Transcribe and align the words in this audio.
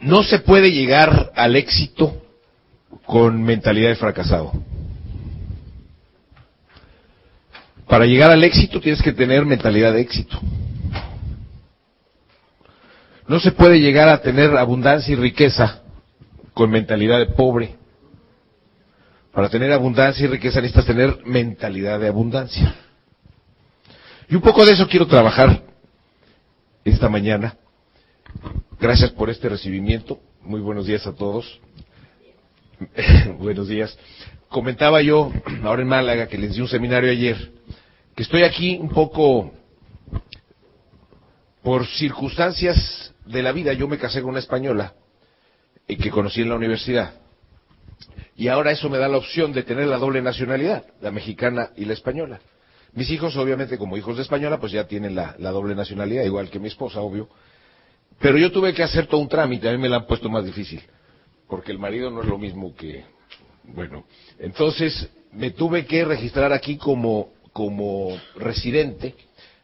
no 0.00 0.22
se 0.22 0.38
puede 0.38 0.72
llegar 0.72 1.32
al 1.34 1.56
éxito 1.56 2.22
con 3.04 3.42
mentalidad 3.42 3.90
de 3.90 3.96
fracasado. 3.96 4.52
Para 7.86 8.06
llegar 8.06 8.30
al 8.30 8.44
éxito 8.44 8.80
tienes 8.80 9.02
que 9.02 9.12
tener 9.12 9.44
mentalidad 9.44 9.92
de 9.92 10.00
éxito. 10.00 10.40
No 13.26 13.40
se 13.40 13.52
puede 13.52 13.80
llegar 13.80 14.08
a 14.08 14.22
tener 14.22 14.56
abundancia 14.56 15.12
y 15.12 15.16
riqueza 15.16 15.82
con 16.54 16.70
mentalidad 16.70 17.18
de 17.18 17.26
pobre. 17.26 17.76
Para 19.32 19.48
tener 19.48 19.72
abundancia 19.72 20.24
y 20.24 20.28
riqueza 20.28 20.60
necesitas 20.60 20.86
tener 20.86 21.18
mentalidad 21.24 22.00
de 22.00 22.08
abundancia. 22.08 22.74
Y 24.28 24.34
un 24.34 24.40
poco 24.40 24.64
de 24.64 24.72
eso 24.72 24.88
quiero 24.88 25.06
trabajar 25.06 25.62
esta 26.84 27.08
mañana. 27.08 27.56
Gracias 28.80 29.10
por 29.10 29.28
este 29.28 29.50
recibimiento. 29.50 30.20
Muy 30.40 30.62
buenos 30.62 30.86
días 30.86 31.06
a 31.06 31.14
todos. 31.14 31.60
buenos 33.38 33.68
días. 33.68 33.96
Comentaba 34.48 35.02
yo, 35.02 35.30
ahora 35.64 35.82
en 35.82 35.88
Málaga, 35.88 36.28
que 36.28 36.38
les 36.38 36.54
di 36.54 36.62
un 36.62 36.68
seminario 36.68 37.10
ayer, 37.10 37.52
que 38.16 38.22
estoy 38.22 38.42
aquí 38.42 38.78
un 38.80 38.88
poco 38.88 39.52
por 41.62 41.86
circunstancias 41.88 43.12
de 43.26 43.42
la 43.42 43.52
vida. 43.52 43.74
Yo 43.74 43.86
me 43.86 43.98
casé 43.98 44.22
con 44.22 44.30
una 44.30 44.38
española 44.38 44.94
y 45.86 45.96
que 45.96 46.10
conocí 46.10 46.40
en 46.40 46.48
la 46.48 46.56
universidad. 46.56 47.20
Y 48.34 48.48
ahora 48.48 48.70
eso 48.70 48.88
me 48.88 48.96
da 48.96 49.08
la 49.08 49.18
opción 49.18 49.52
de 49.52 49.62
tener 49.62 49.88
la 49.88 49.98
doble 49.98 50.22
nacionalidad, 50.22 50.86
la 51.02 51.10
mexicana 51.10 51.68
y 51.76 51.84
la 51.84 51.92
española. 51.92 52.40
Mis 52.94 53.10
hijos, 53.10 53.36
obviamente, 53.36 53.76
como 53.76 53.98
hijos 53.98 54.16
de 54.16 54.22
española, 54.22 54.58
pues 54.58 54.72
ya 54.72 54.86
tienen 54.86 55.14
la 55.14 55.50
doble 55.50 55.74
nacionalidad, 55.74 56.24
igual 56.24 56.48
que 56.48 56.58
mi 56.58 56.68
esposa, 56.68 57.02
obvio. 57.02 57.28
Pero 58.20 58.36
yo 58.36 58.52
tuve 58.52 58.74
que 58.74 58.82
hacer 58.82 59.06
todo 59.06 59.20
un 59.20 59.28
trámite, 59.28 59.68
a 59.68 59.72
mí 59.72 59.78
me 59.78 59.88
la 59.88 59.96
han 59.96 60.06
puesto 60.06 60.28
más 60.28 60.44
difícil, 60.44 60.82
porque 61.48 61.72
el 61.72 61.78
marido 61.78 62.10
no 62.10 62.20
es 62.22 62.28
lo 62.28 62.36
mismo 62.36 62.74
que, 62.76 63.04
bueno, 63.64 64.04
entonces 64.38 65.08
me 65.32 65.52
tuve 65.52 65.86
que 65.86 66.04
registrar 66.04 66.52
aquí 66.52 66.76
como, 66.76 67.32
como 67.54 68.10
residente, 68.36 69.14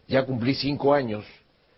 ya 0.09 0.25
cumplí 0.25 0.55
cinco 0.55 0.95
años, 0.95 1.25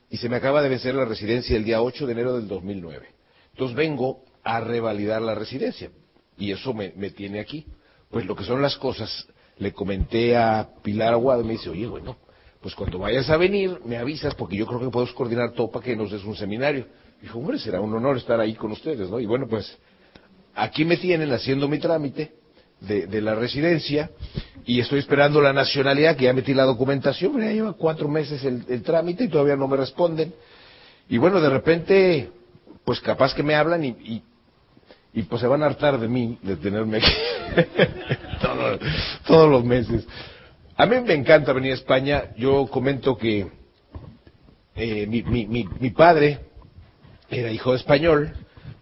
y 0.09 0.19
se 0.19 0.29
me 0.29 0.37
acaba 0.37 0.63
de 0.63 0.69
vencer 0.69 0.95
la 0.95 1.05
residencia 1.05 1.57
el 1.57 1.65
día 1.65 1.83
8 1.83 2.07
de 2.07 2.13
enero 2.13 2.37
del 2.37 2.47
2009. 2.47 3.09
Entonces 3.51 3.77
vengo 3.77 4.25
a 4.45 4.61
revalidar 4.61 5.21
la 5.21 5.35
residencia, 5.35 5.91
y 6.39 6.53
eso 6.53 6.73
me, 6.75 6.93
me 6.97 7.11
tiene 7.11 7.41
aquí. 7.41 7.67
Pues 8.09 8.25
lo 8.25 8.37
que 8.37 8.45
son 8.45 8.63
las 8.63 8.77
cosas, 8.77 9.27
le 9.59 9.73
comenté 9.73 10.37
a 10.37 10.69
Pilar 10.83 11.13
Aguado, 11.13 11.43
me 11.43 11.55
dice, 11.55 11.71
oye, 11.71 11.89
bueno, 11.89 12.17
pues 12.61 12.75
cuando 12.75 12.99
vayas 12.99 13.31
a 13.31 13.37
venir, 13.37 13.79
me 13.85 13.97
avisas, 13.97 14.35
porque 14.35 14.57
yo 14.57 14.67
creo 14.67 14.81
que 14.81 14.89
podemos 14.89 15.15
coordinar 15.15 15.53
todo 15.53 15.71
para 15.71 15.85
que 15.85 15.95
nos 15.95 16.11
des 16.11 16.25
un 16.25 16.35
seminario. 16.35 16.87
Dijo, 17.23 17.39
hombre, 17.39 17.59
será 17.59 17.81
un 17.81 17.95
honor 17.95 18.17
estar 18.17 18.41
ahí 18.41 18.55
con 18.55 18.73
ustedes, 18.73 19.09
¿no? 19.09 19.21
Y 19.21 19.27
bueno, 19.27 19.47
pues 19.49 19.77
aquí 20.55 20.85
me 20.85 20.97
tienen 20.97 21.33
haciendo 21.33 21.69
mi 21.69 21.79
trámite 21.79 22.33
de, 22.81 23.07
de 23.07 23.21
la 23.21 23.35
residencia 23.35 24.11
y 24.65 24.81
estoy 24.81 24.99
esperando 24.99 25.41
la 25.41 25.53
nacionalidad, 25.53 26.17
que 26.17 26.25
ya 26.25 26.33
metí 26.33 26.53
la 26.53 26.65
documentación, 26.65 27.41
ya 27.41 27.53
lleva 27.53 27.73
cuatro 27.73 28.09
meses 28.09 28.45
el, 28.45 28.65
el 28.69 28.83
trámite 28.83 29.25
y 29.25 29.29
todavía 29.29 29.57
no 29.57 29.69
me 29.69 29.77
responden. 29.77 30.35
Y 31.09 31.17
bueno, 31.19 31.41
de 31.41 31.49
repente, 31.49 32.31
pues 32.85 33.01
capaz 33.01 33.35
que 33.35 33.43
me 33.43 33.55
hablan 33.55 33.85
y, 33.85 33.89
y, 33.89 34.23
y 35.15 35.23
pues 35.23 35.41
se 35.41 35.47
van 35.47 35.63
a 35.63 35.67
hartar 35.67 35.99
de 35.99 36.09
mí, 36.09 36.39
de 36.43 36.57
tenerme 36.57 36.99
aquí 36.99 37.13
todos 39.27 39.51
los 39.51 39.65
meses. 39.65 40.07
A 40.81 40.87
mí 40.87 41.01
me 41.01 41.15
encanta 41.15 41.53
venir 41.53 41.73
a 41.73 41.75
España. 41.75 42.31
Yo 42.37 42.69
comento 42.69 43.19
que 43.19 43.49
eh, 44.77 45.07
mi, 45.09 45.25
mi, 45.25 45.45
mi, 45.45 45.65
mi, 45.81 45.91
padre 45.91 46.39
era 47.29 47.51
hijo 47.51 47.73
de 47.73 47.79
español, 47.79 48.33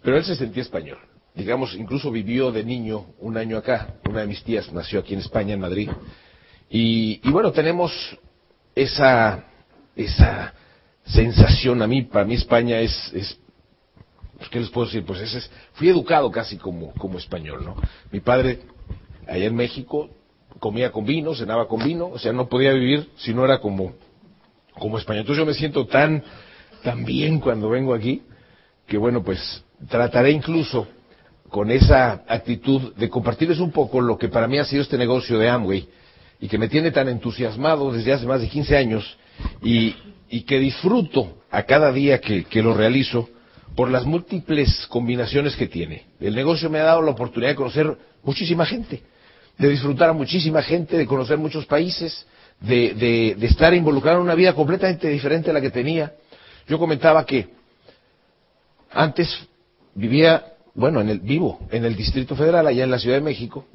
pero 0.03 0.15
él 0.15 0.23
se 0.23 0.35
sentía 0.35 0.61
español. 0.61 0.99
Digamos, 1.33 1.73
incluso 1.73 2.11
vivió 2.11 2.51
de 2.51 2.63
niño 2.63 3.07
un 3.17 3.35
año 3.35 3.57
acá. 3.57 3.95
Una 4.07 4.21
de 4.21 4.27
mis 4.27 4.43
tías 4.43 4.71
nació 4.71 4.99
aquí 4.99 5.15
en 5.15 5.21
España, 5.21 5.55
en 5.55 5.59
Madrid. 5.59 5.89
Y, 6.69 7.19
y 7.27 7.31
bueno, 7.31 7.51
tenemos 7.51 7.91
esa, 8.75 9.45
esa 9.95 10.53
sensación. 11.03 11.81
A 11.81 11.87
mí, 11.87 12.03
para 12.03 12.25
mí 12.25 12.35
España 12.35 12.79
es, 12.79 13.11
es 13.11 13.39
pues, 14.37 14.49
¿qué 14.49 14.59
les 14.59 14.69
puedo 14.69 14.85
decir? 14.85 15.03
Pues 15.03 15.19
ese 15.21 15.39
es, 15.39 15.51
fui 15.73 15.89
educado 15.89 16.29
casi 16.29 16.57
como, 16.57 16.93
como 16.93 17.17
español, 17.17 17.65
¿no? 17.65 17.75
Mi 18.11 18.19
padre, 18.19 18.59
allá 19.27 19.45
en 19.45 19.55
México, 19.55 20.11
comía 20.59 20.91
con 20.91 21.05
vino, 21.05 21.35
cenaba 21.35 21.67
con 21.67 21.83
vino, 21.83 22.07
o 22.07 22.19
sea, 22.19 22.33
no 22.33 22.47
podía 22.47 22.71
vivir 22.73 23.09
si 23.17 23.33
no 23.33 23.45
era 23.45 23.59
como, 23.59 23.93
como 24.73 24.97
español. 24.97 25.21
Entonces 25.21 25.39
yo 25.39 25.45
me 25.45 25.53
siento 25.53 25.85
tan, 25.85 26.23
tan 26.83 27.05
bien 27.05 27.39
cuando 27.39 27.69
vengo 27.69 27.93
aquí, 27.93 28.23
que 28.85 28.97
bueno, 28.97 29.23
pues 29.23 29.63
trataré 29.89 30.31
incluso 30.31 30.87
con 31.49 31.71
esa 31.71 32.23
actitud 32.27 32.93
de 32.95 33.09
compartirles 33.09 33.59
un 33.59 33.71
poco 33.71 34.01
lo 34.01 34.17
que 34.17 34.29
para 34.29 34.47
mí 34.47 34.57
ha 34.57 34.65
sido 34.65 34.81
este 34.81 34.97
negocio 34.97 35.37
de 35.39 35.49
Amway 35.49 35.87
y 36.39 36.47
que 36.47 36.57
me 36.57 36.67
tiene 36.67 36.91
tan 36.91 37.07
entusiasmado 37.07 37.91
desde 37.91 38.13
hace 38.13 38.25
más 38.25 38.41
de 38.41 38.49
15 38.49 38.77
años 38.77 39.17
y, 39.63 39.95
y 40.29 40.41
que 40.41 40.59
disfruto 40.59 41.37
a 41.49 41.63
cada 41.63 41.91
día 41.91 42.19
que, 42.19 42.43
que 42.43 42.61
lo 42.61 42.73
realizo 42.73 43.29
por 43.75 43.89
las 43.89 44.05
múltiples 44.05 44.87
combinaciones 44.87 45.55
que 45.55 45.67
tiene. 45.67 46.05
El 46.19 46.35
negocio 46.35 46.69
me 46.69 46.79
ha 46.79 46.83
dado 46.83 47.01
la 47.01 47.11
oportunidad 47.11 47.51
de 47.51 47.55
conocer 47.55 47.97
muchísima 48.23 48.65
gente 48.65 49.03
de 49.57 49.69
disfrutar 49.69 50.09
a 50.09 50.13
muchísima 50.13 50.61
gente, 50.61 50.97
de 50.97 51.05
conocer 51.05 51.37
muchos 51.37 51.65
países, 51.65 52.25
de, 52.59 53.35
de, 53.37 53.45
estar 53.45 53.73
involucrado 53.73 54.17
en 54.17 54.23
una 54.23 54.35
vida 54.35 54.53
completamente 54.53 55.07
diferente 55.07 55.49
a 55.49 55.53
la 55.53 55.61
que 55.61 55.69
tenía. 55.69 56.13
Yo 56.67 56.79
comentaba 56.79 57.25
que 57.25 57.49
antes 58.91 59.47
vivía, 59.95 60.53
bueno, 60.73 61.01
en 61.01 61.09
el, 61.09 61.19
vivo 61.19 61.59
en 61.71 61.85
el 61.85 61.95
Distrito 61.95 62.35
Federal, 62.35 62.67
allá 62.67 62.83
en 62.83 62.91
la 62.91 62.99
Ciudad 62.99 63.17
de 63.17 63.23
México, 63.23 63.65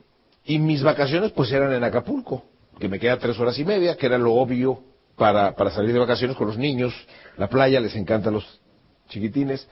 y 0.44 0.58
mis 0.58 0.82
vacaciones 0.82 1.32
pues 1.32 1.50
eran 1.52 1.72
en 1.72 1.84
Acapulco, 1.84 2.44
que 2.78 2.88
me 2.88 2.98
queda 2.98 3.18
tres 3.18 3.38
horas 3.38 3.58
y 3.58 3.64
media, 3.64 3.96
que 3.96 4.06
era 4.06 4.18
lo 4.18 4.34
obvio 4.34 4.82
para, 5.16 5.54
para 5.54 5.70
salir 5.70 5.92
de 5.92 5.98
vacaciones 5.98 6.36
con 6.36 6.48
los 6.48 6.58
niños, 6.58 6.94
la 7.36 7.48
playa, 7.48 7.80
les 7.80 7.94
encanta 7.94 8.28
a 8.28 8.32
los 8.32 8.60
chiquitines, 9.08 9.66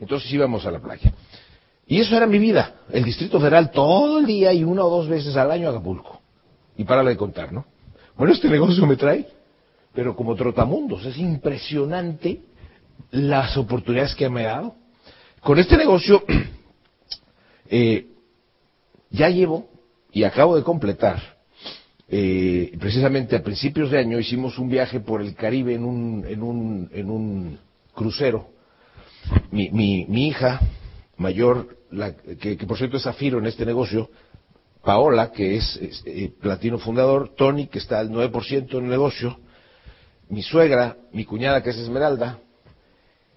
entonces 0.00 0.32
íbamos 0.32 0.64
a 0.66 0.70
la 0.70 0.78
playa. 0.78 1.12
Y 1.86 2.00
eso 2.00 2.16
era 2.16 2.26
mi 2.26 2.38
vida, 2.38 2.74
el 2.90 3.04
Distrito 3.04 3.38
Federal 3.38 3.70
todo 3.70 4.18
el 4.18 4.26
día 4.26 4.52
y 4.52 4.64
una 4.64 4.84
o 4.84 4.90
dos 4.90 5.08
veces 5.08 5.36
al 5.36 5.50
año 5.50 5.68
a 5.68 5.70
Acapulco. 5.70 6.20
Y 6.76 6.84
para 6.84 7.02
de 7.02 7.16
contar, 7.16 7.52
¿no? 7.52 7.66
Bueno, 8.16 8.32
este 8.32 8.48
negocio 8.48 8.86
me 8.86 8.96
trae, 8.96 9.26
pero 9.92 10.16
como 10.16 10.34
trotamundos, 10.34 11.04
es 11.04 11.18
impresionante 11.18 12.40
las 13.10 13.56
oportunidades 13.56 14.14
que 14.14 14.28
me 14.28 14.46
ha 14.46 14.56
dado. 14.56 14.74
Con 15.40 15.58
este 15.58 15.76
negocio, 15.76 16.24
eh, 17.68 18.06
ya 19.10 19.28
llevo 19.28 19.68
y 20.10 20.24
acabo 20.24 20.56
de 20.56 20.62
completar, 20.62 21.34
eh, 22.08 22.72
precisamente 22.78 23.36
a 23.36 23.42
principios 23.42 23.90
de 23.90 23.98
año 23.98 24.18
hicimos 24.18 24.58
un 24.58 24.68
viaje 24.68 25.00
por 25.00 25.20
el 25.20 25.34
Caribe 25.34 25.74
en 25.74 25.84
un, 25.84 26.24
en 26.26 26.42
un, 26.42 26.90
en 26.92 27.10
un 27.10 27.58
crucero. 27.94 28.48
Mi, 29.50 29.70
mi, 29.70 30.04
mi 30.06 30.28
hija, 30.28 30.60
mayor, 31.16 31.76
la, 31.90 32.14
que, 32.14 32.56
por 32.66 32.76
cierto 32.76 32.96
es 32.96 33.04
Zafiro 33.04 33.38
en 33.38 33.46
este 33.46 33.64
negocio, 33.64 34.10
Paola, 34.82 35.32
que 35.32 35.56
es, 35.56 35.76
es 35.76 36.02
eh, 36.06 36.32
platino 36.40 36.78
fundador, 36.78 37.34
Tony, 37.36 37.68
que 37.68 37.78
está 37.78 37.98
al 37.98 38.10
9% 38.10 38.70
en 38.72 38.84
el 38.84 38.90
negocio, 38.90 39.38
mi 40.28 40.42
suegra, 40.42 40.96
mi 41.12 41.24
cuñada, 41.24 41.62
que 41.62 41.70
es 41.70 41.76
Esmeralda, 41.76 42.38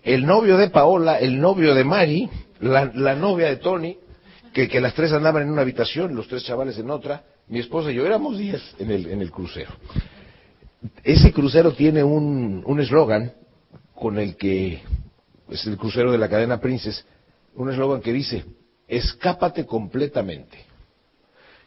el 0.04 0.26
novio 0.26 0.58
de 0.58 0.70
Paola, 0.70 1.20
el 1.20 1.40
novio 1.40 1.74
de 1.74 1.84
Mari, 1.84 2.30
la, 2.60 2.92
la 2.94 3.16
novia 3.16 3.48
de 3.48 3.58
Tony, 3.58 3.98
que, 4.54 4.68
que, 4.68 4.82
las 4.82 4.94
tres 4.94 5.12
andaban 5.12 5.44
en 5.44 5.50
una 5.50 5.62
habitación, 5.62 6.16
los 6.16 6.28
tres 6.28 6.44
chavales 6.44 6.78
en 6.78 6.90
otra, 6.90 7.24
mi 7.48 7.60
esposa 7.60 7.92
y 7.92 7.96
yo 7.96 8.06
éramos 8.06 8.38
diez 8.38 8.62
en 8.80 8.92
el, 8.92 9.08
en 9.08 9.22
el 9.22 9.32
crucero. 9.32 9.72
Ese 11.04 11.32
crucero 11.32 11.74
tiene 11.74 12.04
un 12.04 12.80
eslogan 12.80 13.34
con 13.96 14.20
el 14.20 14.36
que 14.36 14.82
es 15.50 15.66
el 15.66 15.78
crucero 15.78 16.12
de 16.12 16.18
la 16.18 16.30
cadena 16.30 16.60
Princess, 16.60 17.06
un 17.58 17.72
eslogan 17.72 18.02
que 18.02 18.14
dice, 18.14 18.46
escápate 18.88 19.66
completamente. 19.66 20.58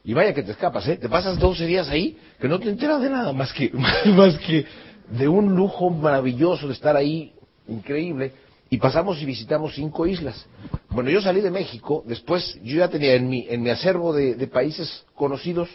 Y 0.04 0.14
vaya 0.14 0.32
que 0.32 0.42
te 0.42 0.52
escapas, 0.52 0.88
¿eh? 0.88 0.96
Te 0.96 1.08
pasas 1.08 1.38
12 1.38 1.66
días 1.66 1.88
ahí 1.88 2.16
que 2.40 2.48
no 2.48 2.58
te 2.58 2.70
enteras 2.70 3.02
de 3.02 3.10
nada 3.10 3.32
más 3.32 3.52
que, 3.52 3.70
más 4.06 4.38
que 4.38 4.64
de 5.10 5.28
un 5.28 5.54
lujo 5.54 5.90
maravilloso 5.90 6.69
de 6.69 6.72
estar 6.72 6.96
ahí, 6.96 7.34
increíble. 7.69 8.32
Y 8.70 8.78
pasamos 8.78 9.20
y 9.20 9.26
visitamos 9.26 9.75
cinco 9.75 10.06
islas. 10.06 10.46
Bueno, 10.90 11.10
yo 11.10 11.20
salí 11.20 11.40
de 11.40 11.50
México, 11.50 12.04
después 12.06 12.58
yo 12.62 12.78
ya 12.78 12.88
tenía 12.88 13.14
en 13.14 13.28
mi, 13.28 13.46
en 13.48 13.62
mi 13.62 13.70
acervo 13.70 14.12
de, 14.12 14.46
países 14.46 15.04
conocidos 15.14 15.69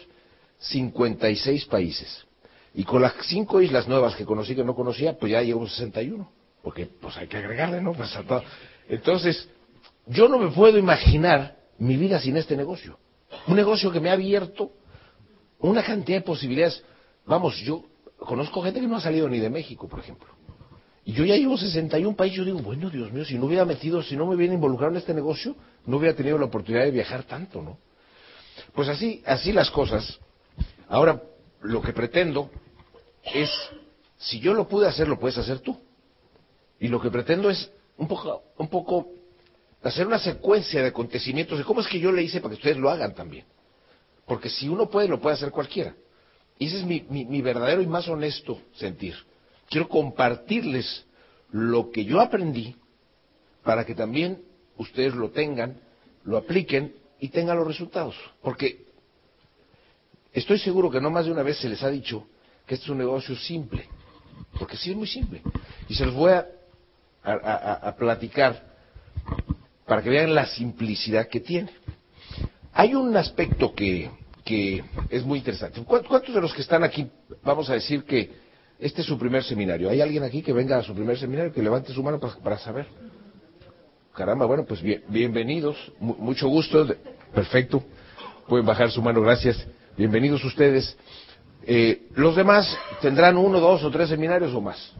56 0.58 1.66
países. 1.66 2.24
Y 2.74 2.84
con 2.84 3.02
las 3.02 3.12
cinco 3.22 3.60
islas 3.60 3.86
nuevas 3.86 4.16
que 4.16 4.24
conocí 4.24 4.54
que 4.54 4.64
no 4.64 4.74
conocía, 4.74 5.18
pues 5.18 5.32
ya 5.32 5.42
llevo 5.42 5.68
61. 5.68 6.28
Porque 6.62 6.86
pues 6.86 7.16
hay 7.18 7.26
que 7.28 7.36
agregarle, 7.36 7.82
¿no? 7.82 7.92
Pues, 7.92 8.10
entonces, 8.88 9.48
yo 10.06 10.28
no 10.28 10.38
me 10.38 10.50
puedo 10.50 10.78
imaginar 10.78 11.56
mi 11.78 11.96
vida 11.96 12.20
sin 12.20 12.36
este 12.36 12.56
negocio. 12.56 12.98
Un 13.48 13.56
negocio 13.56 13.90
que 13.90 14.00
me 14.00 14.10
ha 14.10 14.14
abierto 14.14 14.72
una 15.58 15.82
cantidad 15.82 16.18
de 16.18 16.24
posibilidades. 16.24 16.82
Vamos, 17.26 17.56
yo 17.58 17.84
conozco 18.18 18.62
gente 18.62 18.80
que 18.80 18.86
no 18.86 18.96
ha 18.96 19.00
salido 19.00 19.28
ni 19.28 19.38
de 19.38 19.50
México, 19.50 19.88
por 19.88 20.00
ejemplo. 20.00 20.28
Y 21.04 21.12
yo 21.12 21.24
ya 21.24 21.36
llevo 21.36 21.56
61 21.56 22.16
países, 22.16 22.38
yo 22.38 22.44
digo, 22.44 22.58
bueno, 22.58 22.90
Dios 22.90 23.12
mío, 23.12 23.24
si 23.24 23.38
no 23.38 23.46
hubiera 23.46 23.64
metido, 23.64 24.02
si 24.02 24.16
no 24.16 24.26
me 24.26 24.34
hubiera 24.34 24.54
involucrado 24.54 24.92
en 24.92 24.98
este 24.98 25.14
negocio, 25.14 25.54
no 25.84 25.98
hubiera 25.98 26.16
tenido 26.16 26.36
la 26.36 26.46
oportunidad 26.46 26.84
de 26.84 26.90
viajar 26.90 27.22
tanto, 27.22 27.62
¿no? 27.62 27.78
Pues 28.74 28.88
así, 28.88 29.22
así 29.24 29.52
las 29.52 29.70
cosas. 29.70 30.18
Ahora, 30.88 31.22
lo 31.62 31.80
que 31.80 31.92
pretendo 31.92 32.50
es, 33.22 33.50
si 34.18 34.40
yo 34.40 34.52
lo 34.54 34.66
pude 34.66 34.88
hacer, 34.88 35.06
lo 35.06 35.18
puedes 35.18 35.38
hacer 35.38 35.60
tú. 35.60 35.78
Y 36.80 36.88
lo 36.88 37.00
que 37.00 37.10
pretendo 37.10 37.50
es 37.50 37.70
un 37.96 38.08
poco, 38.08 38.42
un 38.58 38.68
poco 38.68 39.08
hacer 39.88 40.06
una 40.06 40.18
secuencia 40.18 40.82
de 40.82 40.88
acontecimientos 40.88 41.58
de 41.58 41.64
cómo 41.64 41.80
es 41.80 41.86
que 41.86 42.00
yo 42.00 42.12
le 42.12 42.22
hice 42.22 42.40
para 42.40 42.50
que 42.50 42.58
ustedes 42.58 42.76
lo 42.76 42.90
hagan 42.90 43.14
también. 43.14 43.44
Porque 44.26 44.48
si 44.48 44.68
uno 44.68 44.88
puede, 44.90 45.08
lo 45.08 45.20
puede 45.20 45.34
hacer 45.34 45.50
cualquiera. 45.50 45.94
Y 46.58 46.66
ese 46.66 46.78
es 46.78 46.84
mi, 46.84 47.02
mi 47.02 47.42
verdadero 47.42 47.82
y 47.82 47.86
más 47.86 48.08
honesto 48.08 48.60
sentir. 48.74 49.14
Quiero 49.68 49.88
compartirles 49.88 51.04
lo 51.50 51.90
que 51.90 52.04
yo 52.04 52.20
aprendí 52.20 52.76
para 53.62 53.84
que 53.84 53.94
también 53.94 54.42
ustedes 54.76 55.14
lo 55.14 55.30
tengan, 55.30 55.80
lo 56.24 56.36
apliquen 56.36 56.94
y 57.20 57.28
tengan 57.28 57.56
los 57.56 57.66
resultados. 57.66 58.14
Porque 58.42 58.86
estoy 60.32 60.58
seguro 60.58 60.90
que 60.90 61.00
no 61.00 61.10
más 61.10 61.26
de 61.26 61.32
una 61.32 61.42
vez 61.42 61.58
se 61.58 61.68
les 61.68 61.82
ha 61.82 61.90
dicho 61.90 62.26
que 62.66 62.74
este 62.74 62.84
es 62.84 62.90
un 62.90 62.98
negocio 62.98 63.36
simple. 63.36 63.88
Porque 64.58 64.76
sí 64.76 64.90
es 64.90 64.96
muy 64.96 65.06
simple. 65.06 65.42
Y 65.88 65.94
se 65.94 66.06
los 66.06 66.14
voy 66.14 66.32
a, 66.32 66.46
a, 67.24 67.96
platicar 67.96 68.62
para 69.86 70.02
que 70.02 70.10
vean 70.10 70.34
la 70.34 70.46
simplicidad 70.46 71.28
que 71.28 71.40
tiene. 71.40 71.70
Hay 72.72 72.94
un 72.94 73.16
aspecto 73.16 73.74
que, 73.74 74.10
que 74.44 74.84
es 75.08 75.24
muy 75.24 75.38
interesante. 75.38 75.82
¿Cuántos 75.84 76.34
de 76.34 76.40
los 76.40 76.52
que 76.52 76.60
están 76.60 76.84
aquí, 76.84 77.08
vamos 77.42 77.70
a 77.70 77.74
decir 77.74 78.04
que 78.04 78.30
este 78.78 79.00
es 79.00 79.06
su 79.06 79.18
primer 79.18 79.42
seminario? 79.44 79.88
¿Hay 79.88 80.00
alguien 80.00 80.24
aquí 80.24 80.42
que 80.42 80.52
venga 80.52 80.76
a 80.76 80.82
su 80.82 80.94
primer 80.94 81.18
seminario, 81.18 81.52
que 81.52 81.62
levante 81.62 81.92
su 81.92 82.02
mano 82.02 82.20
para, 82.20 82.58
saber? 82.58 82.86
Caramba, 84.14 84.44
bueno, 84.46 84.64
pues 84.66 84.82
bienvenidos, 85.08 85.76
mucho 86.00 86.48
gusto, 86.48 86.86
perfecto. 87.34 87.82
Pueden 88.48 88.66
bajar 88.66 88.90
su 88.90 89.00
mano, 89.00 89.20
gracias. 89.22 89.66
Bienvenidos 89.96 90.44
ustedes. 90.44 90.96
Eh, 91.64 92.08
los 92.14 92.36
demás 92.36 92.76
tendrán 93.00 93.36
uno, 93.36 93.60
dos 93.60 93.82
o 93.82 93.90
tres 93.90 94.08
seminarios 94.08 94.54
o 94.54 94.60
más. 94.60 94.92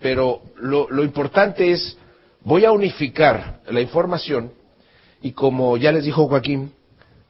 Pero 0.00 0.42
lo, 0.56 0.88
lo 0.90 1.02
importante 1.02 1.70
es, 1.72 1.98
voy 2.44 2.64
a 2.64 2.72
unificar 2.72 3.60
la 3.68 3.80
información 3.80 4.52
y 5.22 5.32
como 5.32 5.76
ya 5.76 5.90
les 5.90 6.04
dijo 6.04 6.28
Joaquín, 6.28 6.72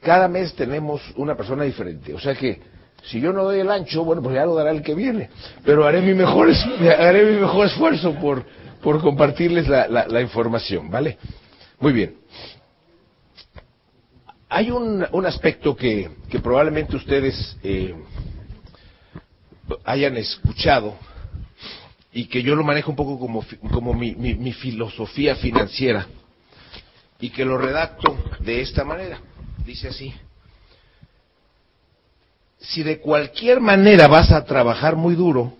cada 0.00 0.28
mes 0.28 0.54
tenemos 0.54 1.00
una 1.16 1.36
persona 1.36 1.64
diferente. 1.64 2.12
O 2.12 2.20
sea 2.20 2.34
que 2.34 2.60
si 3.04 3.20
yo 3.20 3.32
no 3.32 3.44
doy 3.44 3.60
el 3.60 3.70
ancho, 3.70 4.04
bueno, 4.04 4.22
pues 4.22 4.34
ya 4.34 4.44
lo 4.44 4.54
dará 4.54 4.70
el 4.70 4.82
que 4.82 4.94
viene. 4.94 5.30
Pero 5.64 5.86
haré 5.86 6.00
mi 6.02 6.14
mejor, 6.14 6.50
haré 6.98 7.32
mi 7.32 7.40
mejor 7.40 7.66
esfuerzo 7.66 8.14
por, 8.14 8.44
por 8.82 9.00
compartirles 9.00 9.68
la, 9.68 9.86
la, 9.88 10.20
información, 10.20 10.90
¿vale? 10.90 11.18
Muy 11.78 11.92
bien. 11.92 12.16
Hay 14.48 14.70
un, 14.70 15.06
un 15.12 15.26
aspecto 15.26 15.74
que, 15.74 16.10
que, 16.28 16.38
probablemente 16.38 16.96
ustedes 16.96 17.56
eh, 17.62 17.94
hayan 19.84 20.16
escuchado 20.16 20.94
y 22.14 22.26
que 22.26 22.42
yo 22.42 22.54
lo 22.54 22.62
manejo 22.62 22.92
un 22.92 22.96
poco 22.96 23.18
como, 23.18 23.44
como 23.72 23.92
mi, 23.92 24.14
mi, 24.14 24.34
mi 24.34 24.52
filosofía 24.52 25.34
financiera 25.34 26.06
y 27.20 27.30
que 27.30 27.44
lo 27.44 27.58
redacto 27.58 28.16
de 28.38 28.60
esta 28.60 28.84
manera. 28.84 29.18
Dice 29.66 29.88
así, 29.88 30.14
si 32.58 32.84
de 32.84 33.00
cualquier 33.00 33.60
manera 33.60 34.06
vas 34.06 34.30
a 34.30 34.44
trabajar 34.44 34.94
muy 34.94 35.16
duro, 35.16 35.54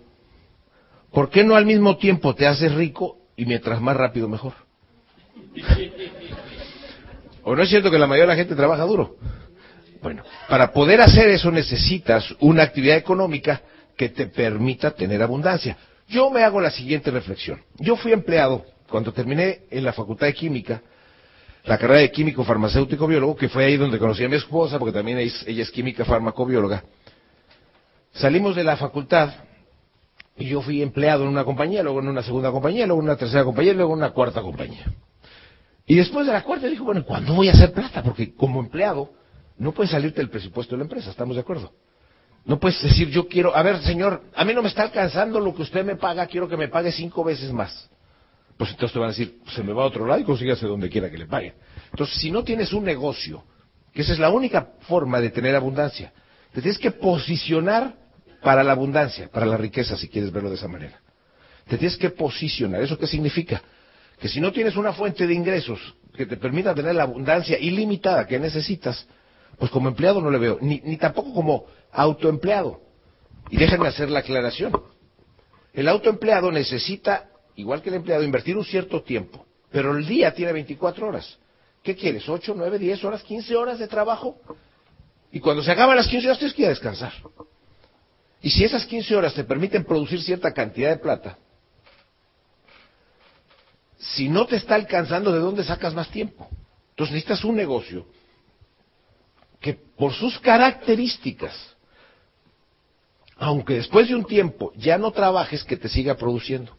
¿por 1.11 1.29
qué 1.29 1.43
no 1.43 1.57
al 1.57 1.65
mismo 1.65 1.97
tiempo 1.97 2.33
te 2.33 2.47
haces 2.47 2.73
rico 2.73 3.17
y 3.35 3.45
mientras 3.45 3.81
más 3.81 3.97
rápido 3.97 4.29
mejor? 4.29 4.53
¿O 7.43 7.53
no 7.53 7.63
es 7.63 7.69
cierto 7.69 7.91
que 7.91 7.99
la 7.99 8.07
mayoría 8.07 8.29
de 8.31 8.35
la 8.35 8.37
gente 8.37 8.55
trabaja 8.55 8.83
duro? 8.83 9.17
Bueno, 10.01 10.23
para 10.47 10.71
poder 10.71 11.01
hacer 11.01 11.27
eso 11.29 11.51
necesitas 11.51 12.33
una 12.39 12.63
actividad 12.63 12.95
económica 12.95 13.61
que 13.97 14.07
te 14.09 14.27
permita 14.27 14.91
tener 14.91 15.21
abundancia. 15.21 15.77
Yo 16.07 16.29
me 16.29 16.43
hago 16.43 16.61
la 16.61 16.71
siguiente 16.71 17.11
reflexión. 17.11 17.61
Yo 17.79 17.95
fui 17.95 18.11
empleado 18.11 18.65
cuando 18.89 19.11
terminé 19.11 19.61
en 19.71 19.83
la 19.83 19.93
Facultad 19.93 20.27
de 20.27 20.33
Química 20.33 20.81
la 21.65 21.77
carrera 21.77 22.01
de 22.01 22.11
químico 22.11 22.43
farmacéutico 22.43 23.07
biólogo, 23.07 23.35
que 23.35 23.49
fue 23.49 23.65
ahí 23.65 23.77
donde 23.77 23.97
conocí 23.97 24.23
a 24.23 24.29
mi 24.29 24.35
esposa, 24.35 24.77
porque 24.77 24.93
también 24.93 25.17
ella 25.17 25.63
es 25.63 25.71
química 25.71 26.05
farmacobióloga. 26.05 26.83
Salimos 28.13 28.55
de 28.55 28.63
la 28.63 28.77
facultad 28.77 29.33
y 30.37 30.45
yo 30.45 30.61
fui 30.61 30.81
empleado 30.81 31.23
en 31.23 31.29
una 31.29 31.43
compañía, 31.43 31.81
luego 31.81 32.01
en 32.01 32.07
una 32.07 32.21
segunda 32.21 32.51
compañía, 32.51 32.85
luego 32.85 33.01
en 33.01 33.07
una 33.07 33.17
tercera 33.17 33.43
compañía 33.43 33.73
luego 33.73 33.93
en 33.93 33.99
una 33.99 34.11
cuarta 34.11 34.41
compañía. 34.41 34.85
Y 35.87 35.95
después 35.95 36.25
de 36.27 36.33
la 36.33 36.43
cuarta 36.43 36.67
dijo, 36.67 36.83
bueno, 36.83 37.03
¿cuándo 37.03 37.33
voy 37.33 37.49
a 37.49 37.53
hacer 37.53 37.73
plata? 37.73 38.03
Porque 38.03 38.33
como 38.35 38.59
empleado 38.59 39.11
no 39.57 39.71
puedes 39.71 39.91
salirte 39.91 40.17
del 40.17 40.29
presupuesto 40.29 40.75
de 40.75 40.79
la 40.79 40.83
empresa, 40.83 41.09
¿estamos 41.09 41.35
de 41.35 41.41
acuerdo? 41.41 41.71
No 42.45 42.59
puedes 42.59 42.81
decir, 42.81 43.09
yo 43.09 43.27
quiero, 43.27 43.55
a 43.55 43.63
ver, 43.63 43.81
señor, 43.81 44.23
a 44.35 44.45
mí 44.45 44.53
no 44.53 44.61
me 44.61 44.69
está 44.69 44.83
alcanzando 44.83 45.39
lo 45.39 45.53
que 45.55 45.63
usted 45.63 45.83
me 45.83 45.95
paga, 45.95 46.27
quiero 46.27 46.47
que 46.47 46.57
me 46.57 46.67
pague 46.67 46.91
cinco 46.91 47.23
veces 47.23 47.51
más 47.51 47.89
pues 48.57 48.69
entonces 48.71 48.93
te 48.93 48.99
van 48.99 49.09
a 49.09 49.11
decir, 49.11 49.39
se 49.53 49.63
me 49.63 49.73
va 49.73 49.83
a 49.83 49.87
otro 49.87 50.05
lado 50.05 50.21
y 50.21 50.23
consígase 50.23 50.65
donde 50.65 50.89
quiera 50.89 51.09
que 51.09 51.17
le 51.17 51.25
paguen. 51.25 51.53
Entonces, 51.91 52.17
si 52.17 52.31
no 52.31 52.43
tienes 52.43 52.71
un 52.71 52.85
negocio, 52.85 53.43
que 53.93 54.01
esa 54.01 54.13
es 54.13 54.19
la 54.19 54.29
única 54.29 54.69
forma 54.87 55.19
de 55.19 55.29
tener 55.29 55.55
abundancia, 55.55 56.13
te 56.53 56.61
tienes 56.61 56.79
que 56.79 56.91
posicionar 56.91 57.95
para 58.41 58.63
la 58.63 58.71
abundancia, 58.71 59.29
para 59.29 59.45
la 59.45 59.57
riqueza, 59.57 59.97
si 59.97 60.07
quieres 60.07 60.31
verlo 60.31 60.49
de 60.49 60.55
esa 60.55 60.67
manera. 60.67 61.01
Te 61.67 61.77
tienes 61.77 61.97
que 61.97 62.11
posicionar. 62.11 62.81
¿Eso 62.81 62.97
qué 62.97 63.07
significa? 63.07 63.61
Que 64.19 64.29
si 64.29 64.39
no 64.39 64.51
tienes 64.51 64.77
una 64.77 64.93
fuente 64.93 65.27
de 65.27 65.33
ingresos 65.33 65.79
que 66.15 66.25
te 66.25 66.37
permita 66.37 66.73
tener 66.73 66.95
la 66.95 67.03
abundancia 67.03 67.59
ilimitada 67.59 68.25
que 68.25 68.39
necesitas, 68.39 69.05
pues 69.57 69.69
como 69.69 69.89
empleado 69.89 70.21
no 70.21 70.29
le 70.29 70.37
veo, 70.37 70.59
ni, 70.61 70.79
ni 70.85 70.95
tampoco 70.95 71.33
como 71.33 71.65
autoempleado. 71.95 72.81
Y 73.49 73.57
déjenme 73.57 73.87
hacer 73.87 74.09
la 74.09 74.19
aclaración. 74.19 74.73
El 75.73 75.87
autoempleado 75.87 76.51
necesita 76.51 77.29
igual 77.55 77.81
que 77.81 77.89
el 77.89 77.95
empleado, 77.95 78.23
invertir 78.23 78.57
un 78.57 78.65
cierto 78.65 79.01
tiempo, 79.01 79.45
pero 79.71 79.97
el 79.97 80.05
día 80.05 80.33
tiene 80.33 80.53
24 80.53 81.07
horas. 81.07 81.37
¿Qué 81.83 81.95
quieres? 81.95 82.27
¿8, 82.27 82.53
9, 82.55 82.79
10 82.79 83.03
horas, 83.03 83.23
15 83.23 83.55
horas 83.55 83.79
de 83.79 83.87
trabajo? 83.87 84.39
Y 85.31 85.39
cuando 85.39 85.63
se 85.63 85.71
acaban 85.71 85.95
las 85.95 86.07
15 86.07 86.27
horas 86.27 86.39
tienes 86.39 86.55
que 86.55 86.63
ir 86.63 86.67
a 86.67 86.71
descansar. 86.71 87.13
Y 88.41 88.49
si 88.49 88.63
esas 88.63 88.85
15 88.85 89.15
horas 89.15 89.33
te 89.33 89.43
permiten 89.43 89.85
producir 89.85 90.21
cierta 90.21 90.53
cantidad 90.53 90.89
de 90.89 90.97
plata, 90.97 91.37
si 93.97 94.29
no 94.29 94.45
te 94.45 94.57
está 94.57 94.75
alcanzando, 94.75 95.31
¿de 95.31 95.39
dónde 95.39 95.63
sacas 95.63 95.93
más 95.93 96.09
tiempo? 96.09 96.47
Entonces 96.89 97.13
necesitas 97.13 97.43
un 97.43 97.55
negocio 97.55 98.07
que 99.59 99.73
por 99.73 100.13
sus 100.13 100.39
características, 100.39 101.74
aunque 103.37 103.75
después 103.75 104.07
de 104.07 104.15
un 104.15 104.25
tiempo 104.25 104.71
ya 104.75 104.97
no 104.97 105.11
trabajes, 105.11 105.63
que 105.63 105.77
te 105.77 105.89
siga 105.89 106.15
produciendo. 106.15 106.71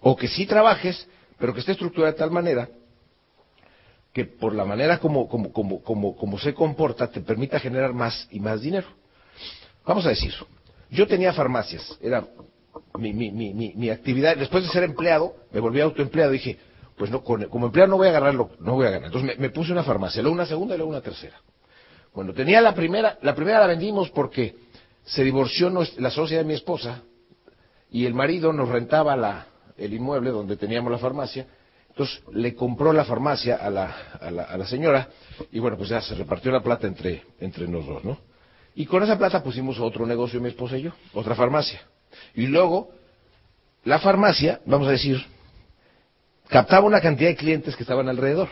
O 0.00 0.16
que 0.16 0.28
sí 0.28 0.46
trabajes, 0.46 1.08
pero 1.38 1.54
que 1.54 1.60
esté 1.60 1.72
estructurada 1.72 2.12
de 2.12 2.18
tal 2.18 2.30
manera 2.30 2.68
que 4.12 4.26
por 4.26 4.54
la 4.54 4.64
manera 4.64 4.98
como, 4.98 5.28
como, 5.28 5.52
como, 5.52 5.82
como, 5.82 6.16
como 6.16 6.38
se 6.38 6.52
comporta 6.52 7.10
te 7.10 7.20
permita 7.20 7.58
generar 7.58 7.94
más 7.94 8.28
y 8.30 8.40
más 8.40 8.60
dinero. 8.60 8.86
Vamos 9.86 10.04
a 10.06 10.10
decir, 10.10 10.32
yo 10.90 11.06
tenía 11.06 11.32
farmacias, 11.32 11.98
era 12.00 12.26
mi, 12.98 13.12
mi, 13.12 13.30
mi, 13.30 13.72
mi, 13.74 13.90
actividad, 13.90 14.36
después 14.36 14.64
de 14.64 14.70
ser 14.70 14.84
empleado, 14.84 15.34
me 15.50 15.60
volví 15.60 15.80
autoempleado, 15.80 16.30
dije, 16.32 16.58
pues 16.96 17.10
no, 17.10 17.22
como 17.22 17.66
empleado 17.66 17.90
no 17.90 17.96
voy 17.96 18.08
a 18.08 18.10
agarrarlo, 18.10 18.50
no 18.60 18.74
voy 18.74 18.86
a 18.86 18.90
ganar. 18.90 19.06
Entonces 19.06 19.36
me, 19.36 19.42
me, 19.42 19.50
puse 19.50 19.72
una 19.72 19.82
farmacia, 19.82 20.20
luego 20.22 20.34
una 20.34 20.46
segunda 20.46 20.74
y 20.74 20.78
luego 20.78 20.90
una 20.90 21.00
tercera. 21.00 21.40
Bueno, 22.14 22.34
tenía 22.34 22.60
la 22.60 22.74
primera, 22.74 23.18
la 23.22 23.34
primera 23.34 23.60
la 23.60 23.66
vendimos 23.66 24.10
porque 24.10 24.54
se 25.04 25.24
divorció 25.24 25.70
la 25.70 26.10
socia 26.10 26.38
de 26.38 26.44
mi 26.44 26.54
esposa 26.54 27.02
y 27.90 28.06
el 28.06 28.14
marido 28.14 28.52
nos 28.52 28.68
rentaba 28.68 29.16
la, 29.16 29.46
el 29.76 29.92
inmueble 29.94 30.30
donde 30.30 30.56
teníamos 30.56 30.90
la 30.92 30.98
farmacia. 30.98 31.46
Entonces 31.88 32.22
le 32.32 32.54
compró 32.54 32.92
la 32.92 33.04
farmacia 33.04 33.56
a 33.56 33.68
la, 33.68 33.94
a 34.20 34.30
la, 34.30 34.44
a 34.44 34.56
la 34.56 34.66
señora 34.66 35.08
y 35.50 35.58
bueno, 35.58 35.76
pues 35.76 35.90
ya 35.90 36.00
se 36.00 36.14
repartió 36.14 36.50
la 36.50 36.62
plata 36.62 36.86
entre, 36.86 37.24
entre 37.38 37.68
los 37.68 37.86
dos, 37.86 38.04
¿no? 38.04 38.18
Y 38.74 38.86
con 38.86 39.02
esa 39.02 39.18
plata 39.18 39.42
pusimos 39.42 39.78
otro 39.78 40.06
negocio 40.06 40.40
mi 40.40 40.48
esposa 40.48 40.78
y 40.78 40.82
yo, 40.82 40.92
otra 41.12 41.34
farmacia. 41.34 41.82
Y 42.34 42.46
luego, 42.46 42.90
la 43.84 43.98
farmacia, 43.98 44.60
vamos 44.64 44.88
a 44.88 44.92
decir, 44.92 45.22
captaba 46.48 46.86
una 46.86 47.00
cantidad 47.00 47.28
de 47.28 47.36
clientes 47.36 47.76
que 47.76 47.82
estaban 47.82 48.08
alrededor. 48.08 48.48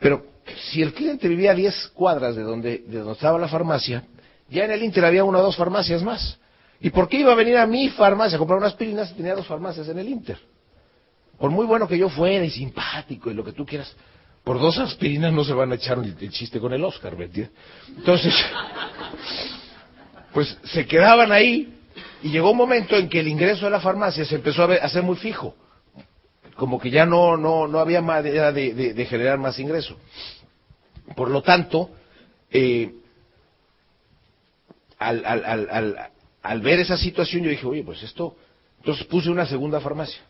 Pero 0.00 0.26
si 0.70 0.82
el 0.82 0.92
cliente 0.92 1.28
vivía 1.28 1.52
a 1.52 1.54
10 1.54 1.92
cuadras 1.94 2.34
de 2.34 2.42
donde, 2.42 2.78
de 2.78 2.98
donde 2.98 3.12
estaba 3.12 3.38
la 3.38 3.48
farmacia, 3.48 4.04
ya 4.50 4.64
en 4.64 4.72
el 4.72 4.82
Inter 4.82 5.04
había 5.04 5.24
una 5.24 5.38
o 5.38 5.42
dos 5.42 5.56
farmacias 5.56 6.02
más. 6.02 6.38
¿Y 6.80 6.90
por 6.90 7.08
qué 7.08 7.18
iba 7.18 7.32
a 7.32 7.36
venir 7.36 7.56
a 7.56 7.66
mi 7.66 7.88
farmacia 7.90 8.36
a 8.36 8.38
comprar 8.38 8.58
unas 8.58 8.72
aspirinas 8.72 9.08
si 9.08 9.14
tenía 9.14 9.34
dos 9.34 9.46
farmacias 9.46 9.88
en 9.88 9.98
el 9.98 10.08
Inter? 10.08 10.38
Por 11.38 11.50
muy 11.50 11.66
bueno 11.66 11.86
que 11.86 11.96
yo 11.96 12.08
fuera 12.08 12.44
y 12.44 12.50
simpático 12.50 13.30
y 13.30 13.34
lo 13.34 13.44
que 13.44 13.52
tú 13.52 13.64
quieras, 13.64 13.94
por 14.44 14.58
dos 14.58 14.78
aspirinas 14.78 15.32
no 15.32 15.44
se 15.44 15.52
van 15.52 15.72
a 15.72 15.76
echar 15.76 15.98
el, 15.98 16.30
chiste 16.30 16.58
con 16.58 16.72
el 16.72 16.82
Oscar, 16.82 17.16
¿me 17.16 17.26
entiendes? 17.26 17.54
Entonces, 17.96 18.34
pues 20.32 20.56
se 20.64 20.86
quedaban 20.86 21.32
ahí 21.32 21.76
Y 22.22 22.30
llegó 22.30 22.50
un 22.50 22.56
momento 22.56 22.96
en 22.96 23.08
que 23.08 23.20
el 23.20 23.28
ingreso 23.28 23.66
de 23.66 23.70
la 23.70 23.80
farmacia 23.80 24.24
se 24.24 24.34
empezó 24.34 24.64
a 24.64 24.74
hacer 24.74 25.02
muy 25.02 25.16
fijo. 25.16 25.54
Como 26.56 26.78
que 26.78 26.90
ya 26.90 27.06
no, 27.06 27.36
no, 27.36 27.66
no 27.66 27.78
había 27.78 28.02
manera 28.02 28.52
de, 28.52 28.74
de, 28.74 28.92
de 28.92 29.06
generar 29.06 29.38
más 29.38 29.58
ingreso. 29.58 29.96
Por 31.16 31.30
lo 31.30 31.42
tanto, 31.42 31.90
eh, 32.50 32.92
al, 35.00 36.08
al, 36.42 36.60
ver 36.60 36.80
esa 36.80 36.96
situación 36.96 37.42
yo 37.42 37.50
dije, 37.50 37.66
oye, 37.66 37.82
pues 37.82 38.02
esto... 38.02 38.36
Entonces 38.78 39.04
puse 39.06 39.28
una 39.28 39.44
segunda 39.44 39.80
farmacia. 39.80 40.20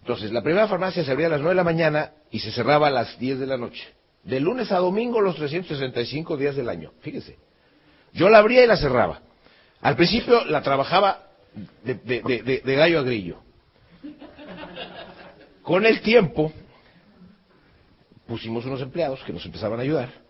Entonces, 0.00 0.32
la 0.32 0.42
primera 0.42 0.68
farmacia 0.68 1.04
se 1.04 1.10
abría 1.10 1.26
a 1.26 1.30
las 1.30 1.40
9 1.40 1.50
de 1.50 1.56
la 1.56 1.64
mañana 1.64 2.12
y 2.30 2.38
se 2.38 2.50
cerraba 2.50 2.86
a 2.86 2.90
las 2.90 3.18
10 3.18 3.40
de 3.40 3.46
la 3.46 3.58
noche. 3.58 3.86
De 4.22 4.40
lunes 4.40 4.72
a 4.72 4.78
domingo 4.78 5.20
los 5.20 5.36
365 5.36 6.36
días 6.38 6.56
del 6.56 6.68
año. 6.70 6.92
Fíjese. 7.00 7.36
Yo 8.14 8.30
la 8.30 8.38
abría 8.38 8.64
y 8.64 8.66
la 8.66 8.76
cerraba. 8.76 9.20
Al 9.82 9.96
principio 9.96 10.44
la 10.46 10.62
trabajaba 10.62 11.26
de, 11.82 11.94
de, 11.94 12.62
de 12.64 12.74
gallo 12.74 13.00
a 13.00 13.02
grillo. 13.02 13.38
Con 15.62 15.84
el 15.84 16.00
tiempo 16.00 16.52
pusimos 18.26 18.64
unos 18.64 18.80
empleados 18.80 19.22
que 19.24 19.32
nos 19.32 19.44
empezaban 19.44 19.78
a 19.78 19.82
ayudar. 19.82 20.23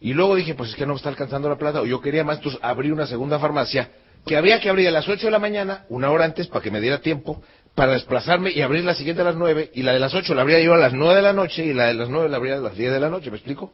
Y 0.00 0.14
luego 0.14 0.36
dije, 0.36 0.54
pues 0.54 0.70
es 0.70 0.76
que 0.76 0.86
no 0.86 0.94
está 0.94 1.08
alcanzando 1.08 1.48
la 1.48 1.56
plata, 1.56 1.80
o 1.80 1.86
yo 1.86 2.00
quería 2.00 2.24
más, 2.24 2.38
entonces 2.38 2.60
abrí 2.62 2.90
una 2.90 3.06
segunda 3.06 3.38
farmacia 3.38 3.90
que 4.26 4.36
había 4.36 4.60
que 4.60 4.68
abrir 4.68 4.88
a 4.88 4.90
las 4.90 5.08
8 5.08 5.26
de 5.26 5.30
la 5.30 5.38
mañana, 5.38 5.84
una 5.88 6.10
hora 6.10 6.24
antes, 6.24 6.46
para 6.48 6.62
que 6.62 6.70
me 6.70 6.80
diera 6.80 7.00
tiempo 7.00 7.42
para 7.74 7.92
desplazarme 7.92 8.50
y 8.50 8.60
abrir 8.60 8.84
la 8.84 8.94
siguiente 8.94 9.22
a 9.22 9.24
las 9.24 9.36
9, 9.36 9.70
y 9.74 9.82
la 9.82 9.92
de 9.92 10.00
las 10.00 10.12
8 10.14 10.34
la 10.34 10.42
abría 10.42 10.60
yo 10.60 10.74
a 10.74 10.78
las 10.78 10.92
9 10.92 11.14
de 11.14 11.22
la 11.22 11.32
noche, 11.32 11.64
y 11.64 11.72
la 11.72 11.86
de 11.86 11.94
las 11.94 12.08
9 12.08 12.28
la 12.28 12.36
abría 12.36 12.56
a 12.56 12.60
las 12.60 12.76
10 12.76 12.92
de 12.92 13.00
la 13.00 13.08
noche, 13.08 13.30
¿me 13.30 13.36
explico? 13.36 13.72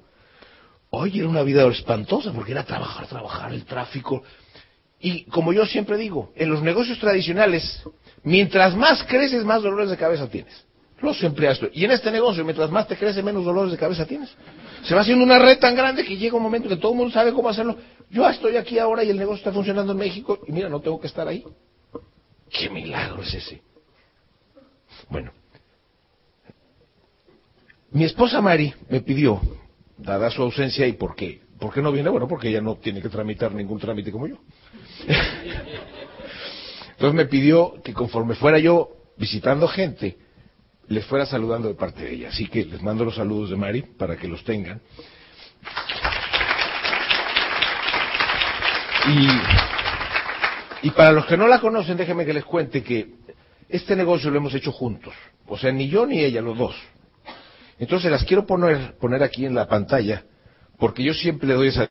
Oye, 0.91 1.21
era 1.21 1.29
una 1.29 1.43
vida 1.43 1.67
espantosa, 1.67 2.33
porque 2.33 2.53
era 2.53 2.65
trabajar, 2.65 3.07
trabajar, 3.07 3.53
el 3.53 3.65
tráfico. 3.65 4.23
Y 5.01 5.25
como 5.25 5.53
yo 5.53 5.67
siempre 5.67 5.97
digo, 5.97 6.33
en 6.37 6.51
los 6.51 6.63
negocios 6.63 6.99
tradicionales, 6.99 7.83
mientras 8.23 8.77
más 8.77 9.03
creces, 9.05 9.45
más 9.45 9.63
dolores 9.63 9.91
de 9.91 9.97
cabeza 9.97 10.29
tienes. 10.29 10.65
Los 11.05 11.23
empleados. 11.23 11.69
Y 11.75 11.85
en 11.85 11.91
este 11.91 12.11
negocio, 12.11 12.43
mientras 12.45 12.71
más 12.71 12.89
te 12.89 12.97
crece, 12.97 13.23
menos 13.23 13.45
dolores 13.45 13.71
de 13.71 13.77
cabeza 13.77 14.07
tienes. 14.07 14.35
Se 14.85 14.95
va 14.95 15.03
haciendo 15.03 15.23
una 15.23 15.39
red 15.39 15.59
tan 15.59 15.77
grande 15.77 16.03
que 16.03 16.17
llega 16.17 16.35
un 16.35 16.43
momento 16.43 16.67
que 16.67 16.77
todo 16.77 16.93
el 16.93 16.99
mundo 16.99 17.13
sabe 17.13 17.31
cómo 17.35 17.51
hacerlo. 17.51 17.77
Yo 18.09 18.27
estoy 18.27 18.57
aquí 18.57 18.79
ahora 18.79 19.05
y 19.05 19.11
el 19.11 19.19
negocio 19.19 19.37
está 19.37 19.53
funcionando 19.53 19.93
en 19.93 19.99
México 19.99 20.41
y 20.49 20.53
mira, 20.53 20.71
no 20.71 20.81
tengo 20.81 20.99
que 20.99 21.07
estar 21.07 21.29
ahí. 21.29 21.45
¿Qué 22.49 22.71
milagro 22.71 23.23
es 23.23 23.35
ese? 23.35 23.61
Bueno, 25.11 25.31
mi 27.91 28.05
esposa 28.05 28.41
Mari 28.41 28.73
me 28.89 29.03
pidió, 29.03 29.43
dada 29.99 30.31
su 30.31 30.41
ausencia, 30.41 30.87
¿y 30.87 30.95
por 30.95 31.15
qué? 31.15 31.43
¿Por 31.59 31.71
qué 31.75 31.83
no 31.83 31.93
viene? 31.93 32.09
Bueno, 32.09 32.27
porque 32.27 32.49
ella 32.49 32.63
no 32.63 32.77
tiene 32.77 33.03
que 33.03 33.11
tramitar 33.11 33.53
ningún 33.53 33.79
trámite 33.79 34.11
como 34.11 34.27
yo. 34.27 34.37
Entonces 36.93 37.15
me 37.15 37.27
pidió 37.27 37.75
que 37.83 37.93
conforme 37.93 38.35
fuera 38.37 38.59
yo 38.59 38.89
visitando 39.19 39.69
gente, 39.69 40.17
les 40.89 41.05
fuera 41.07 41.27
saludando 41.27 41.69
de 41.69 41.75
parte 41.75 42.03
de 42.03 42.15
ella. 42.15 42.29
Así 42.29 42.47
que 42.47 42.65
les 42.65 42.83
mando 42.83 43.05
los 43.05 43.17
saludos 43.17 43.51
de 43.51 43.57
Mari 43.57 43.83
para 43.83 44.17
que 44.17 44.29
los 44.29 44.45
tengan. 44.45 44.81
Y, 50.83 50.91
para 50.91 51.13
los 51.13 51.27
que 51.27 51.37
no 51.37 51.47
la 51.47 51.61
conocen, 51.61 51.97
déjenme 51.97 52.25
que 52.25 52.33
les 52.33 52.45
cuente 52.45 52.83
que 52.83 53.15
este 53.69 53.97
negocio 53.97 54.31
lo 54.31 54.39
hemos 54.39 54.55
hecho 54.55 54.73
juntos. 54.73 55.15
O 55.47 55.59
sea, 55.59 55.73
ni 55.73 55.89
yo 55.89 56.07
ni 56.07 56.21
ella, 56.21 56.41
los 56.41 56.57
dos. 56.57 56.75
Entonces 57.79 58.11
las 58.11 58.25
quiero 58.25 58.47
poner, 58.47 58.97
poner 58.97 59.23
aquí 59.23 59.45
en 59.45 59.55
la 59.55 59.69
pantalla, 59.69 60.25
porque 60.79 61.03
yo 61.03 61.13
siempre 61.13 61.49
le 61.49 61.55
doy 61.55 61.69
esa 61.69 61.89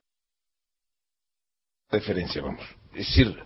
referencia, 1.92 2.42
vamos. 2.42 2.64
Es 2.94 3.08
decir, 3.08 3.44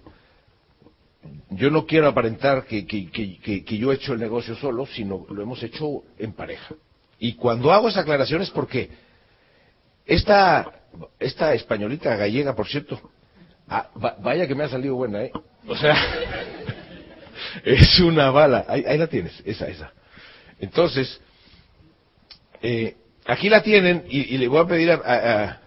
yo 1.50 1.70
no 1.70 1.86
quiero 1.86 2.08
aparentar 2.08 2.66
que, 2.66 2.86
que, 2.86 3.78
yo 3.78 3.92
he 3.92 3.96
hecho 3.96 4.14
el 4.14 4.20
negocio 4.20 4.56
solo, 4.56 4.86
sino 4.86 5.26
lo 5.30 5.42
hemos 5.42 5.62
hecho 5.64 6.04
en 6.18 6.34
pareja. 6.34 6.76
Y 7.20 7.34
cuando 7.34 7.72
hago 7.72 7.90
esa 7.90 8.02
aclaración 8.02 8.42
es 8.42 8.50
porque 8.52 8.90
esta, 10.06 10.72
esta 11.20 11.54
españolita 11.54 12.16
gallega, 12.16 12.56
por 12.56 12.68
cierto, 12.68 13.00
ah, 13.68 13.90
vaya 14.20 14.48
que 14.48 14.56
me 14.56 14.66
ha 14.66 14.70
salido 14.70 14.96
buena, 14.96 15.24
¿eh? 15.24 15.32
O 15.68 15.76
sea, 15.76 15.96
es 17.64 18.00
una 18.00 18.30
bala. 18.32 18.66
Ahí, 18.68 18.84
ahí, 18.88 18.98
la 18.98 19.08
tienes, 19.08 19.42
esa, 19.46 19.68
esa. 19.68 19.92
Entonces, 20.60 21.20
eh, 22.62 22.96
aquí 23.26 23.50
la 23.50 23.62
tienen 23.64 24.06
y, 24.10 24.36
y, 24.36 24.38
le 24.38 24.48
voy 24.48 24.60
a 24.60 24.68
pedir 24.68 24.92
a, 24.92 24.96
a, 24.96 25.62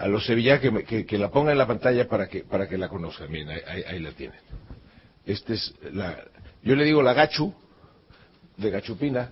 a 0.00 0.08
los 0.08 0.24
sevillanos 0.24 0.62
que, 0.62 0.84
que, 0.84 1.04
que, 1.04 1.18
la 1.18 1.30
pongan 1.30 1.52
en 1.52 1.58
la 1.58 1.66
pantalla 1.66 2.08
para 2.08 2.26
que, 2.26 2.42
para 2.42 2.66
que 2.66 2.78
la 2.78 2.88
conozcan. 2.88 3.30
Miren, 3.30 3.50
ahí, 3.50 3.82
ahí, 3.86 3.98
la 3.98 4.12
tienen. 4.12 4.40
Este 5.26 5.54
es 5.54 5.74
la, 5.92 6.24
yo 6.62 6.74
le 6.74 6.84
digo 6.84 7.02
la 7.02 7.12
gachu, 7.12 7.52
de 8.56 8.70
gachupina. 8.70 9.30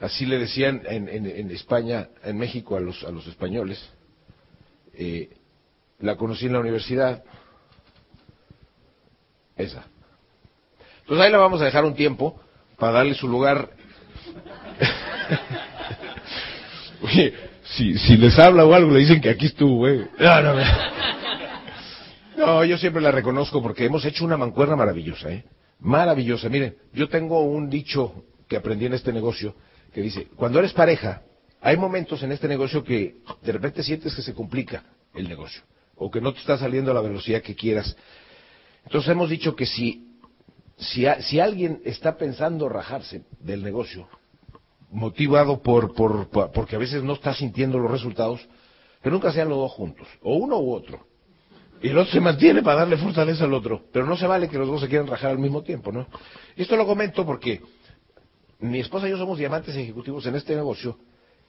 Así 0.00 0.24
le 0.24 0.38
decían 0.38 0.82
en, 0.86 1.08
en, 1.08 1.26
en 1.26 1.50
España, 1.50 2.08
en 2.22 2.38
México 2.38 2.76
a 2.76 2.80
los, 2.80 3.04
a 3.04 3.10
los 3.10 3.26
españoles. 3.26 3.86
Eh, 4.94 5.36
la 6.00 6.16
conocí 6.16 6.46
en 6.46 6.54
la 6.54 6.60
universidad, 6.60 7.22
esa. 9.56 9.84
Entonces 11.00 11.24
ahí 11.24 11.30
la 11.30 11.38
vamos 11.38 11.60
a 11.60 11.66
dejar 11.66 11.84
un 11.84 11.94
tiempo 11.94 12.40
para 12.78 12.92
darle 12.92 13.14
su 13.14 13.28
lugar. 13.28 13.70
Oye, 17.02 17.34
si, 17.64 17.98
si 17.98 18.16
les 18.16 18.38
habla 18.38 18.64
o 18.64 18.74
algo, 18.74 18.90
le 18.90 19.00
dicen 19.00 19.20
que 19.20 19.30
aquí 19.30 19.46
estuvo, 19.46 19.76
güey. 19.76 20.06
No, 20.18 20.42
no, 20.42 20.54
no, 22.36 22.64
yo 22.64 22.76
siempre 22.78 23.00
la 23.00 23.10
reconozco 23.10 23.62
porque 23.62 23.84
hemos 23.86 24.04
hecho 24.04 24.24
una 24.24 24.36
mancuerna 24.36 24.76
maravillosa, 24.76 25.32
¿eh? 25.32 25.44
Maravillosa. 25.80 26.48
Miren, 26.48 26.76
yo 26.92 27.08
tengo 27.08 27.42
un 27.42 27.70
dicho 27.70 28.24
que 28.48 28.56
aprendí 28.56 28.86
en 28.86 28.94
este 28.94 29.12
negocio 29.12 29.54
que 29.92 30.02
dice, 30.02 30.28
cuando 30.36 30.58
eres 30.58 30.72
pareja, 30.72 31.22
hay 31.60 31.76
momentos 31.76 32.22
en 32.22 32.32
este 32.32 32.48
negocio 32.48 32.84
que 32.84 33.16
de 33.42 33.52
repente 33.52 33.82
sientes 33.82 34.14
que 34.14 34.22
se 34.22 34.34
complica 34.34 34.84
el 35.14 35.28
negocio 35.28 35.62
o 35.96 36.10
que 36.10 36.20
no 36.20 36.32
te 36.32 36.40
está 36.40 36.58
saliendo 36.58 36.90
a 36.90 36.94
la 36.94 37.00
velocidad 37.00 37.40
que 37.40 37.54
quieras. 37.54 37.96
Entonces 38.84 39.10
hemos 39.10 39.30
dicho 39.30 39.56
que 39.56 39.64
si, 39.64 40.08
si, 40.76 41.06
si 41.20 41.40
alguien 41.40 41.80
está 41.84 42.18
pensando 42.18 42.68
rajarse 42.68 43.22
del 43.40 43.62
negocio, 43.62 44.08
motivado 44.94 45.60
por, 45.60 45.92
por, 45.92 46.28
por, 46.30 46.52
porque 46.52 46.76
a 46.76 46.78
veces 46.78 47.02
no 47.02 47.14
está 47.14 47.34
sintiendo 47.34 47.78
los 47.78 47.90
resultados, 47.90 48.40
que 49.02 49.10
nunca 49.10 49.32
sean 49.32 49.48
los 49.48 49.58
dos 49.58 49.72
juntos, 49.72 50.06
o 50.22 50.36
uno 50.36 50.58
u 50.58 50.72
otro. 50.72 51.06
Y 51.82 51.88
el 51.88 51.98
otro 51.98 52.12
se 52.12 52.20
mantiene 52.20 52.62
para 52.62 52.80
darle 52.80 52.96
fortaleza 52.96 53.44
al 53.44 53.52
otro, 53.52 53.82
pero 53.92 54.06
no 54.06 54.16
se 54.16 54.26
vale 54.26 54.48
que 54.48 54.56
los 54.56 54.68
dos 54.68 54.80
se 54.80 54.88
quieran 54.88 55.08
rajar 55.08 55.32
al 55.32 55.38
mismo 55.38 55.62
tiempo, 55.62 55.90
¿no? 55.90 56.06
Esto 56.56 56.76
lo 56.76 56.86
comento 56.86 57.26
porque 57.26 57.60
mi 58.60 58.78
esposa 58.78 59.08
y 59.08 59.10
yo 59.10 59.18
somos 59.18 59.36
diamantes 59.36 59.74
ejecutivos 59.76 60.24
en 60.26 60.36
este 60.36 60.54
negocio, 60.54 60.96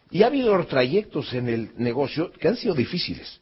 y 0.10 0.24
ha 0.24 0.28
habido 0.28 0.66
trayectos 0.66 1.32
en 1.34 1.48
el 1.48 1.72
negocio 1.78 2.32
que 2.32 2.48
han 2.48 2.56
sido 2.56 2.74
difíciles. 2.74 3.40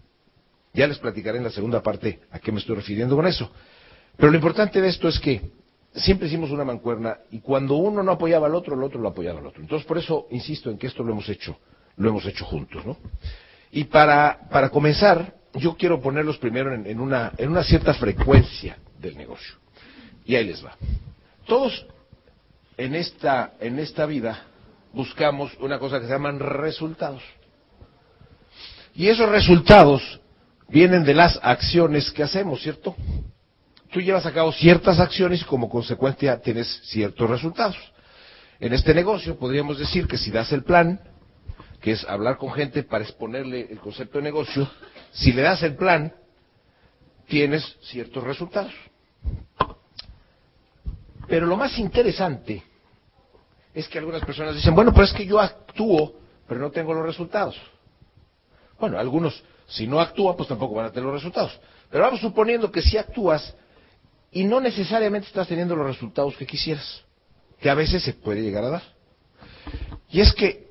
Ya 0.74 0.86
les 0.86 1.00
platicaré 1.00 1.38
en 1.38 1.46
la 1.46 1.50
segunda 1.50 1.82
parte 1.82 2.20
a 2.30 2.40
qué 2.40 2.52
me 2.52 2.60
estoy 2.60 2.76
refiriendo 2.76 3.16
con 3.16 3.26
eso. 3.26 3.50
Pero 4.18 4.32
lo 4.32 4.36
importante 4.36 4.82
de 4.82 4.90
esto 4.90 5.08
es 5.08 5.20
que 5.20 5.42
siempre 5.96 6.28
hicimos 6.28 6.52
una 6.52 6.64
mancuerna 6.64 7.20
y 7.32 7.40
cuando 7.40 7.76
uno 7.76 8.04
no 8.04 8.12
apoyaba 8.14 8.48
al 8.48 8.56
otro, 8.56 8.76
el 8.76 8.84
otro 8.84 9.00
lo 9.00 9.10
apoyaba 9.10 9.40
al 9.40 9.48
otro. 9.48 9.62
Entonces, 9.62 9.88
por 9.88 9.98
eso 9.98 10.28
insisto 10.32 10.70
en 10.70 10.78
que 10.78 10.88
esto 10.88 11.04
lo 11.04 11.12
hemos 11.12 11.30
hecho, 11.30 11.58
lo 11.98 12.10
hemos 12.10 12.26
hecho 12.26 12.46
juntos, 12.46 12.86
¿no? 12.86 12.98
Y 13.72 13.86
para, 13.86 14.48
para 14.50 14.70
comenzar, 14.70 15.36
yo 15.54 15.76
quiero 15.76 16.02
ponerlos 16.02 16.38
primero 16.38 16.74
en, 16.74 16.86
en, 16.86 17.00
una, 17.00 17.34
en 17.38 17.50
una 17.50 17.64
cierta 17.64 17.94
frecuencia 17.94 18.78
del 19.00 19.18
negocio. 19.18 19.56
Y 20.26 20.36
ahí 20.36 20.46
les 20.46 20.64
va. 20.64 20.76
Todos 21.46 21.86
en 22.78 22.96
esta, 22.96 23.54
en 23.60 23.80
esta 23.80 24.06
vida 24.06 24.46
buscamos 24.94 25.52
una 25.60 25.80
cosa 25.80 26.00
que 26.00 26.06
se 26.06 26.12
llaman 26.12 26.40
resultados. 26.40 27.24
Y 28.96 29.08
esos 29.08 29.30
resultados 29.30 30.22
vienen 30.70 31.04
de 31.04 31.14
las 31.14 31.40
acciones 31.42 32.12
que 32.12 32.24
hacemos, 32.24 32.62
¿cierto? 32.62 32.96
Tú 33.94 34.02
llevas 34.02 34.26
a 34.26 34.34
cabo 34.34 34.52
ciertas 34.52 35.00
acciones 35.00 35.42
y 35.42 35.46
como 35.46 35.70
consecuencia 35.70 36.42
tienes 36.42 36.82
ciertos 36.86 37.30
resultados. 37.30 37.78
En 38.60 38.74
este 38.74 38.94
negocio 38.94 39.38
podríamos 39.38 39.78
decir 39.78 40.08
que 40.08 40.18
si 40.18 40.32
das 40.32 40.52
el 40.52 40.64
plan, 40.64 41.00
que 41.80 41.92
es 41.92 42.04
hablar 42.06 42.38
con 42.38 42.52
gente 42.52 42.84
para 42.84 43.04
exponerle 43.04 43.68
el 43.70 43.80
concepto 43.80 44.18
de 44.18 44.24
negocio, 44.24 44.68
si 45.12 45.32
le 45.32 45.44
das 45.44 45.62
el 45.64 45.76
plan, 45.76 46.12
tienes 47.28 47.78
ciertos 47.84 48.24
resultados. 48.24 48.74
Pero 51.28 51.46
lo 51.46 51.56
más 51.56 51.78
interesante 51.78 52.64
es 53.74 53.88
que 53.88 54.00
algunas 54.00 54.26
personas 54.26 54.56
dicen, 54.56 54.74
bueno, 54.74 54.92
pero 54.92 55.06
es 55.06 55.14
que 55.14 55.26
yo 55.26 55.40
actúo, 55.40 56.16
pero 56.48 56.60
no 56.60 56.72
tengo 56.72 56.94
los 56.94 57.06
resultados. 57.06 57.56
Bueno, 58.80 58.98
algunos, 58.98 59.44
si 59.68 59.86
no 59.86 60.00
actúan, 60.00 60.36
pues 60.36 60.50
tampoco 60.50 60.76
van 60.76 60.88
a 60.88 60.92
tener 60.92 61.06
los 61.06 61.16
resultados. 61.16 61.60
Pero 61.92 62.04
vamos 62.04 62.22
suponiendo 62.22 62.72
que 62.72 62.82
si 62.82 62.98
actúas, 62.98 63.56
y 64.34 64.44
no 64.44 64.60
necesariamente 64.60 65.28
estás 65.28 65.48
teniendo 65.48 65.76
los 65.76 65.86
resultados 65.86 66.36
que 66.36 66.46
quisieras, 66.46 67.04
que 67.60 67.70
a 67.70 67.76
veces 67.76 68.04
se 68.04 68.14
puede 68.14 68.42
llegar 68.42 68.64
a 68.64 68.70
dar. 68.70 68.84
Y 70.10 70.22
es 70.22 70.34
que 70.34 70.68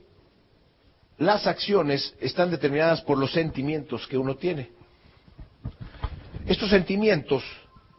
las 1.18 1.46
acciones 1.46 2.14
están 2.20 2.50
determinadas 2.50 3.02
por 3.02 3.18
los 3.18 3.32
sentimientos 3.32 4.06
que 4.08 4.18
uno 4.18 4.36
tiene. 4.36 4.70
Estos 6.46 6.70
sentimientos 6.70 7.44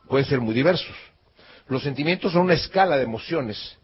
pueden 0.08 0.28
ser 0.28 0.42
muy 0.42 0.54
diversos. 0.54 0.96
Los 1.68 1.84
sentimientos 1.84 2.34
son 2.34 2.44
una 2.44 2.56
escala 2.56 2.98
de 2.98 3.04
emociones 3.04 3.78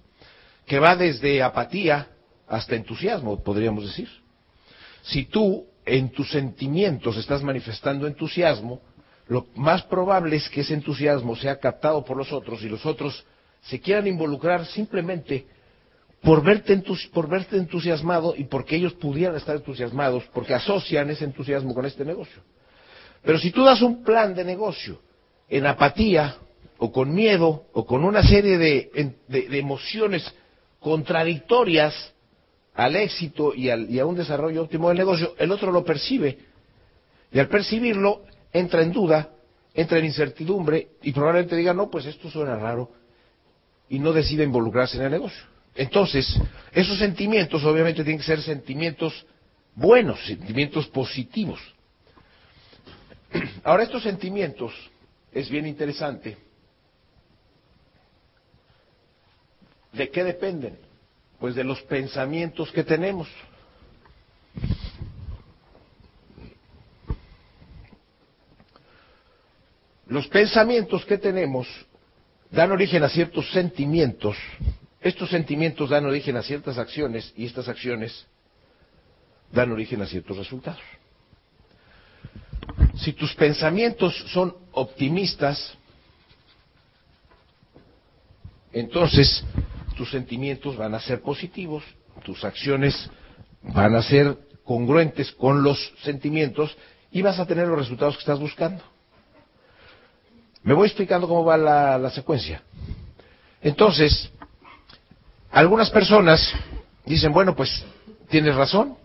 que 0.65 0.79
va 0.79 0.95
desde 0.95 1.41
apatía 1.41 2.09
hasta 2.47 2.75
entusiasmo, 2.75 3.41
podríamos 3.41 3.85
decir. 3.85 4.09
Si 5.01 5.25
tú 5.25 5.65
en 5.85 6.09
tus 6.11 6.29
sentimientos 6.29 7.15
estás 7.15 7.41
manifestando 7.41 8.05
entusiasmo, 8.05 8.81
lo 9.29 9.45
más 9.55 9.83
probable 9.83 10.35
es 10.37 10.49
que 10.49 10.61
ese 10.61 10.73
entusiasmo 10.73 11.35
sea 11.35 11.59
captado 11.59 12.03
por 12.03 12.17
los 12.17 12.33
otros 12.33 12.63
y 12.63 12.67
los 12.67 12.83
otros 12.83 13.23
se 13.61 13.79
quieran 13.79 14.07
involucrar 14.07 14.65
simplemente 14.65 15.45
por 16.19 16.43
verte, 16.43 16.81
por 17.13 17.29
verte 17.29 17.55
entusiasmado 17.55 18.33
y 18.35 18.45
porque 18.45 18.75
ellos 18.75 18.93
pudieran 18.93 19.35
estar 19.35 19.55
entusiasmados, 19.55 20.23
porque 20.33 20.55
asocian 20.55 21.11
ese 21.11 21.25
entusiasmo 21.25 21.75
con 21.75 21.85
este 21.85 22.03
negocio. 22.03 22.41
Pero 23.21 23.37
si 23.37 23.51
tú 23.51 23.63
das 23.63 23.83
un 23.83 24.03
plan 24.03 24.33
de 24.33 24.43
negocio 24.43 24.99
en 25.47 25.67
apatía 25.67 26.35
o 26.79 26.91
con 26.91 27.13
miedo 27.13 27.65
o 27.71 27.85
con 27.85 28.03
una 28.03 28.23
serie 28.23 28.57
de, 28.57 29.15
emociones 29.29 30.25
contradictorias 30.79 31.93
al 32.73 32.95
éxito 32.95 33.53
y, 33.53 33.69
y 33.69 33.99
a 33.99 34.05
un 34.07 34.15
desarrollo 34.15 34.63
óptimo 34.63 34.89
del 34.89 34.97
negocio, 34.97 35.35
el 35.37 35.51
otro 35.51 35.71
lo 35.71 35.85
percibe. 35.85 36.39
Y 37.31 37.37
al 37.37 37.47
percibirlo, 37.47 38.23
entra 38.53 38.81
en 38.81 38.91
duda, 38.91 39.29
entra 39.73 39.99
en 39.99 40.05
incertidumbre 40.05 40.89
y 41.01 41.11
probablemente 41.11 41.55
diga, 41.55 41.73
no, 41.73 41.89
pues 41.89 42.05
esto 42.05 42.29
suena 42.29 42.55
raro 42.55 42.91
y 43.89 43.99
no 43.99 44.13
decida 44.13 44.43
involucrarse 44.43 44.97
en 44.97 45.03
el 45.03 45.11
negocio. 45.11 45.43
Entonces, 45.75 46.39
esos 46.71 46.97
sentimientos 46.97 47.63
obviamente 47.63 48.03
tienen 48.03 48.19
que 48.19 48.25
ser 48.25 48.41
sentimientos 48.41 49.25
buenos, 49.75 50.23
sentimientos 50.25 50.87
positivos. 50.87 51.59
Ahora, 53.63 53.83
estos 53.83 54.03
sentimientos 54.03 54.73
es 55.31 55.49
bien 55.49 55.65
interesante. 55.67 56.37
¿De 59.93 60.09
qué 60.09 60.23
dependen? 60.23 60.77
Pues 61.39 61.55
de 61.55 61.63
los 61.63 61.81
pensamientos 61.83 62.71
que 62.71 62.83
tenemos. 62.83 63.27
Los 70.09 70.27
pensamientos 70.27 71.05
que 71.05 71.19
tenemos 71.19 71.67
dan 72.49 72.71
origen 72.71 73.03
a 73.03 73.09
ciertos 73.09 73.51
sentimientos. 73.51 74.35
Estos 75.01 75.29
sentimientos 75.29 75.91
dan 75.91 76.05
origen 76.05 76.35
a 76.35 76.41
ciertas 76.41 76.79
acciones 76.79 77.31
y 77.37 77.45
estas 77.45 77.67
acciones 77.69 78.25
dan 79.51 79.71
origen 79.71 80.01
a 80.01 80.07
ciertos 80.07 80.35
resultados. 80.35 80.81
Si 82.95 83.13
tus 83.13 83.35
pensamientos 83.35 84.15
son 84.33 84.55
optimistas, 84.71 85.77
entonces 88.73 89.43
tus 89.95 90.09
sentimientos 90.09 90.75
van 90.75 90.95
a 90.95 90.99
ser 90.99 91.21
positivos, 91.21 91.83
tus 92.23 92.43
acciones 92.43 93.09
van 93.61 93.95
a 93.95 94.01
ser 94.01 94.37
congruentes 94.63 95.31
con 95.33 95.61
los 95.61 95.93
sentimientos 96.03 96.75
y 97.11 97.21
vas 97.21 97.39
a 97.39 97.45
tener 97.45 97.67
los 97.67 97.77
resultados 97.77 98.15
que 98.15 98.21
estás 98.21 98.39
buscando. 98.39 98.83
Me 100.63 100.73
voy 100.73 100.87
explicando 100.87 101.27
cómo 101.27 101.45
va 101.45 101.57
la, 101.57 102.09
secuencia. 102.09 102.61
Entonces, 103.61 104.31
algunas 105.51 105.89
personas 105.89 106.53
dicen, 107.05 107.31
bueno, 107.31 107.55
pues 107.55 107.83
tienes 108.29 108.55
razón, 108.55 108.95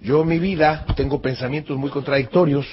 yo 0.00 0.22
en 0.22 0.28
mi 0.28 0.38
vida 0.38 0.86
tengo 0.96 1.20
pensamientos 1.20 1.76
muy 1.76 1.90
contradictorios, 1.90 2.66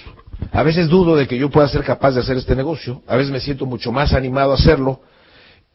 a 0.51 0.63
veces 0.63 0.87
dudo 0.87 1.15
de 1.15 1.27
que 1.27 1.37
yo 1.37 1.49
pueda 1.49 1.67
ser 1.67 1.83
capaz 1.83 2.11
de 2.11 2.21
hacer 2.21 2.37
este 2.37 2.55
negocio, 2.55 3.01
a 3.07 3.15
veces 3.15 3.31
me 3.31 3.39
siento 3.39 3.65
mucho 3.65 3.91
más 3.91 4.13
animado 4.13 4.51
a 4.51 4.55
hacerlo, 4.55 5.01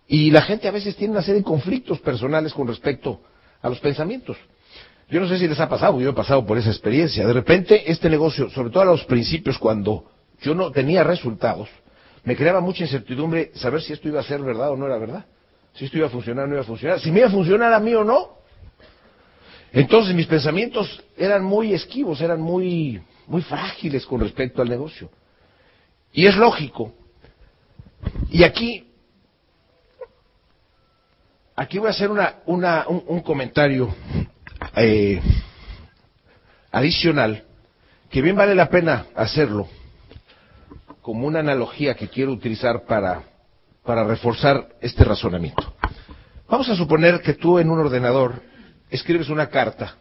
y 0.07 0.31
la 0.31 0.42
gente 0.42 0.69
a 0.69 0.73
veces 0.73 0.97
tiene 0.97 1.12
una 1.12 1.23
serie 1.23 1.40
de 1.40 1.45
conflictos 1.45 2.00
personales 2.00 2.54
con 2.54 2.66
respecto 2.69 3.21
a 3.61 3.69
los 3.69 3.81
pensamientos. 3.81 4.37
Yo 5.11 5.21
no 5.21 5.28
sé 5.28 5.38
si 5.38 5.47
les 5.47 5.61
ha 5.61 5.69
pasado, 5.69 6.00
yo 6.00 6.11
he 6.11 6.14
pasado 6.14 6.47
por 6.47 6.57
esa 6.57 6.71
experiencia. 6.71 7.26
De 7.26 7.33
repente 7.33 7.90
este 7.90 8.09
negocio, 8.09 8.49
sobre 8.50 8.71
todo 8.71 8.82
a 8.82 8.87
los 8.87 9.04
principios, 9.04 9.58
cuando 9.58 10.06
yo 10.41 10.54
no 10.54 10.71
tenía 10.71 11.04
resultados, 11.04 11.69
me 12.25 12.37
creaba 12.37 12.61
mucha 12.61 12.85
incertidumbre 12.85 13.50
saber 13.54 13.82
si 13.82 13.93
esto 13.93 14.08
iba 14.08 14.21
a 14.21 14.25
ser 14.25 14.41
verdad 14.43 14.71
o 14.71 14.76
no 14.76 14.87
era 14.87 14.97
verdad. 14.99 15.25
Si 15.75 15.87
esto 15.87 15.99
iba 15.99 16.06
a 16.06 16.11
funcionar 16.11 16.45
o 16.45 16.49
no 16.49 16.54
iba 16.54 16.63
a 16.63 16.67
funcionar. 16.67 17.00
Si 17.00 17.11
me 17.11 17.21
iba 17.21 17.28
a 17.28 17.32
funcionar 17.32 17.73
a 17.73 17.80
mí 17.80 17.95
o 17.95 18.04
no. 18.04 18.39
Entonces 19.73 20.15
mis 20.15 20.26
pensamientos 20.26 21.02
eran 21.17 21.43
muy 21.43 21.73
esquivos, 21.73 22.21
eran 22.21 22.41
muy, 22.41 23.02
muy 23.26 23.43
frágiles 23.43 24.04
con 24.06 24.21
respecto 24.21 24.63
al 24.63 24.69
negocio. 24.69 25.11
Y 26.13 26.26
es 26.26 26.37
lógico. 26.37 26.93
Y 28.30 28.45
aquí, 28.45 28.87
aquí 31.56 31.78
voy 31.78 31.89
a 31.89 31.93
hacer 31.93 32.11
una, 32.11 32.37
una, 32.47 32.87
un, 32.87 33.21
comentario 33.21 33.95
eh, 34.76 35.21
adicional 36.71 37.45
que 38.11 38.21
bien 38.21 38.37
vale 38.37 38.54
la 38.54 38.69
pena 38.69 39.06
hacerlo 39.15 39.69
como 41.02 41.26
una 41.26 41.41
analogía 41.41 41.95
que 41.95 42.08
quiero 42.08 42.32
utilizar 42.32 42.84
para, 42.84 43.25
para 43.84 44.04
reforzar 44.04 44.69
este 44.80 45.04
razonamiento. 45.04 45.75
Vamos 46.49 46.69
a 46.69 46.76
suponer 46.76 47.21
que 47.21 47.34
tú 47.34 47.58
en 47.58 47.69
un 47.69 47.80
ordenador 47.80 48.41
escribes 48.88 49.28
una 49.28 49.49
carta 49.49 49.97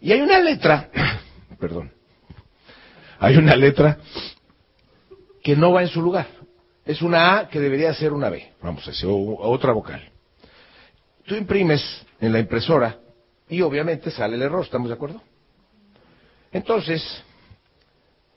y 0.00 0.12
hay 0.12 0.20
una 0.20 0.40
letra, 0.40 0.90
perdón, 1.60 1.92
hay 3.20 3.36
una 3.36 3.54
letra 3.54 3.98
que 5.42 5.56
no 5.56 5.72
va 5.72 5.82
en 5.82 5.88
su 5.88 6.02
lugar. 6.02 6.26
Es 6.84 7.00
una 7.00 7.38
A 7.38 7.48
que 7.48 7.60
debería 7.60 7.94
ser 7.94 8.12
una 8.12 8.28
B, 8.28 8.52
vamos 8.60 8.86
a 8.86 8.90
decir, 8.90 9.08
o 9.08 9.38
otra 9.38 9.72
vocal. 9.72 10.10
Tú 11.24 11.34
imprimes 11.34 11.82
en 12.20 12.32
la 12.32 12.40
impresora 12.40 12.98
y 13.48 13.62
obviamente 13.62 14.10
sale 14.10 14.34
el 14.34 14.42
error, 14.42 14.64
¿estamos 14.64 14.88
de 14.88 14.94
acuerdo? 14.94 15.22
Entonces, 16.52 17.02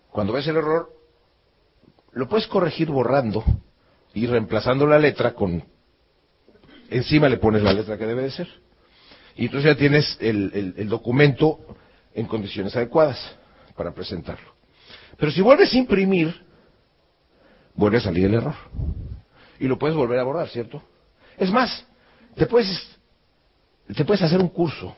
cuando 0.09 0.33
ves 0.33 0.47
el 0.47 0.57
error, 0.57 0.96
lo 2.13 2.27
puedes 2.27 2.47
corregir 2.47 2.89
borrando 2.89 3.43
y 4.13 4.25
reemplazando 4.25 4.87
la 4.87 4.99
letra 4.99 5.33
con... 5.33 5.63
Encima 6.89 7.27
le 7.27 7.37
pones 7.37 7.61
la 7.61 7.73
letra 7.73 7.97
que 7.97 8.05
debe 8.05 8.23
de 8.23 8.31
ser. 8.31 8.47
Y 9.35 9.45
entonces 9.45 9.71
ya 9.71 9.77
tienes 9.77 10.17
el, 10.19 10.87
documento 10.89 11.59
en 12.13 12.25
condiciones 12.25 12.75
adecuadas 12.75 13.19
para 13.75 13.93
presentarlo. 13.93 14.55
Pero 15.17 15.31
si 15.31 15.41
vuelves 15.41 15.73
a 15.73 15.77
imprimir, 15.77 16.33
vuelve 17.75 17.97
a 17.97 18.01
salir 18.01 18.25
el 18.25 18.35
error. 18.35 18.55
Y 19.59 19.67
lo 19.67 19.77
puedes 19.77 19.95
volver 19.95 20.19
a 20.19 20.23
borrar, 20.23 20.47
¿cierto? 20.47 20.81
Es 21.37 21.51
más, 21.51 21.85
te 22.35 22.45
puedes, 22.45 22.97
te 23.95 24.05
puedes 24.05 24.23
hacer 24.23 24.39
un 24.39 24.49
curso 24.49 24.95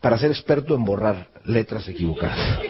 para 0.00 0.18
ser 0.18 0.30
experto 0.30 0.74
en 0.74 0.84
borrar 0.84 1.28
letras 1.44 1.88
equivocadas 1.88 2.60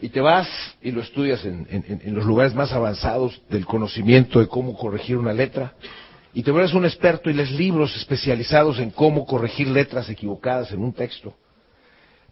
y 0.00 0.08
te 0.10 0.20
vas 0.20 0.48
y 0.80 0.90
lo 0.90 1.00
estudias 1.00 1.44
en, 1.44 2.14
los 2.14 2.24
lugares 2.24 2.54
más 2.54 2.72
avanzados 2.72 3.40
del 3.48 3.66
conocimiento 3.66 4.40
de 4.40 4.46
cómo 4.46 4.76
corregir 4.76 5.16
una 5.16 5.32
letra, 5.32 5.74
y 6.32 6.42
te 6.42 6.50
vuelves 6.50 6.74
un 6.74 6.84
experto 6.84 7.30
y 7.30 7.32
lees 7.32 7.50
libros 7.52 7.96
especializados 7.96 8.78
en 8.78 8.90
cómo 8.90 9.26
corregir 9.26 9.68
letras 9.68 10.08
equivocadas 10.08 10.70
en 10.72 10.80
un 10.80 10.92
texto. 10.92 11.34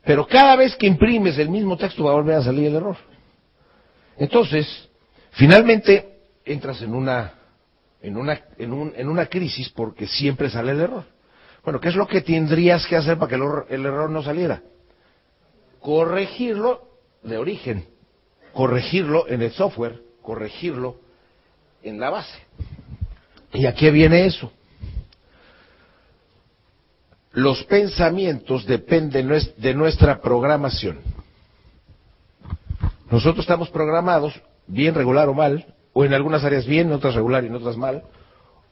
Pero 0.05 0.27
cada 0.27 0.55
vez 0.55 0.77
que 0.77 0.87
imprimes 0.87 1.39
el 1.39 1.49
mismo 1.49 1.77
texto 1.77 2.05
va 2.05 2.13
a 2.13 2.15
volver 2.15 2.37
a 2.37 2.43
salir 2.43 2.67
el 2.67 2.77
error. 2.77 2.97
Entonces, 4.19 4.89
finalmente 5.33 6.21
entras 6.45 6.81
en 6.83 6.95
una, 6.95 7.35
en 8.01 8.17
una, 8.17 8.41
en, 8.59 8.73
un, 8.73 8.93
en 8.95 9.09
una 9.09 9.27
crisis 9.27 9.71
porque 9.71 10.07
siempre 10.07 10.51
sale 10.51 10.73
el 10.73 10.81
error. 10.81 11.05
Bueno, 11.65 11.81
¿qué 11.81 11.89
es 11.89 11.97
lo 11.97 12.07
que 12.07 12.21
tendrías 12.21 12.87
que 12.87 12.95
hacer 12.95 13.19
para 13.19 13.31
que 13.31 13.75
el 13.75 13.87
error 13.87 14.09
no 14.09 14.23
saliera? 14.23 14.63
Corregirlo 15.81 16.86
de 17.27 17.39
origen, 17.39 17.87
corregirlo 18.53 19.29
en 19.29 19.43
el 19.43 19.53
software, 19.53 20.01
corregirlo 20.23 20.97
en 21.83 22.01
la 22.01 22.11
base. 22.11 22.39
¿Y 23.53 23.67
a 23.67 23.75
qué 23.75 23.91
viene 23.91 24.27
eso? 24.27 24.53
Los 27.33 27.65
pensamientos 27.65 28.65
dependen 28.67 29.29
de 29.59 29.75
nuestra 29.75 30.21
programación. 30.21 31.01
Nosotros 33.11 33.41
estamos 33.45 33.69
programados, 33.71 34.41
bien 34.67 34.95
regular 34.95 35.29
o 35.29 35.35
mal, 35.35 35.75
o 35.93 36.05
en 36.05 36.15
algunas 36.15 36.45
áreas 36.45 36.67
bien, 36.67 36.89
en 36.89 36.95
otras 36.95 37.15
regular 37.15 37.45
y 37.45 37.49
en 37.49 37.55
otras 37.55 37.77
mal, 37.77 38.03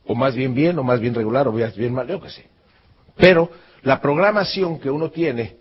o 0.07 0.15
más 0.15 0.35
bien 0.35 0.55
bien, 0.55 0.79
o 0.79 0.83
más 0.83 1.01
bien 1.01 1.15
regular, 1.15 1.47
o 1.49 1.53
más 1.53 1.77
bien 1.77 1.95
mal, 1.95 2.09
yo 2.09 2.21
qué 2.21 2.31
sé. 2.31 2.47
Pero 3.17 3.51
la 3.83 4.01
programación 4.01 4.81
que 4.81 4.91
uno 4.91 5.11
tiene 5.11 5.57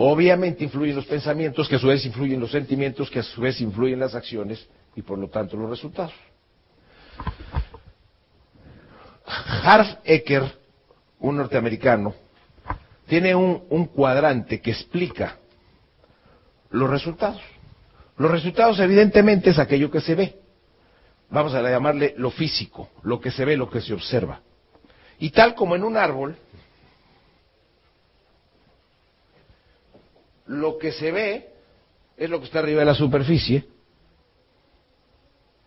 Obviamente 0.00 0.62
influyen 0.62 0.94
los 0.94 1.06
pensamientos, 1.06 1.68
que 1.68 1.74
a 1.74 1.78
su 1.78 1.88
vez 1.88 2.06
influyen 2.06 2.38
los 2.38 2.52
sentimientos, 2.52 3.10
que 3.10 3.18
a 3.18 3.22
su 3.24 3.40
vez 3.40 3.60
influyen 3.60 3.98
las 3.98 4.14
acciones 4.14 4.64
y 4.94 5.02
por 5.02 5.18
lo 5.18 5.28
tanto 5.28 5.56
los 5.56 5.68
resultados. 5.68 6.14
Harv 9.26 9.98
Ecker, 10.04 10.44
un 11.18 11.36
norteamericano, 11.36 12.14
tiene 13.08 13.34
un, 13.34 13.64
un 13.70 13.86
cuadrante 13.86 14.60
que 14.60 14.70
explica 14.70 15.36
los 16.70 16.88
resultados. 16.88 17.42
Los 18.16 18.30
resultados 18.30 18.78
evidentemente 18.78 19.50
es 19.50 19.58
aquello 19.58 19.90
que 19.90 20.00
se 20.00 20.14
ve. 20.14 20.40
Vamos 21.30 21.54
a 21.54 21.62
llamarle 21.62 22.14
lo 22.16 22.30
físico, 22.30 22.88
lo 23.02 23.20
que 23.20 23.32
se 23.32 23.44
ve, 23.44 23.56
lo 23.56 23.68
que 23.68 23.80
se 23.80 23.94
observa. 23.94 24.42
Y 25.18 25.30
tal 25.30 25.56
como 25.56 25.74
en 25.74 25.82
un 25.82 25.96
árbol, 25.96 26.36
lo 30.48 30.78
que 30.78 30.92
se 30.92 31.12
ve 31.12 31.48
es 32.16 32.28
lo 32.28 32.40
que 32.40 32.46
está 32.46 32.58
arriba 32.58 32.80
de 32.80 32.86
la 32.86 32.94
superficie. 32.94 33.64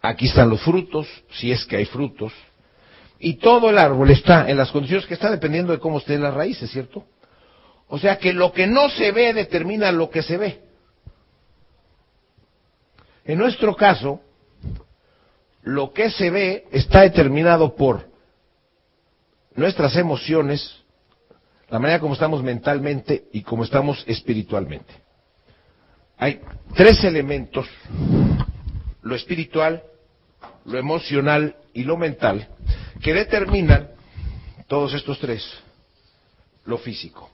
Aquí 0.01 0.27
están 0.27 0.49
los 0.49 0.61
frutos, 0.61 1.07
si 1.31 1.51
es 1.51 1.63
que 1.65 1.77
hay 1.77 1.85
frutos. 1.85 2.33
Y 3.19 3.35
todo 3.35 3.69
el 3.69 3.77
árbol 3.77 4.09
está 4.09 4.49
en 4.49 4.57
las 4.57 4.71
condiciones 4.71 5.05
que 5.05 5.13
está 5.13 5.29
dependiendo 5.29 5.71
de 5.71 5.79
cómo 5.79 5.99
estén 5.99 6.23
las 6.23 6.33
raíces, 6.33 6.71
¿cierto? 6.71 7.05
O 7.87 7.99
sea 7.99 8.17
que 8.17 8.33
lo 8.33 8.51
que 8.51 8.65
no 8.65 8.89
se 8.89 9.11
ve 9.11 9.33
determina 9.33 9.91
lo 9.91 10.09
que 10.09 10.23
se 10.23 10.37
ve. 10.37 10.61
En 13.23 13.37
nuestro 13.37 13.75
caso, 13.75 14.21
lo 15.61 15.93
que 15.93 16.09
se 16.09 16.31
ve 16.31 16.65
está 16.71 17.01
determinado 17.01 17.75
por 17.75 18.09
nuestras 19.55 19.95
emociones, 19.95 20.80
la 21.71 21.79
manera 21.79 22.01
como 22.01 22.13
estamos 22.13 22.43
mentalmente 22.43 23.29
y 23.31 23.43
como 23.43 23.63
estamos 23.63 24.03
espiritualmente. 24.05 24.93
Hay 26.17 26.41
tres 26.75 27.01
elementos, 27.05 27.65
lo 29.01 29.15
espiritual, 29.15 29.81
lo 30.65 30.77
emocional 30.77 31.55
y 31.73 31.85
lo 31.85 31.95
mental, 31.95 32.49
que 33.01 33.13
determinan 33.13 33.89
todos 34.67 34.93
estos 34.93 35.17
tres, 35.19 35.49
lo 36.65 36.77
físico. 36.77 37.31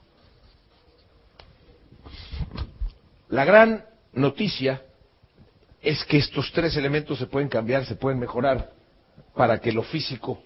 La 3.30 3.44
gran 3.44 3.84
noticia 4.12 4.82
es 5.82 6.04
que 6.04 6.16
estos 6.16 6.52
tres 6.52 6.76
elementos 6.76 7.18
se 7.18 7.26
pueden 7.26 7.48
cambiar, 7.48 7.84
se 7.86 7.96
pueden 7.96 8.20
mejorar 8.20 8.70
para 9.34 9.60
que 9.60 9.72
lo 9.72 9.82
físico 9.82 10.40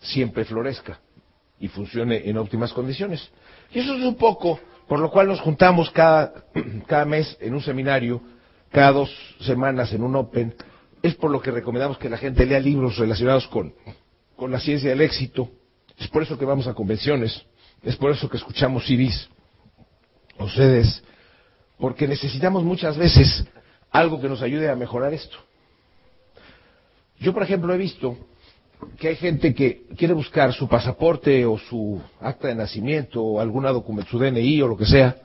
siempre 0.00 0.44
florezca 0.44 1.00
y 1.60 1.68
funcione 1.68 2.28
en 2.28 2.38
óptimas 2.38 2.72
condiciones. 2.72 3.30
Y 3.70 3.78
eso 3.78 3.94
es 3.94 4.02
un 4.02 4.16
poco 4.16 4.58
por 4.90 4.98
lo 4.98 5.08
cual 5.08 5.28
nos 5.28 5.40
juntamos 5.40 5.88
cada, 5.92 6.32
cada 6.88 7.04
mes 7.04 7.36
en 7.40 7.54
un 7.54 7.62
seminario, 7.62 8.20
cada 8.72 8.90
dos 8.90 9.36
semanas 9.38 9.92
en 9.92 10.02
un 10.02 10.16
Open. 10.16 10.52
Es 11.00 11.14
por 11.14 11.30
lo 11.30 11.40
que 11.40 11.52
recomendamos 11.52 11.96
que 11.96 12.08
la 12.08 12.16
gente 12.16 12.44
lea 12.44 12.58
libros 12.58 12.98
relacionados 12.98 13.46
con, 13.46 13.72
con 14.34 14.50
la 14.50 14.58
ciencia 14.58 14.90
del 14.90 15.00
éxito. 15.02 15.48
Es 15.96 16.08
por 16.08 16.24
eso 16.24 16.36
que 16.36 16.44
vamos 16.44 16.66
a 16.66 16.74
convenciones. 16.74 17.40
Es 17.84 17.94
por 17.94 18.10
eso 18.10 18.28
que 18.28 18.38
escuchamos 18.38 18.84
CDs. 18.84 19.28
Ustedes, 20.40 21.04
porque 21.78 22.08
necesitamos 22.08 22.64
muchas 22.64 22.98
veces 22.98 23.46
algo 23.92 24.20
que 24.20 24.28
nos 24.28 24.42
ayude 24.42 24.68
a 24.68 24.74
mejorar 24.74 25.14
esto. 25.14 25.36
Yo, 27.20 27.32
por 27.32 27.44
ejemplo, 27.44 27.72
he 27.72 27.78
visto 27.78 28.18
que 28.98 29.08
hay 29.08 29.16
gente 29.16 29.54
que 29.54 29.86
quiere 29.96 30.14
buscar 30.14 30.52
su 30.52 30.68
pasaporte 30.68 31.44
o 31.46 31.58
su 31.58 32.00
acta 32.20 32.48
de 32.48 32.54
nacimiento 32.54 33.22
o 33.22 33.40
alguna 33.40 33.70
documento, 33.70 34.10
su 34.10 34.18
DNI 34.18 34.62
o 34.62 34.68
lo 34.68 34.76
que 34.76 34.86
sea, 34.86 35.16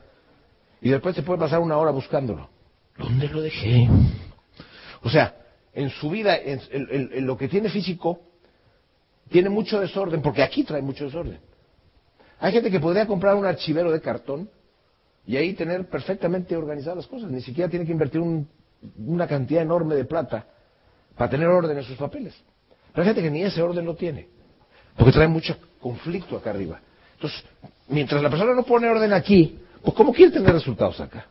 y 0.80 0.90
después 0.90 1.14
se 1.14 1.22
puede 1.22 1.40
pasar 1.40 1.60
una 1.60 1.76
hora 1.78 1.90
buscándolo. 1.90 2.48
¿Dónde 2.98 3.28
lo 3.28 3.40
dejé? 3.42 3.88
O 5.02 5.10
sea, 5.10 5.36
en 5.74 5.90
su 5.90 6.10
vida, 6.10 6.36
en, 6.36 6.60
en 6.70 7.26
lo 7.26 7.36
que 7.36 7.48
tiene 7.48 7.68
físico, 7.68 8.20
tiene 9.28 9.48
mucho 9.48 9.80
desorden, 9.80 10.22
porque 10.22 10.42
aquí 10.42 10.64
trae 10.64 10.82
mucho 10.82 11.04
desorden. 11.04 11.38
Hay 12.38 12.52
gente 12.52 12.70
que 12.70 12.80
podría 12.80 13.06
comprar 13.06 13.34
un 13.34 13.46
archivero 13.46 13.90
de 13.90 14.00
cartón 14.00 14.48
y 15.26 15.36
ahí 15.36 15.54
tener 15.54 15.88
perfectamente 15.88 16.56
organizadas 16.56 16.98
las 16.98 17.06
cosas. 17.06 17.30
Ni 17.30 17.40
siquiera 17.40 17.68
tiene 17.68 17.84
que 17.84 17.92
invertir 17.92 18.22
una 18.98 19.26
cantidad 19.26 19.62
enorme 19.62 19.94
de 19.94 20.04
plata 20.04 20.46
para 21.16 21.30
tener 21.30 21.48
orden 21.48 21.76
en 21.76 21.84
sus 21.84 21.96
papeles. 21.96 22.34
Pero 22.96 23.02
hay 23.02 23.14
gente 23.14 23.22
que 23.24 23.30
ni 23.30 23.42
ese 23.42 23.60
orden 23.60 23.84
lo 23.84 23.94
tiene, 23.94 24.26
porque 24.96 25.12
trae 25.12 25.28
mucho 25.28 25.54
conflicto 25.82 26.34
acá 26.34 26.48
arriba. 26.48 26.80
Entonces, 27.12 27.44
mientras 27.88 28.22
la 28.22 28.30
persona 28.30 28.54
no 28.54 28.62
pone 28.62 28.88
orden 28.88 29.12
aquí, 29.12 29.58
pues 29.82 29.94
¿cómo 29.94 30.14
quiere 30.14 30.32
tener 30.32 30.50
resultados 30.50 30.98
acá? 30.98 31.26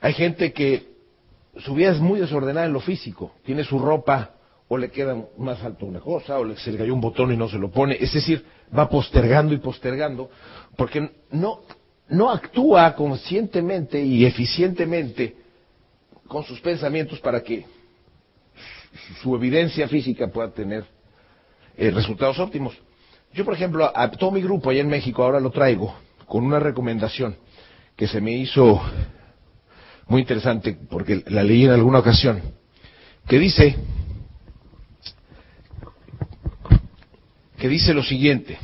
Hay 0.00 0.12
gente 0.12 0.52
que 0.52 0.86
su 1.56 1.74
vida 1.74 1.90
es 1.90 1.98
muy 1.98 2.20
desordenada 2.20 2.64
en 2.64 2.72
lo 2.72 2.78
físico, 2.78 3.32
tiene 3.44 3.64
su 3.64 3.76
ropa 3.76 4.30
o 4.68 4.78
le 4.78 4.88
queda 4.88 5.20
más 5.36 5.60
alto 5.64 5.86
una 5.86 5.98
cosa, 5.98 6.38
o 6.38 6.54
se 6.54 6.70
le 6.70 6.78
cayó 6.78 6.94
un 6.94 7.00
botón 7.00 7.32
y 7.32 7.36
no 7.36 7.48
se 7.48 7.58
lo 7.58 7.72
pone. 7.72 7.96
Es 7.98 8.12
decir, 8.12 8.46
va 8.76 8.88
postergando 8.88 9.52
y 9.52 9.58
postergando, 9.58 10.30
porque 10.76 11.10
no, 11.32 11.62
no 12.06 12.30
actúa 12.30 12.94
conscientemente 12.94 14.00
y 14.00 14.24
eficientemente 14.24 15.34
con 16.28 16.44
sus 16.44 16.60
pensamientos 16.60 17.18
para 17.18 17.42
que 17.42 17.73
su 19.22 19.34
evidencia 19.34 19.88
física 19.88 20.28
pueda 20.28 20.50
tener 20.52 20.84
eh, 21.76 21.90
resultados 21.90 22.38
óptimos. 22.38 22.74
Yo, 23.32 23.44
por 23.44 23.54
ejemplo, 23.54 23.90
a 23.94 24.10
todo 24.10 24.30
mi 24.30 24.40
grupo 24.40 24.70
allá 24.70 24.80
en 24.80 24.88
México 24.88 25.22
ahora 25.22 25.40
lo 25.40 25.50
traigo 25.50 25.94
con 26.26 26.44
una 26.44 26.60
recomendación 26.60 27.36
que 27.96 28.06
se 28.06 28.20
me 28.20 28.32
hizo 28.32 28.80
muy 30.06 30.20
interesante 30.20 30.76
porque 30.88 31.22
la 31.26 31.42
leí 31.42 31.64
en 31.64 31.72
alguna 31.72 31.98
ocasión, 31.98 32.42
que 33.26 33.38
dice 33.38 33.76
que 37.58 37.68
dice 37.68 37.94
lo 37.94 38.02
siguiente, 38.02 38.58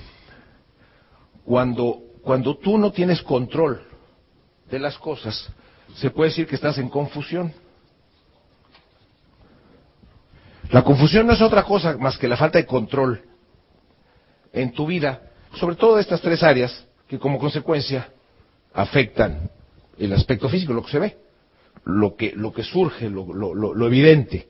cuando, 1.45 2.01
cuando 2.23 2.59
tú 2.59 2.77
no 2.77 2.93
tienes 2.93 3.23
control 3.23 3.83
de 4.71 4.79
las 4.79 4.99
cosas, 4.99 5.51
se 5.97 6.11
puede 6.11 6.31
decir 6.31 6.47
que 6.47 6.55
estás 6.55 6.77
en 6.79 6.89
confusión. 6.89 7.53
La 10.71 10.83
confusión 10.83 11.27
no 11.27 11.33
es 11.33 11.43
otra 11.43 11.65
cosa 11.65 11.97
más 11.99 12.17
que 12.17 12.29
la 12.29 12.37
falta 12.37 12.59
de 12.59 12.67
control 12.67 13.23
en 14.53 14.73
tu 14.73 14.87
vida, 14.87 15.23
sobre 15.55 15.77
todo 15.77 15.97
de 15.97 16.03
estas 16.03 16.21
tres 16.21 16.43
áreas 16.43 16.87
que 17.09 17.19
como 17.19 17.39
consecuencia 17.39 18.09
afectan 18.73 19.51
el 19.99 20.13
aspecto 20.13 20.49
físico, 20.49 20.73
lo 20.73 20.85
que 20.85 20.93
se 20.93 20.99
ve, 21.01 21.19
lo 21.85 22.15
que, 22.15 22.33
lo 22.37 22.53
que 22.53 22.63
surge, 22.63 23.11
lo, 23.11 23.33
lo, 23.33 23.55
lo 23.55 23.87
evidente. 23.87 24.49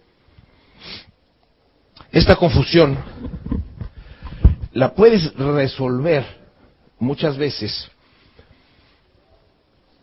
Esta 2.13 2.37
confusión 2.37 2.99
la 4.73 4.95
puedes 4.95 5.35
resolver 5.35 6.25
muchas 6.99 7.39
veces 7.39 7.91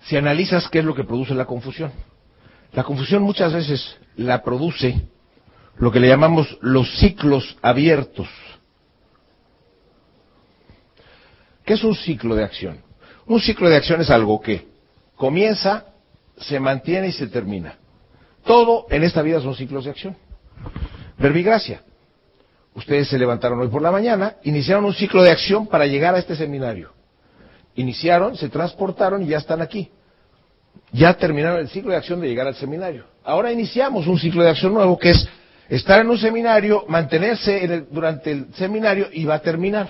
si 0.01 0.17
analizas 0.17 0.67
qué 0.69 0.79
es 0.79 0.85
lo 0.85 0.95
que 0.95 1.03
produce 1.03 1.35
la 1.35 1.45
confusión. 1.45 1.91
La 2.73 2.83
confusión 2.83 3.21
muchas 3.21 3.53
veces 3.53 3.97
la 4.15 4.41
produce 4.41 5.07
lo 5.79 5.91
que 5.91 5.99
le 5.99 6.07
llamamos 6.07 6.57
los 6.61 6.97
ciclos 6.97 7.57
abiertos. 7.61 8.27
¿Qué 11.65 11.73
es 11.73 11.83
un 11.83 11.95
ciclo 11.95 12.35
de 12.35 12.43
acción? 12.43 12.81
Un 13.25 13.39
ciclo 13.39 13.69
de 13.69 13.75
acción 13.75 14.01
es 14.01 14.09
algo 14.09 14.41
que 14.41 14.67
comienza, 15.15 15.85
se 16.37 16.59
mantiene 16.59 17.09
y 17.09 17.11
se 17.11 17.27
termina. 17.27 17.77
Todo 18.45 18.85
en 18.89 19.03
esta 19.03 19.21
vida 19.21 19.41
son 19.41 19.55
ciclos 19.55 19.85
de 19.85 19.91
acción. 19.91 20.15
Verbigracia. 21.17 21.83
Ustedes 22.73 23.09
se 23.09 23.17
levantaron 23.17 23.59
hoy 23.59 23.67
por 23.67 23.81
la 23.81 23.91
mañana, 23.91 24.35
iniciaron 24.43 24.85
un 24.85 24.93
ciclo 24.93 25.23
de 25.23 25.31
acción 25.31 25.67
para 25.67 25.87
llegar 25.87 26.15
a 26.15 26.19
este 26.19 26.35
seminario. 26.35 26.93
Iniciaron, 27.75 28.37
se 28.37 28.49
transportaron 28.49 29.23
y 29.23 29.27
ya 29.27 29.37
están 29.37 29.61
aquí. 29.61 29.91
Ya 30.91 31.13
terminaron 31.15 31.59
el 31.59 31.69
ciclo 31.69 31.91
de 31.91 31.97
acción 31.97 32.21
de 32.21 32.27
llegar 32.29 32.47
al 32.47 32.55
seminario. 32.55 33.05
Ahora 33.23 33.51
iniciamos 33.51 34.07
un 34.07 34.17
ciclo 34.17 34.43
de 34.43 34.51
acción 34.51 34.73
nuevo 34.73 34.97
que 34.97 35.09
es 35.09 35.27
estar 35.69 35.99
en 35.99 36.09
un 36.09 36.17
seminario, 36.17 36.85
mantenerse 36.87 37.85
durante 37.91 38.31
el 38.31 38.53
seminario 38.55 39.07
y 39.11 39.25
va 39.25 39.35
a 39.35 39.39
terminar. 39.39 39.87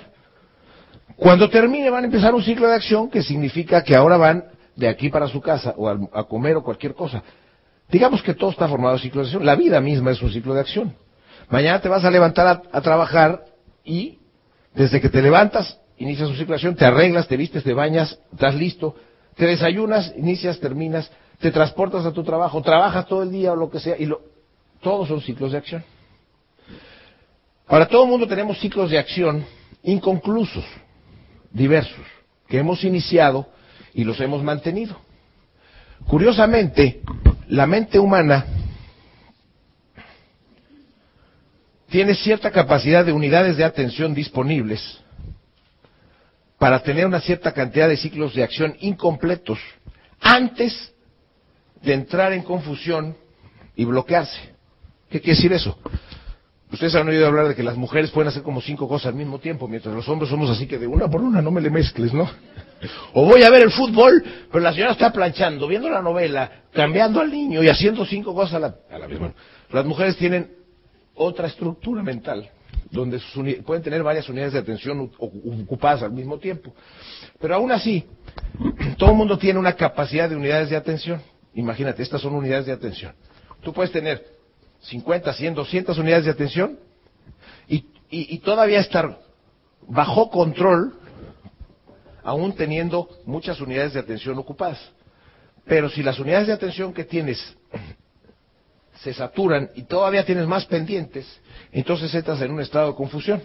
Cuando 1.15 1.49
termine 1.49 1.89
van 1.89 2.03
a 2.03 2.07
empezar 2.07 2.33
un 2.33 2.43
ciclo 2.43 2.67
de 2.67 2.75
acción 2.75 3.09
que 3.09 3.23
significa 3.23 3.83
que 3.83 3.95
ahora 3.95 4.17
van 4.17 4.45
de 4.75 4.87
aquí 4.87 5.09
para 5.09 5.27
su 5.27 5.41
casa 5.41 5.73
o 5.75 5.89
a, 5.89 6.27
comer 6.27 6.55
o 6.55 6.63
cualquier 6.63 6.93
cosa. 6.93 7.23
Digamos 7.89 8.21
que 8.21 8.33
todo 8.33 8.51
está 8.51 8.67
formado 8.67 8.95
en 8.95 9.01
ciclo 9.01 9.21
de 9.21 9.27
acción. 9.27 9.45
La 9.45 9.55
vida 9.55 9.81
misma 9.81 10.11
es 10.11 10.21
un 10.21 10.31
ciclo 10.31 10.53
de 10.53 10.61
acción. 10.61 10.95
Mañana 11.49 11.81
te 11.81 11.89
vas 11.89 12.03
a 12.03 12.11
levantar 12.11 12.61
a, 12.71 12.81
trabajar 12.81 13.45
y 13.83 14.19
desde 14.75 15.01
que 15.01 15.09
te 15.09 15.21
levantas, 15.21 15.79
inicias 15.97 16.29
tu 16.29 16.35
circulación, 16.35 16.75
te 16.75 16.85
arreglas, 16.85 17.27
te 17.27 17.37
vistes, 17.37 17.63
te 17.63 17.73
bañas, 17.73 18.19
estás 18.33 18.53
listo, 18.53 18.95
te 19.35 19.45
desayunas, 19.45 20.13
inicias, 20.17 20.59
terminas, 20.59 21.09
te 21.39 21.49
transportas 21.49 22.05
a 22.05 22.11
tu 22.11 22.23
trabajo, 22.23 22.61
trabajas 22.61 23.07
todo 23.07 23.23
el 23.23 23.31
día 23.31 23.53
o 23.53 23.55
lo 23.55 23.71
que 23.71 23.79
sea, 23.79 23.95
y 23.97 24.05
lo, 24.05 24.21
todos 24.81 25.07
son 25.07 25.21
ciclos 25.21 25.51
de 25.51 25.57
acción. 25.57 25.83
Para 27.67 27.87
todo 27.87 28.03
el 28.03 28.09
mundo 28.09 28.27
tenemos 28.27 28.59
ciclos 28.59 28.89
de 28.89 28.97
acción 28.97 29.45
inconclusos, 29.83 30.65
diversos, 31.51 32.05
que 32.47 32.59
hemos 32.59 32.83
iniciado 32.83 33.47
y 33.93 34.03
los 34.03 34.19
hemos 34.19 34.43
mantenido. 34.43 34.97
Curiosamente, 36.07 37.01
la 37.47 37.65
mente 37.65 37.99
humana 37.99 38.45
tiene 41.89 42.15
cierta 42.15 42.51
capacidad 42.51 43.05
de 43.05 43.13
unidades 43.13 43.57
de 43.57 43.63
atención 43.63 44.13
disponibles 44.13 45.01
para 46.57 46.81
tener 46.81 47.05
una 47.05 47.21
cierta 47.21 47.53
cantidad 47.53 47.87
de 47.87 47.97
ciclos 47.97 48.33
de 48.33 48.43
acción 48.43 48.75
incompletos 48.79 49.59
antes 50.19 50.93
de 51.81 51.93
entrar 51.93 52.33
en 52.33 52.43
confusión 52.43 53.15
y 53.75 53.85
bloquearse. 53.85 54.56
¿Qué 55.09 55.21
quiere 55.21 55.35
decir 55.35 55.53
eso? 55.53 55.77
Ustedes 56.71 56.95
han 56.95 57.07
oído 57.07 57.25
hablar 57.25 57.47
de 57.47 57.55
que 57.55 57.63
las 57.63 57.77
mujeres 57.77 58.11
pueden 58.11 58.27
hacer 58.27 58.43
como 58.43 58.59
cinco 58.59 58.89
cosas 58.89 59.07
al 59.07 59.15
mismo 59.15 59.39
tiempo, 59.39 59.67
mientras 59.69 59.95
los 59.95 60.07
hombres 60.09 60.29
somos 60.29 60.49
así 60.49 60.67
que 60.67 60.77
de 60.77 60.85
una 60.85 61.09
por 61.09 61.21
una 61.21 61.41
no 61.41 61.49
me 61.49 61.61
le 61.61 61.69
mezcles, 61.69 62.13
¿no? 62.13 62.29
O 63.13 63.25
voy 63.25 63.41
a 63.43 63.49
ver 63.49 63.63
el 63.63 63.71
fútbol, 63.71 64.21
pero 64.51 64.59
la 64.61 64.73
señora 64.73 64.91
está 64.91 65.11
planchando, 65.13 65.67
viendo 65.67 65.89
la 65.89 66.01
novela, 66.01 66.63
cambiando 66.73 67.21
al 67.21 67.31
niño 67.31 67.63
y 67.63 67.69
haciendo 67.69 68.05
cinco 68.05 68.35
cosas 68.35 68.55
a 68.55 68.59
la, 68.59 68.75
a 68.91 68.99
la 68.99 69.07
misma. 69.07 69.33
Las 69.71 69.85
mujeres 69.85 70.17
tienen 70.17 70.51
otra 71.15 71.47
estructura 71.47 72.03
mental, 72.03 72.49
donde 72.91 73.21
pueden 73.65 73.81
tener 73.81 74.03
varias 74.03 74.27
unidades 74.27 74.53
de 74.53 74.59
atención 74.59 75.09
ocupadas 75.17 76.03
al 76.03 76.11
mismo 76.11 76.37
tiempo. 76.37 76.73
Pero 77.39 77.55
aún 77.55 77.71
así, 77.71 78.05
todo 78.97 79.11
el 79.11 79.15
mundo 79.15 79.37
tiene 79.37 79.57
una 79.57 79.73
capacidad 79.73 80.29
de 80.29 80.35
unidades 80.35 80.69
de 80.69 80.75
atención. 80.75 81.21
Imagínate, 81.55 82.03
estas 82.03 82.21
son 82.21 82.35
unidades 82.35 82.65
de 82.65 82.73
atención. 82.73 83.13
Tú 83.63 83.73
puedes 83.73 83.91
tener 83.91 84.36
50, 84.81 85.33
100, 85.33 85.53
200 85.55 85.97
unidades 85.97 86.25
de 86.25 86.31
atención 86.31 86.79
y, 87.67 87.85
y 88.09 88.39
todavía 88.39 88.79
estar 88.79 89.19
bajo 89.87 90.29
control, 90.29 90.93
aún 92.23 92.53
teniendo 92.53 93.09
muchas 93.25 93.59
unidades 93.61 93.93
de 93.93 93.99
atención 93.99 94.37
ocupadas. 94.37 94.79
Pero 95.65 95.89
si 95.89 96.03
las 96.03 96.19
unidades 96.19 96.47
de 96.47 96.53
atención 96.53 96.93
que 96.93 97.03
tienes 97.03 97.55
se 99.01 99.13
saturan 99.13 99.69
y 99.75 99.83
todavía 99.83 100.25
tienes 100.25 100.47
más 100.47 100.65
pendientes, 100.65 101.25
entonces 101.71 102.13
entras 102.13 102.41
en 102.41 102.51
un 102.51 102.61
estado 102.61 102.89
de 102.89 102.95
confusión. 102.95 103.41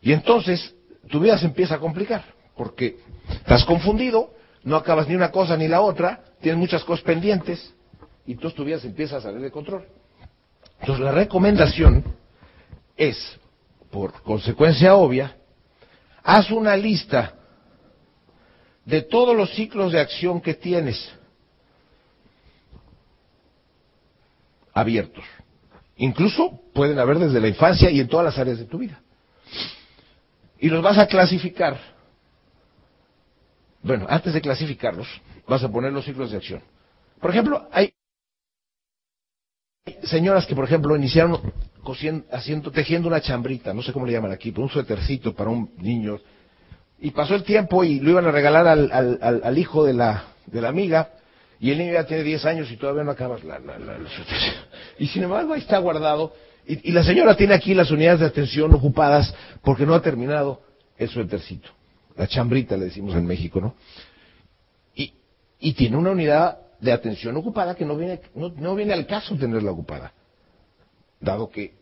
Y 0.00 0.12
entonces 0.12 0.74
tu 1.08 1.20
vida 1.20 1.38
se 1.38 1.46
empieza 1.46 1.76
a 1.76 1.78
complicar, 1.78 2.24
porque 2.56 2.98
estás 3.28 3.64
confundido, 3.64 4.34
no 4.62 4.76
acabas 4.76 5.08
ni 5.08 5.14
una 5.14 5.30
cosa 5.30 5.56
ni 5.56 5.68
la 5.68 5.80
otra, 5.80 6.22
tienes 6.40 6.58
muchas 6.58 6.84
cosas 6.84 7.04
pendientes, 7.04 7.74
y 8.26 8.32
entonces 8.32 8.56
tu 8.56 8.64
vida 8.64 8.78
se 8.78 8.88
empieza 8.88 9.16
a 9.16 9.20
salir 9.20 9.40
de 9.40 9.50
control. 9.50 9.86
Entonces 10.80 11.04
la 11.04 11.12
recomendación 11.12 12.04
es, 12.96 13.38
por 13.90 14.22
consecuencia 14.22 14.94
obvia, 14.94 15.36
haz 16.22 16.50
una 16.50 16.76
lista 16.76 17.34
de 18.84 19.02
todos 19.02 19.36
los 19.36 19.50
ciclos 19.54 19.92
de 19.92 20.00
acción 20.00 20.40
que 20.40 20.54
tienes 20.54 21.12
abiertos. 24.72 25.24
Incluso 25.96 26.60
pueden 26.72 26.98
haber 26.98 27.18
desde 27.18 27.40
la 27.40 27.48
infancia 27.48 27.90
y 27.90 28.00
en 28.00 28.08
todas 28.08 28.24
las 28.24 28.38
áreas 28.38 28.58
de 28.58 28.64
tu 28.64 28.78
vida. 28.78 29.00
Y 30.58 30.68
los 30.68 30.82
vas 30.82 30.98
a 30.98 31.06
clasificar. 31.06 31.78
Bueno, 33.82 34.06
antes 34.08 34.32
de 34.32 34.40
clasificarlos, 34.40 35.08
vas 35.46 35.62
a 35.62 35.70
poner 35.70 35.92
los 35.92 36.04
ciclos 36.04 36.30
de 36.30 36.36
acción. 36.36 36.62
Por 37.20 37.30
ejemplo, 37.30 37.68
hay 37.72 37.92
señoras 40.04 40.46
que, 40.46 40.54
por 40.54 40.64
ejemplo, 40.64 40.96
iniciaron 40.96 41.40
haciendo, 42.30 42.70
tejiendo 42.70 43.08
una 43.08 43.20
chambrita, 43.20 43.74
no 43.74 43.82
sé 43.82 43.92
cómo 43.92 44.06
le 44.06 44.12
llaman 44.12 44.32
aquí, 44.32 44.52
un 44.56 44.68
suétercito 44.68 45.34
para 45.34 45.50
un 45.50 45.70
niño. 45.78 46.20
Y 47.00 47.10
pasó 47.10 47.34
el 47.34 47.42
tiempo 47.42 47.82
y 47.82 47.98
lo 47.98 48.10
iban 48.10 48.26
a 48.26 48.30
regalar 48.30 48.68
al, 48.68 49.18
al, 49.20 49.58
hijo 49.58 49.84
de 49.84 49.92
la, 49.92 50.24
de 50.46 50.60
la 50.60 50.68
amiga 50.68 51.10
y 51.58 51.72
el 51.72 51.78
niño 51.78 51.94
ya 51.94 52.06
tiene 52.06 52.22
10 52.22 52.44
años 52.44 52.70
y 52.70 52.76
todavía 52.76 53.02
no 53.02 53.10
acaba 53.10 53.38
la, 53.38 53.58
la, 53.58 53.78
la, 53.78 53.98
Y 54.98 55.08
sin 55.08 55.24
embargo 55.24 55.52
ahí 55.52 55.60
está 55.60 55.78
guardado. 55.78 56.32
Y, 56.64 56.90
y, 56.90 56.92
la 56.92 57.02
señora 57.02 57.36
tiene 57.36 57.54
aquí 57.54 57.74
las 57.74 57.90
unidades 57.90 58.20
de 58.20 58.26
atención 58.26 58.72
ocupadas 58.72 59.34
porque 59.62 59.84
no 59.84 59.94
ha 59.94 60.02
terminado 60.02 60.62
el 60.96 61.08
suétercito. 61.08 61.70
La 62.16 62.28
chambrita 62.28 62.76
le 62.76 62.84
decimos 62.84 63.16
en 63.16 63.26
México, 63.26 63.60
¿no? 63.60 63.74
Y, 64.94 65.12
y 65.58 65.72
tiene 65.72 65.96
una 65.96 66.10
unidad 66.10 66.61
de 66.82 66.92
atención 66.92 67.36
ocupada 67.36 67.76
que 67.76 67.84
no 67.84 67.96
viene, 67.96 68.20
no, 68.34 68.48
no 68.50 68.74
viene 68.74 68.92
al 68.92 69.06
caso 69.06 69.36
tenerla 69.36 69.70
ocupada. 69.70 70.12
Dado 71.20 71.48
que, 71.48 71.74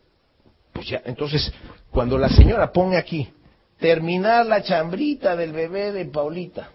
pues 0.71 0.87
ya, 0.87 1.01
entonces, 1.03 1.51
cuando 1.89 2.19
la 2.19 2.29
señora 2.29 2.71
pone 2.71 2.97
aquí, 2.97 3.27
terminar 3.79 4.45
la 4.45 4.61
chambrita 4.61 5.35
del 5.35 5.53
bebé 5.53 5.91
de 5.91 6.05
Paulita, 6.05 6.69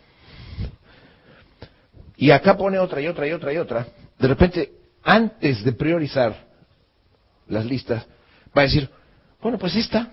y 2.17 2.33
acá 2.33 2.57
pone 2.57 2.81
otra 2.81 3.01
y 3.01 3.07
otra 3.07 3.29
y 3.29 3.33
otra 3.33 3.53
y 3.53 3.59
otra, 3.59 3.87
de 4.19 4.27
repente, 4.29 4.73
antes 5.05 5.63
de 5.63 5.73
priorizar 5.73 6.49
las 7.47 7.65
listas, 7.65 8.05
va 8.57 8.63
a 8.63 8.65
decir, 8.65 8.91
bueno, 9.41 9.57
pues 9.57 9.77
esta, 9.77 10.11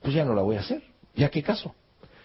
pues 0.00 0.14
ya 0.14 0.24
no 0.24 0.32
la 0.32 0.42
voy 0.42 0.58
a 0.58 0.60
hacer, 0.60 0.80
ya 1.16 1.28
qué 1.28 1.42
caso. 1.42 1.74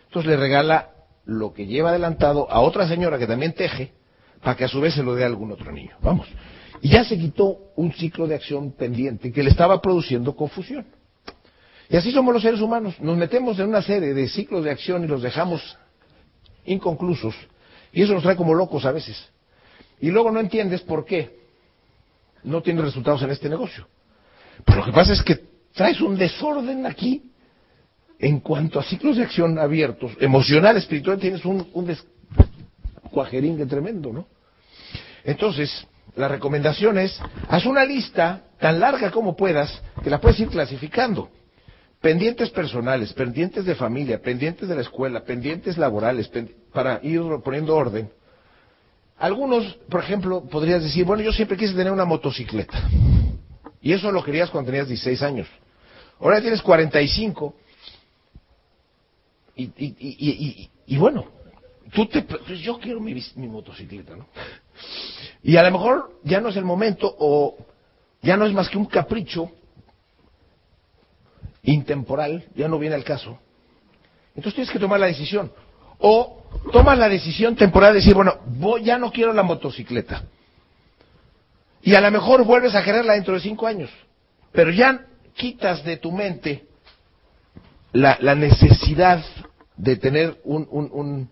Entonces 0.06 0.30
le 0.30 0.38
regala 0.38 0.93
lo 1.26 1.54
que 1.54 1.66
lleva 1.66 1.90
adelantado 1.90 2.50
a 2.52 2.60
otra 2.62 2.88
señora 2.88 3.18
que 3.18 3.28
también 3.28 3.54
teje, 3.54 3.94
para 4.42 4.58
que 4.58 4.66
a 4.66 4.68
su 4.68 4.82
vez 4.82 4.94
se 4.94 5.04
lo 5.04 5.16
dé 5.16 5.24
a 5.24 5.28
algún 5.28 5.52
otro 5.52 5.72
niño. 5.72 5.96
Vamos. 6.02 6.28
Y 6.82 6.90
ya 6.90 7.04
se 7.06 7.18
quitó 7.18 7.58
un 7.76 7.94
ciclo 7.94 8.28
de 8.28 8.36
acción 8.36 8.72
pendiente 8.72 9.32
que 9.32 9.44
le 9.44 9.50
estaba 9.50 9.82
produciendo 9.82 10.36
confusión. 10.36 10.86
Y 11.90 11.96
así 11.96 12.12
somos 12.12 12.34
los 12.34 12.44
seres 12.44 12.60
humanos. 12.60 13.00
Nos 13.00 13.18
metemos 13.18 13.58
en 13.60 13.70
una 13.70 13.82
serie 13.82 14.14
de 14.14 14.28
ciclos 14.28 14.64
de 14.64 14.72
acción 14.72 15.04
y 15.04 15.08
los 15.08 15.22
dejamos 15.22 15.78
inconclusos 16.66 17.36
y 17.94 18.02
eso 18.02 18.14
nos 18.14 18.24
trae 18.24 18.36
como 18.36 18.54
locos 18.56 18.86
a 18.86 18.92
veces. 18.92 19.30
Y 20.02 20.10
luego 20.10 20.32
no 20.32 20.40
entiendes 20.40 20.82
por 20.82 21.06
qué 21.06 21.40
no 22.44 22.62
tienes 22.62 22.84
resultados 22.84 23.22
en 23.22 23.30
este 23.30 23.48
negocio. 23.48 23.88
Pero 24.66 24.80
lo 24.80 24.86
que 24.86 24.92
pasa 24.92 25.14
es 25.14 25.22
que 25.22 25.40
traes 25.74 26.02
un 26.02 26.18
desorden 26.18 26.86
aquí 26.86 27.32
en 28.20 28.40
cuanto 28.40 28.80
a 28.80 28.84
ciclos 28.84 29.18
de 29.18 29.24
acción 29.24 29.60
abiertos, 29.60 30.14
emocional, 30.20 30.78
espiritual, 30.78 31.20
tienes 31.20 31.44
un, 31.46 31.68
un 31.74 31.88
tremendo, 33.68 34.12
¿no? 34.12 34.28
Entonces, 35.24 35.88
la 36.16 36.28
recomendación 36.28 36.98
es, 36.98 37.20
haz 37.48 37.66
una 37.66 37.86
lista 37.86 38.44
tan 38.60 38.80
larga 38.80 39.12
como 39.12 39.36
puedas, 39.36 39.82
que 40.04 40.10
la 40.10 40.20
puedes 40.20 40.40
ir 40.40 40.50
clasificando. 40.50 41.30
Pendientes 42.02 42.50
personales, 42.50 43.14
pendientes 43.14 43.66
de 43.66 43.76
familia, 43.76 44.22
pendientes 44.22 44.68
de 44.68 44.76
la 44.76 44.82
escuela, 44.82 45.24
pendientes 45.24 45.78
laborales, 45.78 46.30
para 46.74 47.00
ir 47.02 47.22
poniendo 47.44 47.76
orden. 47.76 48.10
Algunos, 49.18 49.74
por 49.90 50.02
ejemplo, 50.04 50.44
podrías 50.44 50.84
decir, 50.84 51.06
bueno, 51.06 51.24
yo 51.24 51.32
siempre 51.32 51.58
quise 51.58 51.74
tener 51.74 51.94
una 51.94 52.04
motocicleta. 52.04 52.90
Y 53.82 53.94
eso 53.94 54.12
lo 54.12 54.24
querías 54.24 54.50
cuando 54.50 54.72
tenías 54.72 54.88
16 54.88 55.22
años. 55.22 55.48
Ahora 56.20 56.42
tienes 56.42 56.62
45. 56.62 57.56
Y, 59.56 59.64
y, 59.64 59.96
y, 60.00 60.70
y 60.88 60.98
bueno, 60.98 61.26
te, 62.12 62.22
pues 62.24 62.60
yo 62.60 62.80
quiero 62.80 63.00
mi, 63.00 63.14
mi 63.36 63.48
motocicleta, 63.48 64.16
¿no? 64.16 64.28
Y 65.44 65.58
a 65.58 65.64
lo 65.64 65.72
mejor 65.72 66.20
ya 66.24 66.42
no 66.42 66.50
es 66.50 66.56
el 66.56 66.66
momento 66.66 67.14
o 67.20 67.58
ya 68.22 68.38
no 68.38 68.46
es 68.46 68.54
más 68.54 68.70
que 68.70 68.78
un 68.78 68.86
capricho 68.86 69.52
intemporal, 71.64 72.46
ya 72.56 72.68
no 72.68 72.80
viene 72.80 72.96
al 72.96 73.04
caso. 73.04 73.38
Entonces 74.30 74.56
tienes 74.56 74.72
que 74.72 74.80
tomar 74.80 75.00
la 75.00 75.08
decisión. 75.08 75.52
O 76.00 76.44
tomas 76.72 76.98
la 76.98 77.08
decisión 77.08 77.56
temporal 77.56 77.94
de 77.94 78.00
decir, 78.00 78.14
bueno, 78.14 78.40
voy, 78.46 78.84
ya 78.84 78.98
no 78.98 79.12
quiero 79.12 79.32
la 79.34 79.44
motocicleta. 79.44 80.24
Y 81.82 81.96
a 81.96 82.02
lo 82.02 82.12
mejor 82.12 82.44
vuelves 82.44 82.76
a 82.76 82.84
quererla 82.84 83.14
dentro 83.14 83.34
de 83.34 83.42
cinco 83.42 83.68
años. 83.68 83.90
Pero 84.52 84.72
ya 84.72 85.06
quitas 85.36 85.84
de 85.84 85.98
tu 85.98 86.12
mente 86.12 86.66
la, 87.92 88.18
la 88.22 88.36
necesidad 88.36 89.24
de 89.78 89.96
tener 89.96 90.40
un, 90.44 90.68
un, 90.70 90.90
un, 90.92 91.30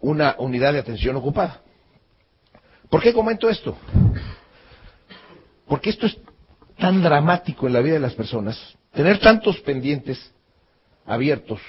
una 0.00 0.36
unidad 0.38 0.72
de 0.72 0.80
atención 0.80 1.16
ocupada. 1.16 1.62
¿Por 2.90 3.02
qué 3.02 3.12
comento 3.12 3.48
esto? 3.48 3.76
Porque 5.66 5.90
esto 5.90 6.06
es 6.06 6.16
tan 6.78 7.02
dramático 7.02 7.66
en 7.66 7.72
la 7.72 7.80
vida 7.80 7.94
de 7.94 8.00
las 8.00 8.14
personas 8.14 8.76
Tener 8.96 9.18
tantos 9.18 9.60
pendientes 9.60 10.32
abiertos, 11.04 11.60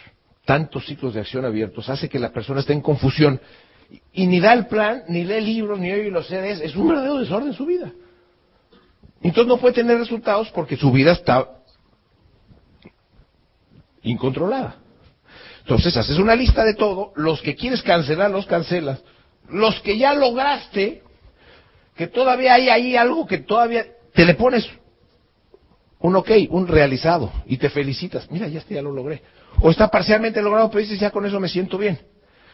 tantos 0.45 0.85
ciclos 0.85 1.13
de 1.13 1.19
acción 1.19 1.43
abiertos, 1.43 1.89
hace 1.89 2.07
que 2.07 2.19
la 2.19 2.31
persona 2.31 2.61
esté 2.61 2.71
en 2.71 2.79
confusión 2.79 3.41
y 4.13 4.27
ni 4.27 4.39
da 4.39 4.53
el 4.53 4.67
plan, 4.67 5.03
ni 5.09 5.25
lee 5.25 5.41
libros, 5.41 5.77
ni 5.77 5.91
oye 5.91 6.09
los 6.09 6.25
CDs, 6.27 6.61
es 6.61 6.73
un 6.77 6.87
verdadero 6.87 7.17
desorden 7.17 7.51
su 7.51 7.65
vida. 7.65 7.91
Entonces 9.21 9.49
no 9.49 9.57
puede 9.57 9.73
tener 9.73 9.97
resultados 9.97 10.49
porque 10.51 10.77
su 10.77 10.89
vida 10.89 11.11
está 11.11 11.49
incontrolada. 14.03 14.77
Entonces 15.67 15.97
haces 15.97 16.17
una 16.17 16.33
lista 16.33 16.63
de 16.63 16.75
todo, 16.75 17.11
los 17.17 17.41
que 17.41 17.53
quieres 17.53 17.81
cancelar 17.81 18.31
los 18.31 18.45
cancelas, 18.45 19.03
los 19.49 19.77
que 19.81 19.97
ya 19.97 20.13
lograste, 20.13 21.03
que 21.93 22.07
todavía 22.07 22.53
hay 22.53 22.69
ahí 22.69 22.95
algo 22.95 23.27
que 23.27 23.39
todavía 23.39 23.85
te 24.13 24.23
le 24.23 24.35
pones 24.35 24.65
un 25.99 26.15
ok, 26.15 26.31
un 26.51 26.69
realizado, 26.69 27.33
y 27.47 27.57
te 27.57 27.69
felicitas, 27.69 28.31
mira, 28.31 28.47
ya, 28.47 28.59
este 28.59 28.75
ya 28.75 28.81
lo 28.81 28.93
logré. 28.93 29.21
O 29.59 29.69
está 29.69 29.89
parcialmente 29.89 30.41
logrado, 30.41 30.69
pero 30.69 30.79
dices, 30.79 31.01
ya 31.01 31.11
con 31.11 31.25
eso 31.25 31.37
me 31.37 31.49
siento 31.49 31.77
bien. 31.77 31.99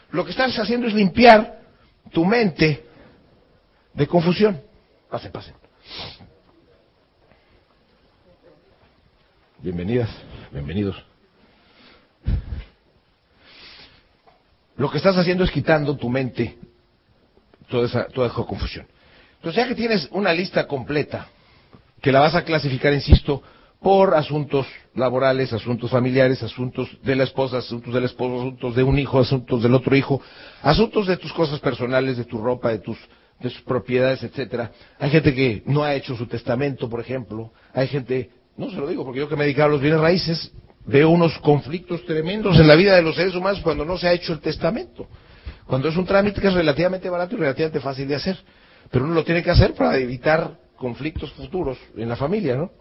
Lo 0.09 0.25
que 0.25 0.31
estás 0.31 0.57
haciendo 0.57 0.87
es 0.87 0.95
limpiar 0.95 1.59
tu 2.11 2.25
mente 2.25 2.83
de 3.93 4.07
confusión. 4.07 4.59
Pasen, 5.11 5.31
pasen. 5.31 5.53
Bienvenidas, 9.61 10.09
bienvenidos. 10.51 11.12
Lo 14.77 14.89
que 14.89 14.97
estás 14.97 15.17
haciendo 15.17 15.43
es 15.43 15.51
quitando 15.51 15.95
tu 15.95 16.09
mente 16.09 16.57
toda 17.69 17.85
esa, 17.85 18.05
toda 18.05 18.27
esa 18.27 18.43
confusión. 18.43 18.87
Entonces, 19.35 19.61
ya 19.61 19.67
que 19.67 19.75
tienes 19.75 20.07
una 20.11 20.33
lista 20.33 20.67
completa, 20.67 21.27
que 22.01 22.11
la 22.11 22.19
vas 22.19 22.35
a 22.35 22.43
clasificar, 22.43 22.93
insisto, 22.93 23.43
por 23.79 24.15
asuntos 24.15 24.65
laborales, 24.95 25.51
asuntos 25.51 25.91
familiares, 25.91 26.41
asuntos 26.41 26.89
de 27.03 27.15
la 27.15 27.25
esposa, 27.25 27.57
asuntos 27.57 27.93
del 27.93 28.05
esposo, 28.05 28.39
asuntos 28.39 28.75
de 28.75 28.83
un 28.83 28.97
hijo, 28.97 29.19
asuntos 29.19 29.61
del 29.61 29.73
otro 29.73 29.95
hijo, 29.95 30.21
asuntos 30.61 31.07
de 31.07 31.17
tus 31.17 31.33
cosas 31.33 31.59
personales, 31.59 32.17
de 32.17 32.23
tu 32.23 32.37
ropa, 32.37 32.69
de 32.69 32.79
tus 32.79 32.97
de 33.43 33.49
sus 33.49 33.61
propiedades, 33.61 34.23
etcétera. 34.23 34.71
Hay 34.99 35.09
gente 35.09 35.35
que 35.35 35.63
no 35.65 35.83
ha 35.83 35.93
hecho 35.93 36.15
su 36.15 36.27
testamento, 36.27 36.89
por 36.89 37.01
ejemplo. 37.01 37.51
Hay 37.73 37.87
gente, 37.87 38.31
no 38.55 38.69
se 38.69 38.77
lo 38.77 38.87
digo 38.87 39.03
porque 39.03 39.19
yo 39.19 39.27
que 39.27 39.35
me 39.35 39.43
he 39.43 39.47
dedicado 39.47 39.69
a 39.69 39.71
los 39.73 39.81
bienes 39.81 39.99
raíces, 39.99 40.51
veo 40.85 41.09
unos 41.09 41.37
conflictos 41.39 42.05
tremendos 42.05 42.59
en 42.59 42.67
la 42.67 42.75
vida 42.75 42.95
de 42.95 43.01
los 43.01 43.15
seres 43.15 43.35
humanos 43.35 43.61
cuando 43.61 43.85
no 43.85 43.97
se 43.97 44.07
ha 44.07 44.13
hecho 44.13 44.33
el 44.33 44.39
testamento. 44.39 45.07
Cuando 45.65 45.87
es 45.87 45.95
un 45.95 46.05
trámite 46.05 46.41
que 46.41 46.47
es 46.47 46.53
relativamente 46.53 47.09
barato 47.09 47.35
y 47.35 47.39
relativamente 47.39 47.79
fácil 47.79 48.07
de 48.07 48.15
hacer. 48.15 48.37
Pero 48.91 49.05
uno 49.05 49.13
lo 49.13 49.23
tiene 49.23 49.41
que 49.41 49.51
hacer 49.51 49.73
para 49.73 49.97
evitar 49.97 50.57
conflictos 50.75 51.31
futuros 51.33 51.77
en 51.95 52.09
la 52.09 52.15
familia, 52.15 52.55
¿no? 52.55 52.71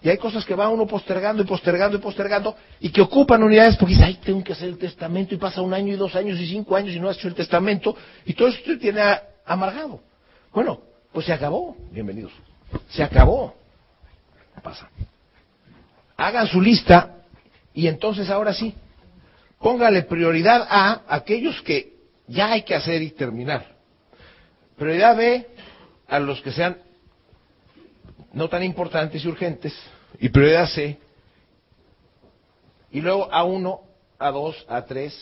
Y 0.00 0.08
hay 0.08 0.18
cosas 0.18 0.44
que 0.44 0.54
va 0.54 0.68
uno 0.68 0.86
postergando 0.86 1.42
y 1.42 1.46
postergando 1.46 1.96
y 1.96 2.00
postergando 2.00 2.54
y 2.78 2.90
que 2.90 3.00
ocupan 3.00 3.42
unidades 3.42 3.76
porque 3.76 3.94
dice, 3.94 4.04
ay, 4.04 4.20
tengo 4.22 4.44
que 4.44 4.52
hacer 4.52 4.68
el 4.68 4.78
testamento 4.78 5.34
y 5.34 5.38
pasa 5.38 5.60
un 5.60 5.74
año 5.74 5.92
y 5.92 5.96
dos 5.96 6.14
años 6.14 6.38
y 6.38 6.46
cinco 6.46 6.76
años 6.76 6.94
y 6.94 7.00
no 7.00 7.08
has 7.08 7.16
hecho 7.16 7.26
el 7.26 7.34
testamento 7.34 7.96
y 8.24 8.34
todo 8.34 8.48
esto 8.48 8.78
tiene 8.78 9.02
amargado. 9.44 10.00
Bueno, 10.52 10.80
pues 11.12 11.26
se 11.26 11.32
acabó. 11.32 11.76
Bienvenidos. 11.90 12.32
Se 12.90 13.02
acabó. 13.02 13.54
Pasa. 14.62 14.88
Hagan 16.16 16.46
su 16.46 16.60
lista 16.60 17.17
y 17.78 17.86
entonces 17.86 18.28
ahora 18.28 18.52
sí, 18.52 18.74
póngale 19.60 20.02
prioridad 20.02 20.66
a 20.68 21.02
aquellos 21.06 21.62
que 21.62 21.94
ya 22.26 22.50
hay 22.50 22.62
que 22.62 22.74
hacer 22.74 23.02
y 23.02 23.12
terminar. 23.12 23.76
Prioridad 24.76 25.16
B 25.16 25.46
a 26.08 26.18
los 26.18 26.42
que 26.42 26.50
sean 26.50 26.78
no 28.32 28.48
tan 28.48 28.64
importantes 28.64 29.24
y 29.24 29.28
urgentes. 29.28 29.72
Y 30.18 30.28
prioridad 30.28 30.66
C. 30.66 30.98
Y 32.90 33.00
luego 33.00 33.30
A1, 33.30 33.80
A2, 34.18 34.66
A3, 34.66 35.12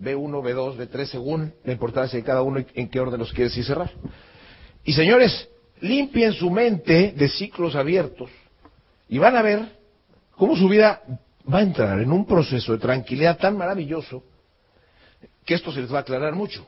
B1, 0.00 0.42
B2, 0.42 0.76
B3, 0.78 1.04
según 1.04 1.52
la 1.62 1.74
importancia 1.74 2.18
de 2.18 2.24
cada 2.24 2.40
uno 2.40 2.60
y 2.60 2.66
en 2.72 2.88
qué 2.88 3.00
orden 3.00 3.20
los 3.20 3.34
quieres 3.34 3.54
y 3.58 3.62
cerrar. 3.62 3.92
Y 4.82 4.94
señores, 4.94 5.46
limpien 5.82 6.32
su 6.32 6.50
mente 6.50 7.12
de 7.14 7.28
ciclos 7.28 7.74
abiertos 7.74 8.30
y 9.10 9.18
van 9.18 9.36
a 9.36 9.42
ver 9.42 9.76
cómo 10.30 10.56
su 10.56 10.70
vida 10.70 11.02
va 11.52 11.58
a 11.58 11.62
entrar 11.62 12.00
en 12.00 12.12
un 12.12 12.26
proceso 12.26 12.72
de 12.72 12.78
tranquilidad 12.78 13.38
tan 13.38 13.56
maravilloso 13.56 14.22
que 15.44 15.54
esto 15.54 15.72
se 15.72 15.80
les 15.80 15.92
va 15.92 15.98
a 15.98 16.00
aclarar 16.02 16.34
mucho. 16.34 16.66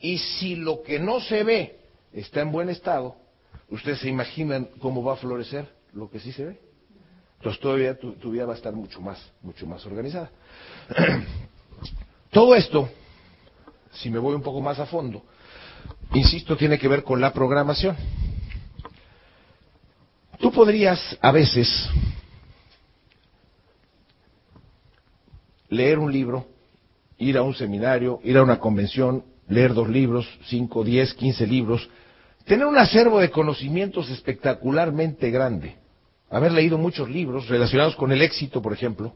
Y 0.00 0.18
si 0.18 0.56
lo 0.56 0.82
que 0.82 0.98
no 0.98 1.20
se 1.20 1.44
ve 1.44 1.78
está 2.12 2.40
en 2.40 2.50
buen 2.50 2.70
estado, 2.70 3.16
ustedes 3.68 4.00
se 4.00 4.08
imaginan 4.08 4.68
cómo 4.80 5.02
va 5.02 5.14
a 5.14 5.16
florecer 5.16 5.68
lo 5.92 6.10
que 6.10 6.20
sí 6.20 6.32
se 6.32 6.44
ve. 6.46 6.60
Entonces 7.36 7.60
todavía 7.60 7.98
tu, 7.98 8.30
vida 8.30 8.46
va 8.46 8.54
a 8.54 8.56
estar 8.56 8.72
mucho 8.72 9.00
más, 9.00 9.18
mucho 9.42 9.66
más 9.66 9.84
organizada. 9.84 10.30
Todo 12.30 12.54
esto, 12.54 12.88
si 13.92 14.10
me 14.10 14.18
voy 14.18 14.34
un 14.34 14.42
poco 14.42 14.60
más 14.60 14.78
a 14.78 14.86
fondo, 14.86 15.22
insisto, 16.14 16.56
tiene 16.56 16.78
que 16.78 16.88
ver 16.88 17.04
con 17.04 17.20
la 17.20 17.32
programación. 17.32 17.96
Tú 20.40 20.50
podrías 20.50 21.18
a 21.20 21.30
veces 21.30 21.88
leer 25.74 25.98
un 25.98 26.12
libro, 26.12 26.46
ir 27.18 27.36
a 27.36 27.42
un 27.42 27.54
seminario, 27.54 28.20
ir 28.24 28.36
a 28.36 28.42
una 28.42 28.58
convención, 28.58 29.24
leer 29.48 29.74
dos 29.74 29.88
libros, 29.88 30.26
cinco, 30.46 30.84
diez, 30.84 31.14
quince 31.14 31.46
libros, 31.46 31.88
tener 32.44 32.66
un 32.66 32.78
acervo 32.78 33.20
de 33.20 33.30
conocimientos 33.30 34.10
espectacularmente 34.10 35.30
grande, 35.30 35.76
haber 36.30 36.52
leído 36.52 36.78
muchos 36.78 37.08
libros 37.08 37.48
relacionados 37.48 37.96
con 37.96 38.12
el 38.12 38.22
éxito, 38.22 38.62
por 38.62 38.72
ejemplo, 38.72 39.14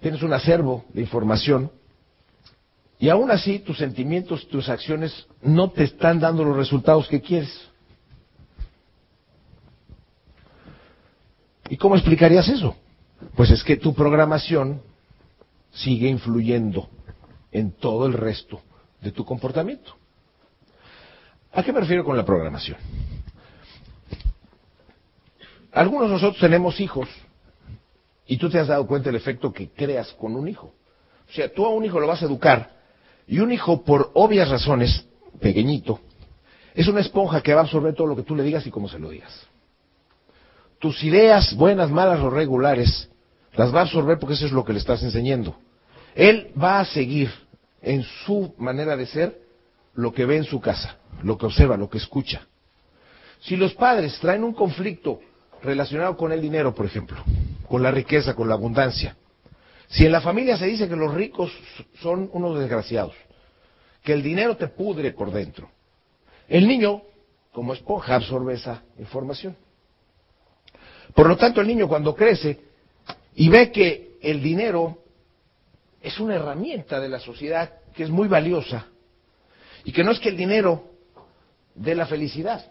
tienes 0.00 0.22
un 0.22 0.32
acervo 0.32 0.84
de 0.92 1.02
información 1.02 1.70
y 2.98 3.08
aún 3.08 3.30
así 3.30 3.58
tus 3.58 3.78
sentimientos, 3.78 4.46
tus 4.48 4.68
acciones 4.68 5.26
no 5.42 5.70
te 5.70 5.84
están 5.84 6.20
dando 6.20 6.44
los 6.44 6.56
resultados 6.56 7.08
que 7.08 7.20
quieres. 7.20 7.68
¿Y 11.68 11.76
cómo 11.76 11.96
explicarías 11.96 12.48
eso? 12.48 12.76
Pues 13.34 13.50
es 13.50 13.64
que 13.64 13.76
tu 13.76 13.94
programación 13.94 14.82
sigue 15.72 16.08
influyendo 16.08 16.88
en 17.50 17.72
todo 17.72 18.06
el 18.06 18.12
resto 18.12 18.60
de 19.00 19.12
tu 19.12 19.24
comportamiento. 19.24 19.94
¿A 21.52 21.62
qué 21.62 21.72
me 21.72 21.80
refiero 21.80 22.04
con 22.04 22.16
la 22.16 22.24
programación? 22.24 22.78
Algunos 25.72 26.08
de 26.08 26.14
nosotros 26.14 26.40
tenemos 26.40 26.80
hijos 26.80 27.08
y 28.26 28.36
tú 28.36 28.50
te 28.50 28.58
has 28.58 28.68
dado 28.68 28.86
cuenta 28.86 29.08
del 29.08 29.16
efecto 29.16 29.52
que 29.52 29.70
creas 29.70 30.12
con 30.12 30.36
un 30.36 30.48
hijo. 30.48 30.74
O 31.28 31.32
sea, 31.32 31.52
tú 31.52 31.64
a 31.64 31.70
un 31.70 31.84
hijo 31.84 31.98
lo 31.98 32.06
vas 32.06 32.22
a 32.22 32.26
educar 32.26 32.82
y 33.26 33.38
un 33.38 33.52
hijo, 33.52 33.82
por 33.82 34.10
obvias 34.14 34.48
razones, 34.48 35.06
pequeñito, 35.40 36.00
es 36.74 36.88
una 36.88 37.00
esponja 37.00 37.42
que 37.42 37.54
va 37.54 37.60
a 37.60 37.64
absorber 37.64 37.94
todo 37.94 38.06
lo 38.06 38.16
que 38.16 38.22
tú 38.22 38.34
le 38.34 38.42
digas 38.42 38.66
y 38.66 38.70
cómo 38.70 38.88
se 38.88 38.98
lo 38.98 39.10
digas. 39.10 39.46
Tus 40.78 41.02
ideas, 41.04 41.54
buenas, 41.54 41.90
malas 41.90 42.20
o 42.20 42.30
regulares, 42.30 43.08
las 43.54 43.74
va 43.74 43.80
a 43.80 43.82
absorber 43.82 44.18
porque 44.18 44.34
eso 44.34 44.46
es 44.46 44.52
lo 44.52 44.64
que 44.64 44.72
le 44.72 44.78
estás 44.78 45.02
enseñando. 45.02 45.56
Él 46.14 46.52
va 46.60 46.80
a 46.80 46.84
seguir 46.84 47.30
en 47.80 48.02
su 48.24 48.54
manera 48.58 48.96
de 48.96 49.06
ser 49.06 49.40
lo 49.94 50.12
que 50.12 50.24
ve 50.24 50.36
en 50.36 50.44
su 50.44 50.60
casa, 50.60 50.96
lo 51.22 51.36
que 51.36 51.46
observa, 51.46 51.76
lo 51.76 51.90
que 51.90 51.98
escucha. 51.98 52.46
Si 53.40 53.56
los 53.56 53.74
padres 53.74 54.18
traen 54.20 54.44
un 54.44 54.54
conflicto 54.54 55.20
relacionado 55.62 56.16
con 56.16 56.32
el 56.32 56.40
dinero, 56.40 56.74
por 56.74 56.86
ejemplo, 56.86 57.22
con 57.68 57.82
la 57.82 57.90
riqueza, 57.90 58.34
con 58.34 58.48
la 58.48 58.54
abundancia. 58.54 59.16
Si 59.88 60.06
en 60.06 60.12
la 60.12 60.20
familia 60.20 60.56
se 60.56 60.66
dice 60.66 60.88
que 60.88 60.96
los 60.96 61.12
ricos 61.12 61.52
son 62.00 62.30
unos 62.32 62.58
desgraciados, 62.58 63.14
que 64.02 64.12
el 64.12 64.22
dinero 64.22 64.56
te 64.56 64.68
pudre 64.68 65.12
por 65.12 65.30
dentro, 65.30 65.70
el 66.48 66.66
niño, 66.66 67.02
como 67.52 67.74
esponja, 67.74 68.14
absorbe 68.14 68.54
esa 68.54 68.82
información. 68.98 69.56
Por 71.14 71.28
lo 71.28 71.36
tanto, 71.36 71.60
el 71.60 71.66
niño 71.66 71.88
cuando 71.88 72.14
crece 72.14 72.71
y 73.34 73.48
ve 73.48 73.72
que 73.72 74.16
el 74.20 74.42
dinero 74.42 74.98
es 76.00 76.18
una 76.20 76.34
herramienta 76.34 77.00
de 77.00 77.08
la 77.08 77.20
sociedad 77.20 77.72
que 77.94 78.02
es 78.02 78.10
muy 78.10 78.28
valiosa 78.28 78.86
y 79.84 79.92
que 79.92 80.04
no 80.04 80.12
es 80.12 80.20
que 80.20 80.28
el 80.28 80.36
dinero 80.36 80.90
dé 81.74 81.94
la 81.94 82.06
felicidad, 82.06 82.70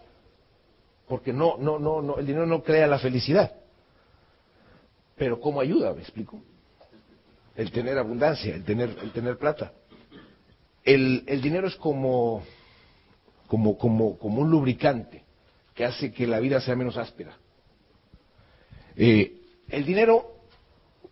porque 1.08 1.32
no, 1.32 1.56
no, 1.58 1.78
no, 1.78 2.00
no, 2.00 2.18
el 2.18 2.26
dinero 2.26 2.46
no 2.46 2.62
crea 2.62 2.86
la 2.86 2.98
felicidad. 2.98 3.52
Pero 5.16 5.40
¿cómo 5.40 5.60
ayuda? 5.60 5.92
¿Me 5.92 6.00
explico? 6.00 6.42
El 7.54 7.70
tener 7.70 7.98
abundancia, 7.98 8.54
el 8.54 8.64
tener, 8.64 8.96
el 9.02 9.12
tener 9.12 9.36
plata. 9.36 9.72
El, 10.84 11.24
el 11.26 11.42
dinero 11.42 11.68
es 11.68 11.76
como, 11.76 12.42
como, 13.46 13.76
como, 13.76 14.18
como 14.18 14.40
un 14.40 14.50
lubricante 14.50 15.22
que 15.74 15.84
hace 15.84 16.12
que 16.12 16.26
la 16.26 16.40
vida 16.40 16.60
sea 16.60 16.76
menos 16.76 16.96
áspera. 16.96 17.36
Eh, 18.96 19.38
el 19.68 19.84
dinero 19.84 20.31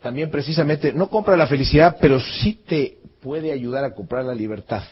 también 0.02 0.30
precisamente 0.30 0.92
no 0.92 1.08
compra 1.08 1.36
la 1.36 1.46
felicidad, 1.46 1.96
pero 2.00 2.18
sí 2.20 2.54
te 2.66 2.98
puede 3.20 3.52
ayudar 3.52 3.84
a 3.84 3.94
comprar 3.94 4.24
la 4.24 4.34
libertad. 4.34 4.82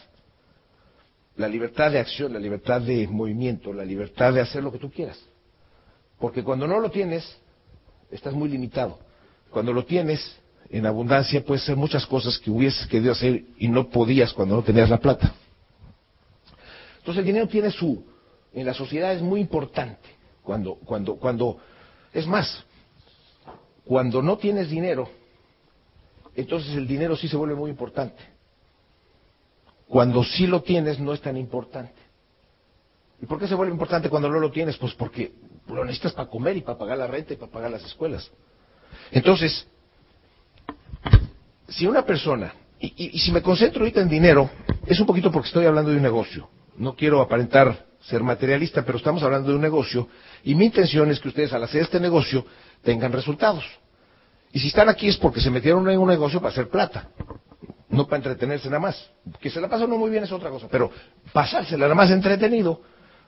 La 1.35 1.47
libertad 1.47 1.91
de 1.91 1.99
acción, 1.99 2.33
la 2.33 2.39
libertad 2.39 2.81
de 2.81 3.07
movimiento, 3.07 3.73
la 3.73 3.85
libertad 3.85 4.33
de 4.33 4.41
hacer 4.41 4.63
lo 4.63 4.71
que 4.71 4.77
tú 4.77 4.91
quieras. 4.91 5.19
Porque 6.19 6.43
cuando 6.43 6.67
no 6.67 6.79
lo 6.79 6.91
tienes, 6.91 7.37
estás 8.11 8.33
muy 8.33 8.49
limitado. 8.49 8.99
Cuando 9.49 9.73
lo 9.73 9.85
tienes 9.85 10.37
en 10.69 10.85
abundancia, 10.85 11.43
puedes 11.43 11.63
hacer 11.63 11.77
muchas 11.77 12.05
cosas 12.05 12.37
que 12.37 12.51
hubieses 12.51 12.85
querido 12.87 13.13
hacer 13.13 13.43
y 13.57 13.67
no 13.67 13.89
podías 13.89 14.33
cuando 14.33 14.55
no 14.55 14.63
tenías 14.63 14.89
la 14.89 14.99
plata. 14.99 15.33
Entonces 16.99 17.21
el 17.21 17.25
dinero 17.25 17.47
tiene 17.47 17.71
su, 17.71 18.03
en 18.53 18.65
la 18.65 18.73
sociedad 18.73 19.13
es 19.13 19.21
muy 19.21 19.39
importante. 19.39 20.09
Cuando, 20.43 20.75
cuando, 20.75 21.15
cuando, 21.15 21.57
es 22.13 22.27
más, 22.27 22.63
cuando 23.85 24.21
no 24.21 24.37
tienes 24.37 24.69
dinero, 24.69 25.09
entonces 26.35 26.75
el 26.75 26.87
dinero 26.87 27.15
sí 27.15 27.27
se 27.27 27.37
vuelve 27.37 27.55
muy 27.55 27.69
importante. 27.69 28.21
Cuando 29.87 30.23
sí 30.23 30.45
lo 30.45 30.61
tienes 30.61 30.99
no 30.99 31.13
es 31.13 31.21
tan 31.21 31.35
importante. 31.35 31.99
¿Y 33.21 33.25
por 33.25 33.39
qué 33.39 33.47
se 33.47 33.55
vuelve 33.55 33.73
importante 33.73 34.09
cuando 34.09 34.29
no 34.29 34.39
lo 34.39 34.51
tienes? 34.51 34.77
Pues 34.77 34.93
porque 34.93 35.33
lo 35.67 35.83
necesitas 35.83 36.13
para 36.13 36.29
comer 36.29 36.57
y 36.57 36.61
para 36.61 36.77
pagar 36.77 36.97
la 36.97 37.07
renta 37.07 37.33
y 37.33 37.37
para 37.37 37.51
pagar 37.51 37.71
las 37.71 37.83
escuelas. 37.83 38.31
Entonces, 39.11 39.67
si 41.67 41.87
una 41.87 42.05
persona, 42.05 42.53
y, 42.79 42.93
y, 43.15 43.19
si 43.19 43.31
me 43.31 43.41
concentro 43.41 43.81
ahorita 43.81 44.01
en 44.01 44.09
dinero, 44.09 44.49
es 44.85 44.99
un 44.99 45.05
poquito 45.05 45.31
porque 45.31 45.47
estoy 45.47 45.65
hablando 45.65 45.91
de 45.91 45.97
un 45.97 46.03
negocio. 46.03 46.49
No 46.77 46.95
quiero 46.95 47.19
aparentar 47.21 47.88
ser 48.01 48.23
materialista, 48.23 48.83
pero 48.83 48.97
estamos 48.97 49.23
hablando 49.23 49.49
de 49.49 49.55
un 49.55 49.61
negocio 49.61 50.07
y 50.43 50.55
mi 50.55 50.65
intención 50.65 51.11
es 51.11 51.19
que 51.19 51.27
ustedes 51.27 51.53
al 51.53 51.63
hacer 51.63 51.81
este 51.81 51.99
negocio 51.99 52.45
tengan 52.83 53.11
resultados. 53.11 53.63
Y 54.51 54.59
si 54.59 54.69
están 54.69 54.89
aquí 54.89 55.07
es 55.07 55.17
porque 55.17 55.41
se 55.41 55.51
metieron 55.51 55.87
en 55.89 55.99
un 55.99 56.07
negocio 56.07 56.39
para 56.39 56.51
hacer 56.51 56.69
plata. 56.69 57.09
no 57.89 58.05
para 58.05 58.17
entretenerse 58.17 58.67
nada 58.67 58.79
más. 58.79 59.09
Que 59.39 59.49
se 59.49 59.59
la 59.59 59.67
pasa 59.67 59.85
uno 59.85 59.97
muy 59.97 60.09
bien 60.09 60.23
es 60.23 60.31
otra 60.31 60.49
cosa, 60.49 60.67
pero 60.69 60.91
pasársela 61.33 61.85
nada 61.85 61.95
más 61.95 62.09
entretenido, 62.11 62.81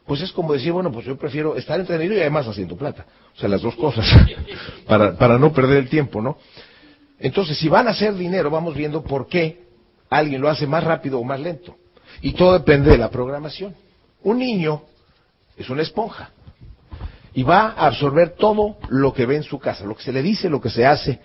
pues 0.05 0.21
es 0.21 0.31
como 0.31 0.53
decir, 0.53 0.71
bueno, 0.71 0.91
pues 0.91 1.05
yo 1.05 1.17
prefiero 1.17 1.55
estar 1.55 1.79
entretenido 1.79 2.15
y 2.15 2.21
además 2.21 2.47
haciendo 2.47 2.75
plata. 2.75 3.05
O 3.35 3.39
sea, 3.39 3.49
las 3.49 3.61
dos 3.61 3.75
cosas, 3.75 4.05
para, 4.87 5.15
para 5.17 5.37
no 5.37 5.51
perder 5.51 5.77
el 5.77 5.89
tiempo, 5.89 6.21
¿no? 6.21 6.37
Entonces, 7.19 7.57
si 7.57 7.69
van 7.69 7.87
a 7.87 7.91
hacer 7.91 8.15
dinero, 8.15 8.49
vamos 8.49 8.75
viendo 8.75 9.03
por 9.03 9.27
qué 9.27 9.63
alguien 10.09 10.41
lo 10.41 10.49
hace 10.49 10.65
más 10.65 10.83
rápido 10.83 11.19
o 11.19 11.23
más 11.23 11.39
lento. 11.39 11.75
Y 12.21 12.33
todo 12.33 12.53
depende 12.53 12.91
de 12.91 12.97
la 12.97 13.09
programación. 13.09 13.75
Un 14.23 14.39
niño 14.39 14.83
es 15.57 15.69
una 15.69 15.81
esponja 15.81 16.31
y 17.33 17.43
va 17.43 17.69
a 17.71 17.87
absorber 17.87 18.31
todo 18.31 18.77
lo 18.89 19.13
que 19.13 19.25
ve 19.25 19.37
en 19.37 19.43
su 19.43 19.59
casa, 19.59 19.85
lo 19.85 19.95
que 19.95 20.03
se 20.03 20.11
le 20.11 20.21
dice, 20.21 20.49
lo 20.49 20.61
que 20.61 20.69
se 20.69 20.85
hace. 20.85 21.19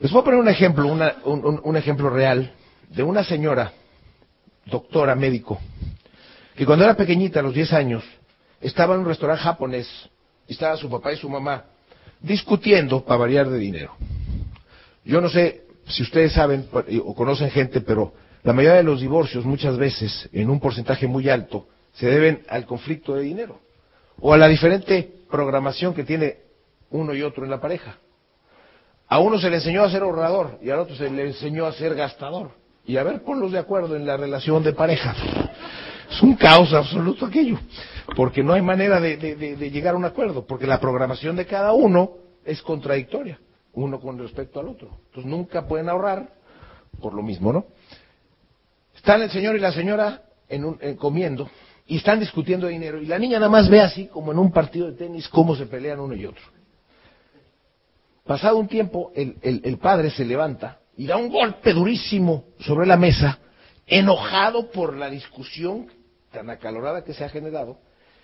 Les 0.00 0.10
voy 0.10 0.22
a 0.22 0.24
poner 0.24 0.40
un 0.40 0.48
ejemplo, 0.48 0.86
un, 0.86 1.60
un, 1.62 1.76
ejemplo 1.76 2.10
real 2.10 2.52
de 2.88 3.02
una 3.02 3.24
señora, 3.24 3.72
doctora, 4.66 5.14
médico, 5.14 5.60
que 6.56 6.66
cuando 6.66 6.84
era 6.84 6.94
pequeñita, 6.96 7.40
a 7.40 7.42
los 7.42 7.54
10 7.54 7.72
años, 7.72 8.04
estaba 8.60 8.94
en 8.94 9.00
un 9.00 9.06
restaurante 9.06 9.42
japonés 9.42 9.88
y 10.48 10.52
estaba 10.52 10.76
su 10.76 10.88
papá 10.88 11.12
y 11.12 11.16
su 11.16 11.28
mamá 11.28 11.64
discutiendo 12.20 13.04
para 13.04 13.18
variar 13.18 13.48
de 13.48 13.58
dinero. 13.58 13.94
Yo 15.04 15.20
no 15.20 15.28
sé 15.28 15.64
si 15.86 16.02
ustedes 16.02 16.32
saben 16.32 16.66
o 17.04 17.14
conocen 17.14 17.50
gente, 17.50 17.80
pero 17.82 18.14
la 18.44 18.52
mayoría 18.52 18.76
de 18.76 18.82
los 18.82 19.00
divorcios 19.00 19.46
muchas 19.46 19.78
veces, 19.78 20.28
en 20.32 20.50
un 20.50 20.60
porcentaje 20.60 21.06
muy 21.06 21.30
alto, 21.30 21.66
se 21.94 22.06
deben 22.06 22.42
al 22.48 22.66
conflicto 22.66 23.14
de 23.14 23.22
dinero 23.22 23.58
o 24.20 24.34
a 24.34 24.38
la 24.38 24.48
diferente 24.48 25.10
programación 25.30 25.94
que 25.94 26.04
tiene 26.04 26.36
uno 26.90 27.14
y 27.14 27.22
otro 27.22 27.44
en 27.44 27.50
la 27.50 27.60
pareja. 27.60 27.96
A 29.08 29.18
uno 29.18 29.38
se 29.38 29.48
le 29.48 29.56
enseñó 29.56 29.82
a 29.82 29.90
ser 29.90 30.02
ahorrador 30.02 30.58
y 30.62 30.68
al 30.68 30.78
otro 30.78 30.94
se 30.94 31.10
le 31.10 31.26
enseñó 31.26 31.64
a 31.64 31.72
ser 31.72 31.94
gastador. 31.94 32.50
Y 32.84 32.98
a 32.98 33.02
ver, 33.02 33.22
ponlos 33.22 33.50
de 33.50 33.58
acuerdo 33.58 33.96
en 33.96 34.06
la 34.06 34.18
relación 34.18 34.62
de 34.62 34.74
pareja. 34.74 35.14
Es 36.10 36.22
un 36.22 36.36
caos 36.36 36.74
absoluto 36.74 37.24
aquello, 37.24 37.58
porque 38.14 38.42
no 38.42 38.52
hay 38.52 38.60
manera 38.60 39.00
de, 39.00 39.16
de 39.16 39.70
llegar 39.70 39.94
a 39.94 39.96
un 39.96 40.04
acuerdo, 40.04 40.46
porque 40.46 40.66
la 40.66 40.80
programación 40.80 41.34
de 41.34 41.46
cada 41.46 41.72
uno 41.72 42.12
es 42.44 42.60
contradictoria, 42.60 43.40
uno 43.72 43.98
con 44.00 44.18
respecto 44.18 44.60
al 44.60 44.68
otro. 44.68 44.90
Entonces 45.06 45.24
nunca 45.24 45.66
pueden 45.66 45.88
ahorrar 45.88 46.28
por 47.00 47.14
lo 47.14 47.22
mismo, 47.22 47.52
¿no? 47.52 47.64
Están 49.04 49.20
el 49.20 49.30
señor 49.30 49.54
y 49.54 49.58
la 49.58 49.70
señora 49.70 50.22
en 50.48 50.64
un, 50.64 50.78
comiendo 50.96 51.50
y 51.86 51.98
están 51.98 52.20
discutiendo 52.20 52.68
dinero 52.68 53.02
y 53.02 53.04
la 53.04 53.18
niña 53.18 53.38
nada 53.38 53.50
más 53.50 53.68
ve 53.68 53.82
así 53.82 54.06
como 54.06 54.32
en 54.32 54.38
un 54.38 54.50
partido 54.50 54.90
de 54.90 54.96
tenis 54.96 55.28
cómo 55.28 55.54
se 55.54 55.66
pelean 55.66 56.00
uno 56.00 56.14
y 56.14 56.24
otro. 56.24 56.42
Pasado 58.24 58.56
un 58.56 58.66
tiempo, 58.66 59.12
el, 59.14 59.36
el, 59.42 59.76
padre 59.76 60.08
se 60.08 60.24
levanta 60.24 60.78
y 60.96 61.06
da 61.06 61.18
un 61.18 61.28
golpe 61.28 61.74
durísimo 61.74 62.46
sobre 62.60 62.86
la 62.86 62.96
mesa, 62.96 63.40
enojado 63.86 64.70
por 64.70 64.96
la 64.96 65.10
discusión 65.10 65.86
tan 66.32 66.48
acalorada 66.48 67.04
que 67.04 67.12
se 67.12 67.26
ha 67.26 67.28
generado, 67.28 67.76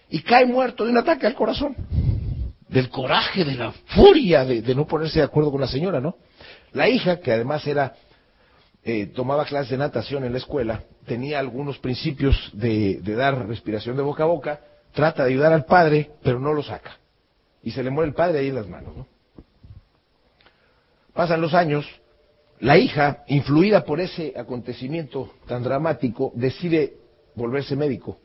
y 0.09 0.23
cae 0.23 0.47
muerto 0.47 0.87
de 0.87 0.93
un 0.93 0.97
ataque 0.97 1.27
al 1.27 1.35
corazón, 1.35 1.77
del 2.71 2.89
coraje, 2.89 3.45
de 3.45 3.55
la 3.55 3.73
furia 3.95 4.47
de 4.47 4.75
no 4.75 4.87
ponerse 4.87 5.19
de 5.19 5.27
acuerdo 5.27 5.51
con 5.51 5.61
la 5.61 5.69
señora, 5.69 6.01
¿no? 6.01 6.17
La 6.73 6.89
hija, 6.89 7.21
que 7.21 7.33
además 7.33 7.67
era 7.67 7.95
eh, 8.83 9.07
tomaba 9.07 9.45
clases 9.45 9.71
de 9.71 9.77
natación 9.77 10.25
en 10.25 10.33
la 10.33 10.39
escuela, 10.39 10.85
tenía 11.07 11.39
algunos 11.39 11.79
principios 11.79 12.51
de, 12.55 13.01
dar 13.03 13.47
respiración 13.47 13.97
de 13.97 14.03
boca 14.03 14.23
a 14.23 14.27
boca, 14.27 14.61
trata 14.93 15.25
de 15.25 15.31
ayudar 15.31 15.53
al 15.53 15.67
padre, 15.67 16.13
pero 16.23 16.41
no 16.41 16.55
lo 16.55 16.63
saca. 16.63 16.97
Y 17.63 17.73
se 17.73 17.83
le 17.83 17.91
muere 17.91 18.09
el 18.09 18.15
padre 18.15 18.39
ahí 18.39 18.49
en 18.49 18.55
las 18.55 18.69
manos. 18.69 19.07
Pasan 21.13 21.43
los 21.43 21.53
años, 21.53 21.87
la 22.61 22.79
hija, 22.79 23.25
influida 23.27 23.85
por 23.85 24.01
ese 24.01 24.33
acontecimiento 24.35 25.35
tan 25.47 25.63
dramático, 25.63 26.33
decide 26.35 26.95
volverse 27.35 27.77
médico. 27.77 28.19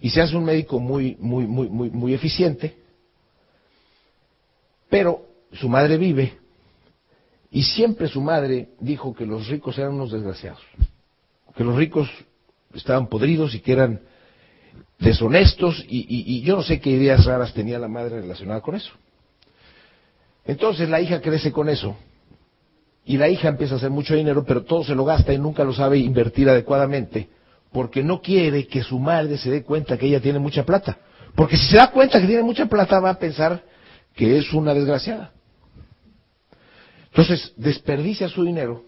Y 0.00 0.10
se 0.10 0.20
hace 0.20 0.36
un 0.36 0.44
médico 0.44 0.80
muy, 0.80 1.16
muy, 1.20 1.46
muy, 1.46 1.68
muy, 1.68 1.90
muy 1.90 2.14
eficiente, 2.14 2.76
pero 4.88 5.26
su 5.52 5.68
madre 5.68 5.96
vive 5.96 6.39
y 7.50 7.64
siempre 7.64 8.08
su 8.08 8.20
madre 8.20 8.68
dijo 8.78 9.14
que 9.14 9.26
los 9.26 9.48
ricos 9.48 9.76
eran 9.78 9.94
unos 9.94 10.12
desgraciados, 10.12 10.60
que 11.56 11.64
los 11.64 11.76
ricos 11.76 12.08
estaban 12.74 13.08
podridos 13.08 13.54
y 13.54 13.60
que 13.60 13.72
eran 13.72 14.00
deshonestos 14.98 15.84
y, 15.88 16.42
yo 16.42 16.56
no 16.56 16.62
sé 16.62 16.80
qué 16.80 16.90
ideas 16.90 17.24
raras 17.24 17.52
tenía 17.52 17.78
la 17.78 17.88
madre 17.88 18.20
relacionada 18.20 18.60
con 18.60 18.76
eso. 18.76 18.92
Entonces 20.44 20.88
la 20.88 21.00
hija 21.00 21.20
crece 21.20 21.50
con 21.50 21.68
eso 21.68 21.96
y 23.04 23.16
la 23.16 23.28
hija 23.28 23.48
empieza 23.48 23.74
a 23.74 23.76
hacer 23.78 23.90
mucho 23.90 24.14
dinero, 24.14 24.44
pero 24.44 24.62
todo 24.62 24.84
se 24.84 24.94
lo 24.94 25.04
gasta 25.04 25.32
y 25.32 25.38
nunca 25.38 25.64
lo 25.64 25.72
sabe 25.72 25.98
invertir 25.98 26.48
adecuadamente 26.48 27.28
porque 27.72 28.02
no 28.02 28.20
quiere 28.20 28.66
que 28.66 28.82
su 28.82 28.98
madre 28.98 29.38
se 29.38 29.50
dé 29.50 29.62
cuenta 29.62 29.96
que 29.96 30.06
ella 30.06 30.20
tiene 30.20 30.38
mucha 30.38 30.64
plata. 30.64 30.98
Porque 31.34 31.56
si 31.56 31.66
se 31.66 31.76
da 31.76 31.90
cuenta 31.90 32.20
que 32.20 32.26
tiene 32.26 32.42
mucha 32.42 32.66
plata 32.66 33.00
va 33.00 33.10
a 33.10 33.18
pensar 33.18 33.62
que 34.14 34.38
es 34.38 34.52
una 34.52 34.74
desgraciada. 34.74 35.32
Entonces, 37.10 37.52
desperdicia 37.56 38.28
su 38.28 38.44
dinero 38.44 38.84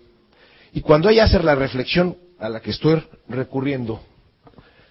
y 0.72 0.80
cuando 0.80 1.08
ella 1.08 1.24
hace 1.24 1.42
la 1.42 1.54
reflexión 1.54 2.16
a 2.38 2.48
la 2.48 2.60
que 2.60 2.70
estoy 2.70 3.02
recurriendo, 3.28 4.00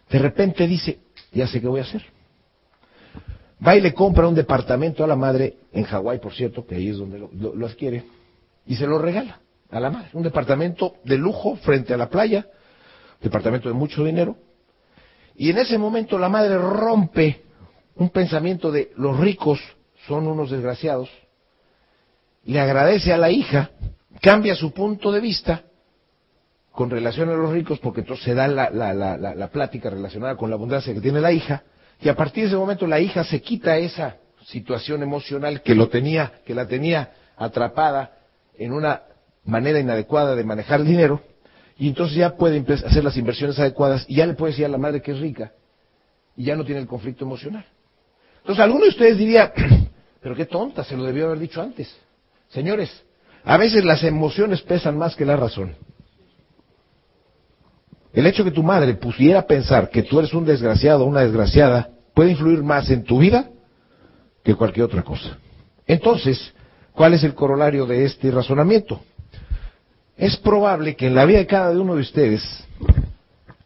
de 0.09 0.19
repente 0.19 0.67
dice, 0.67 0.99
ya 1.31 1.47
sé 1.47 1.59
qué 1.59 1.67
voy 1.67 1.79
a 1.79 1.83
hacer. 1.83 2.03
Va 3.65 3.75
y 3.75 3.81
le 3.81 3.93
compra 3.93 4.27
un 4.27 4.35
departamento 4.35 5.03
a 5.03 5.07
la 5.07 5.15
madre, 5.15 5.57
en 5.71 5.83
Hawái, 5.83 6.19
por 6.19 6.33
cierto, 6.33 6.65
que 6.65 6.75
ahí 6.75 6.89
es 6.89 6.97
donde 6.97 7.19
lo, 7.19 7.65
adquiere, 7.65 8.03
y 8.65 8.75
se 8.75 8.85
lo 8.85 8.99
regala 8.99 9.39
a 9.69 9.79
la 9.79 9.89
madre. 9.89 10.09
Un 10.13 10.23
departamento 10.23 10.95
de 11.03 11.17
lujo 11.17 11.55
frente 11.57 11.93
a 11.93 11.97
la 11.97 12.09
playa, 12.09 12.47
departamento 13.21 13.69
de 13.69 13.75
mucho 13.75 14.03
dinero. 14.03 14.35
Y 15.35 15.49
en 15.49 15.59
ese 15.59 15.77
momento 15.77 16.17
la 16.17 16.29
madre 16.29 16.57
rompe 16.57 17.43
un 17.95 18.09
pensamiento 18.09 18.71
de 18.71 18.91
los 18.97 19.19
ricos 19.19 19.59
son 20.07 20.27
unos 20.27 20.49
desgraciados 20.49 21.09
le 22.45 22.59
agradece 22.59 23.13
a 23.13 23.17
la 23.17 23.29
hija, 23.29 23.71
cambia 24.21 24.55
su 24.55 24.71
punto 24.71 25.11
de 25.11 25.19
vista 25.19 25.63
con 26.71 26.89
relación 26.89 27.29
a 27.29 27.33
los 27.33 27.51
ricos, 27.51 27.79
porque 27.79 28.01
entonces 28.01 28.25
se 28.25 28.33
da 28.33 28.47
la, 28.47 28.69
la, 28.69 28.93
la, 28.93 29.17
la, 29.17 29.47
plática 29.49 29.89
relacionada 29.89 30.35
con 30.37 30.49
la 30.49 30.55
abundancia 30.55 30.93
que 30.93 31.01
tiene 31.01 31.19
la 31.19 31.31
hija, 31.31 31.63
y 31.99 32.09
a 32.09 32.15
partir 32.15 32.43
de 32.43 32.49
ese 32.49 32.57
momento 32.57 32.87
la 32.87 32.99
hija 32.99 33.23
se 33.23 33.41
quita 33.41 33.77
esa 33.77 34.17
situación 34.45 35.03
emocional 35.03 35.61
que 35.61 35.75
lo 35.75 35.89
tenía, 35.89 36.31
que 36.45 36.55
la 36.55 36.67
tenía 36.67 37.11
atrapada 37.35 38.17
en 38.57 38.71
una 38.71 39.03
manera 39.43 39.79
inadecuada 39.79 40.35
de 40.35 40.43
manejar 40.43 40.79
el 40.79 40.87
dinero, 40.87 41.21
y 41.77 41.89
entonces 41.89 42.15
ya 42.15 42.35
puede 42.35 42.63
hacer 42.85 43.03
las 43.03 43.17
inversiones 43.17 43.59
adecuadas 43.59 44.05
y 44.07 44.15
ya 44.15 44.25
le 44.25 44.33
puede 44.33 44.53
decir 44.53 44.65
a 44.65 44.69
la 44.69 44.77
madre 44.77 45.01
que 45.01 45.11
es 45.11 45.19
rica, 45.19 45.51
y 46.37 46.45
ya 46.45 46.55
no 46.55 46.63
tiene 46.63 46.79
el 46.79 46.87
conflicto 46.87 47.25
emocional. 47.25 47.65
Entonces 48.39 48.63
alguno 48.63 48.85
de 48.85 48.89
ustedes 48.89 49.17
diría, 49.17 49.53
pero 50.21 50.35
qué 50.35 50.45
tonta, 50.45 50.83
se 50.83 50.95
lo 50.95 51.03
debió 51.03 51.27
haber 51.27 51.39
dicho 51.39 51.61
antes. 51.61 51.93
Señores, 52.51 52.89
a 53.43 53.57
veces 53.57 53.83
las 53.83 54.03
emociones 54.03 54.61
pesan 54.61 54.97
más 54.97 55.15
que 55.15 55.25
la 55.25 55.35
razón. 55.35 55.75
El 58.13 58.27
hecho 58.27 58.43
que 58.43 58.51
tu 58.51 58.61
madre 58.61 58.93
pusiera 58.95 59.47
pensar 59.47 59.89
que 59.89 60.03
tú 60.03 60.19
eres 60.19 60.33
un 60.33 60.45
desgraciado 60.45 61.03
o 61.03 61.07
una 61.07 61.21
desgraciada 61.21 61.89
puede 62.13 62.31
influir 62.31 62.61
más 62.61 62.89
en 62.89 63.03
tu 63.03 63.19
vida 63.19 63.49
que 64.43 64.55
cualquier 64.55 64.85
otra 64.85 65.01
cosa. 65.01 65.37
Entonces, 65.87 66.53
¿cuál 66.91 67.13
es 67.13 67.23
el 67.23 67.33
corolario 67.33 67.85
de 67.85 68.03
este 68.03 68.29
razonamiento? 68.31 69.01
Es 70.17 70.35
probable 70.35 70.95
que 70.95 71.07
en 71.07 71.15
la 71.15 71.25
vida 71.25 71.39
de 71.39 71.47
cada 71.47 71.71
uno 71.71 71.95
de 71.95 72.01
ustedes 72.01 72.43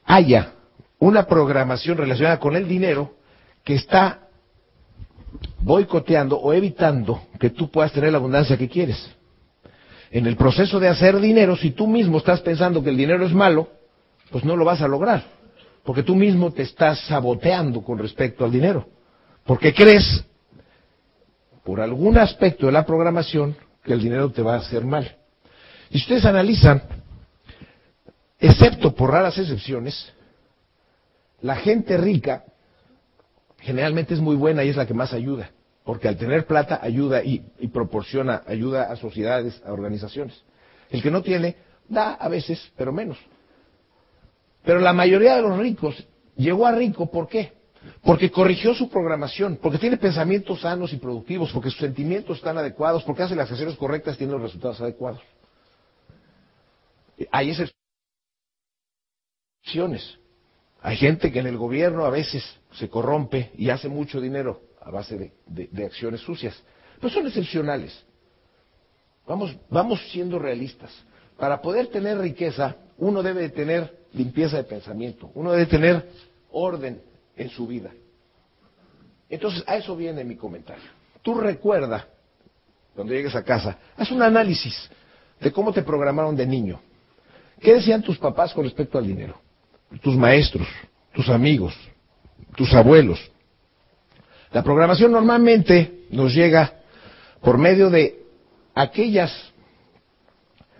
haya 0.05 0.53
una 0.99 1.25
programación 1.25 1.97
relacionada 1.97 2.39
con 2.39 2.55
el 2.55 2.67
dinero 2.67 3.15
que 3.63 3.73
está 3.73 4.24
boicoteando 5.59 6.37
o 6.37 6.53
evitando 6.53 7.21
que 7.39 7.49
tú 7.49 7.69
puedas 7.69 7.91
tener 7.91 8.11
la 8.11 8.17
abundancia 8.17 8.57
que 8.57 8.69
quieres. 8.69 9.09
En 10.11 10.27
el 10.27 10.37
proceso 10.37 10.79
de 10.79 10.87
hacer 10.87 11.19
dinero, 11.19 11.55
si 11.55 11.71
tú 11.71 11.87
mismo 11.87 12.19
estás 12.19 12.41
pensando 12.41 12.83
que 12.83 12.89
el 12.89 12.97
dinero 12.97 13.25
es 13.25 13.33
malo, 13.33 13.69
pues 14.31 14.43
no 14.43 14.55
lo 14.55 14.65
vas 14.65 14.81
a 14.81 14.87
lograr, 14.87 15.23
porque 15.83 16.03
tú 16.03 16.15
mismo 16.15 16.51
te 16.51 16.63
estás 16.63 16.99
saboteando 17.07 17.81
con 17.81 17.97
respecto 17.97 18.45
al 18.45 18.51
dinero, 18.51 18.87
porque 19.45 19.73
crees, 19.73 20.23
por 21.63 21.81
algún 21.81 22.17
aspecto 22.17 22.67
de 22.67 22.71
la 22.71 22.85
programación, 22.85 23.55
que 23.83 23.93
el 23.93 24.01
dinero 24.01 24.31
te 24.31 24.41
va 24.41 24.55
a 24.55 24.59
hacer 24.59 24.83
mal. 24.83 25.15
Y 25.89 25.97
ustedes 25.97 26.25
analizan, 26.25 26.81
excepto 28.39 28.93
por 28.95 29.11
raras 29.11 29.37
excepciones, 29.37 30.11
la 31.41 31.55
gente 31.55 31.97
rica 31.97 32.43
generalmente 33.65 34.13
es 34.13 34.19
muy 34.19 34.35
buena 34.35 34.63
y 34.63 34.69
es 34.69 34.75
la 34.75 34.85
que 34.85 34.93
más 34.93 35.11
ayuda, 35.11 35.49
porque 35.83 36.07
al 36.07 36.17
tener 36.17 36.45
plata 36.45 36.79
ayuda 36.81 37.23
y, 37.23 37.39
proporciona 37.73 38.43
ayuda 38.45 38.91
a 38.91 38.95
sociedades, 38.95 39.59
a 39.65 39.73
organizaciones. 39.73 40.39
El 40.91 41.01
que 41.01 41.09
no 41.09 41.23
tiene, 41.23 41.55
da 41.89 42.13
a 42.13 42.29
veces, 42.29 42.71
pero 42.77 42.93
menos. 42.93 43.17
Pero 44.63 44.79
la 44.79 44.93
mayoría 44.93 45.35
de 45.35 45.41
los 45.41 45.57
ricos 45.57 46.07
llegó 46.37 46.67
a 46.67 46.73
rico, 46.73 47.09
¿por 47.09 47.27
qué? 47.27 47.53
Porque 48.03 48.29
corrigió 48.31 48.75
su 48.75 48.87
programación, 48.87 49.57
porque 49.61 49.79
tiene 49.79 49.97
pensamientos 49.97 50.61
sanos 50.61 50.93
y 50.93 50.97
productivos, 50.97 51.51
porque 51.51 51.71
sus 51.71 51.79
sentimientos 51.79 52.37
están 52.37 52.57
adecuados, 52.59 53.03
porque 53.03 53.23
hace 53.23 53.35
las 53.35 53.49
acciones 53.49 53.75
correctas 53.77 54.17
tiene 54.17 54.33
los 54.33 54.43
resultados 54.43 54.79
adecuados. 54.79 55.21
Hay 57.31 57.55
excepciones. 59.63 60.19
Hay 60.85 60.97
gente 60.97 61.31
que 61.31 61.39
en 61.39 61.47
el 61.47 61.57
gobierno 61.57 62.05
a 62.05 62.11
veces 62.11 62.43
se 62.73 62.89
corrompe 62.89 63.49
y 63.57 63.71
hace 63.71 63.89
mucho 63.89 64.21
dinero 64.21 64.61
a 64.79 64.91
base 64.91 65.33
de, 65.47 65.83
acciones 65.83 66.21
sucias. 66.21 66.61
Pero 67.01 67.11
son 67.11 67.25
excepcionales. 67.25 68.05
Vamos, 69.25 69.57
vamos 69.67 69.99
siendo 70.11 70.37
realistas. 70.37 70.91
Para 71.39 71.59
poder 71.59 71.87
tener 71.87 72.19
riqueza, 72.19 72.75
uno 72.99 73.23
debe 73.23 73.41
de 73.41 73.49
tener 73.49 74.05
limpieza 74.13 74.57
de 74.57 74.63
pensamiento, 74.65 75.31
uno 75.33 75.53
debe 75.53 75.65
tener 75.65 76.07
orden 76.51 77.01
en 77.35 77.49
su 77.49 77.65
vida. 77.65 77.89
Entonces, 79.27 79.63
a 79.65 79.77
eso 79.77 79.95
viene 79.95 80.23
mi 80.23 80.35
comentario. 80.35 80.85
Tú 81.23 81.33
recuerda, 81.33 82.07
cuando 82.93 83.11
llegues 83.11 83.33
a 83.33 83.43
casa, 83.43 83.79
haz 83.97 84.11
un 84.11 84.21
análisis 84.21 84.87
de 85.39 85.51
cómo 85.51 85.73
te 85.73 85.81
programaron 85.81 86.35
de 86.35 86.45
niño. 86.45 86.79
¿Qué 87.59 87.73
decían 87.73 88.03
tus 88.03 88.19
papás 88.19 88.53
con 88.53 88.65
respecto 88.65 88.99
al 88.99 89.07
dinero? 89.07 89.44
Tus 90.01 90.15
maestros, 90.15 90.67
tus 91.13 91.29
amigos, 91.29 91.73
tus 92.55 92.73
abuelos. 92.73 93.19
La 94.51 94.63
programación 94.63 95.11
normalmente 95.11 96.05
nos 96.11 96.33
llega 96.33 96.73
por 97.41 97.57
medio 97.57 97.89
de 97.89 98.23
aquellas 98.73 99.31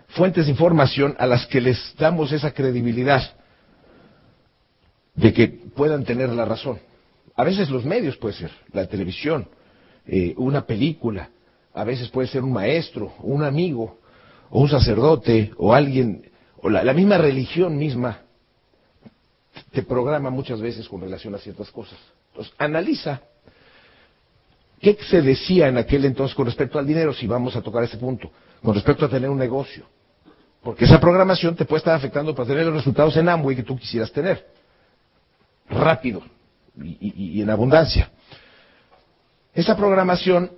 fuentes 0.08 0.46
de 0.46 0.52
información 0.52 1.14
a 1.18 1.26
las 1.26 1.46
que 1.46 1.60
les 1.60 1.94
damos 1.98 2.32
esa 2.32 2.52
credibilidad 2.52 3.22
de 5.14 5.32
que 5.32 5.48
puedan 5.48 6.04
tener 6.04 6.30
la 6.30 6.44
razón. 6.44 6.78
A 7.34 7.44
veces 7.44 7.70
los 7.70 7.84
medios 7.84 8.16
puede 8.16 8.34
ser, 8.34 8.50
la 8.72 8.86
televisión, 8.86 9.48
eh, 10.06 10.34
una 10.36 10.66
película, 10.66 11.30
a 11.74 11.84
veces 11.84 12.08
puede 12.08 12.28
ser 12.28 12.42
un 12.42 12.52
maestro, 12.52 13.14
un 13.20 13.44
amigo, 13.44 13.98
o 14.50 14.60
un 14.60 14.68
sacerdote, 14.68 15.52
o 15.58 15.74
alguien, 15.74 16.30
o 16.62 16.70
la, 16.70 16.82
la 16.82 16.94
misma 16.94 17.18
religión 17.18 17.76
misma 17.76 18.22
te 19.76 19.82
programa 19.82 20.30
muchas 20.30 20.58
veces 20.58 20.88
con 20.88 21.02
relación 21.02 21.34
a 21.34 21.38
ciertas 21.38 21.70
cosas. 21.70 21.98
Entonces, 22.30 22.54
analiza 22.56 23.20
qué 24.80 24.96
se 25.02 25.20
decía 25.20 25.68
en 25.68 25.76
aquel 25.76 26.06
entonces 26.06 26.34
con 26.34 26.46
respecto 26.46 26.78
al 26.78 26.86
dinero, 26.86 27.12
si 27.12 27.26
vamos 27.26 27.56
a 27.56 27.60
tocar 27.60 27.84
ese 27.84 27.98
punto, 27.98 28.30
con 28.62 28.74
respecto 28.74 29.04
a 29.04 29.10
tener 29.10 29.28
un 29.28 29.36
negocio. 29.36 29.84
Porque 30.62 30.86
esa 30.86 30.98
programación 30.98 31.54
te 31.54 31.66
puede 31.66 31.80
estar 31.80 31.94
afectando 31.94 32.34
para 32.34 32.48
tener 32.48 32.64
los 32.64 32.76
resultados 32.76 33.18
en 33.18 33.28
Amway 33.28 33.54
que 33.54 33.64
tú 33.64 33.76
quisieras 33.76 34.10
tener. 34.10 34.46
Rápido 35.68 36.22
y, 36.82 37.42
en 37.42 37.50
abundancia. 37.50 38.10
Esa 39.52 39.76
programación, 39.76 40.52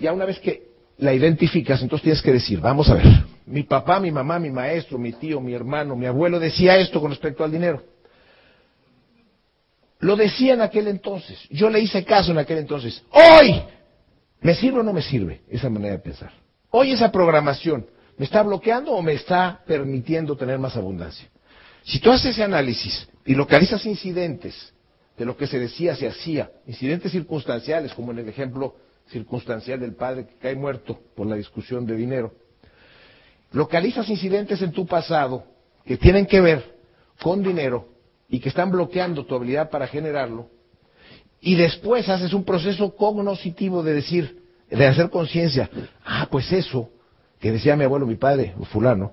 ya 0.00 0.14
una 0.14 0.24
vez 0.24 0.38
que 0.38 0.70
la 0.96 1.12
identificas, 1.12 1.82
entonces 1.82 2.04
tienes 2.04 2.22
que 2.22 2.32
decir, 2.32 2.60
vamos 2.60 2.88
a 2.88 2.94
ver, 2.94 3.24
mi 3.50 3.64
papá, 3.64 3.98
mi 3.98 4.12
mamá, 4.12 4.38
mi 4.38 4.50
maestro, 4.50 4.96
mi 4.96 5.12
tío, 5.12 5.40
mi 5.40 5.52
hermano, 5.52 5.96
mi 5.96 6.06
abuelo 6.06 6.38
decía 6.38 6.76
esto 6.76 7.00
con 7.00 7.10
respecto 7.10 7.42
al 7.42 7.50
dinero. 7.50 7.82
Lo 9.98 10.16
decía 10.16 10.54
en 10.54 10.62
aquel 10.62 10.86
entonces, 10.86 11.38
yo 11.50 11.68
le 11.68 11.80
hice 11.80 12.04
caso 12.04 12.30
en 12.30 12.38
aquel 12.38 12.58
entonces. 12.58 13.02
Hoy, 13.10 13.60
¿me 14.40 14.54
sirve 14.54 14.80
o 14.80 14.82
no 14.82 14.92
me 14.92 15.02
sirve 15.02 15.42
esa 15.50 15.68
manera 15.68 15.94
de 15.94 15.98
pensar? 15.98 16.32
Hoy 16.70 16.92
esa 16.92 17.10
programación, 17.10 17.86
¿me 18.16 18.24
está 18.24 18.42
bloqueando 18.42 18.92
o 18.92 19.02
me 19.02 19.14
está 19.14 19.60
permitiendo 19.66 20.36
tener 20.36 20.58
más 20.58 20.76
abundancia? 20.76 21.28
Si 21.82 21.98
tú 21.98 22.12
haces 22.12 22.30
ese 22.30 22.44
análisis 22.44 23.08
y 23.26 23.34
localizas 23.34 23.84
incidentes 23.84 24.72
de 25.18 25.24
lo 25.24 25.36
que 25.36 25.48
se 25.48 25.58
decía, 25.58 25.96
se 25.96 26.06
hacía, 26.06 26.52
incidentes 26.68 27.10
circunstanciales, 27.10 27.92
como 27.94 28.12
en 28.12 28.20
el 28.20 28.28
ejemplo 28.28 28.76
circunstancial 29.08 29.80
del 29.80 29.96
padre 29.96 30.26
que 30.26 30.36
cae 30.36 30.54
muerto 30.54 31.00
por 31.16 31.26
la 31.26 31.34
discusión 31.34 31.84
de 31.84 31.96
dinero, 31.96 32.32
localizas 33.52 34.08
incidentes 34.08 34.62
en 34.62 34.72
tu 34.72 34.86
pasado 34.86 35.44
que 35.84 35.96
tienen 35.96 36.26
que 36.26 36.40
ver 36.40 36.78
con 37.20 37.42
dinero 37.42 37.88
y 38.28 38.40
que 38.40 38.48
están 38.48 38.70
bloqueando 38.70 39.24
tu 39.24 39.34
habilidad 39.34 39.70
para 39.70 39.86
generarlo, 39.86 40.48
y 41.40 41.54
después 41.54 42.08
haces 42.08 42.32
un 42.32 42.44
proceso 42.44 42.94
cognoscitivo 42.94 43.82
de 43.82 43.94
decir, 43.94 44.42
de 44.70 44.86
hacer 44.86 45.10
conciencia, 45.10 45.68
ah, 46.04 46.28
pues 46.30 46.52
eso 46.52 46.90
que 47.40 47.50
decía 47.50 47.76
mi 47.76 47.84
abuelo, 47.84 48.06
mi 48.06 48.16
padre, 48.16 48.54
fulano, 48.70 49.12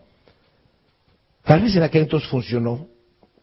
tal 1.43 1.61
vez 1.61 1.75
en 1.75 1.83
aquel 1.83 2.03
entonces 2.03 2.29
funcionó, 2.29 2.87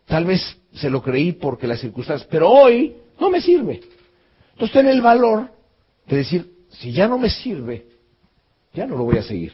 Tal 0.07 0.25
vez 0.25 0.59
se 0.75 0.91
lo 0.91 1.03
creí 1.03 1.33
porque 1.33 1.67
las 1.67 1.81
circunstancias, 1.81 2.29
pero 2.31 2.51
hoy 2.51 2.97
no 3.19 3.31
me 3.31 3.41
sirve. 3.41 3.81
Entonces 4.53 4.73
ten 4.73 4.87
el 4.87 5.01
valor 5.01 5.51
de 6.07 6.17
decir, 6.17 6.51
si 6.69 6.93
ya 6.93 7.09
no 7.09 7.19
me 7.19 7.31
sirve, 7.31 7.87
ya 8.75 8.87
no 8.87 8.97
lo 8.97 9.05
voy 9.05 9.19
a 9.19 9.23
seguir. 9.23 9.53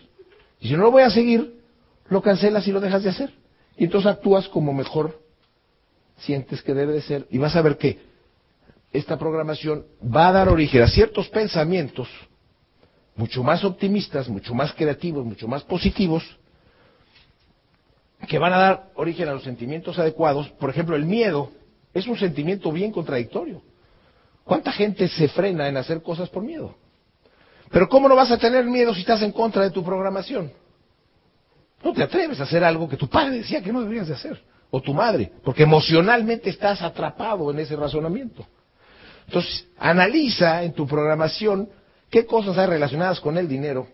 Y 0.61 0.69
si 0.69 0.75
no 0.75 0.83
lo 0.83 0.91
voy 0.91 1.03
a 1.03 1.11
seguir, 1.11 1.61
lo 2.09 2.23
cancelas 2.23 2.67
y 2.69 2.73
lo 2.73 2.81
dejas 2.81 3.03
de 3.03 3.11
hacer. 3.11 3.33
Y 3.77 3.85
entonces 3.85 4.11
actúas 4.11 4.49
como 4.49 4.73
mejor 4.73 5.21
sientes 6.19 6.63
que 6.63 6.75
debe 6.75 6.93
de 6.93 7.03
ser. 7.03 7.27
Y 7.31 7.39
vas 7.39 7.57
a 7.57 7.63
ver 7.63 7.79
que 7.79 7.99
esta 8.93 9.19
programación 9.19 9.87
va 10.05 10.29
a 10.29 10.33
dar 10.33 10.49
origen 10.49 10.83
a 10.83 10.89
ciertos 10.89 11.29
pensamientos 11.29 12.09
mucho 13.17 13.43
más 13.43 13.65
optimistas, 13.65 14.29
mucho 14.29 14.55
más 14.55 14.73
creativos, 14.73 15.25
mucho 15.25 15.47
más 15.47 15.63
positivos, 15.63 16.25
que 18.27 18.39
van 18.39 18.53
a 18.53 18.59
dar 18.59 18.91
origen 18.95 19.29
a 19.29 19.33
los 19.33 19.43
sentimientos 19.43 19.99
adecuados. 19.99 20.49
Por 20.51 20.71
ejemplo, 20.71 20.97
el 20.97 21.05
miedo 21.05 21.51
es 21.93 22.07
un 22.07 22.17
sentimiento 22.17 22.73
bien 22.73 22.93
contradictorio. 22.93 23.63
¿Cuánta 24.45 24.73
gente 24.73 25.09
se 25.09 25.29
frena 25.29 25.69
en 25.69 25.77
hacer 25.77 26.03
cosas 26.03 26.29
por 26.29 26.43
miedo? 26.43 26.77
Pero 27.71 27.89
¿cómo 27.89 28.09
no 28.09 28.17
vas 28.17 28.31
a 28.31 28.39
tener 28.39 28.65
miedo 28.65 28.95
si 28.95 29.01
estás 29.01 29.23
en 29.23 29.33
contra 29.33 29.63
de 29.63 29.71
tu 29.71 29.85
programación? 29.85 30.53
No 31.83 31.93
te 31.93 32.03
atreves 32.03 32.41
a 32.41 32.43
hacer 32.43 32.63
algo 32.65 32.89
que 32.89 32.97
tu 32.97 33.09
padre 33.09 33.39
decía 33.39 33.63
que 33.63 33.73
no 33.73 33.81
deberías 33.81 34.09
de 34.09 34.15
hacer, 34.15 34.43
o 34.71 34.81
tu 34.81 34.93
madre, 34.93 35.33
porque 35.45 35.63
emocionalmente 35.63 36.51
estás 36.51 36.83
atrapado 36.83 37.51
en 37.51 37.61
ese 37.61 37.77
razonamiento. 37.77 38.47
Entonces, 39.27 39.67
analiza 39.79 40.63
en 40.65 40.73
tu 40.73 40.87
programación 40.87 41.69
qué 42.11 42.27
cosas 42.27 42.59
hay 42.59 42.67
relacionadas 42.67 43.21
con 43.21 43.39
el 43.39 43.49
dinero 43.49 43.87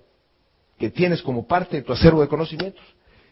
que 0.78 0.90
tienes 0.90 1.22
como 1.22 1.46
parte 1.46 1.76
de 1.76 1.82
tu 1.82 1.92
acervo 1.92 2.22
de 2.22 2.28
conocimientos 2.28 2.84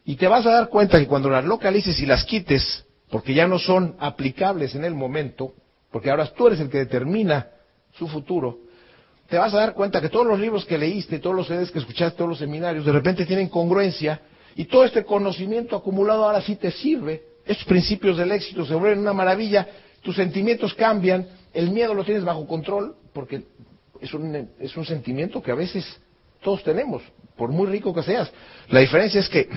y 0.04 0.16
te 0.16 0.28
vas 0.28 0.44
a 0.46 0.50
dar 0.50 0.68
cuenta 0.68 0.98
que 0.98 1.06
cuando 1.06 1.30
las 1.30 1.44
localices 1.44 1.98
y 2.00 2.06
las 2.06 2.24
quites, 2.24 2.84
porque 3.10 3.32
ya 3.32 3.48
no 3.48 3.58
son 3.58 3.96
aplicables 3.98 4.74
en 4.74 4.84
el 4.84 4.94
momento, 4.94 5.54
porque 5.90 6.10
ahora 6.10 6.26
tú 6.26 6.48
eres 6.48 6.60
el 6.60 6.68
que 6.68 6.78
determina 6.78 7.48
su 7.94 8.08
futuro, 8.08 8.58
te 9.28 9.38
vas 9.38 9.54
a 9.54 9.58
dar 9.58 9.74
cuenta 9.74 10.00
que 10.00 10.08
todos 10.08 10.26
los 10.26 10.38
libros 10.38 10.64
que 10.64 10.76
leíste, 10.76 11.18
todos 11.18 11.34
los 11.34 11.46
CDs 11.46 11.70
que 11.70 11.78
escuchaste, 11.78 12.16
todos 12.16 12.30
los 12.30 12.38
seminarios, 12.38 12.84
de 12.84 12.92
repente 12.92 13.24
tienen 13.24 13.48
congruencia 13.48 14.20
y 14.54 14.66
todo 14.66 14.84
este 14.84 15.04
conocimiento 15.04 15.76
acumulado 15.76 16.24
ahora 16.24 16.42
sí 16.42 16.56
te 16.56 16.70
sirve. 16.70 17.22
Estos 17.46 17.66
principios 17.66 18.16
del 18.16 18.32
éxito 18.32 18.64
se 18.64 18.74
vuelven 18.74 19.00
una 19.00 19.12
maravilla, 19.12 19.66
tus 20.02 20.16
sentimientos 20.16 20.74
cambian, 20.74 21.26
el 21.52 21.70
miedo 21.70 21.94
lo 21.94 22.04
tienes 22.04 22.24
bajo 22.24 22.46
control, 22.46 22.96
porque 23.12 23.44
es 24.00 24.12
un, 24.12 24.50
es 24.58 24.76
un 24.76 24.84
sentimiento 24.84 25.42
que 25.42 25.50
a 25.50 25.54
veces 25.54 25.84
todos 26.42 26.62
tenemos, 26.62 27.02
por 27.36 27.50
muy 27.50 27.66
rico 27.66 27.94
que 27.94 28.02
seas. 28.02 28.30
La 28.68 28.80
diferencia 28.80 29.20
es 29.20 29.28
que 29.28 29.48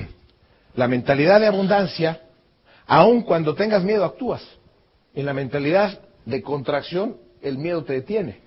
la 0.76 0.88
mentalidad 0.88 1.40
de 1.40 1.48
abundancia, 1.48 2.22
aun 2.86 3.24
cuando 3.24 3.56
tengas 3.56 3.84
miedo 3.84 4.06
actúas. 4.06 4.44
En 5.14 5.26
la 5.26 5.34
mentalidad 5.34 6.00
de 6.26 6.42
contracción, 6.42 7.18
el 7.42 7.58
miedo 7.58 7.84
te 7.84 7.94
detiene. 7.94 8.47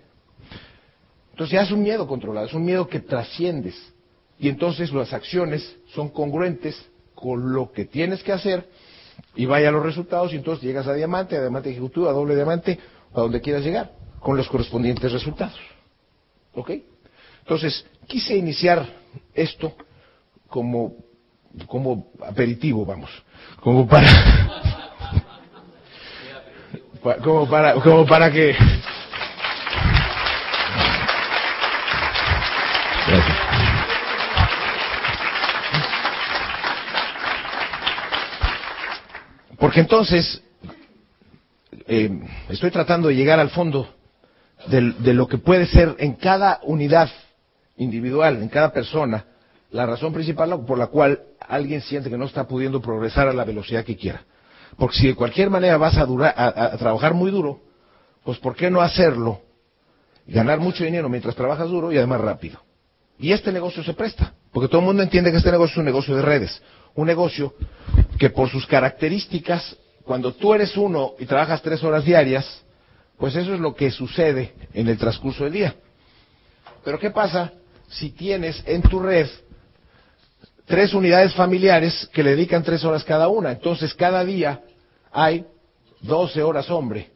Entonces 1.41 1.55
ya 1.55 1.62
es 1.62 1.72
un 1.72 1.82
miedo 1.82 2.07
controlado, 2.07 2.47
es 2.47 2.53
un 2.53 2.66
miedo 2.66 2.86
que 2.86 3.01
trasciendes. 3.01 3.74
Y 4.38 4.51
entonces 4.51 4.93
las 4.93 5.14
acciones 5.14 5.74
son 5.95 6.11
congruentes 6.11 6.76
con 7.14 7.55
lo 7.55 7.72
que 7.72 7.86
tienes 7.86 8.22
que 8.22 8.30
hacer 8.30 8.68
y 9.34 9.47
vaya 9.47 9.70
los 9.70 9.82
resultados 9.82 10.34
y 10.34 10.36
entonces 10.36 10.62
llegas 10.62 10.86
a 10.86 10.93
diamante, 10.93 11.38
a 11.38 11.41
diamante 11.41 11.70
ejecutivo, 11.70 12.11
a 12.11 12.12
doble 12.12 12.34
diamante, 12.34 12.78
a 13.14 13.20
donde 13.22 13.41
quieras 13.41 13.64
llegar, 13.64 13.91
con 14.20 14.36
los 14.36 14.51
correspondientes 14.51 15.11
resultados. 15.11 15.59
¿Ok? 16.53 16.72
Entonces, 17.38 17.86
quise 18.07 18.36
iniciar 18.36 18.86
esto 19.32 19.72
como 20.47 20.93
como 21.66 22.09
aperitivo, 22.22 22.84
vamos, 22.84 23.11
como 23.62 23.88
para, 23.88 24.07
como 27.24 27.49
para, 27.49 27.74
como 27.76 28.05
para 28.05 28.30
que. 28.30 28.55
Porque 39.58 39.80
entonces 39.80 40.42
eh, 41.86 42.11
estoy 42.48 42.70
tratando 42.70 43.08
de 43.08 43.14
llegar 43.14 43.38
al 43.38 43.50
fondo 43.50 43.94
de 44.66 45.14
lo 45.14 45.26
que 45.26 45.38
puede 45.38 45.66
ser 45.66 45.96
en 45.98 46.14
cada 46.14 46.61
unidad 46.64 47.08
individual, 47.76 48.42
en 48.42 48.48
cada 48.48 48.72
persona, 48.72 49.24
la 49.70 49.86
razón 49.86 50.12
principal 50.12 50.64
por 50.66 50.78
la 50.78 50.88
cual 50.88 51.20
alguien 51.40 51.80
siente 51.80 52.11
que 52.11 52.18
no 52.18 52.26
está 52.26 52.46
pudiendo 52.46 52.80
progresar 52.80 53.28
a 53.28 53.32
la 53.32 53.44
velocidad 53.44 53.84
que 53.84 53.96
quiera. 53.96 54.22
Porque 54.76 54.96
si 54.96 55.06
de 55.08 55.14
cualquier 55.14 55.50
manera 55.50 55.76
vas 55.76 55.96
a, 55.96 56.02
a, 56.02 56.76
trabajar 56.76 57.14
muy 57.14 57.30
duro, 57.30 57.61
pues 58.24 58.38
¿por 58.38 58.54
qué 58.54 58.70
no 58.70 58.80
hacerlo? 58.80 59.40
Ganar 60.26 60.61
mucho 60.61 60.84
dinero 60.84 61.08
mientras 61.08 61.34
trabajas 61.34 61.68
duro 61.68 61.92
y 61.92 61.96
además 61.96 62.20
rápido. 62.20 62.61
Y 63.21 63.33
este 63.33 63.53
negocio 63.53 63.85
se 63.85 63.93
presta. 63.93 64.33
Porque 64.51 64.68
todo 64.68 64.81
el 64.81 64.87
mundo 64.87 65.03
entiende 65.03 65.31
que 65.31 65.37
este 65.37 65.53
negocio 65.53 65.75
es 65.75 65.79
un 65.79 65.85
negocio 65.85 66.16
de 66.16 66.23
redes. 66.23 66.62
Un 66.95 67.07
negocio 67.07 67.55
que 68.18 68.31
por 68.31 68.49
sus 68.49 68.66
características, 68.66 69.77
cuando 70.05 70.33
tú 70.33 70.55
eres 70.55 70.77
uno 70.77 71.12
y 71.18 71.27
trabajas 71.27 71.62
tres 71.62 71.85
horas 71.85 72.05
diarias, 72.05 72.64
pues 73.18 73.37
eso 73.37 73.55
es 73.55 73.61
lo 73.61 73.75
que 73.75 73.91
sucede 73.91 74.55
en 74.73 74.89
el 74.89 74.97
transcurso 74.97 75.45
del 75.45 75.53
día. 75.53 75.75
Pero 76.83 76.99
¿qué 76.99 77.11
pasa 77.11 77.53
si 77.89 78.11
tienes 78.11 78.62
en 78.66 78.81
tu 78.81 78.99
red 78.99 79.29
tres 80.64 80.95
unidades 80.95 81.35
familiares 81.35 82.09
que 82.12 82.23
le 82.23 82.31
dedican 82.31 82.62
tres 82.62 82.83
horas 82.85 83.05
cada 83.05 83.29
una? 83.29 83.53
Entonces 83.53 83.93
cada 83.93 84.25
día 84.25 84.62
hay 85.12 85.45
12 86.01 86.43
horas 86.43 86.71
hombre 86.71 87.11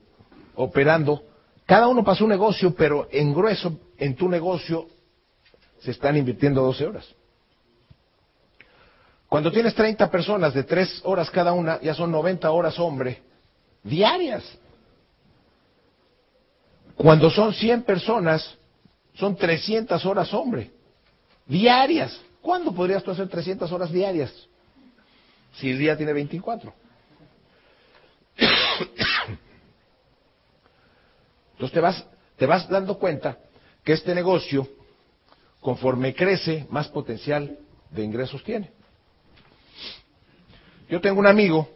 operando. 0.54 1.22
Cada 1.64 1.88
uno 1.88 2.04
para 2.04 2.18
su 2.18 2.28
negocio, 2.28 2.74
pero 2.74 3.08
en 3.10 3.32
grueso, 3.32 3.80
en 3.96 4.14
tu 4.14 4.28
negocio, 4.28 4.86
se 5.84 5.90
están 5.90 6.16
invirtiendo 6.16 6.62
12 6.62 6.86
horas. 6.86 7.14
Cuando 9.28 9.52
tienes 9.52 9.74
30 9.74 10.10
personas 10.10 10.54
de 10.54 10.62
3 10.62 11.02
horas 11.04 11.30
cada 11.30 11.52
una, 11.52 11.80
ya 11.80 11.92
son 11.92 12.10
90 12.10 12.50
horas 12.50 12.78
hombre, 12.78 13.22
diarias. 13.82 14.44
Cuando 16.96 17.28
son 17.30 17.52
100 17.52 17.82
personas, 17.82 18.56
son 19.14 19.36
300 19.36 20.04
horas 20.06 20.32
hombre, 20.32 20.70
diarias. 21.46 22.18
¿Cuándo 22.40 22.72
podrías 22.72 23.02
tú 23.02 23.10
hacer 23.10 23.28
300 23.28 23.70
horas 23.72 23.92
diarias? 23.92 24.32
Si 25.54 25.70
el 25.70 25.78
día 25.78 25.96
tiene 25.96 26.12
24. 26.12 26.72
Entonces 31.52 31.72
te 31.72 31.80
vas, 31.80 32.06
te 32.36 32.46
vas 32.46 32.68
dando 32.68 32.98
cuenta 32.98 33.38
que 33.82 33.92
este 33.92 34.14
negocio, 34.14 34.66
conforme 35.64 36.14
crece, 36.14 36.66
más 36.68 36.88
potencial 36.88 37.58
de 37.90 38.04
ingresos 38.04 38.44
tiene. 38.44 38.70
Yo 40.90 41.00
tengo 41.00 41.18
un 41.18 41.26
amigo 41.26 41.66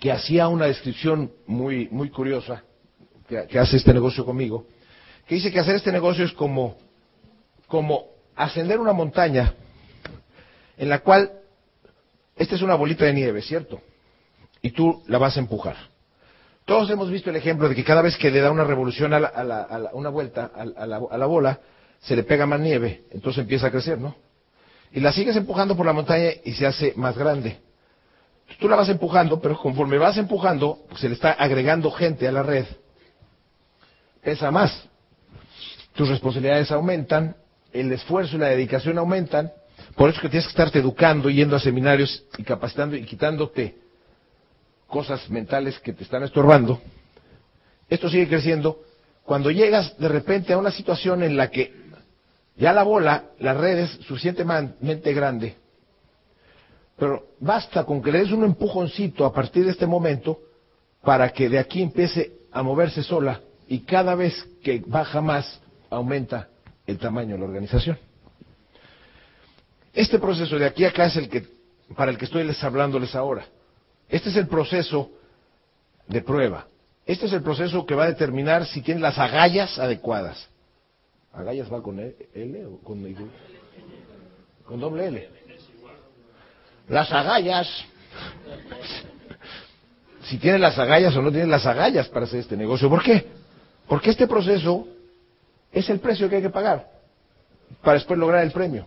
que 0.00 0.10
hacía 0.10 0.48
una 0.48 0.66
descripción 0.66 1.30
muy, 1.46 1.86
muy 1.92 2.10
curiosa, 2.10 2.64
que, 3.28 3.56
hace 3.56 3.76
este 3.76 3.94
negocio 3.94 4.24
conmigo, 4.24 4.66
que 5.28 5.36
dice 5.36 5.52
que 5.52 5.60
hacer 5.60 5.76
este 5.76 5.92
negocio 5.92 6.24
es 6.24 6.32
como, 6.32 6.76
como 7.68 8.06
ascender 8.34 8.80
una 8.80 8.92
montaña 8.92 9.54
en 10.76 10.88
la 10.88 10.98
cual 11.02 11.30
esta 12.34 12.56
es 12.56 12.62
una 12.62 12.74
bolita 12.74 13.04
de 13.04 13.12
nieve, 13.12 13.42
¿cierto? 13.42 13.80
Y 14.60 14.72
tú 14.72 15.04
la 15.06 15.18
vas 15.18 15.36
a 15.36 15.40
empujar. 15.40 15.76
Todos 16.64 16.90
hemos 16.90 17.08
visto 17.12 17.30
el 17.30 17.36
ejemplo 17.36 17.68
de 17.68 17.76
que 17.76 17.84
cada 17.84 18.02
vez 18.02 18.16
que 18.16 18.32
le 18.32 18.40
da 18.40 18.50
una 18.50 18.64
revolución 18.64 19.14
a, 19.14 19.20
la, 19.20 19.28
a, 19.28 19.44
la, 19.44 19.62
a 19.62 19.78
la, 19.78 19.90
una 19.92 20.08
vuelta 20.08 20.50
a 20.52 20.86
la 20.86 21.26
bola, 21.26 21.60
se 22.02 22.16
le 22.16 22.24
pega 22.24 22.46
más 22.46 22.60
nieve, 22.60 23.04
entonces 23.10 23.42
empieza 23.42 23.68
a 23.68 23.70
crecer, 23.70 23.98
¿no? 23.98 24.14
Y 24.92 25.00
la 25.00 25.12
sigues 25.12 25.36
empujando 25.36 25.76
por 25.76 25.86
la 25.86 25.92
montaña 25.92 26.30
y 26.44 26.52
se 26.52 26.66
hace 26.66 26.92
más 26.96 27.16
grande. 27.16 27.58
Tú 28.58 28.68
la 28.68 28.76
vas 28.76 28.88
empujando, 28.88 29.40
pero 29.40 29.56
conforme 29.56 29.96
vas 29.98 30.18
empujando, 30.18 30.80
se 30.96 31.08
le 31.08 31.14
está 31.14 31.32
agregando 31.32 31.90
gente 31.90 32.28
a 32.28 32.32
la 32.32 32.42
red. 32.42 32.66
Pesa 34.22 34.50
más. 34.50 34.88
Tus 35.94 36.08
responsabilidades 36.08 36.70
aumentan, 36.70 37.36
el 37.72 37.90
esfuerzo 37.92 38.36
y 38.36 38.40
la 38.40 38.48
dedicación 38.48 38.98
aumentan. 38.98 39.52
Por 39.96 40.10
eso 40.10 40.20
que 40.20 40.28
tienes 40.28 40.46
que 40.46 40.50
estarte 40.50 40.80
educando, 40.80 41.30
yendo 41.30 41.56
a 41.56 41.60
seminarios 41.60 42.24
y 42.36 42.42
capacitando 42.42 42.96
y 42.96 43.04
quitándote 43.04 43.76
cosas 44.86 45.28
mentales 45.30 45.78
que 45.78 45.92
te 45.92 46.04
están 46.04 46.22
estorbando. 46.22 46.80
Esto 47.88 48.10
sigue 48.10 48.28
creciendo. 48.28 48.82
Cuando 49.24 49.50
llegas 49.50 49.96
de 49.98 50.08
repente 50.08 50.52
a 50.52 50.58
una 50.58 50.70
situación 50.70 51.22
en 51.22 51.36
la 51.36 51.50
que 51.50 51.81
ya 52.56 52.72
la 52.72 52.82
bola, 52.82 53.24
la 53.38 53.54
red 53.54 53.78
es 53.78 53.90
suficientemente 54.06 55.12
grande, 55.12 55.56
pero 56.96 57.26
basta 57.40 57.84
con 57.84 58.02
que 58.02 58.12
le 58.12 58.20
des 58.20 58.32
un 58.32 58.44
empujoncito 58.44 59.24
a 59.24 59.32
partir 59.32 59.64
de 59.64 59.70
este 59.70 59.86
momento 59.86 60.38
para 61.02 61.30
que 61.30 61.48
de 61.48 61.58
aquí 61.58 61.82
empiece 61.82 62.32
a 62.52 62.62
moverse 62.62 63.02
sola 63.02 63.40
y 63.66 63.80
cada 63.80 64.14
vez 64.14 64.34
que 64.62 64.82
baja 64.86 65.20
más 65.20 65.60
aumenta 65.90 66.48
el 66.86 66.98
tamaño 66.98 67.34
de 67.34 67.40
la 67.40 67.46
organización. 67.46 67.98
Este 69.92 70.18
proceso 70.18 70.58
de 70.58 70.66
aquí 70.66 70.84
a 70.84 70.88
acá 70.88 71.06
es 71.06 71.16
el 71.16 71.28
que 71.28 71.46
para 71.96 72.10
el 72.10 72.18
que 72.18 72.24
estoy 72.24 72.44
les 72.44 72.62
hablándoles 72.62 73.14
ahora. 73.14 73.44
Este 74.08 74.30
es 74.30 74.36
el 74.36 74.46
proceso 74.46 75.10
de 76.06 76.22
prueba. 76.22 76.66
Este 77.04 77.26
es 77.26 77.32
el 77.32 77.42
proceso 77.42 77.84
que 77.84 77.94
va 77.94 78.04
a 78.04 78.08
determinar 78.08 78.66
si 78.66 78.80
tiene 78.80 79.00
las 79.00 79.18
agallas 79.18 79.78
adecuadas. 79.78 80.48
¿Agallas 81.32 81.72
va 81.72 81.82
con 81.82 81.98
L 81.98 82.66
o 82.66 82.78
con, 82.78 83.02
con 84.64 84.80
doble 84.80 85.06
L? 85.06 85.28
Las 86.88 87.12
agallas. 87.12 87.68
Si 90.24 90.38
tiene 90.38 90.58
las 90.58 90.78
agallas 90.78 91.14
o 91.16 91.20
no 91.20 91.30
tiene 91.32 91.48
las 91.48 91.66
agallas 91.66 92.08
para 92.08 92.26
hacer 92.26 92.38
este 92.40 92.56
negocio. 92.56 92.88
¿Por 92.88 93.02
qué? 93.02 93.26
Porque 93.88 94.10
este 94.10 94.28
proceso 94.28 94.86
es 95.72 95.90
el 95.90 95.98
precio 95.98 96.28
que 96.28 96.36
hay 96.36 96.42
que 96.42 96.48
pagar 96.48 96.88
para 97.82 97.94
después 97.94 98.18
lograr 98.18 98.44
el 98.44 98.52
premio. 98.52 98.86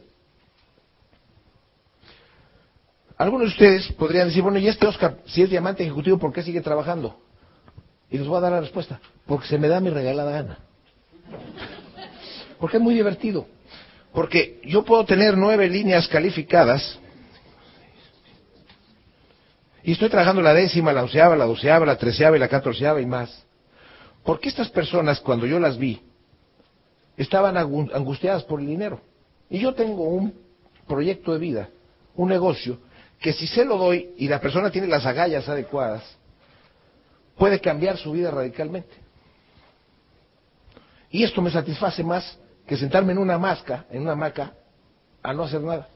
Algunos 3.18 3.50
de 3.50 3.54
ustedes 3.54 3.91
podrían 3.93 4.28
decir, 4.28 4.41
bueno, 4.41 4.58
y 4.60 4.68
este 4.68 4.88
Oscar, 4.88 5.18
si 5.26 5.41
es 5.41 5.50
diamante 5.50 5.84
ejecutivo, 5.84 6.18
¿por 6.18 6.34
qué 6.34 6.41
sigue 6.41 6.62
trabajando? 6.62 7.20
Y 8.10 8.18
les 8.18 8.28
voy 8.28 8.38
a 8.38 8.41
dar 8.41 8.52
la 8.52 8.62
respuesta, 8.62 9.00
porque 9.26 9.48
se 9.48 9.58
me 9.58 9.68
da 9.68 9.80
mi 9.80 9.89
regalada 9.89 10.32
gana. 10.32 10.60
Porque 12.60 12.78
es 12.78 12.84
muy 12.84 12.93
divertido. 12.93 13.47
Porque 14.14 14.62
yo 14.64 14.84
puedo 14.84 15.06
tener 15.06 15.38
nueve 15.38 15.68
líneas 15.70 16.08
calificadas 16.08 16.99
y 19.86 19.91
estoy 19.91 20.10
trabajando 20.10 20.41
la 20.41 20.56
décima, 20.56 20.91
la 20.91 21.03
onceava, 21.03 21.36
la 21.36 21.45
doceava, 21.45 21.86
la 21.86 21.95
treceava 21.95 22.36
y 22.36 22.39
la 22.39 22.47
catorceava 22.47 22.99
y 23.01 23.06
más. 23.06 23.45
Porque 24.24 24.49
estas 24.49 24.70
personas, 24.70 25.20
cuando 25.20 25.45
yo 25.45 25.60
las 25.60 25.78
vi, 25.78 26.01
estaban 27.16 27.56
angustiadas 27.56 28.43
por 28.43 28.60
el 28.60 28.66
dinero. 28.66 28.99
Y 29.47 29.60
yo 29.60 29.76
tengo 29.76 30.06
un 30.06 30.34
proyecto 30.88 31.34
de 31.34 31.39
vida, 31.39 31.70
un 32.16 32.30
negocio, 32.30 32.80
que 33.20 33.32
si 33.32 33.45
se 33.45 33.64
lo 33.64 33.78
doy 33.78 34.10
y 34.18 34.28
la 34.28 34.41
persona 34.41 34.72
tiene 34.72 34.88
las 34.88 35.06
agallas 35.06 35.47
adecuadas, 35.47 36.03
puede 37.38 37.60
cambiar 37.60 37.97
su 37.97 38.12
vida 38.12 38.32
radicalmente. 38.32 38.95
Y 41.12 41.24
esto 41.24 41.43
me 41.43 41.51
satisface 41.51 42.03
más 42.03 42.39
que 42.68 42.78
sentarme 42.78 43.13
en 43.13 43.20
una 43.20 43.38
masca, 43.38 43.86
en 43.91 44.01
una 44.01 44.13
hamaca, 44.13 44.53
a 45.22 45.34
no 45.34 45.43
hacer 45.43 45.61
nada. 45.61 45.88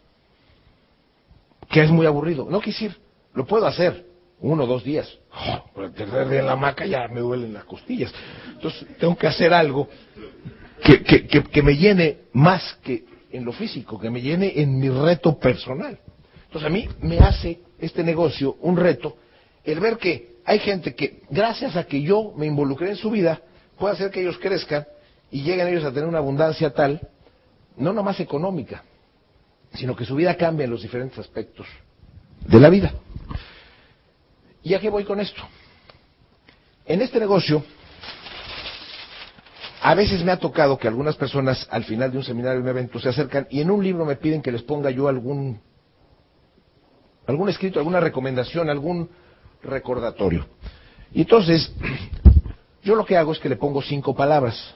Que 1.70 1.84
es 1.84 1.92
muy 1.92 2.06
aburrido. 2.06 2.48
No 2.50 2.60
quisiera, 2.62 2.96
lo 3.34 3.46
puedo 3.46 3.66
hacer 3.66 4.06
uno 4.42 4.64
o 4.64 4.68
dos 4.68 4.84
días. 4.84 5.08
Oh, 5.34 5.66
pero 5.76 6.30
día 6.30 6.40
en 6.40 6.46
la 6.46 6.54
hamaca 6.54 6.86
ya 6.86 7.08
me 7.08 7.20
duelen 7.20 7.54
las 7.54 7.66
costillas. 7.66 8.14
Entonces 8.48 8.88
tengo 8.98 9.18
que 9.18 9.28
hacer 9.28 9.54
algo 9.54 9.88
que, 10.84 11.04
que, 11.04 11.28
que, 11.28 11.44
que 11.44 11.62
me 11.62 11.76
llene 11.76 12.20
más 12.34 12.78
que 12.84 13.06
en 13.32 13.46
lo 13.46 13.52
físico, 13.52 14.00
que 14.00 14.10
me 14.10 14.22
llene 14.22 14.54
en 14.60 14.80
mi 14.80 14.90
reto 14.90 15.38
personal. 15.38 16.00
Entonces 16.46 16.68
a 16.68 16.70
mí 16.70 16.88
me 17.02 17.20
hace 17.20 17.62
este 17.80 18.04
negocio 18.04 18.58
un 18.62 18.78
reto 18.78 19.18
el 19.64 19.80
ver 19.80 19.98
que 19.98 20.38
hay 20.46 20.60
gente 20.60 20.96
que, 20.96 21.22
gracias 21.30 21.76
a 21.76 21.84
que 21.84 22.02
yo 22.02 22.34
me 22.36 22.46
involucré 22.46 22.90
en 22.90 22.96
su 22.96 23.12
vida, 23.12 23.42
puede 23.78 23.94
hacer 23.94 24.10
que 24.12 24.22
ellos 24.22 24.38
crezcan 24.40 24.86
y 25.32 25.44
lleguen 25.44 25.68
ellos 25.68 25.84
a 25.84 25.92
tener 25.92 26.08
una 26.08 26.18
abundancia 26.18 26.74
tal, 26.74 27.00
no 27.78 27.94
nomás 27.94 28.20
económica, 28.20 28.84
sino 29.74 29.96
que 29.96 30.06
su 30.06 30.16
vida 30.16 30.36
cambia 30.36 30.66
en 30.66 30.72
los 30.72 30.82
diferentes 30.82 31.20
aspectos 31.20 31.68
de 32.46 32.60
la 32.60 32.70
vida. 32.70 32.94
¿Y 34.64 34.74
a 34.74 34.80
qué 34.80 34.90
voy 34.90 35.06
con 35.06 35.20
esto? 35.20 35.42
En 36.86 37.02
este 37.02 37.20
negocio, 37.20 37.64
a 39.82 39.96
veces 39.96 40.24
me 40.24 40.32
ha 40.32 40.38
tocado 40.38 40.78
que 40.78 40.88
algunas 40.88 41.16
personas 41.16 41.68
al 41.70 41.84
final 41.84 42.12
de 42.12 42.18
un 42.18 42.24
seminario, 42.24 42.58
de 42.58 42.64
un 42.64 42.70
evento, 42.70 43.00
se 43.00 43.10
acercan 43.10 43.48
y 43.50 43.62
en 43.62 43.72
un 43.72 43.84
libro 43.84 44.06
me 44.06 44.16
piden 44.16 44.42
que 44.42 44.52
les 44.52 44.64
ponga 44.64 44.90
yo 44.90 45.08
algún 45.08 45.62
algún 47.28 47.48
escrito, 47.48 47.78
alguna 47.78 48.00
recomendación, 48.00 48.70
algún 48.70 49.10
recordatorio. 49.62 50.48
Y 51.14 51.22
entonces, 51.22 51.72
yo 52.84 52.96
lo 52.96 53.06
que 53.06 53.18
hago 53.18 53.32
es 53.32 53.40
que 53.40 53.50
le 53.50 53.56
pongo 53.56 53.82
cinco 53.84 54.16
palabras. 54.16 54.76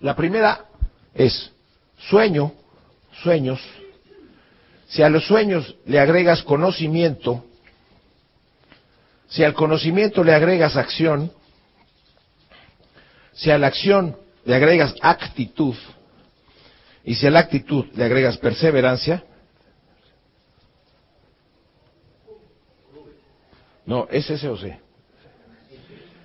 La 0.00 0.14
primera 0.14 0.66
es 1.14 1.52
sueño, 1.98 2.52
sueños. 3.22 3.60
Si 4.88 5.02
a 5.02 5.08
los 5.08 5.26
sueños 5.26 5.76
le 5.86 5.98
agregas 5.98 6.42
conocimiento, 6.42 7.44
si 9.28 9.42
al 9.42 9.54
conocimiento 9.54 10.22
le 10.22 10.34
agregas 10.34 10.76
acción, 10.76 11.32
si 13.32 13.50
a 13.50 13.58
la 13.58 13.66
acción 13.66 14.16
le 14.44 14.54
agregas 14.54 14.94
actitud, 15.00 15.74
y 17.04 17.14
si 17.14 17.26
a 17.26 17.30
la 17.30 17.40
actitud 17.40 17.86
le 17.94 18.04
agregas 18.04 18.36
perseverancia, 18.38 19.24
No, 23.86 24.08
es 24.10 24.28
ese 24.28 24.48
o 24.48 24.56
C. 24.56 24.78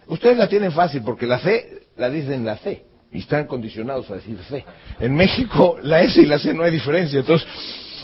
Ustedes 0.08 0.36
la 0.36 0.50
tienen 0.50 0.72
fácil 0.72 1.04
porque 1.04 1.28
la 1.28 1.40
C 1.40 1.88
la 1.96 2.10
dicen 2.10 2.44
la 2.44 2.58
C. 2.58 2.84
y 3.12 3.20
están 3.20 3.46
condicionados 3.46 4.10
a 4.10 4.16
decir 4.16 4.38
C. 4.48 4.64
En 5.00 5.16
México 5.16 5.78
la 5.82 6.02
S 6.02 6.22
y 6.22 6.26
la 6.26 6.40
C 6.40 6.54
no 6.54 6.64
hay 6.64 6.72
diferencia. 6.72 7.20
Entonces, 7.20 7.48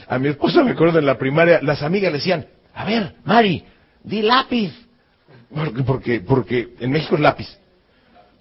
a 0.08 0.20
mi 0.20 0.28
esposa 0.28 0.64
me 0.64 0.72
acuerdo 0.72 1.00
en 1.00 1.06
la 1.06 1.18
primaria, 1.18 1.60
las 1.62 1.82
amigas 1.82 2.12
le 2.12 2.18
decían, 2.18 2.46
a 2.74 2.86
ver, 2.86 3.16
Mari, 3.24 3.64
di 4.04 4.22
lápiz. 4.22 4.74
Porque, 5.54 5.84
porque, 5.84 6.20
porque 6.20 6.76
en 6.80 6.92
México 6.92 7.16
es 7.16 7.22
lápiz. 7.22 7.48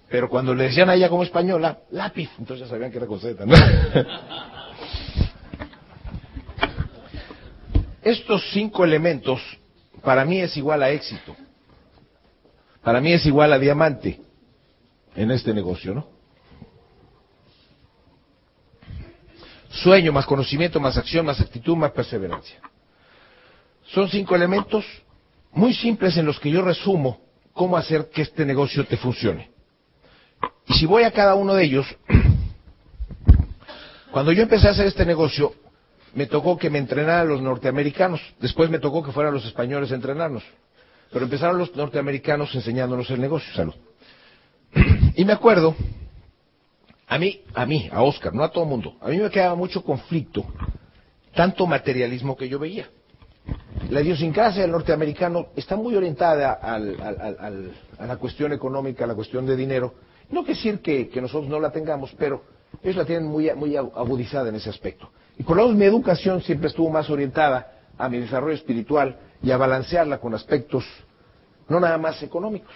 Pero 0.09 0.29
cuando 0.29 0.53
le 0.53 0.65
decían 0.65 0.89
a 0.89 0.95
ella 0.95 1.09
como 1.09 1.23
española, 1.23 1.79
lápiz, 1.91 2.29
entonces 2.37 2.67
ya 2.67 2.71
sabían 2.71 2.91
que 2.91 2.97
era 2.97 3.07
Z, 3.07 3.45
¿no? 3.45 3.55
Estos 8.01 8.43
cinco 8.51 8.85
elementos 8.85 9.41
para 10.01 10.23
mí 10.23 10.39
es 10.39 10.55
igual 10.55 10.83
a 10.83 10.89
éxito. 10.91 11.35
Para 12.81 13.01
mí 13.01 13.11
es 13.11 13.25
igual 13.25 13.51
a 13.51 13.59
diamante 13.59 14.21
en 15.13 15.31
este 15.31 15.53
negocio, 15.53 15.93
¿no? 15.93 16.16
Sueño 19.69 20.11
más 20.11 20.25
conocimiento, 20.25 20.79
más 20.79 20.97
acción, 20.97 21.25
más 21.25 21.39
actitud, 21.39 21.75
más 21.75 21.91
perseverancia. 21.91 22.59
Son 23.87 24.09
cinco 24.09 24.35
elementos 24.35 24.85
muy 25.51 25.73
simples 25.73 26.17
en 26.17 26.25
los 26.25 26.39
que 26.39 26.49
yo 26.49 26.61
resumo 26.61 27.21
cómo 27.53 27.77
hacer 27.77 28.09
que 28.09 28.21
este 28.21 28.45
negocio 28.45 28.85
te 28.85 28.97
funcione. 28.97 29.51
Y 30.67 30.73
si 30.73 30.85
voy 30.85 31.03
a 31.03 31.11
cada 31.11 31.35
uno 31.35 31.53
de 31.53 31.63
ellos, 31.63 31.87
cuando 34.11 34.31
yo 34.31 34.43
empecé 34.43 34.67
a 34.67 34.71
hacer 34.71 34.85
este 34.85 35.05
negocio, 35.05 35.53
me 36.13 36.27
tocó 36.27 36.57
que 36.57 36.69
me 36.69 36.77
entrenaran 36.77 37.27
los 37.27 37.41
norteamericanos, 37.41 38.21
después 38.39 38.69
me 38.69 38.79
tocó 38.79 39.03
que 39.03 39.11
fueran 39.11 39.33
los 39.33 39.45
españoles 39.45 39.91
a 39.91 39.95
entrenarnos, 39.95 40.43
pero 41.11 41.25
empezaron 41.25 41.57
los 41.57 41.75
norteamericanos 41.75 42.53
enseñándonos 42.53 43.09
el 43.09 43.21
negocio, 43.21 43.53
salud. 43.53 43.75
Y 45.15 45.25
me 45.25 45.33
acuerdo, 45.33 45.75
a 47.07 47.17
mí, 47.17 47.41
a 47.53 47.65
mí, 47.65 47.89
a 47.91 48.03
Oscar, 48.03 48.33
no 48.33 48.43
a 48.43 48.51
todo 48.51 48.63
el 48.65 48.69
mundo, 48.69 48.95
a 49.01 49.09
mí 49.09 49.17
me 49.17 49.29
quedaba 49.29 49.55
mucho 49.55 49.83
conflicto, 49.83 50.45
tanto 51.33 51.65
materialismo 51.65 52.35
que 52.35 52.49
yo 52.49 52.59
veía. 52.59 52.89
La 53.89 54.01
idiosincrasia 54.01 54.63
del 54.63 54.71
norteamericano 54.71 55.47
está 55.55 55.77
muy 55.77 55.95
orientada 55.95 56.53
al, 56.53 57.71
a 57.97 58.05
la 58.05 58.17
cuestión 58.17 58.51
económica, 58.51 59.05
a 59.05 59.07
la 59.07 59.15
cuestión 59.15 59.45
de 59.45 59.55
dinero, 59.55 59.93
no 60.29 60.43
quiere 60.43 60.57
decir 60.57 60.79
que, 60.81 61.07
que, 61.07 61.21
nosotros 61.21 61.49
no 61.49 61.59
la 61.59 61.71
tengamos, 61.71 62.13
pero 62.17 62.43
ellos 62.83 62.97
la 62.97 63.05
tienen 63.05 63.27
muy, 63.27 63.49
muy 63.53 63.77
agudizada 63.77 64.49
en 64.49 64.55
ese 64.55 64.69
aspecto. 64.69 65.09
Y 65.37 65.43
por 65.43 65.55
lo 65.55 65.63
menos 65.63 65.77
mi 65.77 65.85
educación 65.85 66.41
siempre 66.41 66.67
estuvo 66.67 66.89
más 66.89 67.09
orientada 67.09 67.71
a 67.97 68.09
mi 68.09 68.19
desarrollo 68.19 68.55
espiritual 68.55 69.17
y 69.41 69.51
a 69.51 69.57
balancearla 69.57 70.19
con 70.19 70.33
aspectos 70.33 70.83
no 71.69 71.79
nada 71.79 71.97
más 71.97 72.21
económicos. 72.23 72.73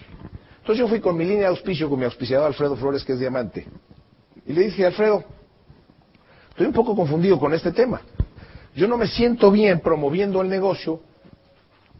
Entonces 0.60 0.78
yo 0.78 0.88
fui 0.88 1.00
con 1.00 1.18
mi 1.18 1.26
línea 1.26 1.42
de 1.44 1.48
auspicio, 1.48 1.90
con 1.90 2.00
mi 2.00 2.06
auspiciador 2.06 2.48
Alfredo 2.48 2.76
Flores, 2.76 3.04
que 3.04 3.14
es 3.14 3.20
diamante. 3.20 3.68
Y 4.46 4.54
le 4.54 4.62
dije, 4.64 4.86
Alfredo, 4.86 5.24
estoy 6.50 6.68
un 6.68 6.74
poco 6.74 6.96
confundido 6.96 7.40
con 7.40 7.54
este 7.54 7.72
tema. 7.72 8.02
Yo 8.76 8.88
no 8.88 8.98
me 8.98 9.08
siento 9.08 9.52
bien 9.52 9.80
promoviendo 9.82 10.42
el 10.42 10.50
negocio 10.50 11.02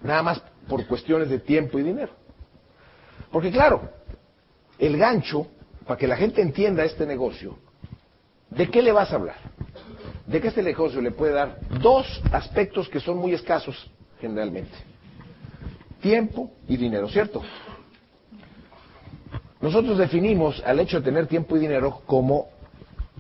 nada 0.02 0.24
más 0.24 0.42
por 0.68 0.86
cuestiones 0.88 1.30
de 1.30 1.40
tiempo 1.40 1.80
y 1.80 1.84
dinero. 1.84 2.14
Porque 3.32 3.52
claro, 3.52 3.90
el 4.80 4.98
gancho, 4.98 5.48
para 5.86 5.98
que 5.98 6.08
la 6.08 6.18
gente 6.18 6.42
entienda 6.42 6.84
este 6.84 7.06
negocio, 7.06 7.58
¿de 8.50 8.70
qué 8.70 8.82
le 8.82 8.92
vas 8.92 9.12
a 9.12 9.16
hablar? 9.16 9.38
De 10.26 10.42
que 10.42 10.48
este 10.48 10.64
negocio 10.64 11.02
le 11.02 11.12
puede 11.12 11.34
dar 11.34 11.60
dos 11.82 12.22
aspectos 12.32 12.90
que 12.90 13.00
son 13.00 13.18
muy 13.18 13.34
escasos 13.34 13.90
generalmente. 14.20 14.76
Tiempo 16.02 16.52
y 16.68 16.78
dinero, 16.78 17.08
¿cierto? 17.10 17.44
Nosotros 19.62 19.98
definimos 19.98 20.62
al 20.66 20.80
hecho 20.80 20.98
de 20.98 21.06
tener 21.06 21.28
tiempo 21.28 21.56
y 21.56 21.60
dinero 21.60 22.02
como 22.06 22.48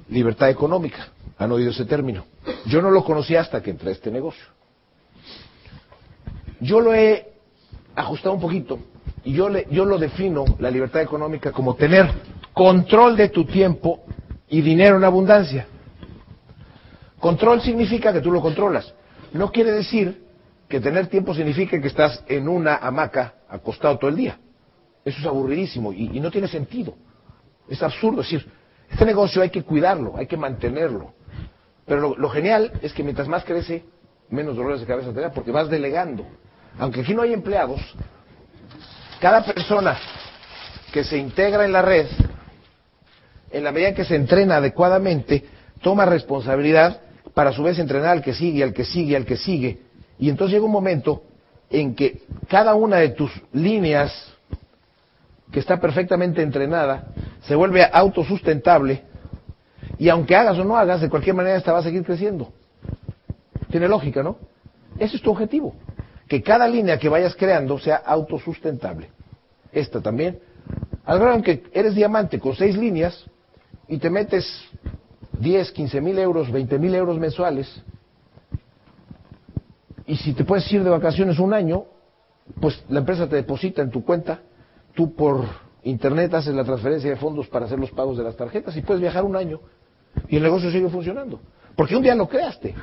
libertad 0.10 0.50
económica. 0.50 1.10
¿Han 1.38 1.52
oído 1.52 1.72
ese 1.72 1.86
término? 1.86 2.26
Yo 2.66 2.82
no 2.82 2.92
lo 2.92 3.04
conocía 3.04 3.42
hasta 3.42 3.62
que 3.62 3.72
entré 3.72 3.90
a 3.90 3.94
este 3.94 4.12
negocio. 4.12 4.44
Yo 6.60 6.80
lo 6.80 6.94
he 6.94 7.28
ajustado 7.96 8.36
un 8.36 8.42
poquito 8.42 8.80
y 9.24 9.34
yo, 9.34 9.50
le, 9.50 9.68
yo 9.70 9.86
lo 9.86 9.98
defino, 9.98 10.46
la 10.60 10.72
libertad 10.72 11.02
económica, 11.02 11.52
como 11.52 11.76
tener 11.76 12.10
control 12.54 13.16
de 13.18 13.30
tu 13.30 13.46
tiempo 13.46 14.04
y 14.50 14.62
dinero 14.62 14.98
en 14.98 15.04
abundancia. 15.04 15.68
Control 17.20 17.62
significa 17.62 18.12
que 18.12 18.22
tú 18.22 18.32
lo 18.32 18.42
controlas. 18.42 18.94
No 19.34 19.52
quiere 19.52 19.72
decir 19.72 20.24
que 20.68 20.80
tener 20.80 21.08
tiempo 21.08 21.34
significa 21.34 21.80
que 21.80 21.88
estás 21.88 22.24
en 22.28 22.48
una 22.48 22.78
hamaca 22.78 23.36
acostado 23.48 23.98
todo 23.98 24.10
el 24.10 24.16
día. 24.16 24.40
Eso 25.04 25.20
es 25.20 25.26
aburridísimo 25.26 25.92
y, 25.94 26.20
no 26.20 26.30
tiene 26.30 26.48
sentido. 26.48 26.96
Es 27.68 27.82
absurdo. 27.82 28.22
Decir, 28.22 28.46
este 28.90 29.06
negocio 29.06 29.42
hay 29.42 29.50
que 29.50 29.64
cuidarlo, 29.64 30.16
hay 30.18 30.28
que 30.28 30.38
mantenerlo. 30.38 31.14
Pero 31.86 32.02
lo, 32.02 32.16
lo 32.16 32.30
genial 32.30 32.72
es 32.82 32.94
que 32.94 33.04
mientras 33.04 33.28
más 33.28 33.44
crece, 33.44 33.84
menos 34.30 34.56
dolores 34.56 34.82
de 34.82 34.88
cabeza 34.88 35.14
te 35.14 35.22
da 35.22 35.32
porque 35.32 35.52
vas 35.52 35.70
delegando. 35.70 36.26
Aunque 36.78 37.02
aquí 37.02 37.14
no 37.14 37.22
hay 37.22 37.34
empleados, 37.34 37.82
cada 39.20 39.44
persona 39.44 39.98
que 40.92 41.04
se 41.04 41.18
integra 41.18 41.66
en 41.66 41.72
la 41.72 41.82
red, 41.82 42.08
en 43.52 43.64
la 43.64 43.72
medida 43.72 43.90
en 43.90 43.96
que 43.96 44.06
se 44.06 44.16
entrena 44.16 44.58
adecuadamente, 44.58 45.46
toma 45.82 46.06
responsabilidad 46.06 47.02
para 47.34 47.50
a 47.52 47.54
su 47.54 47.64
vez 47.64 47.80
entrenar 47.80 48.10
al 48.10 48.22
que 48.22 48.34
sigue, 48.34 48.64
al 48.64 48.74
que 48.74 48.86
sigue, 48.86 49.16
al 49.16 49.26
que 49.26 49.38
sigue. 49.38 49.80
Y 50.20 50.30
entonces 50.30 50.54
llega 50.54 50.66
un 50.66 50.72
momento 50.72 51.24
en 51.70 51.96
que 51.96 52.24
cada 52.48 52.76
una 52.76 52.98
de 52.98 53.10
tus 53.10 53.32
líneas, 53.54 54.12
que 55.52 55.60
está 55.60 55.80
perfectamente 55.80 56.42
entrenada, 56.42 57.08
se 57.42 57.56
vuelve 57.56 57.86
autosustentable 57.92 59.04
y 59.98 60.10
aunque 60.10 60.36
hagas 60.36 60.58
o 60.58 60.64
no 60.64 60.78
hagas, 60.78 61.02
de 61.02 61.10
cualquier 61.10 61.36
manera 61.36 61.58
esta 61.58 61.74
va 61.74 61.80
a 61.80 61.84
seguir 61.84 62.04
creciendo. 62.04 62.52
Tiene 63.70 63.88
lógica, 63.88 64.24
¿no? 64.24 64.38
Ese 64.98 65.18
es 65.18 65.22
tu 65.22 65.32
objetivo. 65.32 65.76
Que 66.28 66.42
cada 66.42 66.68
línea 66.68 66.98
que 66.98 67.10
vayas 67.10 67.36
creando 67.36 67.78
sea 67.78 67.98
autosustentable. 67.98 69.10
Esta 69.72 70.02
también. 70.02 70.40
Al 71.06 71.20
grado 71.20 71.42
que 71.42 71.64
eres 71.74 71.96
diamante 71.96 72.40
con 72.40 72.56
seis 72.56 72.78
líneas 72.78 73.26
y 73.88 73.98
te 73.98 74.10
metes 74.10 74.48
10, 75.40 75.72
15 75.72 76.02
mil 76.02 76.18
euros, 76.20 76.52
20 76.52 76.80
mil 76.80 76.96
euros 76.96 77.18
mensuales, 77.18 77.84
y 80.06 80.18
si 80.18 80.34
te 80.34 80.44
puedes 80.44 80.72
ir 80.74 80.84
de 80.84 80.90
vacaciones 80.90 81.40
un 81.40 81.54
año, 81.54 81.86
pues 82.60 82.84
la 82.90 83.00
empresa 83.00 83.30
te 83.30 83.38
deposita 83.38 83.82
en 83.82 83.92
tu 83.92 84.04
cuenta, 84.04 84.42
tú 84.94 85.16
por 85.16 85.46
internet 85.84 86.34
haces 86.34 86.54
la 86.54 86.64
transferencia 86.64 87.10
de 87.10 87.16
fondos 87.16 87.48
para 87.48 87.66
hacer 87.66 87.80
los 87.80 87.92
pagos 87.92 88.18
de 88.18 88.24
las 88.24 88.36
tarjetas 88.36 88.76
y 88.78 88.82
puedes 88.82 89.02
viajar 89.02 89.24
un 89.24 89.36
año 89.36 89.60
y 90.28 90.38
el 90.38 90.44
negocio 90.44 90.72
sigue 90.72 90.90
funcionando. 90.90 91.40
Porque 91.76 91.96
un 91.96 92.04
día 92.04 92.16
lo 92.16 92.28
creaste. 92.28 92.76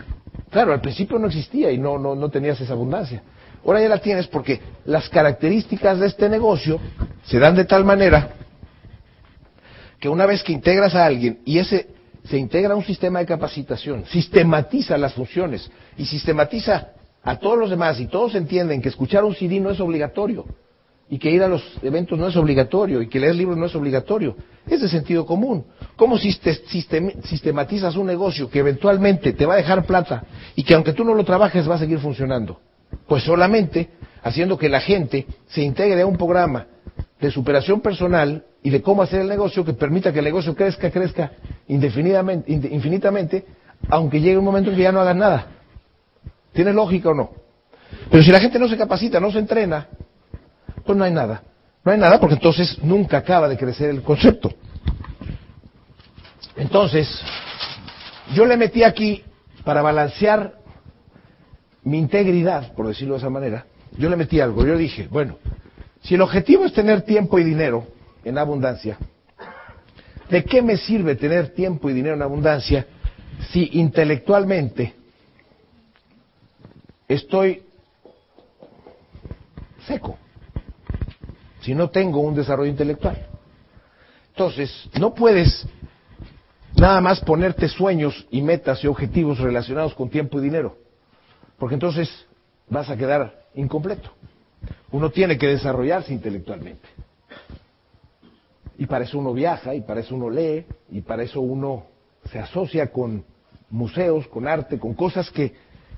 Claro, 0.50 0.72
al 0.72 0.80
principio 0.80 1.18
no 1.18 1.26
existía 1.26 1.70
y 1.70 1.78
no, 1.78 1.98
no, 1.98 2.14
no 2.14 2.30
tenías 2.30 2.60
esa 2.60 2.72
abundancia. 2.72 3.22
Ahora 3.64 3.80
ya 3.80 3.88
la 3.88 3.98
tienes 3.98 4.26
porque 4.28 4.60
las 4.86 5.08
características 5.08 5.98
de 5.98 6.06
este 6.06 6.28
negocio 6.28 6.80
se 7.24 7.38
dan 7.38 7.54
de 7.54 7.64
tal 7.64 7.84
manera 7.84 8.30
que 10.00 10.08
una 10.08 10.26
vez 10.26 10.42
que 10.42 10.52
integras 10.52 10.94
a 10.94 11.04
alguien 11.04 11.40
y 11.44 11.58
ese 11.58 11.88
se 12.24 12.38
integra 12.38 12.74
a 12.74 12.76
un 12.76 12.84
sistema 12.84 13.18
de 13.18 13.26
capacitación, 13.26 14.04
sistematiza 14.06 14.96
las 14.96 15.14
funciones 15.14 15.70
y 15.96 16.04
sistematiza 16.04 16.88
a 17.22 17.36
todos 17.36 17.58
los 17.58 17.70
demás 17.70 17.98
y 18.00 18.06
todos 18.06 18.34
entienden 18.34 18.80
que 18.80 18.88
escuchar 18.88 19.24
un 19.24 19.34
CD 19.34 19.60
no 19.60 19.70
es 19.70 19.80
obligatorio 19.80 20.46
y 21.10 21.18
que 21.18 21.30
ir 21.30 21.42
a 21.42 21.48
los 21.48 21.62
eventos 21.82 22.18
no 22.18 22.28
es 22.28 22.36
obligatorio 22.36 23.00
y 23.00 23.08
que 23.08 23.18
leer 23.18 23.34
libros 23.34 23.56
no 23.56 23.66
es 23.66 23.74
obligatorio. 23.74 24.36
Es 24.68 24.82
de 24.82 24.88
sentido 24.88 25.24
común. 25.24 25.64
¿Cómo 25.96 26.18
sistematizas 26.18 27.96
un 27.96 28.06
negocio 28.06 28.50
que 28.50 28.58
eventualmente 28.58 29.32
te 29.32 29.46
va 29.46 29.54
a 29.54 29.56
dejar 29.56 29.86
plata 29.86 30.24
y 30.54 30.62
que 30.62 30.74
aunque 30.74 30.92
tú 30.92 31.04
no 31.04 31.14
lo 31.14 31.24
trabajes 31.24 31.68
va 31.68 31.76
a 31.76 31.78
seguir 31.78 31.98
funcionando? 31.98 32.60
Pues 33.06 33.22
solamente 33.22 33.88
haciendo 34.22 34.58
que 34.58 34.68
la 34.68 34.80
gente 34.80 35.26
se 35.46 35.62
integre 35.62 36.02
a 36.02 36.06
un 36.06 36.16
programa 36.16 36.66
de 37.20 37.30
superación 37.30 37.80
personal 37.80 38.44
y 38.62 38.70
de 38.70 38.82
cómo 38.82 39.02
hacer 39.02 39.20
el 39.22 39.28
negocio 39.28 39.64
que 39.64 39.72
permita 39.72 40.12
que 40.12 40.18
el 40.18 40.24
negocio 40.26 40.54
crezca, 40.54 40.90
crezca 40.90 41.32
indefinidamente, 41.68 42.52
infinitamente, 42.52 43.44
aunque 43.88 44.20
llegue 44.20 44.36
un 44.36 44.44
momento 44.44 44.70
en 44.70 44.76
que 44.76 44.82
ya 44.82 44.92
no 44.92 45.00
hagan 45.00 45.18
nada. 45.18 45.46
¿Tiene 46.52 46.72
lógica 46.72 47.10
o 47.10 47.14
no? 47.14 47.30
Pero 48.10 48.22
si 48.22 48.30
la 48.30 48.40
gente 48.40 48.58
no 48.58 48.68
se 48.68 48.76
capacita, 48.76 49.20
no 49.20 49.30
se 49.30 49.38
entrena, 49.38 49.88
pues 50.88 50.96
no 50.96 51.04
hay 51.04 51.12
nada. 51.12 51.42
No 51.84 51.92
hay 51.92 51.98
nada 51.98 52.18
porque 52.18 52.36
entonces 52.36 52.78
nunca 52.82 53.18
acaba 53.18 53.46
de 53.46 53.58
crecer 53.58 53.90
el 53.90 54.02
concepto. 54.02 54.50
Entonces, 56.56 57.06
yo 58.32 58.46
le 58.46 58.56
metí 58.56 58.82
aquí 58.82 59.22
para 59.64 59.82
balancear 59.82 60.54
mi 61.82 61.98
integridad, 61.98 62.72
por 62.72 62.88
decirlo 62.88 63.14
de 63.14 63.18
esa 63.18 63.28
manera, 63.28 63.66
yo 63.98 64.08
le 64.08 64.16
metí 64.16 64.40
algo. 64.40 64.64
Yo 64.64 64.78
dije, 64.78 65.08
bueno, 65.10 65.36
si 66.00 66.14
el 66.14 66.22
objetivo 66.22 66.64
es 66.64 66.72
tener 66.72 67.02
tiempo 67.02 67.38
y 67.38 67.44
dinero 67.44 67.86
en 68.24 68.38
abundancia, 68.38 68.96
¿de 70.30 70.42
qué 70.42 70.62
me 70.62 70.78
sirve 70.78 71.16
tener 71.16 71.50
tiempo 71.50 71.90
y 71.90 71.92
dinero 71.92 72.14
en 72.14 72.22
abundancia 72.22 72.86
si 73.50 73.68
intelectualmente 73.74 74.94
estoy 77.08 77.62
seco? 79.86 80.18
Si 81.68 81.74
no 81.74 81.90
tengo 81.90 82.20
un 82.20 82.34
desarrollo 82.34 82.70
intelectual. 82.70 83.26
Entonces, 84.30 84.88
no 84.98 85.12
puedes 85.12 85.66
nada 86.74 86.98
más 87.02 87.20
ponerte 87.20 87.68
sueños 87.68 88.26
y 88.30 88.40
metas 88.40 88.82
y 88.82 88.86
objetivos 88.86 89.38
relacionados 89.38 89.92
con 89.94 90.08
tiempo 90.08 90.38
y 90.38 90.44
dinero, 90.44 90.78
porque 91.58 91.74
entonces 91.74 92.08
vas 92.70 92.88
a 92.88 92.96
quedar 92.96 93.44
incompleto. 93.54 94.10
Uno 94.92 95.10
tiene 95.10 95.36
que 95.36 95.46
desarrollarse 95.46 96.14
intelectualmente. 96.14 96.88
Y 98.78 98.86
para 98.86 99.04
eso 99.04 99.18
uno 99.18 99.34
viaja, 99.34 99.74
y 99.74 99.82
para 99.82 100.00
eso 100.00 100.14
uno 100.14 100.30
lee, 100.30 100.64
y 100.90 101.02
para 101.02 101.22
eso 101.22 101.42
uno 101.42 101.84
se 102.32 102.38
asocia 102.38 102.90
con 102.90 103.26
museos, 103.68 104.26
con 104.28 104.48
arte, 104.48 104.78
con 104.78 104.94
cosas 104.94 105.30
que, 105.30 105.52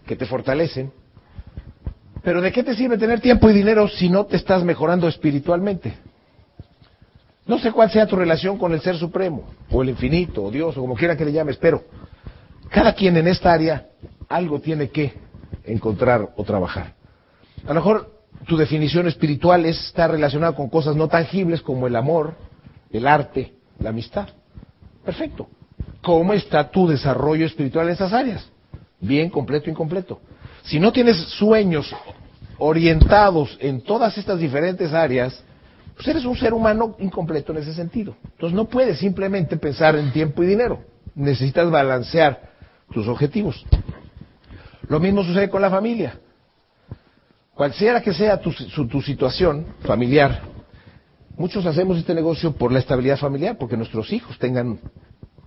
que 0.04 0.16
te 0.16 0.26
fortalecen. 0.26 0.90
Pero 2.22 2.40
¿de 2.40 2.52
qué 2.52 2.62
te 2.62 2.74
sirve 2.74 2.98
tener 2.98 3.20
tiempo 3.20 3.48
y 3.48 3.54
dinero 3.54 3.88
si 3.88 4.08
no 4.08 4.26
te 4.26 4.36
estás 4.36 4.62
mejorando 4.62 5.08
espiritualmente? 5.08 5.94
No 7.46 7.58
sé 7.58 7.72
cuál 7.72 7.90
sea 7.90 8.06
tu 8.06 8.16
relación 8.16 8.58
con 8.58 8.72
el 8.72 8.80
Ser 8.80 8.96
Supremo, 8.96 9.44
o 9.70 9.82
el 9.82 9.88
infinito, 9.88 10.44
o 10.44 10.50
Dios, 10.50 10.76
o 10.76 10.80
como 10.80 10.94
quiera 10.94 11.16
que 11.16 11.24
le 11.24 11.32
llames, 11.32 11.56
pero 11.56 11.82
cada 12.68 12.94
quien 12.94 13.16
en 13.16 13.26
esta 13.26 13.52
área 13.52 13.88
algo 14.28 14.60
tiene 14.60 14.90
que 14.90 15.14
encontrar 15.64 16.30
o 16.36 16.44
trabajar. 16.44 16.94
A 17.64 17.68
lo 17.68 17.74
mejor 17.74 18.20
tu 18.46 18.56
definición 18.56 19.08
espiritual 19.08 19.66
está 19.66 20.06
relacionada 20.06 20.54
con 20.54 20.68
cosas 20.68 20.96
no 20.96 21.08
tangibles 21.08 21.62
como 21.62 21.86
el 21.86 21.96
amor, 21.96 22.34
el 22.92 23.06
arte, 23.06 23.54
la 23.78 23.90
amistad. 23.90 24.28
Perfecto. 25.04 25.48
¿Cómo 26.02 26.32
está 26.32 26.70
tu 26.70 26.86
desarrollo 26.86 27.46
espiritual 27.46 27.88
en 27.88 27.94
esas 27.94 28.12
áreas? 28.12 28.48
Bien, 29.00 29.30
completo, 29.30 29.70
incompleto. 29.70 30.20
Si 30.64 30.78
no 30.78 30.92
tienes 30.92 31.16
sueños 31.16 31.94
orientados 32.58 33.56
en 33.60 33.80
todas 33.80 34.16
estas 34.18 34.38
diferentes 34.38 34.92
áreas, 34.92 35.42
pues 35.96 36.08
eres 36.08 36.24
un 36.24 36.36
ser 36.36 36.54
humano 36.54 36.96
incompleto 36.98 37.52
en 37.52 37.58
ese 37.58 37.74
sentido. 37.74 38.16
Entonces 38.24 38.54
no 38.54 38.66
puedes 38.66 38.98
simplemente 38.98 39.56
pensar 39.56 39.96
en 39.96 40.12
tiempo 40.12 40.42
y 40.42 40.46
dinero. 40.46 40.82
Necesitas 41.14 41.70
balancear 41.70 42.50
tus 42.92 43.06
objetivos. 43.08 43.64
Lo 44.88 45.00
mismo 45.00 45.22
sucede 45.24 45.48
con 45.48 45.62
la 45.62 45.70
familia. 45.70 46.18
Cualquiera 47.54 48.00
que 48.00 48.14
sea 48.14 48.40
tu, 48.40 48.52
tu 48.86 49.02
situación 49.02 49.66
familiar, 49.82 50.42
muchos 51.36 51.66
hacemos 51.66 51.98
este 51.98 52.14
negocio 52.14 52.52
por 52.52 52.72
la 52.72 52.78
estabilidad 52.78 53.18
familiar, 53.18 53.58
porque 53.58 53.76
nuestros 53.76 54.12
hijos 54.12 54.38
tengan 54.38 54.80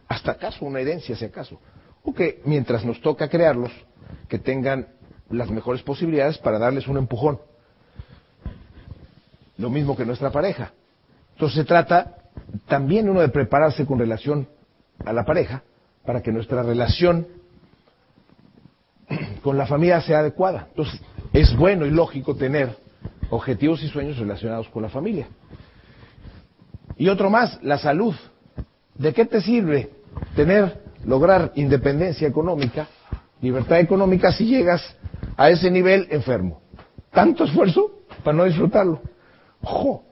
hasta 0.08 0.34
acaso 0.34 0.66
una 0.66 0.80
herencia, 0.80 1.16
si 1.16 1.26
acaso. 1.26 1.60
O 2.04 2.14
que 2.14 2.42
mientras 2.46 2.86
nos 2.86 3.02
toca 3.02 3.28
crearlos, 3.28 3.72
que 4.30 4.38
tengan 4.38 4.88
las 5.30 5.50
mejores 5.50 5.82
posibilidades 5.82 6.38
para 6.38 6.60
darles 6.60 6.88
un 6.88 6.98
empujón. 6.98 7.40
Lo 9.58 9.70
mismo 9.70 9.96
que 9.96 10.06
nuestra 10.06 10.32
pareja. 10.32 10.74
Entonces 11.34 11.58
se 11.58 11.66
trata 11.66 12.18
también 12.68 13.10
uno 13.10 13.22
de 13.22 13.30
prepararse 13.30 13.86
con 13.86 14.00
relación 14.00 14.48
a 15.06 15.14
la 15.14 15.26
pareja 15.26 15.64
para 16.06 16.22
que 16.22 16.32
nuestra 16.32 16.64
relación 16.64 17.28
con 19.44 19.58
la 19.58 19.66
familia 19.66 20.02
sea 20.02 20.20
adecuada. 20.20 20.68
Entonces 20.70 21.02
es 21.32 21.56
bueno 21.56 21.86
y 21.86 21.92
lógico 21.92 22.36
tener 22.36 22.76
objetivos 23.30 23.82
y 23.84 23.88
sueños 23.88 24.18
relacionados 24.18 24.70
con 24.70 24.84
la 24.84 24.90
familia. 24.90 25.28
Y 26.98 27.10
otro 27.10 27.30
más, 27.30 27.62
la 27.64 27.78
salud. 27.78 28.14
¿De 28.96 29.14
qué 29.14 29.26
te 29.26 29.42
sirve 29.42 29.90
tener, 30.36 30.84
lograr 31.06 31.52
independencia 31.56 32.28
económica, 32.28 32.88
libertad 33.42 33.80
económica 33.80 34.32
si 34.32 34.46
llegas 34.46 34.96
a 35.38 35.50
ese 35.50 35.70
nivel 35.72 36.08
enfermo? 36.10 36.62
Tanto 37.12 37.44
esfuerzo 37.44 37.92
para 38.24 38.38
no 38.38 38.46
disfrutarlo. 38.46 39.02
¡Ojo! 39.62 40.04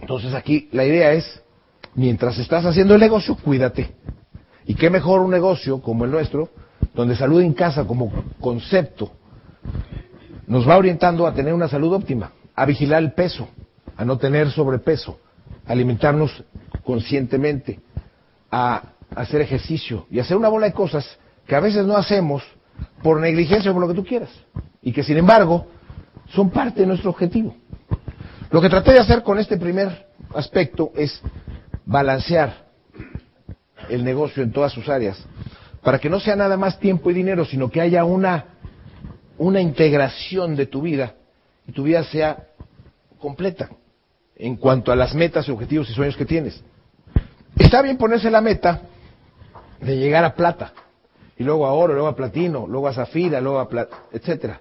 Entonces 0.00 0.34
aquí 0.34 0.68
la 0.72 0.84
idea 0.84 1.12
es, 1.12 1.42
mientras 1.94 2.38
estás 2.38 2.64
haciendo 2.64 2.94
el 2.94 3.00
negocio, 3.00 3.36
cuídate. 3.36 3.94
Y 4.66 4.74
qué 4.74 4.90
mejor 4.90 5.20
un 5.20 5.30
negocio 5.30 5.80
como 5.80 6.04
el 6.04 6.10
nuestro, 6.10 6.48
donde 6.94 7.16
salud 7.16 7.40
en 7.42 7.52
casa 7.52 7.86
como 7.86 8.12
concepto 8.40 9.12
nos 10.50 10.68
va 10.68 10.76
orientando 10.76 11.28
a 11.28 11.32
tener 11.32 11.54
una 11.54 11.68
salud 11.68 11.92
óptima, 11.92 12.32
a 12.56 12.66
vigilar 12.66 13.00
el 13.00 13.12
peso, 13.12 13.48
a 13.96 14.04
no 14.04 14.18
tener 14.18 14.50
sobrepeso, 14.50 15.20
a 15.64 15.70
alimentarnos 15.70 16.42
conscientemente, 16.82 17.78
a 18.50 18.82
hacer 19.14 19.42
ejercicio 19.42 20.06
y 20.10 20.18
hacer 20.18 20.36
una 20.36 20.48
bola 20.48 20.66
de 20.66 20.72
cosas 20.72 21.06
que 21.46 21.54
a 21.54 21.60
veces 21.60 21.86
no 21.86 21.96
hacemos 21.96 22.42
por 23.02 23.20
negligencia 23.20 23.70
o 23.70 23.74
por 23.74 23.82
lo 23.82 23.88
que 23.88 23.94
tú 23.94 24.04
quieras, 24.04 24.30
y 24.82 24.92
que 24.92 25.02
sin 25.02 25.16
embargo 25.16 25.66
son 26.34 26.50
parte 26.50 26.80
de 26.80 26.86
nuestro 26.86 27.10
objetivo. 27.10 27.54
Lo 28.50 28.60
que 28.60 28.68
traté 28.68 28.92
de 28.92 29.00
hacer 29.00 29.22
con 29.22 29.38
este 29.38 29.56
primer 29.56 30.06
aspecto 30.34 30.92
es 30.94 31.20
balancear 31.84 32.66
el 33.88 34.04
negocio 34.04 34.42
en 34.42 34.52
todas 34.52 34.72
sus 34.72 34.88
áreas, 34.88 35.24
para 35.82 35.98
que 35.98 36.10
no 36.10 36.20
sea 36.20 36.36
nada 36.36 36.56
más 36.56 36.78
tiempo 36.78 37.10
y 37.10 37.14
dinero, 37.14 37.44
sino 37.44 37.70
que 37.70 37.80
haya 37.80 38.04
una, 38.04 38.44
una 39.38 39.60
integración 39.60 40.56
de 40.56 40.66
tu 40.66 40.82
vida 40.82 41.14
y 41.66 41.72
tu 41.72 41.84
vida 41.84 42.04
sea 42.04 42.46
completa 43.18 43.70
en 44.36 44.56
cuanto 44.56 44.90
a 44.90 44.96
las 44.96 45.14
metas, 45.14 45.48
objetivos 45.48 45.88
y 45.90 45.94
sueños 45.94 46.16
que 46.16 46.24
tienes. 46.24 46.62
Está 47.58 47.82
bien 47.82 47.98
ponerse 47.98 48.30
la 48.30 48.40
meta 48.40 48.82
de 49.80 49.96
llegar 49.96 50.24
a 50.24 50.34
plata, 50.34 50.72
y 51.40 51.42
luego 51.42 51.66
a 51.66 51.72
oro, 51.72 51.94
luego 51.94 52.08
a 52.08 52.14
platino, 52.14 52.66
luego 52.66 52.86
a 52.86 52.92
zafira, 52.92 53.40
luego 53.40 53.60
a 53.60 53.66
plata, 53.66 54.04
etcétera. 54.12 54.60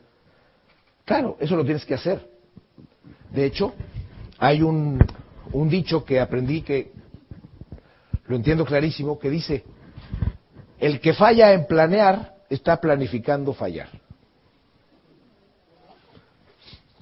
Claro, 1.04 1.36
eso 1.38 1.58
lo 1.58 1.66
tienes 1.66 1.84
que 1.84 1.94
hacer. 1.94 2.26
De 3.34 3.44
hecho, 3.44 3.74
hay 4.38 4.62
un, 4.62 4.98
un 5.52 5.68
dicho 5.68 6.06
que 6.06 6.22
aprendí 6.22 6.62
que 6.62 6.94
lo 8.28 8.38
entiendo 8.38 8.64
clarísimo, 8.64 9.20
que 9.20 9.30
dice, 9.30 9.66
el 10.80 11.02
que 11.02 11.14
falla 11.14 11.52
en 11.52 11.68
planear 11.68 12.36
está 12.50 12.80
planificando 12.80 13.52
fallar. 13.52 13.90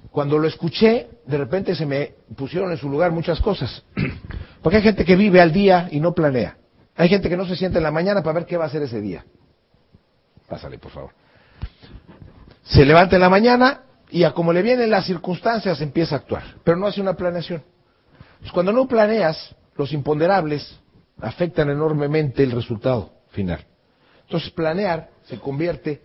Cuando 0.10 0.40
lo 0.40 0.48
escuché, 0.48 1.08
de 1.28 1.38
repente 1.38 1.76
se 1.76 1.86
me 1.86 2.16
pusieron 2.36 2.72
en 2.72 2.80
su 2.80 2.90
lugar 2.90 3.12
muchas 3.12 3.40
cosas. 3.42 3.84
Porque 4.64 4.78
hay 4.78 4.84
gente 4.84 5.06
que 5.06 5.16
vive 5.16 5.40
al 5.40 5.54
día 5.54 5.88
y 5.92 6.00
no 6.00 6.16
planea. 6.16 6.58
Hay 6.96 7.10
gente 7.10 7.30
que 7.30 7.38
no 7.38 7.46
se 7.46 7.56
siente 7.56 7.78
en 7.78 7.84
la 7.84 7.92
mañana 7.92 8.24
para 8.24 8.40
ver 8.40 8.48
qué 8.48 8.58
va 8.58 8.64
a 8.64 8.68
hacer 8.70 8.82
ese 8.82 9.02
día. 9.02 9.24
Pásale, 10.48 10.78
por 10.78 10.92
favor. 10.92 11.12
Se 12.64 12.86
levanta 12.86 13.16
en 13.16 13.22
la 13.22 13.30
mañana 13.30 13.84
y 14.10 14.24
a 14.24 14.32
como 14.32 14.54
le 14.54 14.62
vienen 14.62 14.90
las 14.90 15.06
circunstancias 15.06 15.82
empieza 15.82 16.16
a 16.16 16.20
actuar, 16.20 16.44
pero 16.64 16.78
no 16.78 16.88
hace 16.88 17.02
una 17.02 17.16
planeación. 17.16 17.64
Pues 18.40 18.52
cuando 18.52 18.72
no 18.72 18.88
planeas, 18.88 19.56
los 19.76 19.92
imponderables 19.92 20.80
afectan 21.22 21.70
enormemente 21.70 22.44
el 22.44 22.52
resultado 22.52 23.12
final. 23.30 23.66
Entonces 24.24 24.50
planear 24.52 25.10
se 25.26 25.40
convierte 25.40 26.02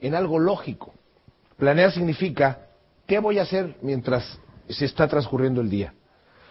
en 0.00 0.14
algo 0.14 0.38
lógico. 0.38 0.94
Planear 1.56 1.92
significa 1.92 2.66
qué 3.06 3.18
voy 3.18 3.38
a 3.38 3.42
hacer 3.42 3.76
mientras 3.82 4.38
se 4.68 4.84
está 4.84 5.08
transcurriendo 5.08 5.60
el 5.60 5.68
día. 5.68 5.94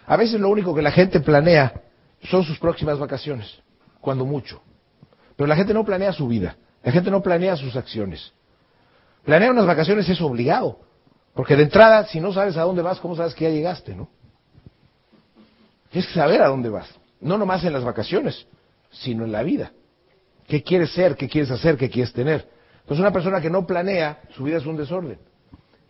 A 0.06 0.16
veces 0.16 0.40
lo 0.40 0.48
único 0.48 0.74
que 0.74 0.82
la 0.82 0.92
gente 0.92 1.20
planea 1.20 1.82
son 2.24 2.44
sus 2.44 2.58
próximas 2.58 2.98
vacaciones, 2.98 3.60
cuando 4.00 4.24
mucho. 4.24 4.62
Pero 5.36 5.46
la 5.46 5.56
gente 5.56 5.72
no 5.72 5.84
planea 5.84 6.12
su 6.12 6.28
vida, 6.28 6.56
la 6.82 6.92
gente 6.92 7.10
no 7.10 7.22
planea 7.22 7.56
sus 7.56 7.76
acciones. 7.76 8.32
Planear 9.24 9.52
unas 9.52 9.66
vacaciones 9.66 10.08
es 10.08 10.20
obligado, 10.20 10.78
porque 11.34 11.56
de 11.56 11.64
entrada, 11.64 12.06
si 12.06 12.20
no 12.20 12.32
sabes 12.32 12.56
a 12.56 12.62
dónde 12.62 12.82
vas, 12.82 13.00
¿cómo 13.00 13.14
sabes 13.16 13.34
que 13.34 13.44
ya 13.44 13.50
llegaste, 13.50 13.94
no? 13.94 14.08
Tienes 15.90 16.08
que 16.08 16.14
saber 16.14 16.40
a 16.42 16.48
dónde 16.48 16.68
vas, 16.68 16.88
no 17.20 17.36
nomás 17.36 17.64
en 17.64 17.72
las 17.72 17.84
vacaciones, 17.84 18.46
sino 18.90 19.24
en 19.24 19.32
la 19.32 19.42
vida. 19.42 19.72
¿Qué 20.46 20.62
quieres 20.62 20.92
ser? 20.92 21.16
¿Qué 21.16 21.28
quieres 21.28 21.50
hacer? 21.50 21.76
¿Qué 21.76 21.90
quieres 21.90 22.12
tener? 22.12 22.48
Entonces 22.80 23.00
una 23.00 23.12
persona 23.12 23.40
que 23.40 23.50
no 23.50 23.66
planea, 23.66 24.20
su 24.34 24.44
vida 24.44 24.56
es 24.56 24.66
un 24.66 24.76
desorden. 24.76 25.18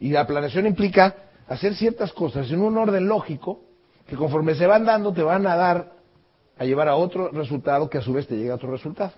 Y 0.01 0.11
la 0.11 0.26
planeación 0.26 0.66
implica 0.66 1.14
hacer 1.49 1.74
ciertas 1.74 2.12
cosas 2.12 2.51
en 2.51 2.61
un 2.61 2.76
orden 2.76 3.07
lógico 3.07 3.61
que 4.07 4.16
conforme 4.16 4.55
se 4.55 4.66
van 4.66 4.84
dando 4.84 5.12
te 5.12 5.22
van 5.22 5.47
a 5.47 5.57
dar 5.57 5.93
a 6.59 6.64
llevar 6.64 6.88
a 6.88 6.97
otro 6.97 7.30
resultado 7.30 7.88
que 7.88 7.99
a 7.99 8.03
su 8.03 8.12
vez 8.12 8.26
te 8.26 8.36
llega 8.36 8.53
a 8.53 8.57
otro 8.57 8.70
resultado. 8.70 9.12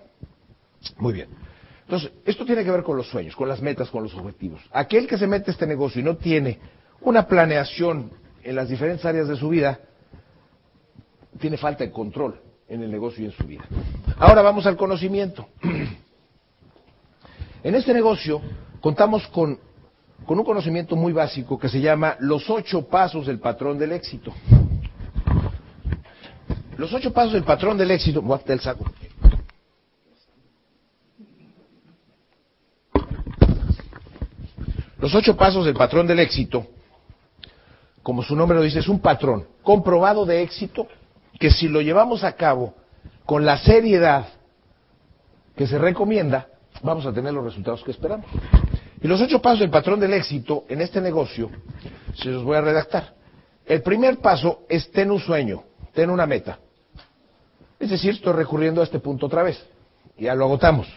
Muy 0.97 1.13
bien. 1.13 1.29
Entonces, 1.83 2.11
esto 2.25 2.45
tiene 2.45 2.63
que 2.63 2.71
ver 2.71 2.83
con 2.83 2.97
los 2.97 3.07
sueños, 3.07 3.35
con 3.35 3.47
las 3.47 3.61
metas, 3.61 3.89
con 3.89 4.03
los 4.03 4.13
objetivos. 4.15 4.61
Aquel 4.71 5.07
que 5.07 5.17
se 5.17 5.27
mete 5.27 5.51
a 5.51 5.53
este 5.53 5.67
negocio 5.67 6.01
y 6.01 6.03
no 6.03 6.15
tiene 6.15 6.59
una 7.01 7.27
planeación 7.27 8.11
en 8.41 8.55
las 8.55 8.69
diferentes 8.69 9.05
áreas 9.05 9.27
de 9.27 9.35
su 9.35 9.49
vida, 9.49 9.79
tiene 11.39 11.57
falta 11.57 11.83
de 11.83 11.91
control 11.91 12.39
en 12.67 12.83
el 12.83 12.91
negocio 12.91 13.23
y 13.23 13.25
en 13.27 13.31
su 13.33 13.43
vida. 13.43 13.65
Ahora 14.17 14.41
vamos 14.41 14.65
al 14.65 14.77
conocimiento. 14.77 15.47
En 17.63 17.75
este 17.75 17.93
negocio 17.93 18.41
contamos 18.81 19.25
con, 19.29 19.57
un 20.27 20.43
conocimiento 20.43 20.97
muy 20.97 21.13
básico 21.13 21.57
que 21.57 21.69
se 21.69 21.79
llama 21.79 22.17
los 22.19 22.49
ocho 22.49 22.89
pasos 22.89 23.25
del 23.25 23.39
patrón 23.39 23.77
del 23.77 23.93
éxito. 23.93 24.33
Los 26.75 26.93
ocho 26.93 27.13
pasos 27.13 27.31
del 27.31 27.45
patrón 27.45 27.77
del 27.77 27.91
éxito. 27.91 28.21
El 28.47 28.59
saco. 28.59 28.83
Los 35.03 35.13
ocho 35.15 35.35
pasos 35.35 35.65
del 35.65 35.73
patrón 35.73 36.07
del 36.07 36.19
éxito, 36.19 36.65
como 38.03 38.23
su 38.23 38.37
nombre 38.37 38.57
lo 38.57 38.63
dice, 38.63 38.79
es 38.79 38.87
un 38.87 39.01
patrón 39.01 39.45
comprobado 39.61 40.25
de 40.25 40.41
éxito 40.41 40.87
que 41.37 41.51
si 41.51 41.67
lo 41.67 41.81
llevamos 41.81 42.23
a 42.23 42.37
cabo 42.37 42.73
con 43.25 43.43
la 43.43 43.57
seriedad 43.57 44.27
que 45.57 45.67
se 45.67 45.77
recomienda, 45.77 46.47
vamos 46.81 47.05
a 47.05 47.11
tener 47.11 47.33
los 47.33 47.43
resultados 47.43 47.83
que 47.83 47.91
esperamos. 47.91 48.27
Y 49.01 49.07
los 49.09 49.19
ocho 49.19 49.41
pasos 49.41 49.59
del 49.59 49.69
patrón 49.69 49.99
del 49.99 50.13
éxito 50.13 50.63
en 50.69 50.79
este 50.79 51.01
negocio 51.01 51.49
se 52.13 52.29
los 52.29 52.45
voy 52.45 52.55
a 52.55 52.61
redactar. 52.61 53.13
El 53.65 53.81
primer 53.81 54.19
paso 54.19 54.61
es 54.69 54.89
ten 54.89 55.11
un 55.11 55.19
sueño, 55.19 55.65
ten 55.93 56.11
una 56.11 56.25
meta. 56.25 56.59
Es 57.77 57.89
decir, 57.89 58.11
estoy 58.11 58.31
recurriendo 58.31 58.79
a 58.79 58.85
este 58.85 58.99
punto 58.99 59.25
otra 59.25 59.43
vez. 59.43 59.61
Ya 60.17 60.33
lo 60.33 60.45
agotamos. 60.45 60.87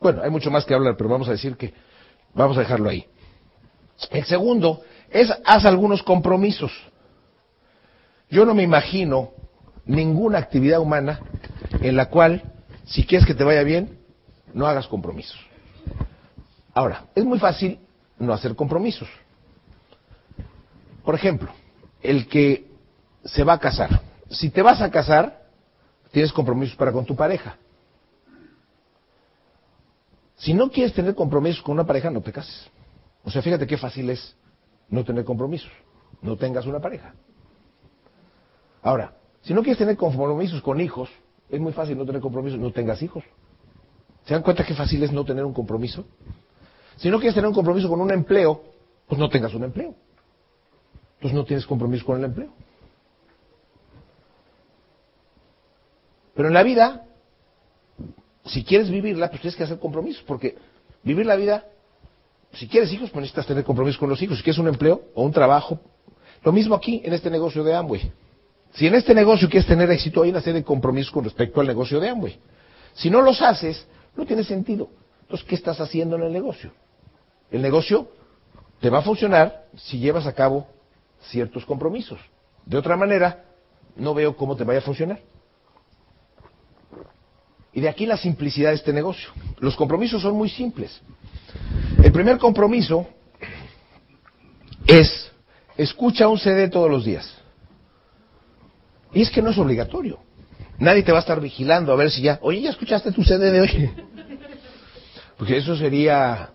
Bueno, 0.00 0.22
hay 0.22 0.30
mucho 0.30 0.50
más 0.50 0.64
que 0.64 0.72
hablar, 0.72 0.96
pero 0.96 1.10
vamos 1.10 1.28
a 1.28 1.32
decir 1.32 1.54
que 1.58 1.74
vamos 2.32 2.56
a 2.56 2.60
dejarlo 2.60 2.88
ahí. 2.88 3.06
El 4.10 4.24
segundo 4.24 4.82
es 5.10 5.32
haz 5.44 5.64
algunos 5.64 6.02
compromisos. 6.02 6.72
Yo 8.28 8.44
no 8.44 8.54
me 8.54 8.62
imagino 8.62 9.30
ninguna 9.84 10.38
actividad 10.38 10.80
humana 10.80 11.20
en 11.80 11.96
la 11.96 12.06
cual, 12.06 12.42
si 12.84 13.04
quieres 13.04 13.26
que 13.26 13.34
te 13.34 13.44
vaya 13.44 13.62
bien, 13.62 13.98
no 14.52 14.66
hagas 14.66 14.86
compromisos. 14.88 15.38
Ahora, 16.74 17.06
es 17.14 17.24
muy 17.24 17.38
fácil 17.38 17.78
no 18.18 18.32
hacer 18.32 18.54
compromisos. 18.54 19.08
Por 21.04 21.14
ejemplo, 21.14 21.50
el 22.02 22.26
que 22.28 22.66
se 23.24 23.44
va 23.44 23.54
a 23.54 23.58
casar. 23.58 24.00
Si 24.28 24.50
te 24.50 24.62
vas 24.62 24.80
a 24.80 24.90
casar, 24.90 25.46
tienes 26.10 26.32
compromisos 26.32 26.76
para 26.76 26.92
con 26.92 27.04
tu 27.04 27.14
pareja. 27.14 27.56
Si 30.36 30.52
no 30.52 30.70
quieres 30.70 30.92
tener 30.92 31.14
compromisos 31.14 31.62
con 31.62 31.74
una 31.74 31.86
pareja, 31.86 32.10
no 32.10 32.20
te 32.20 32.32
cases. 32.32 32.70
O 33.26 33.30
sea, 33.30 33.42
fíjate 33.42 33.66
qué 33.66 33.76
fácil 33.76 34.08
es 34.08 34.36
no 34.88 35.04
tener 35.04 35.24
compromisos. 35.24 35.70
No 36.22 36.36
tengas 36.36 36.64
una 36.64 36.80
pareja. 36.80 37.12
Ahora, 38.82 39.16
si 39.42 39.52
no 39.52 39.62
quieres 39.62 39.78
tener 39.78 39.96
compromisos 39.96 40.62
con 40.62 40.80
hijos, 40.80 41.10
es 41.50 41.60
muy 41.60 41.72
fácil 41.72 41.98
no 41.98 42.06
tener 42.06 42.20
compromisos, 42.20 42.58
no 42.58 42.70
tengas 42.70 43.02
hijos. 43.02 43.24
¿Se 44.24 44.32
dan 44.32 44.44
cuenta 44.44 44.64
qué 44.64 44.74
fácil 44.74 45.02
es 45.02 45.10
no 45.10 45.24
tener 45.24 45.44
un 45.44 45.52
compromiso? 45.52 46.06
Si 46.96 47.10
no 47.10 47.18
quieres 47.18 47.34
tener 47.34 47.48
un 47.48 47.54
compromiso 47.54 47.88
con 47.88 48.00
un 48.00 48.12
empleo, 48.12 48.62
pues 49.08 49.18
no 49.18 49.28
tengas 49.28 49.52
un 49.54 49.64
empleo. 49.64 49.94
Entonces 51.16 51.34
no 51.34 51.44
tienes 51.44 51.66
compromiso 51.66 52.06
con 52.06 52.18
el 52.18 52.24
empleo. 52.24 52.50
Pero 56.34 56.48
en 56.48 56.54
la 56.54 56.62
vida, 56.62 57.06
si 58.44 58.62
quieres 58.62 58.88
vivirla, 58.88 59.30
pues 59.30 59.40
tienes 59.40 59.56
que 59.56 59.64
hacer 59.64 59.80
compromisos, 59.80 60.22
porque 60.22 60.56
vivir 61.02 61.26
la 61.26 61.34
vida, 61.34 61.64
si 62.56 62.68
quieres 62.68 62.92
hijos, 62.92 63.10
pues 63.10 63.20
necesitas 63.22 63.46
tener 63.46 63.64
compromiso 63.64 63.98
con 63.98 64.08
los 64.08 64.20
hijos. 64.22 64.38
Si 64.38 64.42
quieres 64.42 64.58
un 64.58 64.68
empleo 64.68 65.02
o 65.14 65.22
un 65.22 65.32
trabajo, 65.32 65.78
lo 66.42 66.52
mismo 66.52 66.74
aquí 66.74 67.02
en 67.04 67.12
este 67.12 67.30
negocio 67.30 67.62
de 67.62 67.74
Amway. 67.74 68.12
Si 68.74 68.86
en 68.86 68.94
este 68.94 69.14
negocio 69.14 69.48
quieres 69.48 69.66
tener 69.66 69.90
éxito, 69.90 70.22
hay 70.22 70.30
una 70.30 70.40
serie 70.40 70.60
de 70.60 70.64
compromisos 70.64 71.12
con 71.12 71.24
respecto 71.24 71.60
al 71.60 71.66
negocio 71.66 72.00
de 72.00 72.08
Amway. 72.08 72.38
Si 72.94 73.10
no 73.10 73.20
los 73.20 73.42
haces, 73.42 73.86
no 74.16 74.24
tiene 74.24 74.44
sentido. 74.44 74.88
Entonces, 75.22 75.46
¿qué 75.46 75.54
estás 75.54 75.80
haciendo 75.80 76.16
en 76.16 76.22
el 76.22 76.32
negocio? 76.32 76.72
El 77.50 77.62
negocio 77.62 78.08
te 78.80 78.90
va 78.90 78.98
a 78.98 79.02
funcionar 79.02 79.66
si 79.76 79.98
llevas 79.98 80.26
a 80.26 80.32
cabo 80.32 80.66
ciertos 81.28 81.64
compromisos. 81.64 82.18
De 82.64 82.76
otra 82.76 82.96
manera, 82.96 83.44
no 83.96 84.14
veo 84.14 84.36
cómo 84.36 84.56
te 84.56 84.64
vaya 84.64 84.78
a 84.78 84.82
funcionar. 84.82 85.20
Y 87.72 87.80
de 87.80 87.88
aquí 87.88 88.06
la 88.06 88.16
simplicidad 88.16 88.70
de 88.70 88.76
este 88.76 88.92
negocio. 88.92 89.28
Los 89.58 89.76
compromisos 89.76 90.22
son 90.22 90.34
muy 90.34 90.48
simples. 90.48 91.02
El 92.02 92.12
primer 92.12 92.38
compromiso 92.38 93.06
es 94.86 95.30
escucha 95.76 96.28
un 96.28 96.38
CD 96.38 96.68
todos 96.68 96.90
los 96.90 97.04
días. 97.04 97.32
Y 99.12 99.22
es 99.22 99.30
que 99.30 99.42
no 99.42 99.50
es 99.50 99.58
obligatorio. 99.58 100.18
Nadie 100.78 101.02
te 101.02 101.12
va 101.12 101.18
a 101.18 101.20
estar 101.20 101.40
vigilando 101.40 101.92
a 101.92 101.96
ver 101.96 102.10
si 102.10 102.22
ya, 102.22 102.38
oye, 102.42 102.60
ya 102.60 102.70
escuchaste 102.70 103.12
tu 103.12 103.24
CD 103.24 103.50
de 103.50 103.60
hoy. 103.60 103.90
Porque 105.38 105.56
eso 105.56 105.76
sería 105.76 106.50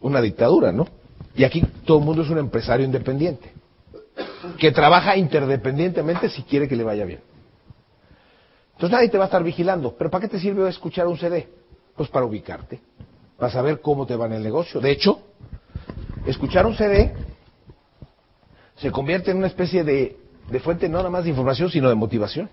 una 0.00 0.20
dictadura, 0.20 0.72
¿no? 0.72 0.86
Y 1.34 1.44
aquí 1.44 1.62
todo 1.84 1.98
el 1.98 2.04
mundo 2.04 2.22
es 2.22 2.30
un 2.30 2.38
empresario 2.38 2.84
independiente, 2.84 3.52
que 4.58 4.72
trabaja 4.72 5.16
interdependientemente 5.16 6.28
si 6.28 6.42
quiere 6.42 6.68
que 6.68 6.76
le 6.76 6.84
vaya 6.84 7.04
bien. 7.04 7.20
Entonces 8.72 8.90
nadie 8.90 9.08
te 9.08 9.18
va 9.18 9.24
a 9.24 9.26
estar 9.26 9.44
vigilando. 9.44 9.94
¿Pero 9.96 10.10
para 10.10 10.22
qué 10.22 10.28
te 10.28 10.40
sirve 10.40 10.68
escuchar 10.68 11.06
un 11.06 11.18
CD? 11.18 11.48
Pues 11.96 12.08
para 12.08 12.24
ubicarte, 12.24 12.80
para 13.40 13.50
saber 13.50 13.80
cómo 13.80 14.06
te 14.06 14.14
va 14.14 14.26
en 14.26 14.34
el 14.34 14.42
negocio. 14.42 14.80
De 14.80 14.90
hecho, 14.90 15.22
escuchar 16.26 16.66
un 16.66 16.76
CD 16.76 17.14
se 18.76 18.90
convierte 18.92 19.30
en 19.30 19.38
una 19.38 19.46
especie 19.46 19.82
de, 19.82 20.18
de 20.50 20.60
fuente 20.60 20.88
no 20.90 20.98
nada 20.98 21.08
más 21.08 21.24
de 21.24 21.30
información, 21.30 21.70
sino 21.70 21.88
de 21.88 21.94
motivación. 21.94 22.50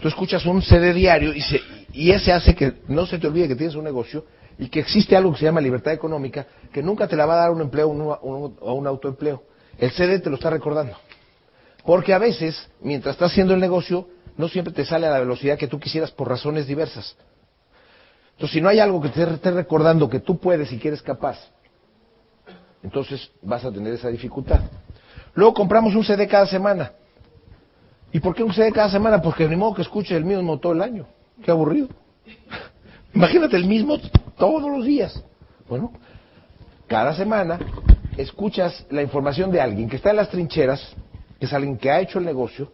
Tú 0.00 0.08
escuchas 0.08 0.44
un 0.44 0.60
CD 0.62 0.92
diario 0.92 1.32
y, 1.32 1.40
se, 1.40 1.60
y 1.92 2.10
ese 2.10 2.32
hace 2.32 2.56
que 2.56 2.74
no 2.88 3.06
se 3.06 3.18
te 3.18 3.28
olvide 3.28 3.46
que 3.46 3.54
tienes 3.54 3.76
un 3.76 3.84
negocio 3.84 4.26
y 4.58 4.68
que 4.68 4.80
existe 4.80 5.16
algo 5.16 5.32
que 5.32 5.38
se 5.38 5.44
llama 5.44 5.60
libertad 5.60 5.92
económica, 5.92 6.46
que 6.72 6.82
nunca 6.82 7.06
te 7.06 7.14
la 7.14 7.24
va 7.24 7.34
a 7.34 7.42
dar 7.42 7.52
un 7.52 7.60
empleo 7.60 7.88
o 7.88 8.72
un 8.74 8.86
autoempleo. 8.86 9.44
El 9.78 9.92
CD 9.92 10.18
te 10.18 10.28
lo 10.28 10.36
está 10.36 10.50
recordando. 10.50 10.96
Porque 11.84 12.12
a 12.14 12.18
veces, 12.18 12.68
mientras 12.80 13.14
estás 13.14 13.30
haciendo 13.30 13.54
el 13.54 13.60
negocio, 13.60 14.08
no 14.36 14.48
siempre 14.48 14.74
te 14.74 14.84
sale 14.84 15.06
a 15.06 15.10
la 15.10 15.20
velocidad 15.20 15.56
que 15.56 15.68
tú 15.68 15.78
quisieras 15.78 16.10
por 16.10 16.28
razones 16.28 16.66
diversas. 16.66 17.16
Entonces, 18.36 18.52
si 18.52 18.60
no 18.60 18.68
hay 18.68 18.80
algo 18.80 19.00
que 19.00 19.08
te 19.08 19.22
esté 19.22 19.50
recordando 19.50 20.10
que 20.10 20.20
tú 20.20 20.38
puedes 20.38 20.70
y 20.70 20.78
que 20.78 20.88
eres 20.88 21.00
capaz, 21.00 21.38
entonces 22.82 23.30
vas 23.40 23.64
a 23.64 23.72
tener 23.72 23.94
esa 23.94 24.08
dificultad. 24.08 24.60
Luego 25.34 25.54
compramos 25.54 25.94
un 25.94 26.04
CD 26.04 26.28
cada 26.28 26.46
semana. 26.46 26.92
¿Y 28.12 28.20
por 28.20 28.34
qué 28.34 28.42
un 28.42 28.52
CD 28.52 28.72
cada 28.72 28.90
semana? 28.90 29.22
Porque 29.22 29.48
ni 29.48 29.56
modo 29.56 29.74
que 29.74 29.82
escuche 29.82 30.14
el 30.14 30.24
mismo 30.24 30.58
todo 30.58 30.74
el 30.74 30.82
año. 30.82 31.06
Qué 31.42 31.50
aburrido. 31.50 31.88
Imagínate 33.14 33.56
el 33.56 33.64
mismo 33.64 33.98
todos 34.36 34.70
los 34.70 34.84
días. 34.84 35.24
Bueno, 35.66 35.92
cada 36.86 37.14
semana 37.14 37.58
escuchas 38.18 38.86
la 38.90 39.00
información 39.00 39.50
de 39.50 39.62
alguien 39.62 39.88
que 39.88 39.96
está 39.96 40.10
en 40.10 40.16
las 40.16 40.28
trincheras, 40.28 40.94
que 41.40 41.46
es 41.46 41.52
alguien 41.54 41.78
que 41.78 41.90
ha 41.90 42.00
hecho 42.00 42.18
el 42.18 42.26
negocio, 42.26 42.70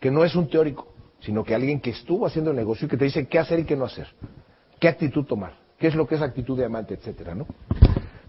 que 0.00 0.10
no 0.10 0.24
es 0.24 0.34
un 0.34 0.48
teórico, 0.48 0.88
sino 1.20 1.44
que 1.44 1.54
alguien 1.54 1.80
que 1.80 1.90
estuvo 1.90 2.26
haciendo 2.26 2.50
el 2.50 2.56
negocio 2.56 2.86
y 2.86 2.88
que 2.88 2.96
te 2.96 3.04
dice 3.04 3.28
qué 3.28 3.38
hacer 3.38 3.60
y 3.60 3.64
qué 3.64 3.76
no 3.76 3.84
hacer, 3.84 4.08
qué 4.82 4.88
actitud 4.88 5.24
tomar, 5.24 5.54
qué 5.78 5.86
es 5.86 5.94
lo 5.94 6.08
que 6.08 6.16
es 6.16 6.22
actitud 6.22 6.58
de 6.58 6.64
amante, 6.64 6.94
etcétera, 6.94 7.36
¿no? 7.36 7.46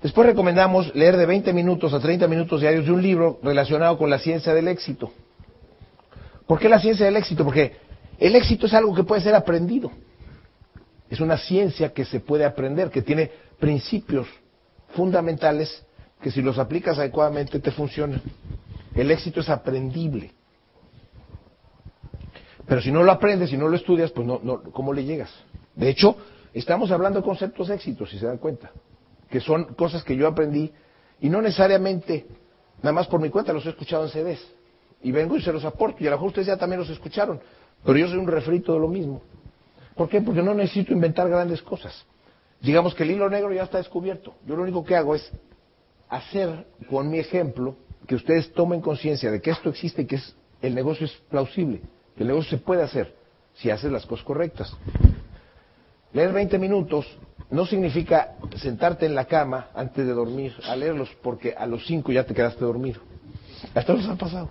Después 0.04 0.28
recomendamos 0.28 0.93
leer 0.93 1.18
de 1.18 1.26
20 1.26 1.51
minutos 1.51 1.95
a 1.95 1.99
30 1.99 2.28
minutos 2.28 2.62
diarios 2.62 2.86
de 2.86 2.91
un 2.91 3.01
libro 3.01 3.39
relacionado 3.41 3.97
con 3.97 4.08
la 4.08 4.20
ciencia 4.20 4.54
del 4.54 4.68
éxito. 4.68 5.12
¿Por 6.45 6.60
qué 6.60 6.70
la 6.70 6.80
ciencia 6.80 7.08
del 7.08 7.16
éxito? 7.16 7.43
Porque 7.43 7.78
el 8.20 8.36
éxito 8.36 8.68
es 8.68 8.74
algo 8.76 8.93
que 8.93 9.04
puede 9.04 9.22
ser 9.22 9.34
aprendido. 9.34 9.91
Es 11.10 11.22
una 11.22 11.39
ciencia 11.39 11.91
que 11.91 12.06
se 12.06 12.20
puede 12.20 12.45
aprender, 12.45 12.91
que 12.91 13.01
tiene 13.01 13.32
principios 13.60 14.28
fundamentales 14.89 15.84
que 16.22 16.30
si 16.30 16.43
los 16.43 16.60
aplicas 16.60 16.99
adecuadamente 16.99 17.60
te 17.60 17.72
funcionan. 17.72 18.22
El 18.93 19.10
éxito 19.10 19.39
es 19.39 19.49
aprendible. 19.49 20.34
Pero 22.68 22.80
si 22.80 22.91
no 22.91 23.01
lo 23.01 23.12
aprendes, 23.12 23.49
si 23.49 23.58
no 23.58 23.68
lo 23.68 23.76
estudias, 23.76 24.12
pues 24.12 24.28
no, 24.28 24.39
no, 24.43 24.62
¿cómo 24.62 24.93
le 24.93 25.04
llegas? 25.04 25.32
De 25.76 25.89
hecho, 25.89 26.16
estamos 26.54 26.91
hablando 26.91 27.20
de 27.20 27.26
conceptos 27.26 27.68
de 27.68 27.76
éxito, 27.76 28.06
si 28.06 28.20
se 28.20 28.26
dan 28.26 28.38
cuenta, 28.38 28.72
que 29.30 29.39
son 29.39 29.74
cosas 29.76 30.04
que 30.04 30.16
yo 30.16 30.28
aprendí 30.28 30.72
y 31.20 31.30
no 31.30 31.41
necesariamente, 31.41 32.26
nada 32.82 32.93
más 32.93 33.08
por 33.08 33.20
mi 33.20 33.30
cuenta, 33.30 33.54
los 33.54 33.66
he 33.66 33.70
escuchado 33.70 34.04
en 34.06 34.10
CDs. 34.10 34.45
Y 35.01 35.12
vengo 35.12 35.36
y 35.36 35.41
se 35.41 35.51
los 35.51 35.66
aporto, 35.66 36.04
y 36.04 36.08
a 36.08 36.12
lo 36.12 36.18
mejor 36.18 36.28
ustedes 36.30 36.47
ya 36.47 36.58
también 36.58 36.80
los 36.80 36.89
escucharon, 36.89 37.39
pero 37.84 37.97
yo 37.97 38.08
soy 38.08 38.18
un 38.18 38.28
refrito 38.28 38.74
de 38.74 38.80
lo 38.80 38.88
mismo. 38.88 39.22
¿Por 39.95 40.10
qué? 40.10 40.22
Porque 40.22 40.41
no 40.41 40.54
necesito 40.54 40.93
inventar 40.93 41.30
grandes 41.30 41.62
cosas. 41.62 42.06
Digamos 42.62 42.95
que 42.95 43.04
el 43.04 43.12
hilo 43.12 43.30
negro 43.30 43.51
ya 43.51 43.64
está 43.64 43.78
descubierto. 43.78 44.36
Yo 44.45 44.56
lo 44.56 44.64
único 44.64 44.84
que 44.84 44.95
hago 44.95 45.16
es 45.16 45.30
hacer 46.10 46.66
con 46.89 47.10
mi 47.10 47.20
ejemplo 47.20 47.76
que 48.08 48.16
ustedes 48.16 48.51
tomen 48.54 48.82
conciencia 48.82 49.32
de 49.32 49.41
que 49.41 49.51
esto 49.51 49.70
existe 49.70 50.04
y 50.04 50.06
que 50.06 50.16
es, 50.16 50.36
el 50.62 50.74
negocio 50.74 51.06
es 51.06 51.12
plausible, 51.30 51.82
que 52.16 52.24
el 52.24 52.28
negocio 52.28 52.58
se 52.58 52.64
puede 52.64 52.84
hacer 52.84 53.16
si 53.56 53.70
haces 53.70 53.91
las 53.91 54.06
cosas 54.06 54.26
correctas. 54.26 54.76
Leer 56.14 56.32
20 56.32 56.59
minutos 56.59 57.05
no 57.49 57.66
significa 57.66 58.36
sentarte 58.57 59.05
en 59.05 59.16
la 59.16 59.26
cama 59.26 59.70
antes 59.74 60.05
de 60.05 60.14
dormir 60.14 60.53
a 60.68 60.76
leerlos 60.76 61.09
porque 61.22 61.53
a 61.57 61.66
los 61.66 61.86
5 61.86 62.11
ya 62.11 62.24
te 62.24 62.34
quedaste 62.34 62.64
dormido. 62.64 63.01
Hasta 63.74 63.93
nos 63.93 64.07
ha 64.07 64.16
pasado. 64.16 64.49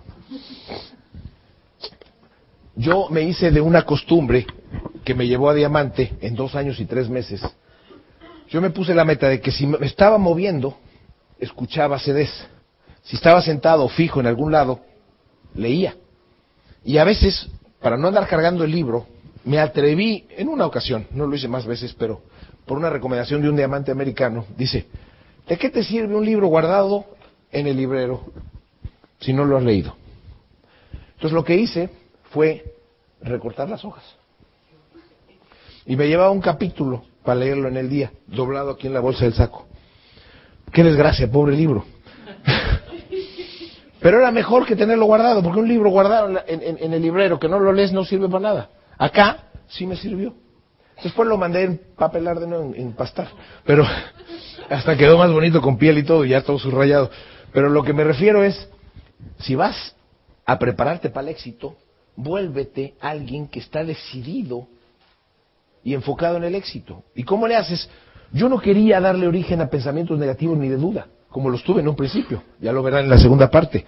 Yo 2.75 3.07
me 3.09 3.21
hice 3.21 3.51
de 3.51 3.61
una 3.61 3.83
costumbre 3.83 4.45
que 5.05 5.13
me 5.13 5.27
llevó 5.27 5.49
a 5.49 5.53
diamante 5.53 6.13
en 6.21 6.35
dos 6.35 6.55
años 6.55 6.79
y 6.79 6.85
tres 6.85 7.09
meses. 7.09 7.41
Yo 8.49 8.61
me 8.61 8.71
puse 8.71 8.93
la 8.93 9.05
meta 9.05 9.29
de 9.29 9.39
que 9.39 9.51
si 9.51 9.65
me 9.65 9.85
estaba 9.85 10.17
moviendo, 10.17 10.77
escuchaba 11.39 11.99
CDs. 11.99 12.47
Si 13.03 13.15
estaba 13.15 13.41
sentado 13.41 13.87
fijo 13.89 14.19
en 14.19 14.27
algún 14.27 14.51
lado, 14.51 14.81
leía. 15.55 15.95
Y 16.83 16.97
a 16.97 17.03
veces, 17.03 17.49
para 17.81 17.97
no 17.97 18.07
andar 18.07 18.27
cargando 18.27 18.63
el 18.63 18.71
libro, 18.71 19.07
me 19.45 19.59
atreví, 19.59 20.25
en 20.29 20.47
una 20.47 20.65
ocasión, 20.65 21.07
no 21.11 21.27
lo 21.27 21.35
hice 21.35 21.47
más 21.47 21.65
veces, 21.65 21.93
pero 21.93 22.21
por 22.65 22.77
una 22.77 22.89
recomendación 22.89 23.41
de 23.41 23.49
un 23.49 23.55
diamante 23.55 23.91
americano, 23.91 24.45
dice, 24.57 24.85
¿de 25.47 25.57
qué 25.57 25.69
te 25.69 25.83
sirve 25.83 26.15
un 26.15 26.25
libro 26.25 26.47
guardado 26.47 27.05
en 27.51 27.67
el 27.67 27.75
librero 27.75 28.25
si 29.19 29.33
no 29.33 29.45
lo 29.45 29.57
has 29.57 29.63
leído? 29.63 29.95
Entonces 31.15 31.33
lo 31.33 31.43
que 31.43 31.55
hice 31.55 31.89
fue 32.31 32.63
recortar 33.21 33.69
las 33.69 33.83
hojas. 33.85 34.03
Y 35.85 35.95
me 35.95 36.07
llevaba 36.07 36.31
un 36.31 36.41
capítulo 36.41 37.03
para 37.23 37.39
leerlo 37.39 37.67
en 37.67 37.77
el 37.77 37.89
día, 37.89 38.11
doblado 38.27 38.71
aquí 38.71 38.87
en 38.87 38.93
la 38.93 38.99
bolsa 38.99 39.25
del 39.25 39.33
saco. 39.33 39.65
Qué 40.71 40.83
desgracia, 40.83 41.29
pobre 41.29 41.55
libro. 41.55 41.85
Pero 44.01 44.19
era 44.19 44.31
mejor 44.31 44.65
que 44.65 44.75
tenerlo 44.75 45.05
guardado, 45.05 45.41
porque 45.41 45.59
un 45.59 45.67
libro 45.67 45.89
guardado 45.89 46.29
en, 46.47 46.93
el 46.93 47.01
librero 47.01 47.39
que 47.39 47.47
no 47.47 47.59
lo 47.59 47.71
lees 47.71 47.93
no 47.93 48.03
sirve 48.03 48.27
para 48.27 48.41
nada. 48.41 48.69
Acá 49.03 49.49
sí 49.67 49.85
me 49.85 49.97
sirvió. 49.97 50.33
Después 51.03 51.27
lo 51.27 51.37
mandé 51.37 51.63
en 51.63 51.81
papelar 51.97 52.39
de 52.39 52.47
nuevo, 52.47 52.73
en, 52.73 52.93
pastar. 52.93 53.27
Pero 53.65 53.85
hasta 54.69 54.95
quedó 54.95 55.17
más 55.17 55.29
bonito 55.29 55.61
con 55.61 55.77
piel 55.77 55.97
y 55.97 56.03
todo, 56.03 56.23
y 56.23 56.29
ya 56.29 56.41
todo 56.41 56.57
subrayado. 56.57 57.11
Pero 57.51 57.67
lo 57.67 57.83
que 57.83 57.91
me 57.91 58.05
refiero 58.05 58.45
es, 58.45 58.69
si 59.39 59.55
vas 59.55 59.93
a 60.45 60.57
prepararte 60.57 61.09
para 61.09 61.27
el 61.27 61.33
éxito, 61.33 61.75
vuélvete 62.15 62.93
alguien 63.01 63.49
que 63.49 63.59
está 63.59 63.83
decidido 63.83 64.69
y 65.83 65.95
enfocado 65.95 66.37
en 66.37 66.45
el 66.45 66.55
éxito. 66.55 67.03
¿Y 67.13 67.23
cómo 67.25 67.45
le 67.45 67.57
haces? 67.57 67.89
Yo 68.31 68.47
no 68.47 68.57
quería 68.57 69.01
darle 69.01 69.27
origen 69.27 69.59
a 69.59 69.69
pensamientos 69.69 70.17
negativos 70.17 70.57
ni 70.57 70.69
de 70.69 70.77
duda, 70.77 71.07
como 71.27 71.49
los 71.49 71.61
tuve 71.65 71.81
en 71.81 71.89
un 71.89 71.97
principio, 71.97 72.41
ya 72.61 72.71
lo 72.71 72.81
verán 72.81 73.03
en 73.03 73.09
la 73.09 73.17
segunda 73.17 73.51
parte. 73.51 73.85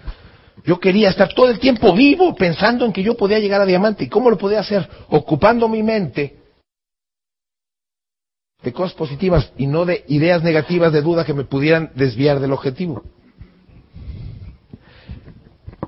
Yo 0.64 0.80
quería 0.80 1.10
estar 1.10 1.34
todo 1.34 1.50
el 1.50 1.60
tiempo 1.60 1.94
vivo 1.94 2.34
pensando 2.36 2.86
en 2.86 2.94
que 2.94 3.04
yo 3.04 3.16
podía 3.16 3.40
llegar 3.40 3.62
a 3.62 3.66
diamante. 3.66 4.06
¿Y 4.06 4.10
cómo 4.10 4.30
lo 4.30 4.38
podía 4.38 4.60
hacer? 4.60 4.88
Ocupando 5.10 5.68
mi 5.68 5.84
mente 5.84 6.40
de 8.64 8.74
cosas 8.74 8.96
positivas 8.96 9.52
y 9.58 9.68
no 9.68 9.86
de 9.86 10.04
ideas 10.08 10.42
negativas 10.42 10.92
de 10.92 11.02
duda 11.02 11.24
que 11.24 11.34
me 11.34 11.44
pudieran 11.44 11.92
desviar 11.94 12.40
del 12.40 12.52
objetivo. 12.52 13.04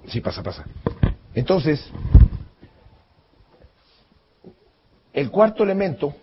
Sí, 0.08 0.22
pasa, 0.22 0.44
pasa. 0.44 0.66
Entonces, 1.34 1.84
el 5.12 5.32
cuarto 5.32 5.64
elemento 5.64 6.14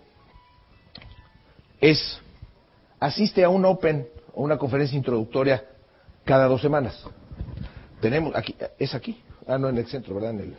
es, 1.80 2.20
asiste 3.00 3.42
a 3.42 3.48
un 3.48 3.64
Open 3.64 4.08
o 4.32 4.42
una 4.42 4.56
conferencia 4.56 4.96
introductoria 4.96 5.64
cada 6.24 6.46
dos 6.46 6.62
semanas. 6.62 7.04
Tenemos, 8.04 8.36
aquí, 8.36 8.54
es 8.78 8.94
aquí, 8.94 9.18
ah, 9.46 9.56
no, 9.56 9.70
en 9.70 9.78
el 9.78 9.86
centro, 9.86 10.14
¿verdad? 10.14 10.32
En 10.32 10.40
el, 10.40 10.54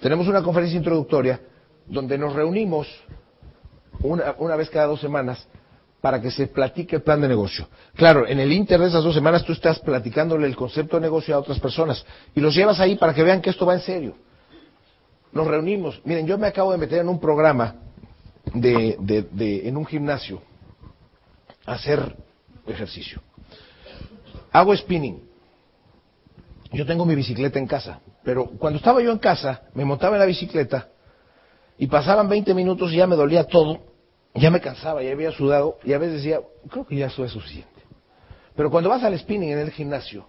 tenemos 0.00 0.26
una 0.26 0.42
conferencia 0.42 0.78
introductoria 0.78 1.38
donde 1.86 2.16
nos 2.16 2.32
reunimos 2.32 2.88
una, 4.00 4.34
una 4.38 4.56
vez 4.56 4.70
cada 4.70 4.86
dos 4.86 5.02
semanas 5.02 5.46
para 6.00 6.18
que 6.18 6.30
se 6.30 6.46
platique 6.46 6.96
el 6.96 7.02
plan 7.02 7.20
de 7.20 7.28
negocio. 7.28 7.68
Claro, 7.94 8.26
en 8.26 8.40
el 8.40 8.50
inter 8.52 8.80
de 8.80 8.86
esas 8.86 9.04
dos 9.04 9.14
semanas 9.14 9.44
tú 9.44 9.52
estás 9.52 9.80
platicándole 9.80 10.46
el 10.46 10.56
concepto 10.56 10.96
de 10.96 11.02
negocio 11.02 11.34
a 11.34 11.40
otras 11.40 11.60
personas 11.60 12.06
y 12.34 12.40
los 12.40 12.54
llevas 12.54 12.80
ahí 12.80 12.96
para 12.96 13.12
que 13.12 13.22
vean 13.22 13.42
que 13.42 13.50
esto 13.50 13.66
va 13.66 13.74
en 13.74 13.82
serio. 13.82 14.14
Nos 15.32 15.46
reunimos. 15.46 16.00
Miren, 16.06 16.26
yo 16.26 16.38
me 16.38 16.46
acabo 16.46 16.72
de 16.72 16.78
meter 16.78 17.00
en 17.00 17.10
un 17.10 17.20
programa 17.20 17.82
de, 18.54 18.96
de, 19.30 19.68
en 19.68 19.76
un 19.76 19.84
gimnasio 19.84 20.40
a 21.66 21.74
hacer 21.74 22.16
ejercicio. 22.66 23.20
Hago 24.50 24.74
spinning. 24.74 25.28
Yo 26.72 26.86
tengo 26.86 27.04
mi 27.04 27.14
bicicleta 27.14 27.58
en 27.58 27.66
casa, 27.66 28.00
pero 28.22 28.46
cuando 28.46 28.78
estaba 28.78 29.02
yo 29.02 29.10
en 29.10 29.18
casa, 29.18 29.62
me 29.74 29.84
montaba 29.84 30.16
en 30.16 30.20
la 30.20 30.26
bicicleta 30.26 30.88
y 31.78 31.86
pasaban 31.86 32.28
20 32.28 32.54
minutos 32.54 32.92
y 32.92 32.96
ya 32.96 33.06
me 33.06 33.16
dolía 33.16 33.44
todo 33.44 33.90
ya 34.34 34.50
me 34.50 34.60
cansaba, 34.60 35.02
ya 35.02 35.12
había 35.12 35.32
sudado 35.32 35.78
y 35.84 35.92
a 35.92 35.98
veces 35.98 36.16
decía, 36.16 36.40
creo 36.70 36.86
que 36.86 36.96
ya 36.96 37.06
eso 37.06 37.24
es 37.24 37.32
suficiente. 37.32 37.68
Pero 38.54 38.70
cuando 38.70 38.90
vas 38.90 39.02
al 39.02 39.18
spinning 39.18 39.52
en 39.52 39.58
el 39.58 39.70
gimnasio, 39.70 40.26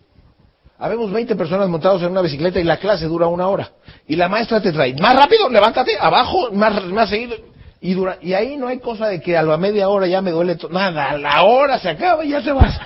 habemos 0.78 1.12
20 1.12 1.36
personas 1.36 1.70
montados 1.70 2.02
en 2.02 2.12
una 2.12 2.22
bicicleta 2.22 2.60
y 2.60 2.64
la 2.64 2.78
clase 2.78 3.06
dura 3.06 3.28
una 3.28 3.48
hora. 3.48 3.72
Y 4.08 4.16
la 4.16 4.28
maestra 4.28 4.62
te 4.62 4.72
trae, 4.72 4.96
más 4.96 5.16
rápido, 5.16 5.50
levántate, 5.50 5.98
abajo, 6.00 6.52
más, 6.52 6.84
más 6.86 7.10
seguido. 7.10 7.36
Y, 7.80 7.94
dura, 7.94 8.18
y 8.22 8.34
ahí 8.34 8.58
no 8.58 8.68
hay 8.68 8.80
cosa 8.80 9.08
de 9.08 9.20
que 9.20 9.36
a 9.36 9.42
la 9.42 9.58
media 9.58 9.90
hora 9.90 10.08
ya 10.08 10.22
me 10.22 10.32
duele 10.32 10.56
todo. 10.56 10.72
Nada, 10.72 11.18
la 11.18 11.44
hora 11.44 11.80
se 11.80 11.90
acaba 11.90 12.24
y 12.24 12.30
ya 12.30 12.42
se 12.42 12.52
vas. 12.52 12.80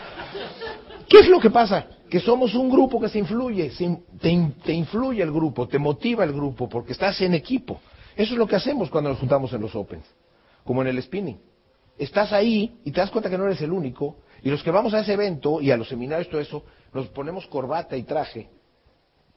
¿Qué 1.10 1.20
es 1.20 1.28
lo 1.28 1.40
que 1.40 1.50
pasa? 1.50 1.86
Que 2.10 2.20
somos 2.20 2.54
un 2.56 2.70
grupo 2.70 3.00
que 3.00 3.10
se 3.10 3.20
influye, 3.20 3.72
te, 4.22 4.52
te 4.64 4.74
influye 4.74 5.24
el 5.24 5.32
grupo, 5.32 5.68
te 5.68 5.80
motiva 5.80 6.24
el 6.24 6.34
grupo, 6.34 6.70
porque 6.70 6.94
estás 6.94 7.20
en 7.22 7.34
equipo. 7.34 7.80
Eso 8.16 8.34
es 8.34 8.38
lo 8.38 8.48
que 8.48 8.56
hacemos 8.56 8.90
cuando 8.90 9.10
nos 9.10 9.20
juntamos 9.20 9.52
en 9.54 9.62
los 9.62 9.76
Opens 9.76 10.06
como 10.66 10.82
en 10.82 10.90
el 10.90 11.02
spinning. 11.02 11.40
Estás 11.98 12.34
ahí 12.34 12.80
y 12.84 12.92
te 12.92 13.00
das 13.00 13.12
cuenta 13.12 13.30
que 13.30 13.38
no 13.38 13.46
eres 13.46 13.62
el 13.62 13.72
único, 13.72 14.18
y 14.44 14.50
los 14.50 14.62
que 14.62 14.72
vamos 14.72 14.94
a 14.94 15.00
ese 15.00 15.14
evento 15.14 15.62
y 15.62 15.72
a 15.72 15.78
los 15.78 15.88
seminarios, 15.88 16.28
todo 16.28 16.42
eso, 16.42 16.66
nos 16.94 17.08
ponemos 17.08 17.48
corbata 17.48 17.96
y 17.96 18.04
traje, 18.04 18.50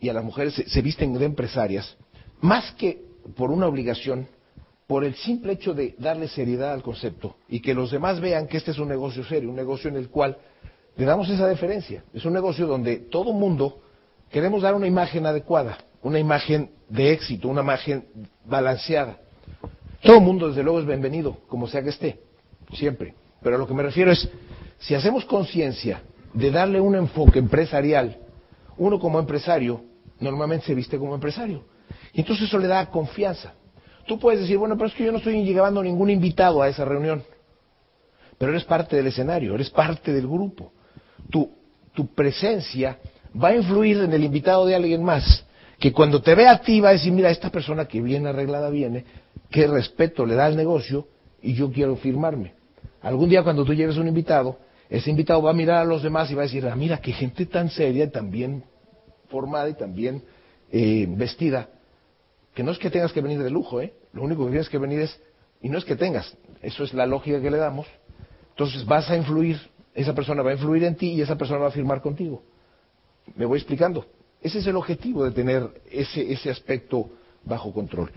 y 0.00 0.08
a 0.08 0.12
las 0.12 0.24
mujeres 0.24 0.54
se, 0.54 0.82
visten 0.82 1.12
de 1.14 1.24
empresarias, 1.24 1.96
más 2.40 2.72
que 2.72 3.04
por 3.36 3.52
una 3.52 3.68
obligación, 3.68 4.26
por 4.88 5.04
el 5.04 5.14
simple 5.16 5.52
hecho 5.52 5.74
de 5.74 5.94
darle 5.98 6.28
seriedad 6.28 6.72
al 6.72 6.82
concepto 6.82 7.36
y 7.46 7.60
que 7.60 7.74
los 7.74 7.90
demás 7.90 8.20
vean 8.20 8.46
que 8.46 8.56
este 8.56 8.70
es 8.70 8.78
un 8.78 8.88
negocio 8.88 9.22
serio, 9.22 9.50
un 9.50 9.56
negocio 9.56 9.90
en 9.90 9.96
el 9.96 10.08
cual 10.08 10.38
le 10.98 11.04
damos 11.04 11.30
esa 11.30 11.46
deferencia. 11.46 12.02
Es 12.12 12.24
un 12.24 12.32
negocio 12.32 12.66
donde 12.66 12.96
todo 12.96 13.32
mundo 13.32 13.78
queremos 14.30 14.62
dar 14.62 14.74
una 14.74 14.88
imagen 14.88 15.26
adecuada, 15.26 15.78
una 16.02 16.18
imagen 16.18 16.72
de 16.88 17.12
éxito, 17.12 17.48
una 17.48 17.62
imagen 17.62 18.04
balanceada. 18.44 19.16
Todo 20.02 20.20
mundo, 20.20 20.48
desde 20.48 20.64
luego, 20.64 20.80
es 20.80 20.86
bienvenido, 20.86 21.38
como 21.46 21.68
sea 21.68 21.84
que 21.84 21.90
esté, 21.90 22.20
siempre. 22.72 23.14
Pero 23.40 23.54
a 23.54 23.58
lo 23.60 23.68
que 23.68 23.74
me 23.74 23.84
refiero 23.84 24.10
es, 24.10 24.28
si 24.78 24.96
hacemos 24.96 25.24
conciencia 25.24 26.02
de 26.34 26.50
darle 26.50 26.80
un 26.80 26.96
enfoque 26.96 27.38
empresarial, 27.38 28.18
uno 28.76 28.98
como 28.98 29.20
empresario, 29.20 29.84
normalmente 30.18 30.66
se 30.66 30.74
viste 30.74 30.98
como 30.98 31.14
empresario. 31.14 31.64
Y 32.12 32.20
entonces 32.20 32.48
eso 32.48 32.58
le 32.58 32.66
da 32.66 32.90
confianza. 32.90 33.54
Tú 34.04 34.18
puedes 34.18 34.40
decir, 34.40 34.58
bueno, 34.58 34.76
pero 34.76 34.88
es 34.88 34.94
que 34.94 35.04
yo 35.04 35.12
no 35.12 35.18
estoy 35.18 35.44
llevando 35.44 35.80
ningún 35.80 36.10
invitado 36.10 36.60
a 36.60 36.68
esa 36.68 36.84
reunión. 36.84 37.22
Pero 38.36 38.50
eres 38.50 38.64
parte 38.64 38.96
del 38.96 39.06
escenario, 39.06 39.54
eres 39.54 39.70
parte 39.70 40.12
del 40.12 40.26
grupo. 40.26 40.72
Tu, 41.30 41.50
tu 41.94 42.14
presencia 42.14 42.98
va 43.40 43.48
a 43.48 43.56
influir 43.56 43.98
en 43.98 44.12
el 44.12 44.24
invitado 44.24 44.66
de 44.66 44.74
alguien 44.74 45.02
más, 45.02 45.44
que 45.78 45.92
cuando 45.92 46.20
te 46.20 46.34
ve 46.34 46.48
a 46.48 46.60
ti 46.60 46.80
va 46.80 46.90
a 46.90 46.92
decir, 46.92 47.12
mira, 47.12 47.30
esta 47.30 47.50
persona 47.50 47.86
que 47.86 48.00
viene 48.00 48.28
arreglada 48.28 48.70
viene, 48.70 49.04
qué 49.50 49.66
respeto 49.66 50.26
le 50.26 50.34
da 50.34 50.46
al 50.46 50.56
negocio 50.56 51.06
y 51.42 51.54
yo 51.54 51.70
quiero 51.70 51.96
firmarme. 51.96 52.54
Algún 53.00 53.28
día 53.28 53.42
cuando 53.42 53.64
tú 53.64 53.74
lleves 53.74 53.96
un 53.96 54.08
invitado, 54.08 54.58
ese 54.90 55.10
invitado 55.10 55.42
va 55.42 55.50
a 55.50 55.54
mirar 55.54 55.82
a 55.82 55.84
los 55.84 56.02
demás 56.02 56.30
y 56.30 56.34
va 56.34 56.42
a 56.42 56.46
decir, 56.46 56.66
ah, 56.66 56.74
mira, 56.74 57.00
qué 57.00 57.12
gente 57.12 57.46
tan 57.46 57.70
seria 57.70 58.04
y 58.04 58.10
tan 58.10 58.30
bien 58.30 58.64
formada 59.28 59.68
y 59.68 59.74
tan 59.74 59.94
bien 59.94 60.22
eh, 60.72 61.06
vestida, 61.08 61.68
que 62.54 62.62
no 62.62 62.72
es 62.72 62.78
que 62.78 62.90
tengas 62.90 63.12
que 63.12 63.20
venir 63.20 63.42
de 63.42 63.50
lujo, 63.50 63.80
¿eh? 63.80 63.92
Lo 64.12 64.22
único 64.22 64.44
que 64.44 64.50
tienes 64.50 64.68
que 64.68 64.78
venir 64.78 65.00
es, 65.00 65.20
y 65.62 65.68
no 65.68 65.78
es 65.78 65.84
que 65.84 65.96
tengas, 65.96 66.36
eso 66.62 66.84
es 66.84 66.94
la 66.94 67.06
lógica 67.06 67.40
que 67.40 67.50
le 67.50 67.58
damos, 67.58 67.86
entonces 68.50 68.84
vas 68.84 69.08
a 69.10 69.16
influir, 69.16 69.60
esa 70.00 70.14
persona 70.14 70.42
va 70.42 70.50
a 70.50 70.54
influir 70.54 70.84
en 70.84 70.94
ti 70.94 71.12
y 71.14 71.22
esa 71.22 71.36
persona 71.36 71.58
va 71.58 71.68
a 71.68 71.72
firmar 71.72 72.00
contigo. 72.00 72.42
Me 73.34 73.44
voy 73.44 73.58
explicando. 73.58 74.06
Ese 74.40 74.60
es 74.60 74.66
el 74.68 74.76
objetivo 74.76 75.24
de 75.24 75.32
tener 75.32 75.68
ese, 75.90 76.32
ese 76.32 76.50
aspecto 76.50 77.10
bajo 77.44 77.72
control. 77.72 78.12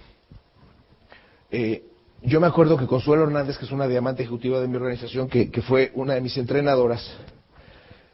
Eh, 1.49 1.83
yo 2.21 2.39
me 2.39 2.45
acuerdo 2.45 2.77
que 2.77 2.85
Consuelo 2.85 3.23
Hernández, 3.23 3.57
que 3.57 3.65
es 3.65 3.71
una 3.71 3.87
diamante 3.87 4.21
ejecutiva 4.21 4.59
de 4.59 4.67
mi 4.67 4.75
organización, 4.75 5.27
que, 5.27 5.49
fue 5.63 5.91
una 5.95 6.13
de 6.13 6.21
mis 6.21 6.37
entrenadoras, 6.37 7.11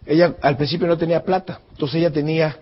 ella 0.06 0.38
al 0.42 0.56
principio 0.56 0.88
no 0.88 0.98
tenía 0.98 1.24
plata, 1.24 1.60
entonces 1.72 1.98
ella 1.98 2.12
tenía 2.12 2.58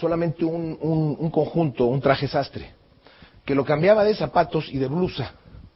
solamente 0.00 0.42
un, 0.42 0.78
un, 0.80 1.30
conjunto, 1.30 1.84
un 1.84 2.00
traje 2.00 2.28
sastre, 2.28 2.70
que 3.44 3.54
lo 3.54 3.66
cambiaba 3.66 4.04
de 4.04 4.14
zapatos 4.14 4.70
y 4.72 4.78
de 4.78 4.86
blusa, 4.86 5.32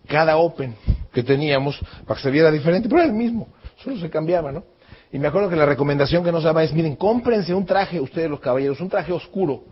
cada 0.09 0.39
open 0.39 0.75
que 1.13 1.23
teníamos, 1.23 1.79
para 2.07 2.17
que 2.17 2.23
se 2.23 2.31
viera 2.31 2.51
diferente, 2.51 2.89
pero 2.89 3.03
era 3.03 3.11
el 3.11 3.17
mismo, 3.17 3.47
solo 3.83 3.97
se 3.99 4.11
cambiaba, 4.11 4.53
¿no? 4.53 4.65
Y 5.13 5.19
me 5.19 5.29
acuerdo 5.29 5.49
que 5.49 5.57
la 5.57 5.67
recomendación 5.67 6.23
que 6.23 6.33
nos 6.33 6.45
daba 6.45 6.63
es, 6.63 6.73
miren, 6.73 6.97
cómprense 6.97 7.55
un 7.55 7.67
traje, 7.67 8.01
ustedes 8.01 8.31
los 8.31 8.41
caballeros, 8.41 8.81
un 8.81 8.89
traje 8.89 9.13
oscuro, 9.13 9.65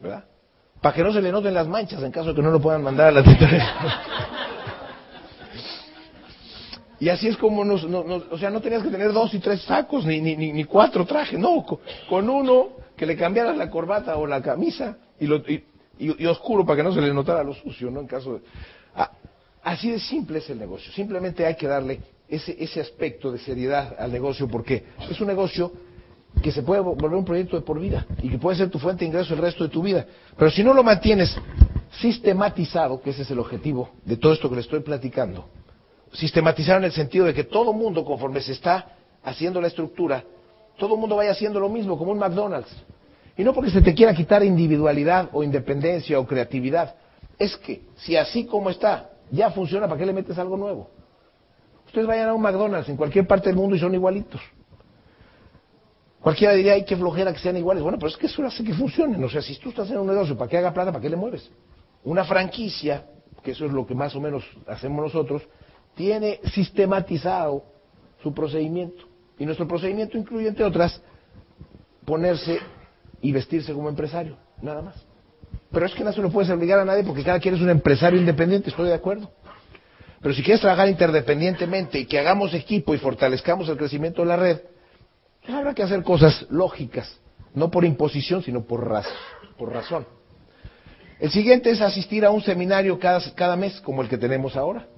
¿verdad? 0.00 0.24
para 0.80 0.94
que 0.94 1.02
no 1.02 1.12
se 1.12 1.22
le 1.22 1.32
noten 1.32 1.54
las 1.54 1.66
manchas 1.66 2.02
en 2.02 2.12
caso 2.12 2.28
de 2.28 2.34
que 2.34 2.42
no 2.42 2.50
lo 2.50 2.60
puedan 2.60 2.82
mandar 2.82 3.08
a 3.08 3.10
la 3.10 3.22
tintorería. 3.22 3.74
Y 6.98 7.10
así 7.10 7.28
es 7.28 7.36
como 7.36 7.62
nos, 7.62 7.84
o 7.84 8.38
sea, 8.38 8.48
no 8.48 8.62
tenías 8.62 8.82
que 8.82 8.88
tener 8.88 9.12
dos 9.12 9.34
y 9.34 9.38
tres 9.38 9.60
sacos, 9.60 10.06
ni, 10.06 10.18
ni, 10.18 10.34
ni, 10.34 10.64
cuatro 10.64 11.04
trajes, 11.04 11.38
no, 11.38 11.62
con, 12.08 12.30
uno 12.30 12.68
que 12.96 13.04
le 13.04 13.18
cambiaras 13.18 13.54
la 13.54 13.68
corbata 13.68 14.16
o 14.16 14.26
la 14.26 14.40
camisa 14.40 14.96
y, 15.20 15.26
lo, 15.26 15.42
y, 15.46 16.24
oscuro 16.24 16.64
para 16.64 16.78
que 16.78 16.82
no 16.82 16.94
se 16.94 17.02
le 17.02 17.12
notara 17.12 17.44
lo 17.44 17.52
sucio, 17.52 17.90
¿no? 17.90 18.00
En 18.00 18.06
caso 18.06 18.34
de... 18.34 18.40
Ah, 18.94 19.10
así 19.62 19.90
de 19.90 20.00
simple 20.00 20.38
es 20.38 20.48
el 20.48 20.58
negocio, 20.58 20.90
simplemente 20.92 21.44
hay 21.44 21.56
que 21.56 21.66
darle 21.66 22.00
ese, 22.28 22.56
ese 22.58 22.80
aspecto 22.80 23.30
de 23.30 23.38
seriedad 23.38 23.94
al 23.98 24.12
negocio 24.12 24.48
porque 24.48 24.84
es 25.10 25.20
un 25.20 25.28
negocio 25.28 25.72
que 26.42 26.52
se 26.52 26.62
puede 26.62 26.80
volver 26.80 27.14
un 27.14 27.24
proyecto 27.24 27.56
de 27.56 27.62
por 27.62 27.80
vida 27.80 28.06
y 28.22 28.28
que 28.28 28.38
puede 28.38 28.58
ser 28.58 28.70
tu 28.70 28.78
fuente 28.78 29.00
de 29.00 29.08
ingreso 29.08 29.34
el 29.34 29.40
resto 29.40 29.64
de 29.64 29.70
tu 29.70 29.82
vida. 29.82 30.06
Pero 30.36 30.50
si 30.50 30.62
no 30.62 30.74
lo 30.74 30.82
mantienes 30.82 31.36
sistematizado, 32.00 33.00
que 33.00 33.10
ese 33.10 33.22
es 33.22 33.30
el 33.30 33.38
objetivo 33.38 33.90
de 34.04 34.16
todo 34.16 34.32
esto 34.32 34.48
que 34.48 34.56
le 34.56 34.60
estoy 34.60 34.80
platicando, 34.80 35.48
sistematizado 36.12 36.78
en 36.78 36.84
el 36.84 36.92
sentido 36.92 37.26
de 37.26 37.34
que 37.34 37.44
todo 37.44 37.72
mundo, 37.72 38.04
conforme 38.04 38.40
se 38.40 38.52
está 38.52 38.96
haciendo 39.22 39.60
la 39.60 39.68
estructura, 39.68 40.24
todo 40.78 40.94
el 40.94 41.00
mundo 41.00 41.16
vaya 41.16 41.30
haciendo 41.30 41.58
lo 41.58 41.68
mismo, 41.68 41.96
como 41.96 42.12
un 42.12 42.18
McDonald's. 42.18 42.70
Y 43.36 43.44
no 43.44 43.52
porque 43.52 43.70
se 43.70 43.82
te 43.82 43.94
quiera 43.94 44.14
quitar 44.14 44.42
individualidad 44.44 45.30
o 45.32 45.42
independencia 45.42 46.18
o 46.18 46.26
creatividad, 46.26 46.96
es 47.38 47.56
que 47.56 47.82
si 47.96 48.16
así 48.16 48.44
como 48.44 48.70
está 48.70 49.10
ya 49.30 49.50
funciona, 49.50 49.88
¿para 49.88 49.98
qué 49.98 50.06
le 50.06 50.12
metes 50.12 50.38
algo 50.38 50.56
nuevo? 50.56 50.90
Ustedes 51.86 52.06
vayan 52.06 52.28
a 52.28 52.34
un 52.34 52.42
McDonald's 52.42 52.88
en 52.88 52.96
cualquier 52.96 53.26
parte 53.26 53.48
del 53.48 53.56
mundo 53.56 53.76
y 53.76 53.78
son 53.78 53.94
igualitos. 53.94 54.40
Cualquiera 56.20 56.54
diría, 56.54 56.72
ay, 56.72 56.84
qué 56.84 56.96
flojera 56.96 57.32
que 57.32 57.38
sean 57.38 57.56
iguales. 57.56 57.82
Bueno, 57.82 57.98
pero 57.98 58.08
es 58.08 58.16
que 58.16 58.26
eso 58.26 58.44
hace 58.44 58.64
que 58.64 58.74
funcionen. 58.74 59.22
O 59.22 59.28
sea, 59.28 59.40
si 59.40 59.56
tú 59.58 59.68
estás 59.68 59.90
en 59.90 59.98
un 59.98 60.08
negocio, 60.08 60.36
¿para 60.36 60.50
qué 60.50 60.58
haga 60.58 60.74
plata? 60.74 60.90
¿Para 60.90 61.00
qué 61.00 61.08
le 61.08 61.16
mueves? 61.16 61.48
Una 62.02 62.24
franquicia, 62.24 63.06
que 63.42 63.52
eso 63.52 63.64
es 63.64 63.72
lo 63.72 63.86
que 63.86 63.94
más 63.94 64.14
o 64.16 64.20
menos 64.20 64.44
hacemos 64.66 65.04
nosotros, 65.04 65.42
tiene 65.94 66.40
sistematizado 66.52 67.62
su 68.22 68.34
procedimiento. 68.34 69.04
Y 69.38 69.46
nuestro 69.46 69.68
procedimiento 69.68 70.18
incluye, 70.18 70.48
entre 70.48 70.64
otras, 70.64 71.00
ponerse 72.04 72.58
y 73.20 73.32
vestirse 73.32 73.72
como 73.72 73.88
empresario, 73.88 74.36
nada 74.60 74.82
más. 74.82 75.06
Pero 75.70 75.86
es 75.86 75.94
que 75.94 76.04
no 76.04 76.12
se 76.12 76.22
lo 76.22 76.30
puedes 76.30 76.50
obligar 76.50 76.78
a 76.78 76.84
nadie 76.84 77.04
porque 77.04 77.22
cada 77.22 77.38
quien 77.38 77.54
es 77.54 77.60
un 77.60 77.70
empresario 77.70 78.18
independiente, 78.18 78.70
estoy 78.70 78.88
de 78.88 78.94
acuerdo. 78.94 79.30
Pero 80.26 80.34
si 80.34 80.42
quieres 80.42 80.60
trabajar 80.60 80.88
interdependientemente 80.88 82.00
y 82.00 82.04
que 82.04 82.18
hagamos 82.18 82.52
equipo 82.52 82.92
y 82.92 82.98
fortalezcamos 82.98 83.68
el 83.68 83.76
crecimiento 83.76 84.22
de 84.22 84.26
la 84.26 84.34
red, 84.36 84.58
pues 85.40 85.54
habrá 85.54 85.72
que 85.72 85.84
hacer 85.84 86.02
cosas 86.02 86.44
lógicas, 86.50 87.20
no 87.54 87.70
por 87.70 87.84
imposición, 87.84 88.42
sino 88.42 88.64
por, 88.64 88.90
por 89.56 89.72
razón. 89.72 90.04
El 91.20 91.30
siguiente 91.30 91.70
es 91.70 91.80
asistir 91.80 92.24
a 92.24 92.32
un 92.32 92.42
seminario 92.42 92.98
cada, 92.98 93.54
mes, 93.54 93.80
como 93.82 94.02
el 94.02 94.08
que 94.08 94.18
tenemos 94.18 94.56
ahora, 94.56 94.88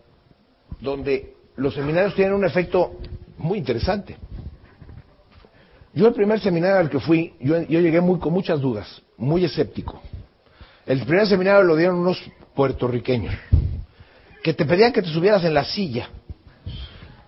donde 0.81 1.35
los 1.57 1.75
seminarios 1.75 2.15
tienen 2.15 2.33
un 2.33 2.47
efecto 2.47 2.97
muy 3.37 3.59
interesante. 3.59 4.17
Yo 5.93 6.09
el 6.09 6.15
primer 6.15 6.41
seminario 6.41 6.79
al 6.79 6.89
que 6.89 7.01
fui, 7.01 7.35
yo, 7.39 7.61
llegué 7.61 8.01
muy, 8.01 8.19
con 8.19 8.33
muchas 8.33 8.63
dudas, 8.63 9.03
muy 9.19 9.45
escéptico. 9.45 10.01
El 10.87 11.05
primer 11.05 11.27
seminario 11.27 11.65
lo 11.65 11.77
dieron 11.77 11.97
unos 11.99 12.19
puertorriqueños, 12.55 13.35
que 14.43 14.55
te 14.55 14.65
pedían 14.65 14.93
que 14.93 15.03
te 15.03 15.09
subieras 15.09 15.45
en 15.45 15.55
la 15.55 15.65
silla 15.65 16.11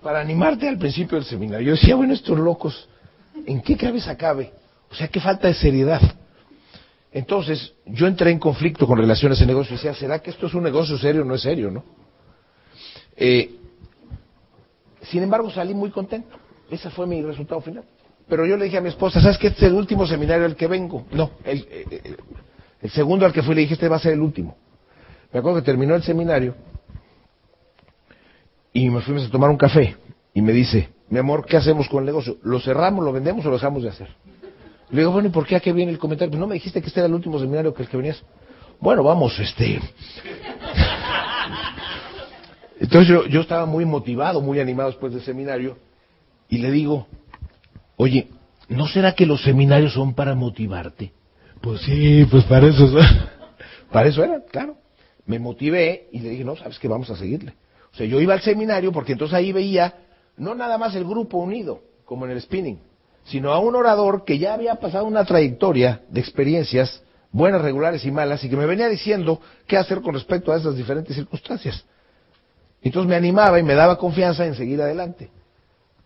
para 0.02 0.20
animarte 0.20 0.68
al 0.68 0.78
principio 0.78 1.16
del 1.18 1.24
seminario. 1.24 1.66
Yo 1.66 1.72
decía, 1.72 1.94
bueno, 1.94 2.14
estos 2.14 2.38
locos, 2.38 2.88
¿en 3.46 3.60
qué 3.60 3.76
cabeza 3.76 4.16
cabe? 4.16 4.52
O 4.90 4.94
sea, 4.94 5.08
qué 5.08 5.20
falta 5.20 5.48
de 5.48 5.54
seriedad. 5.54 6.00
Entonces, 7.12 7.74
yo 7.86 8.06
entré 8.06 8.30
en 8.30 8.38
conflicto 8.38 8.86
con 8.86 8.98
relación 8.98 9.32
a 9.32 9.34
ese 9.34 9.46
negocio 9.46 9.74
y 9.74 9.76
decía, 9.76 9.94
¿será 9.94 10.20
que 10.20 10.30
esto 10.30 10.46
es 10.46 10.54
un 10.54 10.62
negocio 10.62 10.96
serio 10.96 11.22
o 11.22 11.24
no 11.24 11.34
es 11.34 11.42
serio, 11.42 11.70
no? 11.70 11.84
Eh, 13.16 13.56
sin 15.02 15.22
embargo, 15.22 15.50
salí 15.50 15.74
muy 15.74 15.90
contento. 15.90 16.36
Ese 16.70 16.88
fue 16.90 17.06
mi 17.06 17.20
resultado 17.22 17.60
final. 17.60 17.84
Pero 18.28 18.46
yo 18.46 18.56
le 18.56 18.66
dije 18.66 18.78
a 18.78 18.80
mi 18.80 18.90
esposa, 18.90 19.20
¿sabes 19.20 19.38
que 19.38 19.48
este 19.48 19.66
es 19.66 19.72
el 19.72 19.76
último 19.76 20.06
seminario 20.06 20.46
al 20.46 20.54
que 20.54 20.68
vengo? 20.68 21.04
No, 21.10 21.32
el, 21.44 21.66
el, 22.80 22.90
segundo 22.90 23.26
al 23.26 23.32
que 23.32 23.42
fui 23.42 23.56
le 23.56 23.62
dije, 23.62 23.74
este 23.74 23.88
va 23.88 23.96
a 23.96 24.00
ser 24.00 24.12
el 24.12 24.20
último. 24.20 24.56
Me 25.32 25.40
acuerdo 25.40 25.58
que 25.58 25.64
terminó 25.64 25.96
el 25.96 26.02
seminario 26.04 26.54
y 28.72 28.90
me 28.90 29.00
fuimos 29.00 29.26
a 29.26 29.30
tomar 29.30 29.50
un 29.50 29.56
café 29.56 29.96
y 30.34 30.42
me 30.42 30.52
dice, 30.52 30.90
mi 31.08 31.18
amor, 31.18 31.44
¿qué 31.44 31.56
hacemos 31.56 31.88
con 31.88 32.00
el 32.00 32.06
negocio? 32.06 32.38
¿Lo 32.42 32.60
cerramos, 32.60 33.04
lo 33.04 33.12
vendemos 33.12 33.44
o 33.44 33.48
lo 33.48 33.56
dejamos 33.56 33.82
de 33.82 33.88
hacer? 33.88 34.08
Le 34.90 35.00
digo, 35.00 35.12
bueno, 35.12 35.28
¿y 35.28 35.32
por 35.32 35.46
qué 35.46 35.56
aquí 35.56 35.72
viene 35.72 35.92
el 35.92 35.98
comentario? 35.98 36.38
No 36.38 36.46
me 36.46 36.54
dijiste 36.54 36.80
que 36.80 36.88
este 36.88 37.00
era 37.00 37.06
el 37.06 37.14
último 37.14 37.38
seminario 37.38 37.74
que 37.74 37.82
el 37.82 37.88
que 37.88 37.96
venías. 37.96 38.22
Bueno, 38.80 39.02
vamos, 39.02 39.38
este... 39.38 39.80
Entonces 42.80 43.08
yo, 43.08 43.26
yo 43.26 43.42
estaba 43.42 43.66
muy 43.66 43.84
motivado, 43.84 44.40
muy 44.40 44.58
animado 44.58 44.90
después 44.90 45.12
del 45.12 45.22
seminario 45.22 45.76
y 46.48 46.58
le 46.58 46.70
digo, 46.70 47.06
Oye, 48.02 48.28
¿no 48.70 48.88
será 48.88 49.14
que 49.14 49.26
los 49.26 49.42
seminarios 49.42 49.92
son 49.92 50.14
para 50.14 50.34
motivarte? 50.34 51.12
Pues 51.60 51.82
sí, 51.82 52.26
pues 52.30 52.44
para 52.44 52.66
eso 52.66 52.88
Para 53.92 54.08
eso 54.08 54.24
era, 54.24 54.42
claro. 54.50 54.78
Me 55.26 55.38
motivé 55.38 56.08
y 56.10 56.20
le 56.20 56.30
dije, 56.30 56.44
no, 56.44 56.56
sabes 56.56 56.78
que 56.78 56.88
vamos 56.88 57.10
a 57.10 57.16
seguirle. 57.16 57.52
O 57.92 57.96
sea, 57.96 58.06
yo 58.06 58.20
iba 58.20 58.34
al 58.34 58.40
seminario 58.40 58.92
porque 58.92 59.12
entonces 59.12 59.34
ahí 59.34 59.52
veía 59.52 59.94
no 60.36 60.54
nada 60.54 60.78
más 60.78 60.94
el 60.94 61.04
grupo 61.04 61.38
unido, 61.38 61.82
como 62.04 62.24
en 62.24 62.32
el 62.32 62.40
spinning, 62.40 62.80
sino 63.24 63.52
a 63.52 63.58
un 63.58 63.74
orador 63.74 64.24
que 64.24 64.38
ya 64.38 64.54
había 64.54 64.76
pasado 64.76 65.04
una 65.04 65.24
trayectoria 65.24 66.02
de 66.08 66.20
experiencias 66.20 67.02
buenas, 67.32 67.62
regulares 67.62 68.04
y 68.04 68.10
malas, 68.10 68.42
y 68.44 68.48
que 68.48 68.56
me 68.56 68.66
venía 68.66 68.88
diciendo 68.88 69.40
qué 69.66 69.76
hacer 69.76 70.00
con 70.00 70.14
respecto 70.14 70.52
a 70.52 70.56
esas 70.56 70.76
diferentes 70.76 71.14
circunstancias. 71.14 71.84
Entonces 72.82 73.08
me 73.08 73.16
animaba 73.16 73.58
y 73.58 73.62
me 73.62 73.74
daba 73.74 73.98
confianza 73.98 74.46
en 74.46 74.54
seguir 74.54 74.80
adelante. 74.80 75.30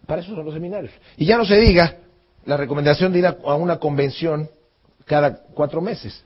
Para 0.06 0.20
eso 0.20 0.34
son 0.34 0.44
los 0.44 0.54
seminarios. 0.54 0.92
Y 1.16 1.24
ya 1.24 1.38
no 1.38 1.44
se 1.44 1.56
diga 1.56 1.96
la 2.44 2.56
recomendación 2.56 3.12
de 3.12 3.20
ir 3.20 3.26
a, 3.26 3.54
una 3.54 3.78
convención 3.78 4.50
cada 5.04 5.42
cuatro 5.54 5.80
meses, 5.80 6.24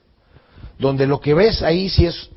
donde 0.78 1.06
lo 1.06 1.20
que 1.20 1.34
ves 1.34 1.62
ahí 1.62 1.88
sí 1.88 2.06
es 2.06 2.30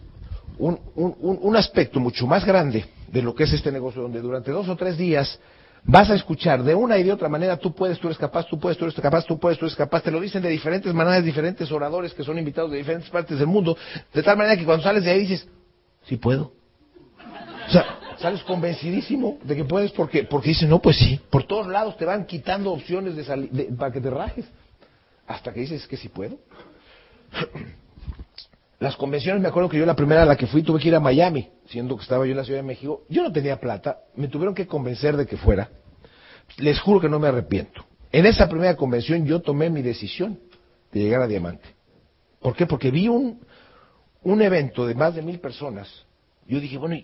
un, 0.59 0.79
un, 0.95 1.55
aspecto 1.55 1.99
mucho 1.99 2.27
más 2.27 2.45
grande 2.45 2.85
de 3.11 3.21
lo 3.21 3.35
que 3.35 3.43
es 3.43 3.53
este 3.53 3.71
negocio, 3.71 4.01
donde 4.01 4.21
durante 4.21 4.51
dos 4.51 4.67
o 4.69 4.75
tres 4.75 4.97
días 4.97 5.39
vas 5.83 6.09
a 6.09 6.15
escuchar 6.15 6.63
de 6.63 6.75
una 6.75 6.97
y 6.97 7.03
de 7.03 7.11
otra 7.11 7.27
manera, 7.27 7.57
tú 7.57 7.73
puedes, 7.73 7.99
tú 7.99 8.07
eres 8.07 8.17
capaz, 8.17 8.47
tú 8.47 8.59
puedes, 8.59 8.77
tú 8.77 8.85
eres 8.85 8.99
capaz, 8.99 9.25
tú 9.25 9.39
puedes, 9.39 9.57
tú 9.57 9.65
eres 9.65 9.75
capaz, 9.75 10.01
te 10.01 10.11
lo 10.11 10.19
dicen 10.19 10.41
de 10.41 10.49
diferentes 10.49 10.93
maneras, 10.93 11.23
diferentes 11.23 11.71
oradores 11.71 12.13
que 12.13 12.23
son 12.23 12.37
invitados 12.37 12.71
de 12.71 12.77
diferentes 12.77 13.09
partes 13.09 13.37
del 13.37 13.47
mundo, 13.47 13.75
de 14.13 14.23
tal 14.23 14.37
manera 14.37 14.55
que 14.57 14.65
cuando 14.65 14.83
sales 14.83 15.03
de 15.03 15.11
ahí 15.11 15.21
dices, 15.21 15.47
sí 16.03 16.17
puedo. 16.17 16.53
O 17.67 17.71
sea, 17.71 17.85
sales 18.17 18.43
convencidísimo 18.43 19.39
de 19.43 19.55
que 19.55 19.65
puedes 19.65 19.91
porque 19.91 20.23
porque 20.23 20.49
dices, 20.49 20.69
no, 20.69 20.79
pues 20.79 20.97
sí, 20.97 21.19
por 21.29 21.43
todos 21.43 21.67
lados 21.67 21.97
te 21.97 22.05
van 22.05 22.25
quitando 22.25 22.71
opciones 22.71 23.15
de, 23.15 23.65
para 23.77 23.91
que 23.91 24.01
te 24.01 24.09
rajes, 24.09 24.45
hasta 25.27 25.53
que 25.53 25.61
dices 25.61 25.87
que 25.87 25.97
sí 25.97 26.09
puedo. 26.09 26.37
Las 28.81 28.97
convenciones, 28.97 29.43
me 29.43 29.47
acuerdo 29.47 29.69
que 29.69 29.77
yo 29.77 29.85
la 29.85 29.95
primera 29.95 30.23
a 30.23 30.25
la 30.25 30.35
que 30.35 30.47
fui 30.47 30.63
tuve 30.63 30.79
que 30.79 30.87
ir 30.87 30.95
a 30.95 30.99
Miami, 30.99 31.47
siendo 31.67 31.95
que 31.95 32.01
estaba 32.01 32.25
yo 32.25 32.31
en 32.31 32.37
la 32.37 32.43
Ciudad 32.43 32.59
de 32.59 32.67
México. 32.67 33.03
Yo 33.09 33.21
no 33.21 33.31
tenía 33.31 33.59
plata, 33.59 33.99
me 34.15 34.27
tuvieron 34.27 34.55
que 34.55 34.65
convencer 34.65 35.15
de 35.15 35.27
que 35.27 35.37
fuera. 35.37 35.69
Les 36.57 36.79
juro 36.81 36.99
que 36.99 37.07
no 37.07 37.19
me 37.19 37.27
arrepiento. 37.27 37.85
En 38.11 38.25
esa 38.25 38.49
primera 38.49 38.75
convención 38.75 39.23
yo 39.23 39.39
tomé 39.39 39.69
mi 39.69 39.83
decisión 39.83 40.39
de 40.91 40.99
llegar 40.99 41.21
a 41.21 41.27
Diamante. 41.27 41.69
¿Por 42.41 42.55
qué? 42.55 42.65
Porque 42.65 42.89
vi 42.89 43.07
un, 43.07 43.39
un 44.23 44.41
evento 44.41 44.87
de 44.87 44.95
más 44.95 45.13
de 45.13 45.21
mil 45.21 45.39
personas. 45.39 45.87
Yo 46.47 46.59
dije, 46.59 46.79
bueno, 46.79 46.95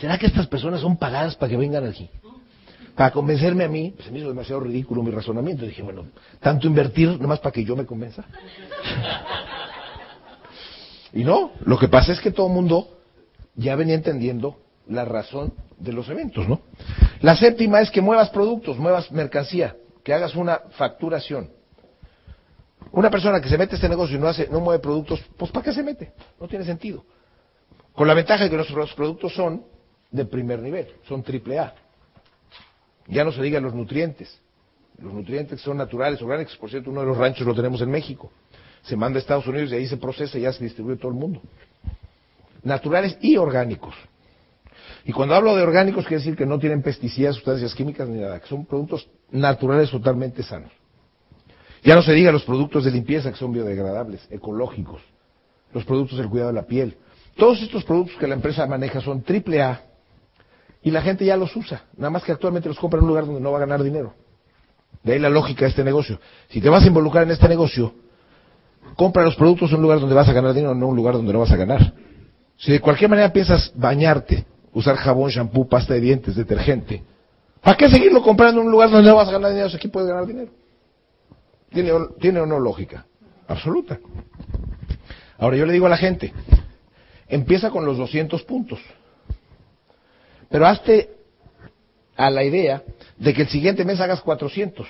¿Será 0.00 0.16
que 0.16 0.24
estas 0.24 0.46
personas 0.46 0.80
son 0.80 0.96
pagadas 0.96 1.36
para 1.36 1.50
que 1.50 1.58
vengan 1.58 1.86
aquí? 1.86 2.08
Para 2.96 3.10
convencerme 3.10 3.64
a 3.64 3.68
mí, 3.68 3.92
pues 3.94 4.06
se 4.06 4.12
me 4.12 4.18
hizo 4.18 4.28
demasiado 4.28 4.62
ridículo 4.62 5.02
mi 5.02 5.10
razonamiento. 5.10 5.66
Dije, 5.66 5.82
bueno, 5.82 6.06
tanto 6.40 6.66
invertir 6.66 7.20
nomás 7.20 7.38
para 7.40 7.52
que 7.52 7.64
yo 7.64 7.76
me 7.76 7.84
convenza. 7.84 8.24
y 11.12 11.24
no, 11.24 11.52
lo 11.64 11.78
que 11.78 11.88
pasa 11.88 12.12
es 12.12 12.20
que 12.20 12.30
todo 12.30 12.46
el 12.46 12.52
mundo 12.52 12.98
ya 13.54 13.74
venía 13.76 13.94
entendiendo 13.94 14.60
la 14.86 15.04
razón 15.04 15.52
de 15.78 15.92
los 15.92 16.08
eventos, 16.08 16.48
¿no? 16.48 16.60
La 17.20 17.36
séptima 17.36 17.80
es 17.80 17.90
que 17.90 18.00
muevas 18.00 18.30
productos, 18.30 18.78
muevas 18.78 19.10
mercancía, 19.12 19.76
que 20.04 20.14
hagas 20.14 20.34
una 20.34 20.60
facturación. 20.76 21.50
Una 22.92 23.10
persona 23.10 23.40
que 23.40 23.48
se 23.48 23.58
mete 23.58 23.74
a 23.74 23.76
este 23.76 23.88
negocio 23.88 24.16
y 24.16 24.20
no 24.20 24.28
hace, 24.28 24.48
no 24.48 24.60
mueve 24.60 24.82
productos, 24.82 25.20
pues 25.36 25.50
¿para 25.50 25.64
qué 25.64 25.72
se 25.72 25.82
mete? 25.82 26.12
No 26.40 26.48
tiene 26.48 26.64
sentido. 26.64 27.04
Con 27.92 28.08
la 28.08 28.14
ventaja 28.14 28.44
de 28.44 28.50
que 28.50 28.56
nuestros 28.56 28.94
productos 28.94 29.34
son 29.34 29.64
de 30.10 30.24
primer 30.24 30.60
nivel, 30.60 30.88
son 31.06 31.22
triple 31.22 31.58
A. 31.58 31.74
Ya 33.06 33.24
no 33.24 33.32
se 33.32 33.42
digan 33.42 33.62
los 33.62 33.74
nutrientes. 33.74 34.40
Los 34.98 35.12
nutrientes 35.12 35.60
son 35.60 35.76
naturales, 35.76 36.20
orgánicos, 36.20 36.56
por 36.56 36.70
cierto, 36.70 36.90
uno 36.90 37.00
de 37.00 37.06
los 37.06 37.16
ranchos 37.16 37.46
lo 37.46 37.54
tenemos 37.54 37.80
en 37.80 37.90
México. 37.90 38.30
Se 38.82 38.96
manda 38.96 39.18
a 39.18 39.20
Estados 39.20 39.46
Unidos 39.46 39.72
y 39.72 39.76
ahí 39.76 39.86
se 39.86 39.96
procesa 39.96 40.38
y 40.38 40.42
ya 40.42 40.52
se 40.52 40.64
distribuye 40.64 40.96
todo 40.96 41.12
el 41.12 41.18
mundo. 41.18 41.42
Naturales 42.62 43.16
y 43.20 43.36
orgánicos. 43.36 43.94
Y 45.04 45.12
cuando 45.12 45.34
hablo 45.34 45.56
de 45.56 45.62
orgánicos 45.62 46.04
quiere 46.04 46.22
decir 46.22 46.36
que 46.36 46.46
no 46.46 46.58
tienen 46.58 46.82
pesticidas, 46.82 47.36
sustancias 47.36 47.74
químicas 47.74 48.08
ni 48.08 48.20
nada, 48.20 48.40
que 48.40 48.48
son 48.48 48.66
productos 48.66 49.08
naturales 49.30 49.90
totalmente 49.90 50.42
sanos. 50.42 50.72
Ya 51.82 51.94
no 51.94 52.02
se 52.02 52.12
diga 52.12 52.30
los 52.32 52.44
productos 52.44 52.84
de 52.84 52.90
limpieza 52.90 53.30
que 53.30 53.38
son 53.38 53.52
biodegradables, 53.52 54.26
ecológicos, 54.30 55.00
los 55.72 55.84
productos 55.84 56.18
del 56.18 56.28
cuidado 56.28 56.50
de 56.50 56.54
la 56.54 56.66
piel. 56.66 56.96
Todos 57.36 57.62
estos 57.62 57.84
productos 57.84 58.16
que 58.18 58.26
la 58.26 58.34
empresa 58.34 58.66
maneja 58.66 59.00
son 59.00 59.22
triple 59.22 59.62
A 59.62 59.82
y 60.82 60.90
la 60.90 61.00
gente 61.00 61.24
ya 61.24 61.36
los 61.36 61.54
usa, 61.56 61.84
nada 61.96 62.10
más 62.10 62.24
que 62.24 62.32
actualmente 62.32 62.68
los 62.68 62.78
compra 62.78 62.98
en 62.98 63.04
un 63.04 63.08
lugar 63.08 63.26
donde 63.26 63.40
no 63.40 63.52
va 63.52 63.58
a 63.58 63.60
ganar 63.60 63.82
dinero. 63.82 64.14
De 65.02 65.14
ahí 65.14 65.18
la 65.18 65.30
lógica 65.30 65.64
de 65.64 65.70
este 65.70 65.84
negocio. 65.84 66.20
Si 66.50 66.60
te 66.60 66.68
vas 66.68 66.84
a 66.84 66.86
involucrar 66.86 67.24
en 67.24 67.30
este 67.30 67.48
negocio, 67.48 67.94
compra 69.00 69.24
los 69.24 69.34
productos 69.34 69.70
en 69.70 69.76
un 69.76 69.82
lugar 69.84 69.98
donde 69.98 70.14
vas 70.14 70.28
a 70.28 70.32
ganar 70.34 70.52
dinero, 70.52 70.74
no 70.74 70.84
en 70.84 70.90
un 70.90 70.96
lugar 70.96 71.14
donde 71.14 71.32
no 71.32 71.38
vas 71.38 71.50
a 71.50 71.56
ganar. 71.56 71.94
Si 72.58 72.70
de 72.70 72.80
cualquier 72.80 73.08
manera 73.08 73.32
piensas 73.32 73.72
bañarte, 73.74 74.44
usar 74.74 74.94
jabón, 74.96 75.30
shampoo, 75.30 75.66
pasta 75.66 75.94
de 75.94 76.00
dientes, 76.00 76.36
detergente, 76.36 77.02
¿para 77.62 77.78
qué 77.78 77.88
seguirlo 77.88 78.20
comprando 78.20 78.60
en 78.60 78.66
un 78.66 78.72
lugar 78.72 78.90
donde 78.90 79.08
no 79.08 79.16
vas 79.16 79.28
a 79.28 79.32
ganar 79.32 79.52
dinero 79.52 79.70
si 79.70 79.76
aquí 79.76 79.88
puedes 79.88 80.06
ganar 80.06 80.26
dinero? 80.26 80.50
¿Tiene, 81.70 81.92
¿Tiene 82.20 82.40
o 82.40 82.46
no 82.46 82.60
lógica? 82.60 83.06
Absoluta. 83.48 83.98
Ahora 85.38 85.56
yo 85.56 85.64
le 85.64 85.72
digo 85.72 85.86
a 85.86 85.88
la 85.88 85.96
gente, 85.96 86.34
empieza 87.26 87.70
con 87.70 87.86
los 87.86 87.96
200 87.96 88.42
puntos. 88.42 88.80
Pero 90.50 90.66
hazte 90.66 91.08
a 92.18 92.28
la 92.28 92.44
idea 92.44 92.82
de 93.16 93.32
que 93.32 93.40
el 93.40 93.48
siguiente 93.48 93.82
mes 93.86 93.98
hagas 93.98 94.20
400 94.20 94.86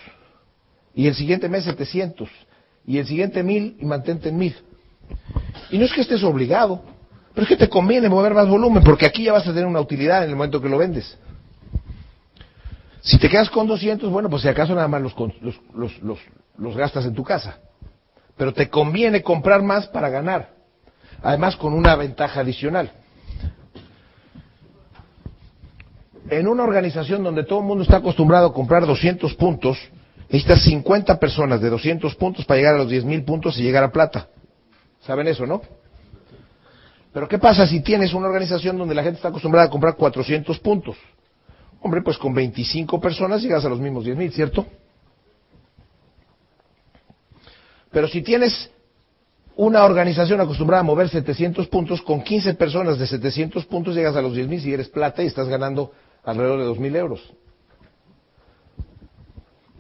y 0.97 1.07
el 1.07 1.15
siguiente 1.15 1.49
mes 1.49 1.63
700 1.63 2.29
y 2.91 2.99
el 2.99 3.07
siguiente 3.07 3.45
1000 3.45 3.77
y 3.79 3.85
mantente 3.85 4.31
en 4.31 4.37
1000. 4.37 4.57
Y 5.71 5.79
no 5.79 5.85
es 5.85 5.93
que 5.93 6.01
estés 6.01 6.25
obligado, 6.25 6.83
Pero 7.33 7.45
es 7.45 7.49
que 7.49 7.57
te 7.57 7.69
conviene 7.69 8.09
mover 8.09 8.35
más 8.35 8.49
volumen, 8.49 8.83
porque 8.83 9.07
aquí 9.07 9.23
ya 9.23 9.33
vas 9.33 9.47
a 9.47 9.53
tener 9.53 9.67
una 9.67 9.79
utilidad 9.79 10.25
en 10.25 10.31
el 10.31 10.35
momento 10.35 10.61
que 10.61 10.69
lo 10.69 10.77
vendes. 10.77 11.17
Si 13.01 13.17
te 13.17 13.29
quedas 13.29 13.49
con 13.49 13.69
200, 13.69 14.11
bueno, 14.11 14.29
pues 14.29 14.43
si 14.43 14.49
acaso 14.49 14.75
nada 14.75 14.89
más 14.89 15.01
los, 15.01 15.15
los, 15.41 15.61
los, 15.73 16.03
los, 16.03 16.19
los 16.59 16.77
gastas 16.77 17.05
en 17.07 17.15
tu 17.15 17.23
casa. 17.23 17.61
Pero 18.37 18.53
te 18.53 18.69
conviene 18.69 19.23
comprar 19.23 19.63
más 19.63 19.87
para 19.87 20.09
ganar. 20.09 20.51
Además, 21.23 21.55
con 21.55 21.73
una 21.73 21.95
ventaja 21.95 22.41
adicional. 22.41 22.91
En 26.29 26.49
una 26.49 26.65
organización 26.65 27.23
donde 27.23 27.45
todo 27.45 27.61
el 27.61 27.67
mundo 27.67 27.85
está 27.85 27.99
acostumbrado 27.99 28.49
a 28.49 28.53
comprar 28.53 28.85
200 28.85 29.33
puntos, 29.35 29.79
necesitas 30.31 30.63
50 30.63 31.19
personas 31.19 31.61
de 31.61 31.69
200 31.69 32.15
puntos 32.15 32.45
para 32.45 32.59
llegar 32.59 32.75
a 32.77 32.79
los 32.79 32.91
10.000 32.91 33.25
puntos 33.25 33.59
y 33.59 33.63
llegar 33.63 33.83
a 33.83 33.91
plata. 33.91 34.29
¿Saben 35.01 35.27
eso, 35.27 35.45
no? 35.45 35.61
Pero 37.13 37.27
¿qué 37.27 37.39
pasa 37.39 37.67
si 37.67 37.81
tienes 37.81 38.15
una 38.15 38.29
organización 38.29 38.79
donde 38.79 38.95
la 38.95 39.03
gente 39.03 39.17
está 39.17 39.29
acostumbrada 39.29 39.67
a 39.67 39.71
comprar 39.71 39.97
400 39.97 40.57
puntos? 40.61 40.97
Hombre, 41.83 42.03
pues 42.03 42.17
con 42.17 42.33
25 42.33 43.01
personas 43.01 43.43
llegas 43.43 43.65
a 43.65 43.69
los 43.69 43.81
mismos 43.81 44.05
10.000, 44.05 44.31
¿cierto? 44.31 44.67
Pero 47.91 48.07
si 48.07 48.23
tienes 48.23 48.71
una 49.57 49.85
organización 49.85 50.41
acostumbrada 50.41 50.83
a 50.83 50.85
mover 50.85 51.09
700 51.09 51.67
puntos, 51.67 52.03
con 52.03 52.23
15 52.23 52.55
personas 52.55 53.01
de 53.01 53.07
700 53.09 53.67
puntos 53.67 53.97
llegas 53.97 54.15
a 54.15 54.23
los 54.23 54.37
10.000 54.37 54.61
si 54.61 54.73
eres 54.73 54.89
plata 54.89 55.25
y 55.25 55.27
estás 55.27 55.49
ganando 55.49 55.91
alrededor 56.23 56.61
de 56.61 56.67
2.000 56.67 56.97
euros. 56.97 57.33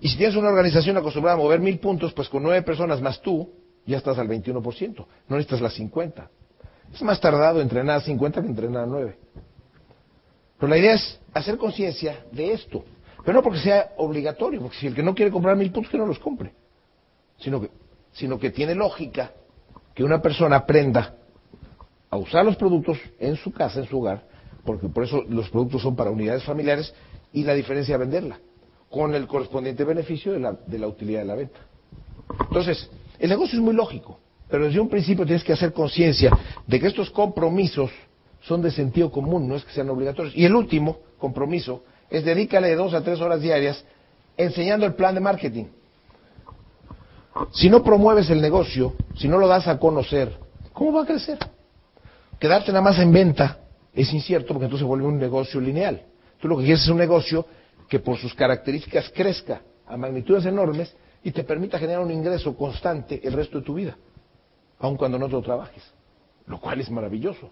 Y 0.00 0.08
si 0.08 0.16
tienes 0.16 0.36
una 0.36 0.48
organización 0.48 0.96
acostumbrada 0.96 1.36
a 1.36 1.40
mover 1.40 1.60
1.000 1.60 1.80
puntos, 1.80 2.12
pues 2.12 2.28
con 2.28 2.42
9 2.42 2.62
personas 2.62 3.00
más 3.00 3.20
tú, 3.20 3.50
ya 3.86 3.98
estás 3.98 4.18
al 4.18 4.28
21%. 4.28 4.96
No 5.28 5.36
necesitas 5.36 5.60
las 5.60 5.74
50. 5.74 6.30
Es 6.92 7.02
más 7.02 7.20
tardado 7.20 7.60
entrenar 7.60 7.98
a 7.98 8.00
50 8.00 8.42
que 8.42 8.48
entrenar 8.48 8.84
a 8.84 8.86
9. 8.86 9.18
Pero 10.58 10.70
la 10.70 10.78
idea 10.78 10.94
es 10.94 11.20
hacer 11.34 11.56
conciencia 11.56 12.24
de 12.32 12.52
esto. 12.52 12.84
Pero 13.24 13.34
no 13.34 13.42
porque 13.42 13.60
sea 13.60 13.90
obligatorio, 13.98 14.60
porque 14.60 14.76
si 14.78 14.86
el 14.86 14.94
que 14.94 15.02
no 15.02 15.14
quiere 15.14 15.30
comprar 15.30 15.56
mil 15.56 15.70
puntos, 15.70 15.90
que 15.90 15.98
no 15.98 16.06
los 16.06 16.18
compre. 16.18 16.52
Sino 17.38 17.60
que, 17.60 17.70
sino 18.12 18.38
que 18.38 18.50
tiene 18.50 18.74
lógica 18.74 19.32
que 19.94 20.04
una 20.04 20.22
persona 20.22 20.56
aprenda 20.56 21.14
a 22.08 22.16
usar 22.16 22.44
los 22.44 22.56
productos 22.56 22.98
en 23.18 23.36
su 23.36 23.52
casa, 23.52 23.80
en 23.80 23.86
su 23.86 23.98
hogar, 23.98 24.26
porque 24.64 24.88
por 24.88 25.04
eso 25.04 25.22
los 25.28 25.48
productos 25.50 25.82
son 25.82 25.94
para 25.94 26.10
unidades 26.10 26.44
familiares 26.44 26.92
y 27.32 27.44
la 27.44 27.54
diferencia 27.54 27.96
venderla, 27.96 28.40
con 28.90 29.14
el 29.14 29.26
correspondiente 29.26 29.84
beneficio 29.84 30.32
de 30.32 30.40
la, 30.40 30.52
de 30.66 30.78
la 30.78 30.88
utilidad 30.88 31.20
de 31.20 31.26
la 31.26 31.34
venta. 31.36 31.60
Entonces, 32.40 32.90
el 33.18 33.30
negocio 33.30 33.58
es 33.58 33.64
muy 33.64 33.74
lógico, 33.74 34.18
pero 34.48 34.64
desde 34.64 34.80
un 34.80 34.88
principio 34.88 35.24
tienes 35.24 35.44
que 35.44 35.52
hacer 35.52 35.72
conciencia 35.72 36.36
de 36.66 36.80
que 36.80 36.88
estos 36.88 37.10
compromisos 37.10 37.90
son 38.42 38.62
de 38.62 38.70
sentido 38.70 39.10
común, 39.10 39.48
no 39.48 39.54
es 39.54 39.64
que 39.64 39.72
sean 39.72 39.90
obligatorios. 39.90 40.36
Y 40.36 40.44
el 40.44 40.54
último 40.54 40.98
compromiso 41.18 41.84
es 42.08 42.24
dedícale 42.24 42.74
dos 42.74 42.94
a 42.94 43.02
tres 43.02 43.20
horas 43.20 43.40
diarias 43.40 43.84
enseñando 44.36 44.86
el 44.86 44.94
plan 44.94 45.14
de 45.14 45.20
marketing. 45.20 45.66
Si 47.52 47.70
no 47.70 47.82
promueves 47.82 48.28
el 48.30 48.40
negocio, 48.40 48.94
si 49.16 49.28
no 49.28 49.38
lo 49.38 49.46
das 49.46 49.68
a 49.68 49.78
conocer, 49.78 50.36
¿cómo 50.72 50.92
va 50.92 51.02
a 51.02 51.06
crecer? 51.06 51.38
Quedarte 52.40 52.72
nada 52.72 52.82
más 52.82 52.98
en 52.98 53.12
venta 53.12 53.58
es 53.94 54.12
incierto 54.12 54.48
porque 54.48 54.64
entonces 54.64 54.86
vuelve 54.86 55.06
un 55.06 55.18
negocio 55.18 55.60
lineal. 55.60 56.02
Tú 56.40 56.48
lo 56.48 56.56
que 56.56 56.64
quieres 56.64 56.82
es 56.82 56.88
un 56.88 56.96
negocio 56.96 57.46
que 57.90 57.98
por 57.98 58.16
sus 58.16 58.32
características 58.34 59.10
crezca 59.10 59.62
a 59.84 59.96
magnitudes 59.96 60.46
enormes 60.46 60.94
y 61.24 61.32
te 61.32 61.42
permita 61.42 61.76
generar 61.76 62.00
un 62.00 62.12
ingreso 62.12 62.56
constante 62.56 63.20
el 63.24 63.32
resto 63.32 63.58
de 63.58 63.66
tu 63.66 63.74
vida, 63.74 63.96
aun 64.78 64.96
cuando 64.96 65.18
no 65.18 65.26
te 65.26 65.32
lo 65.32 65.42
trabajes, 65.42 65.82
lo 66.46 66.60
cual 66.60 66.80
es 66.80 66.88
maravilloso. 66.88 67.50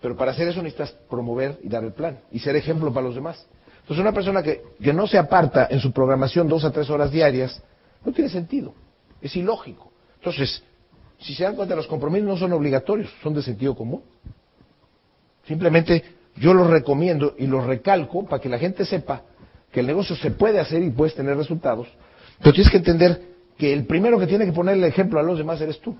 Pero 0.00 0.16
para 0.16 0.32
hacer 0.32 0.48
eso 0.48 0.62
necesitas 0.62 0.92
promover 1.10 1.58
y 1.62 1.68
dar 1.68 1.84
el 1.84 1.92
plan 1.92 2.20
y 2.32 2.38
ser 2.38 2.56
ejemplo 2.56 2.90
para 2.90 3.06
los 3.06 3.14
demás. 3.14 3.46
Entonces 3.82 4.00
una 4.00 4.14
persona 4.14 4.42
que, 4.42 4.62
que 4.82 4.94
no 4.94 5.06
se 5.06 5.18
aparta 5.18 5.68
en 5.70 5.78
su 5.78 5.92
programación 5.92 6.48
dos 6.48 6.64
a 6.64 6.70
tres 6.70 6.88
horas 6.88 7.10
diarias, 7.10 7.62
no 8.02 8.12
tiene 8.12 8.30
sentido, 8.30 8.72
es 9.20 9.36
ilógico. 9.36 9.92
Entonces, 10.16 10.64
si 11.18 11.34
se 11.34 11.44
dan 11.44 11.54
cuenta, 11.54 11.76
los 11.76 11.86
compromisos 11.86 12.26
no 12.26 12.36
son 12.38 12.54
obligatorios, 12.54 13.12
son 13.22 13.34
de 13.34 13.42
sentido 13.42 13.76
común. 13.76 14.02
Simplemente 15.46 16.02
yo 16.36 16.54
los 16.54 16.70
recomiendo 16.70 17.34
y 17.36 17.46
los 17.46 17.66
recalco 17.66 18.24
para 18.24 18.40
que 18.40 18.48
la 18.48 18.58
gente 18.58 18.86
sepa 18.86 19.24
que 19.70 19.80
el 19.80 19.86
negocio 19.86 20.16
se 20.16 20.30
puede 20.30 20.58
hacer 20.58 20.82
y 20.82 20.90
puedes 20.90 21.14
tener 21.14 21.36
resultados, 21.36 21.88
pero 22.38 22.52
tienes 22.52 22.70
que 22.70 22.78
entender 22.78 23.22
que 23.56 23.72
el 23.72 23.84
primero 23.86 24.18
que 24.18 24.26
tiene 24.26 24.46
que 24.46 24.52
poner 24.52 24.76
el 24.76 24.84
ejemplo 24.84 25.20
a 25.20 25.22
los 25.22 25.38
demás 25.38 25.60
eres 25.60 25.80
tú. 25.80 25.96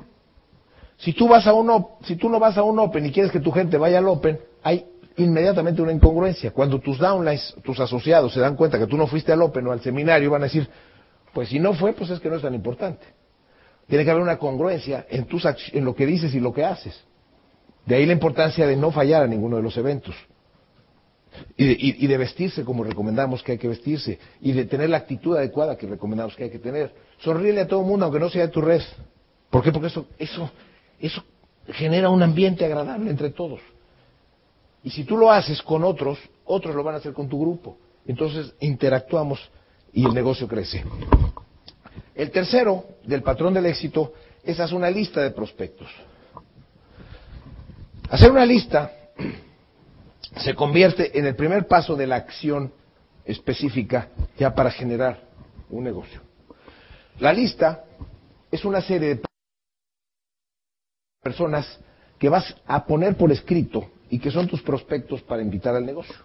Si 0.96 1.12
tú, 1.12 1.28
vas 1.28 1.46
a 1.46 1.54
un, 1.54 1.86
si 2.02 2.16
tú 2.16 2.28
no 2.28 2.38
vas 2.38 2.58
a 2.58 2.62
un 2.62 2.78
Open 2.78 3.06
y 3.06 3.12
quieres 3.12 3.32
que 3.32 3.40
tu 3.40 3.52
gente 3.52 3.78
vaya 3.78 3.98
al 3.98 4.08
Open, 4.08 4.38
hay 4.62 4.84
inmediatamente 5.16 5.80
una 5.80 5.92
incongruencia. 5.92 6.50
Cuando 6.50 6.78
tus 6.78 6.98
downlines, 6.98 7.54
tus 7.62 7.80
asociados 7.80 8.32
se 8.34 8.40
dan 8.40 8.56
cuenta 8.56 8.78
que 8.78 8.86
tú 8.86 8.96
no 8.96 9.06
fuiste 9.06 9.32
al 9.32 9.40
Open 9.42 9.66
o 9.66 9.72
al 9.72 9.80
seminario, 9.80 10.30
van 10.30 10.42
a 10.42 10.44
decir, 10.44 10.68
pues 11.32 11.48
si 11.48 11.58
no 11.58 11.74
fue, 11.74 11.92
pues 11.92 12.10
es 12.10 12.20
que 12.20 12.28
no 12.28 12.36
es 12.36 12.42
tan 12.42 12.54
importante. 12.54 13.06
Tiene 13.86 14.04
que 14.04 14.10
haber 14.10 14.22
una 14.22 14.38
congruencia 14.38 15.06
en, 15.08 15.24
tus, 15.24 15.44
en 15.72 15.84
lo 15.84 15.94
que 15.94 16.06
dices 16.06 16.34
y 16.34 16.40
lo 16.40 16.52
que 16.52 16.64
haces. 16.64 17.02
De 17.86 17.96
ahí 17.96 18.06
la 18.06 18.12
importancia 18.12 18.66
de 18.66 18.76
no 18.76 18.90
fallar 18.90 19.22
a 19.22 19.26
ninguno 19.26 19.56
de 19.56 19.62
los 19.62 19.76
eventos. 19.76 20.14
Y 21.56 21.64
de, 21.64 21.76
y, 21.78 22.06
de, 22.06 22.18
vestirse 22.18 22.64
como 22.64 22.84
recomendamos 22.84 23.42
que 23.42 23.52
hay 23.52 23.58
que 23.58 23.68
vestirse. 23.68 24.18
Y 24.40 24.52
de 24.52 24.64
tener 24.64 24.90
la 24.90 24.98
actitud 24.98 25.36
adecuada 25.36 25.76
que 25.76 25.86
recomendamos 25.86 26.34
que 26.34 26.44
hay 26.44 26.50
que 26.50 26.58
tener. 26.58 26.92
Sonríele 27.18 27.60
a 27.60 27.66
todo 27.66 27.80
el 27.80 27.86
mundo, 27.86 28.04
aunque 28.06 28.20
no 28.20 28.28
sea 28.28 28.42
de 28.42 28.52
tu 28.52 28.60
red. 28.60 28.82
¿Por 29.48 29.62
qué? 29.62 29.72
Porque 29.72 29.88
eso, 29.88 30.06
eso 30.18 30.50
eso 31.00 31.24
genera 31.66 32.10
un 32.10 32.22
ambiente 32.22 32.64
agradable 32.64 33.10
entre 33.10 33.30
todos. 33.30 33.60
Y 34.84 34.90
si 34.90 35.04
tú 35.04 35.16
lo 35.16 35.30
haces 35.30 35.62
con 35.62 35.82
otros, 35.82 36.18
otros 36.44 36.74
lo 36.74 36.84
van 36.84 36.94
a 36.94 36.98
hacer 36.98 37.12
con 37.12 37.28
tu 37.28 37.40
grupo. 37.40 37.78
Entonces 38.06 38.54
interactuamos 38.60 39.40
y 39.92 40.04
el 40.04 40.14
negocio 40.14 40.46
crece. 40.46 40.84
El 42.14 42.30
tercero 42.30 42.84
del 43.04 43.22
patrón 43.22 43.54
del 43.54 43.66
éxito 43.66 44.12
es 44.42 44.60
hacer 44.60 44.76
una 44.76 44.90
lista 44.90 45.22
de 45.22 45.30
prospectos. 45.30 45.88
Hacer 48.10 48.30
una 48.30 48.44
lista 48.44 48.92
se 50.36 50.54
convierte 50.54 51.18
en 51.18 51.26
el 51.26 51.34
primer 51.34 51.66
paso 51.66 51.96
de 51.96 52.06
la 52.06 52.16
acción 52.16 52.72
específica 53.24 54.08
ya 54.38 54.54
para 54.54 54.70
generar 54.70 55.20
un 55.68 55.84
negocio. 55.84 56.20
La 57.18 57.32
lista 57.32 57.84
es 58.50 58.64
una 58.64 58.80
serie 58.80 59.16
de 59.16 59.22
personas 61.22 61.78
que 62.18 62.28
vas 62.28 62.54
a 62.66 62.84
poner 62.84 63.16
por 63.16 63.30
escrito 63.30 63.90
y 64.08 64.18
que 64.18 64.30
son 64.30 64.48
tus 64.48 64.62
prospectos 64.62 65.22
para 65.22 65.42
invitar 65.42 65.74
al 65.74 65.86
negocio. 65.86 66.16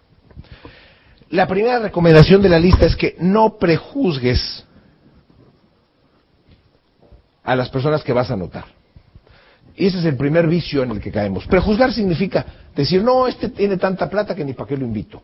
La 1.30 1.46
primera 1.46 1.78
recomendación 1.78 2.40
de 2.42 2.48
la 2.48 2.58
lista 2.58 2.86
es 2.86 2.96
que 2.96 3.16
no 3.18 3.58
prejuzgues 3.58 4.64
a 7.42 7.56
las 7.56 7.68
personas 7.70 8.02
que 8.02 8.12
vas 8.12 8.30
a 8.30 8.34
anotar. 8.34 8.75
Y 9.76 9.86
ese 9.86 9.98
es 9.98 10.04
el 10.06 10.16
primer 10.16 10.46
vicio 10.46 10.82
en 10.82 10.90
el 10.90 11.00
que 11.00 11.12
caemos. 11.12 11.46
Prejuzgar 11.46 11.92
significa 11.92 12.46
decir, 12.74 13.02
no, 13.02 13.26
este 13.26 13.50
tiene 13.50 13.76
tanta 13.76 14.08
plata 14.08 14.34
que 14.34 14.44
ni 14.44 14.54
para 14.54 14.68
qué 14.68 14.76
lo 14.76 14.86
invito. 14.86 15.22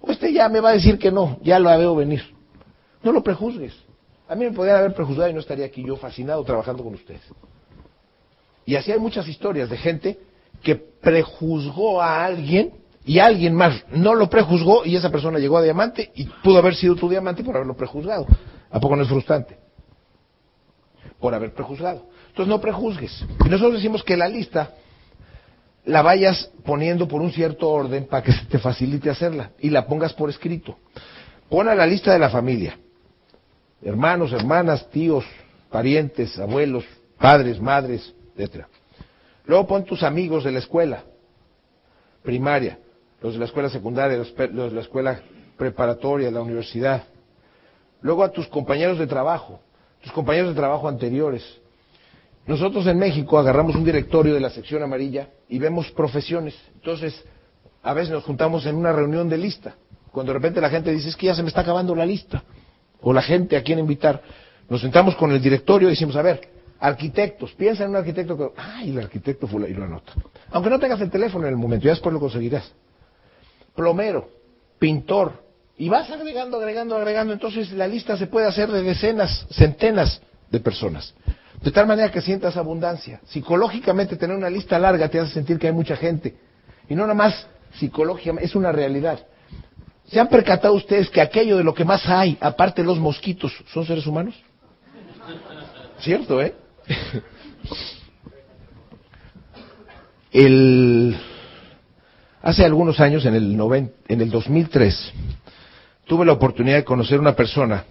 O 0.00 0.10
este 0.10 0.32
ya 0.32 0.48
me 0.50 0.60
va 0.60 0.70
a 0.70 0.72
decir 0.72 0.98
que 0.98 1.10
no, 1.10 1.38
ya 1.42 1.58
lo 1.58 1.70
veo 1.70 1.96
venir. 1.96 2.22
No 3.02 3.12
lo 3.12 3.22
prejuzgues. 3.22 3.72
A 4.28 4.34
mí 4.34 4.44
me 4.44 4.52
podrían 4.52 4.76
haber 4.76 4.94
prejuzgado 4.94 5.30
y 5.30 5.32
no 5.32 5.40
estaría 5.40 5.64
aquí 5.64 5.82
yo 5.84 5.96
fascinado 5.96 6.44
trabajando 6.44 6.84
con 6.84 6.94
ustedes. 6.94 7.22
Y 8.66 8.76
así 8.76 8.92
hay 8.92 8.98
muchas 8.98 9.26
historias 9.26 9.70
de 9.70 9.76
gente 9.78 10.18
que 10.62 10.76
prejuzgó 10.76 12.00
a 12.00 12.24
alguien 12.24 12.72
y 13.06 13.18
alguien 13.18 13.54
más 13.54 13.84
no 13.90 14.14
lo 14.14 14.30
prejuzgó 14.30 14.84
y 14.84 14.96
esa 14.96 15.10
persona 15.10 15.38
llegó 15.38 15.58
a 15.58 15.62
diamante 15.62 16.10
y 16.14 16.24
pudo 16.24 16.58
haber 16.58 16.74
sido 16.74 16.96
tu 16.96 17.08
diamante 17.08 17.44
por 17.44 17.56
haberlo 17.56 17.76
prejuzgado. 17.76 18.26
¿A 18.70 18.80
poco 18.80 18.96
no 18.96 19.02
es 19.02 19.08
frustrante? 19.08 19.58
Por 21.20 21.34
haber 21.34 21.52
prejuzgado. 21.52 22.06
Entonces 22.34 22.50
no 22.50 22.60
prejuzgues. 22.60 23.24
Y 23.46 23.48
nosotros 23.48 23.74
decimos 23.74 24.02
que 24.02 24.16
la 24.16 24.26
lista 24.26 24.74
la 25.84 26.02
vayas 26.02 26.50
poniendo 26.64 27.06
por 27.06 27.22
un 27.22 27.30
cierto 27.30 27.70
orden 27.70 28.06
para 28.06 28.24
que 28.24 28.32
se 28.32 28.44
te 28.50 28.58
facilite 28.58 29.08
hacerla 29.08 29.52
y 29.60 29.70
la 29.70 29.86
pongas 29.86 30.12
por 30.14 30.28
escrito. 30.28 30.76
Pon 31.48 31.68
a 31.68 31.76
la 31.76 31.86
lista 31.86 32.12
de 32.12 32.18
la 32.18 32.30
familia. 32.30 32.76
Hermanos, 33.80 34.32
hermanas, 34.32 34.90
tíos, 34.90 35.24
parientes, 35.70 36.36
abuelos, 36.40 36.84
padres, 37.20 37.60
madres, 37.60 38.12
etc. 38.36 38.64
Luego 39.44 39.68
pon 39.68 39.84
tus 39.84 40.02
amigos 40.02 40.42
de 40.42 40.50
la 40.50 40.58
escuela 40.58 41.04
primaria, 42.24 42.80
los 43.20 43.34
de 43.34 43.38
la 43.38 43.44
escuela 43.44 43.68
secundaria, 43.68 44.18
los, 44.18 44.34
de 44.34 44.70
la 44.72 44.80
escuela 44.80 45.20
preparatoria, 45.56 46.32
la 46.32 46.40
universidad. 46.40 47.04
Luego 48.00 48.24
a 48.24 48.32
tus 48.32 48.48
compañeros 48.48 48.98
de 48.98 49.06
trabajo, 49.06 49.60
tus 50.02 50.10
compañeros 50.10 50.48
de 50.48 50.56
trabajo 50.56 50.88
anteriores. 50.88 51.60
Nosotros 52.46 52.86
en 52.86 52.98
México 52.98 53.38
agarramos 53.38 53.74
un 53.74 53.84
directorio 53.84 54.34
de 54.34 54.40
la 54.40 54.50
sección 54.50 54.82
amarilla 54.82 55.30
y 55.48 55.58
vemos 55.58 55.90
profesiones. 55.92 56.54
Entonces, 56.74 57.24
a 57.82 57.94
veces 57.94 58.10
nos 58.10 58.24
juntamos 58.24 58.66
en 58.66 58.76
una 58.76 58.92
reunión 58.92 59.28
de 59.28 59.38
lista. 59.38 59.76
Cuando 60.12 60.32
de 60.32 60.38
repente 60.38 60.60
la 60.60 60.70
gente 60.70 60.92
dice, 60.92 61.08
es 61.08 61.16
que 61.16 61.26
ya 61.26 61.34
se 61.34 61.42
me 61.42 61.48
está 61.48 61.62
acabando 61.62 61.94
la 61.94 62.06
lista, 62.06 62.44
o 63.00 63.12
la 63.12 63.22
gente 63.22 63.56
a 63.56 63.62
quien 63.62 63.78
invitar, 63.78 64.22
nos 64.68 64.80
sentamos 64.80 65.16
con 65.16 65.32
el 65.32 65.42
directorio 65.42 65.88
y 65.88 65.92
decimos, 65.92 66.16
a 66.16 66.22
ver, 66.22 66.54
Arquitectos, 66.84 67.52
piensa 67.52 67.84
en 67.84 67.90
un 67.90 67.96
arquitecto 67.96 68.36
que, 68.36 68.60
ay, 68.60 68.90
el 68.90 68.98
arquitecto 68.98 69.46
fue 69.46 69.70
y 69.70 69.72
lo 69.74 69.84
anota. 69.84 70.12
Aunque 70.50 70.68
no 70.68 70.78
tengas 70.78 71.00
el 71.00 71.10
teléfono 71.10 71.46
en 71.46 71.54
el 71.54 71.58
momento, 71.58 71.86
ya 71.86 71.92
después 71.92 72.12
lo 72.12 72.20
conseguirás. 72.20 72.70
Plomero, 73.74 74.28
pintor, 74.78 75.44
y 75.78 75.88
vas 75.88 76.10
agregando, 76.10 76.58
agregando, 76.58 76.96
agregando, 76.96 77.32
entonces 77.32 77.72
la 77.72 77.88
lista 77.88 78.18
se 78.18 78.26
puede 78.26 78.46
hacer 78.46 78.70
de 78.70 78.82
decenas, 78.82 79.46
centenas 79.50 80.20
de 80.50 80.60
personas. 80.60 81.14
De 81.64 81.72
tal 81.72 81.86
manera 81.86 82.10
que 82.10 82.20
sientas 82.20 82.58
abundancia. 82.58 83.20
Psicológicamente 83.24 84.16
tener 84.16 84.36
una 84.36 84.50
lista 84.50 84.78
larga 84.78 85.08
te 85.08 85.18
hace 85.18 85.32
sentir 85.32 85.58
que 85.58 85.66
hay 85.68 85.72
mucha 85.72 85.96
gente. 85.96 86.36
Y 86.90 86.94
no 86.94 87.02
nada 87.02 87.14
más 87.14 87.46
psicológicamente, 87.78 88.44
es 88.44 88.54
una 88.54 88.70
realidad. 88.70 89.26
¿Se 90.06 90.20
han 90.20 90.28
percatado 90.28 90.74
ustedes 90.74 91.08
que 91.08 91.22
aquello 91.22 91.56
de 91.56 91.64
lo 91.64 91.72
que 91.72 91.86
más 91.86 92.06
hay, 92.06 92.36
aparte 92.38 92.82
de 92.82 92.86
los 92.86 92.98
mosquitos, 92.98 93.50
son 93.72 93.86
seres 93.86 94.06
humanos? 94.06 94.34
Cierto, 96.00 96.42
¿eh? 96.42 96.54
El, 100.30 101.16
hace 102.42 102.64
algunos 102.64 103.00
años, 103.00 103.24
en 103.24 103.36
el, 103.36 103.56
noven, 103.56 103.94
en 104.08 104.20
el 104.20 104.30
2003, 104.30 105.12
tuve 106.06 106.26
la 106.26 106.32
oportunidad 106.32 106.76
de 106.76 106.84
conocer 106.84 107.20
una 107.20 107.36
persona, 107.36 107.84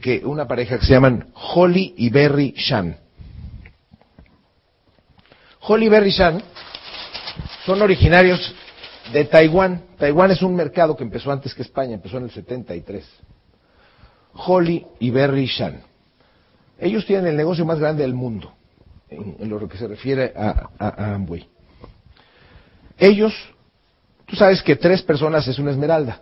que, 0.00 0.22
una 0.24 0.46
pareja 0.46 0.78
que 0.78 0.86
se 0.86 0.92
llaman 0.92 1.32
Holly 1.34 1.94
y 1.96 2.10
Berry 2.10 2.54
Shan. 2.56 2.96
Holly 5.60 5.86
y 5.86 5.88
Berry 5.88 6.10
Shan 6.10 6.42
son 7.64 7.82
originarios 7.82 8.54
de 9.12 9.24
Taiwán. 9.24 9.82
Taiwán 9.98 10.30
es 10.30 10.42
un 10.42 10.54
mercado 10.54 10.96
que 10.96 11.04
empezó 11.04 11.32
antes 11.32 11.54
que 11.54 11.62
España, 11.62 11.94
empezó 11.94 12.18
en 12.18 12.24
el 12.24 12.30
73. 12.30 13.04
Holly 14.34 14.86
y 15.00 15.10
Berry 15.10 15.46
Shan. 15.46 15.82
Ellos 16.78 17.06
tienen 17.06 17.26
el 17.26 17.36
negocio 17.36 17.64
más 17.64 17.78
grande 17.78 18.02
del 18.02 18.14
mundo, 18.14 18.52
en, 19.08 19.48
lo 19.48 19.66
que 19.66 19.78
se 19.78 19.88
refiere 19.88 20.32
a, 20.36 20.68
a. 20.78 21.18
Ellos, 22.98 23.34
tú 24.26 24.36
sabes 24.36 24.62
que 24.62 24.76
tres 24.76 25.02
personas 25.02 25.48
es 25.48 25.58
una 25.58 25.70
esmeralda, 25.70 26.20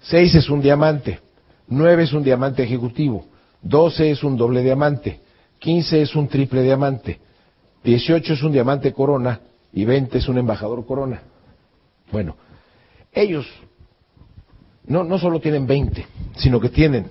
seis 0.00 0.34
es 0.36 0.48
un 0.48 0.62
diamante, 0.62 1.20
nueve 1.68 2.04
es 2.04 2.12
un 2.12 2.22
diamante 2.22 2.62
ejecutivo, 2.62 3.26
doce 3.62 4.10
es 4.10 4.22
un 4.22 4.36
doble 4.36 4.62
diamante, 4.62 5.20
quince 5.58 6.02
es 6.02 6.14
un 6.14 6.28
triple 6.28 6.62
diamante, 6.62 7.20
dieciocho 7.82 8.34
es 8.34 8.42
un 8.42 8.52
diamante 8.52 8.92
corona 8.92 9.40
y 9.72 9.84
veinte 9.84 10.18
es 10.18 10.28
un 10.28 10.38
embajador 10.38 10.84
corona. 10.86 11.22
Bueno, 12.10 12.36
ellos 13.12 13.46
no, 14.86 15.04
no 15.04 15.18
solo 15.18 15.40
tienen 15.40 15.66
20, 15.66 16.06
sino 16.36 16.60
que 16.60 16.68
tienen 16.68 17.10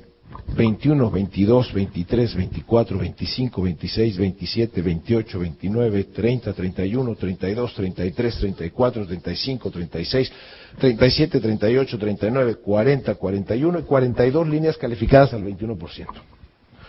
21, 0.55 1.11
22, 1.11 1.73
23, 1.73 2.35
24, 2.35 2.97
25, 2.97 3.61
26, 3.61 4.17
27, 4.17 4.81
28, 4.81 5.39
29, 5.39 6.03
30, 6.05 6.53
31, 6.53 7.15
32, 7.15 7.73
33, 7.73 8.39
34, 8.39 9.07
35, 9.07 9.71
36, 9.71 10.31
37, 10.79 11.39
38, 11.39 11.99
39, 11.99 12.55
40, 12.55 13.15
41 13.15 13.79
y 13.79 13.83
42 13.83 14.47
líneas 14.47 14.77
calificadas 14.77 15.33
al 15.33 15.43
21%. 15.43 16.07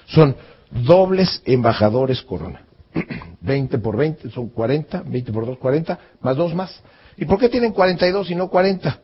Son 0.06 0.36
dobles 0.70 1.42
embajadores 1.44 2.22
corona. 2.22 2.62
20 3.40 3.78
por 3.78 3.96
20 3.96 4.30
son 4.30 4.48
40, 4.48 5.02
20 5.02 5.32
por 5.32 5.46
2, 5.46 5.58
40, 5.58 5.98
más 6.20 6.36
dos 6.36 6.54
más. 6.54 6.82
¿Y 7.16 7.24
por 7.24 7.38
qué 7.38 7.48
tienen 7.48 7.72
42 7.72 8.30
y 8.30 8.34
no 8.34 8.48
40? 8.48 9.00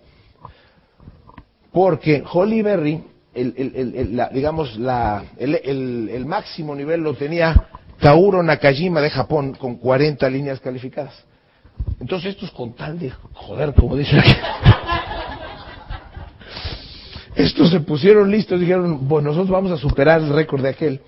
Porque 1.73 2.23
Holly 2.31 2.63
Berry, 2.63 3.03
el, 3.35 4.29
digamos, 4.33 4.79
la, 4.79 5.25
el, 5.39 6.25
máximo 6.27 6.75
nivel 6.75 7.01
lo 7.01 7.15
tenía 7.15 7.69
Kauro 7.99 8.43
Nakajima 8.43 9.01
de 9.01 9.11
Japón 9.11 9.55
con 9.55 9.77
40 9.77 10.29
líneas 10.29 10.61
calificadas. 10.61 11.15
Entonces 12.01 12.35
estos 12.35 12.51
con 12.51 12.75
tal 12.75 12.99
de 12.99 13.11
joder, 13.33 13.73
como 13.75 13.97
dicen 13.97 14.19
aquí. 14.19 14.35
Estos 17.35 17.71
se 17.71 17.81
pusieron 17.81 18.31
listos, 18.31 18.61
dijeron, 18.61 19.09
bueno, 19.09 19.31
nosotros 19.31 19.51
vamos 19.51 19.73
a 19.73 19.79
superar 19.79 20.21
el 20.21 20.35
récord 20.35 20.63
de 20.63 20.69
aquel. 20.69 21.01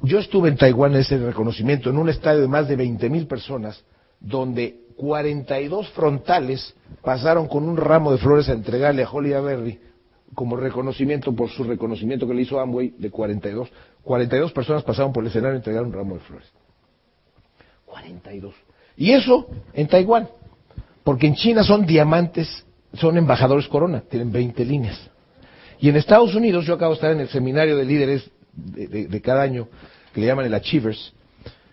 Yo 0.00 0.20
estuve 0.20 0.48
en 0.48 0.56
Taiwán 0.56 0.94
en 0.94 1.00
ese 1.00 1.18
reconocimiento, 1.18 1.90
en 1.90 1.98
un 1.98 2.08
estadio 2.08 2.40
de 2.40 2.48
más 2.48 2.68
de 2.68 2.76
20 2.76 3.10
mil 3.10 3.26
personas, 3.26 3.82
donde 4.20 4.76
42 4.96 5.88
frontales 5.88 6.74
pasaron 7.02 7.48
con 7.48 7.68
un 7.68 7.76
ramo 7.76 8.12
de 8.12 8.18
flores 8.18 8.48
a 8.48 8.52
entregarle 8.52 9.02
a 9.02 9.10
Holly 9.10 9.30
Berry 9.30 9.80
como 10.34 10.56
reconocimiento 10.56 11.34
por 11.34 11.50
su 11.50 11.64
reconocimiento 11.64 12.26
que 12.26 12.34
le 12.34 12.42
hizo 12.42 12.60
Amway 12.60 12.94
de 12.98 13.10
42. 13.10 13.68
42 14.02 14.52
personas 14.52 14.82
pasaron 14.82 15.12
por 15.12 15.22
el 15.22 15.30
escenario 15.30 15.54
a 15.54 15.56
entregar 15.56 15.84
un 15.84 15.92
ramo 15.92 16.14
de 16.14 16.20
flores. 16.20 16.48
42. 17.86 18.54
Y 18.96 19.12
eso 19.12 19.48
en 19.72 19.88
Taiwán, 19.88 20.28
porque 21.02 21.26
en 21.26 21.34
China 21.34 21.64
son 21.64 21.86
diamantes, 21.86 22.64
son 22.94 23.16
embajadores 23.16 23.66
corona, 23.68 24.02
tienen 24.08 24.30
20 24.30 24.64
líneas. 24.64 25.10
Y 25.80 25.88
en 25.88 25.96
Estados 25.96 26.34
Unidos, 26.34 26.66
yo 26.66 26.74
acabo 26.74 26.92
de 26.92 26.96
estar 26.96 27.12
en 27.12 27.20
el 27.20 27.28
seminario 27.28 27.76
de 27.76 27.84
líderes 27.84 28.30
de, 28.52 29.06
de, 29.06 29.20
cada 29.22 29.42
año, 29.42 29.68
que 30.12 30.20
le 30.20 30.26
llaman 30.26 30.44
el 30.44 30.54
Achievers, 30.54 31.14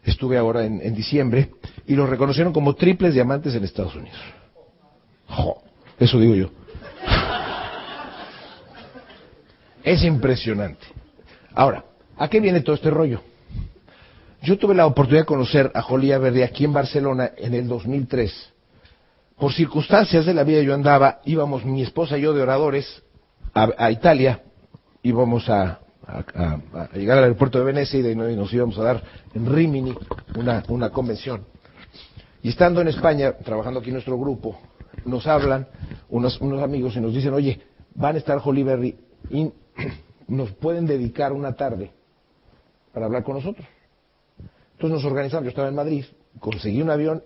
estuve 0.03 0.37
ahora 0.37 0.65
en, 0.65 0.79
en, 0.81 0.95
diciembre, 0.95 1.49
y 1.85 1.95
los 1.95 2.09
reconocieron 2.09 2.53
como 2.53 2.75
triples 2.75 3.13
diamantes 3.13 3.53
en 3.55 3.65
Estados 3.65 3.95
Unidos. 3.95 4.17
Jo, 5.27 5.61
eso 5.99 6.19
digo 6.19 6.35
yo. 6.35 6.49
Es 9.83 10.03
impresionante. 10.03 10.85
Ahora, 11.53 11.85
¿a 12.17 12.27
qué 12.27 12.39
viene 12.39 12.61
todo 12.61 12.75
este 12.75 12.89
rollo? 12.89 13.21
Yo 14.41 14.57
tuve 14.57 14.75
la 14.75 14.85
oportunidad 14.85 15.23
de 15.23 15.27
conocer 15.27 15.71
a 15.73 15.81
Jolia 15.81 16.19
Verdi 16.19 16.43
aquí 16.43 16.65
en 16.65 16.73
Barcelona 16.73 17.31
en 17.37 17.53
el 17.53 17.67
2003. 17.67 18.53
Por 19.37 19.53
circunstancias 19.53 20.25
de 20.25 20.33
la 20.33 20.43
vida 20.43 20.61
yo 20.61 20.73
andaba, 20.73 21.19
íbamos 21.25 21.65
mi 21.65 21.81
esposa 21.81 22.17
y 22.17 22.21
yo 22.21 22.33
de 22.33 22.41
oradores 22.41 23.03
a, 23.53 23.91
Italia, 23.91 24.43
íbamos 25.01 25.49
a, 25.49 25.79
a, 26.07 26.89
llegar 26.93 27.17
al 27.17 27.23
aeropuerto 27.23 27.57
de 27.57 27.65
Venecia 27.65 27.99
y, 27.99 28.03
de, 28.03 28.11
y, 28.11 28.35
nos 28.35 28.53
íbamos 28.53 28.77
a 28.77 28.83
dar 28.83 29.03
en 29.33 29.51
Rimini 29.51 29.95
una, 30.35 30.63
una 30.67 30.89
convención. 30.91 31.43
Y 32.43 32.49
estando 32.49 32.81
en 32.81 32.89
España, 32.89 33.33
trabajando 33.43 33.79
aquí 33.79 33.89
en 33.89 33.95
nuestro 33.95 34.17
grupo, 34.17 34.59
nos 35.05 35.25
hablan 35.25 35.67
unos, 36.09 36.39
unos 36.39 36.61
amigos 36.61 36.95
y 36.95 36.99
nos 36.99 37.13
dicen, 37.13 37.33
oye, 37.33 37.59
van 37.95 38.15
a 38.15 38.19
estar 38.19 38.39
Holly 38.43 38.63
Berry 38.63 38.95
nos 40.27 40.51
pueden 40.51 40.85
dedicar 40.85 41.33
una 41.33 41.53
tarde 41.53 41.91
para 42.93 43.05
hablar 43.05 43.23
con 43.23 43.35
nosotros. 43.35 43.65
Entonces 44.73 44.95
nos 44.95 45.05
organizamos, 45.05 45.45
yo 45.45 45.49
estaba 45.49 45.67
en 45.69 45.75
Madrid, 45.75 46.05
conseguí 46.39 46.81
un 46.81 46.89
avión, 46.89 47.23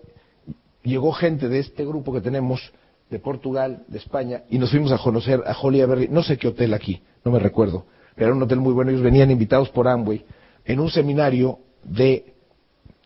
llegó 0.82 1.12
gente 1.12 1.48
de 1.48 1.58
este 1.58 1.84
grupo 1.84 2.12
que 2.12 2.20
tenemos 2.20 2.72
de 3.10 3.18
Portugal, 3.18 3.84
de 3.88 3.98
España, 3.98 4.42
y 4.48 4.58
nos 4.58 4.70
fuimos 4.70 4.90
a 4.90 4.98
conocer 4.98 5.42
a 5.46 5.54
Holly 5.58 5.84
Berry, 5.84 6.08
no 6.08 6.22
sé 6.22 6.38
qué 6.38 6.48
hotel 6.48 6.72
aquí, 6.72 7.02
no 7.24 7.30
me 7.30 7.38
recuerdo, 7.38 7.84
pero 8.14 8.28
era 8.28 8.36
un 8.36 8.42
hotel 8.42 8.58
muy 8.58 8.72
bueno, 8.72 8.90
ellos 8.90 9.02
venían 9.02 9.30
invitados 9.30 9.68
por 9.68 9.86
Amway 9.86 10.24
en 10.64 10.80
un 10.80 10.90
seminario 10.90 11.58
de 11.84 12.32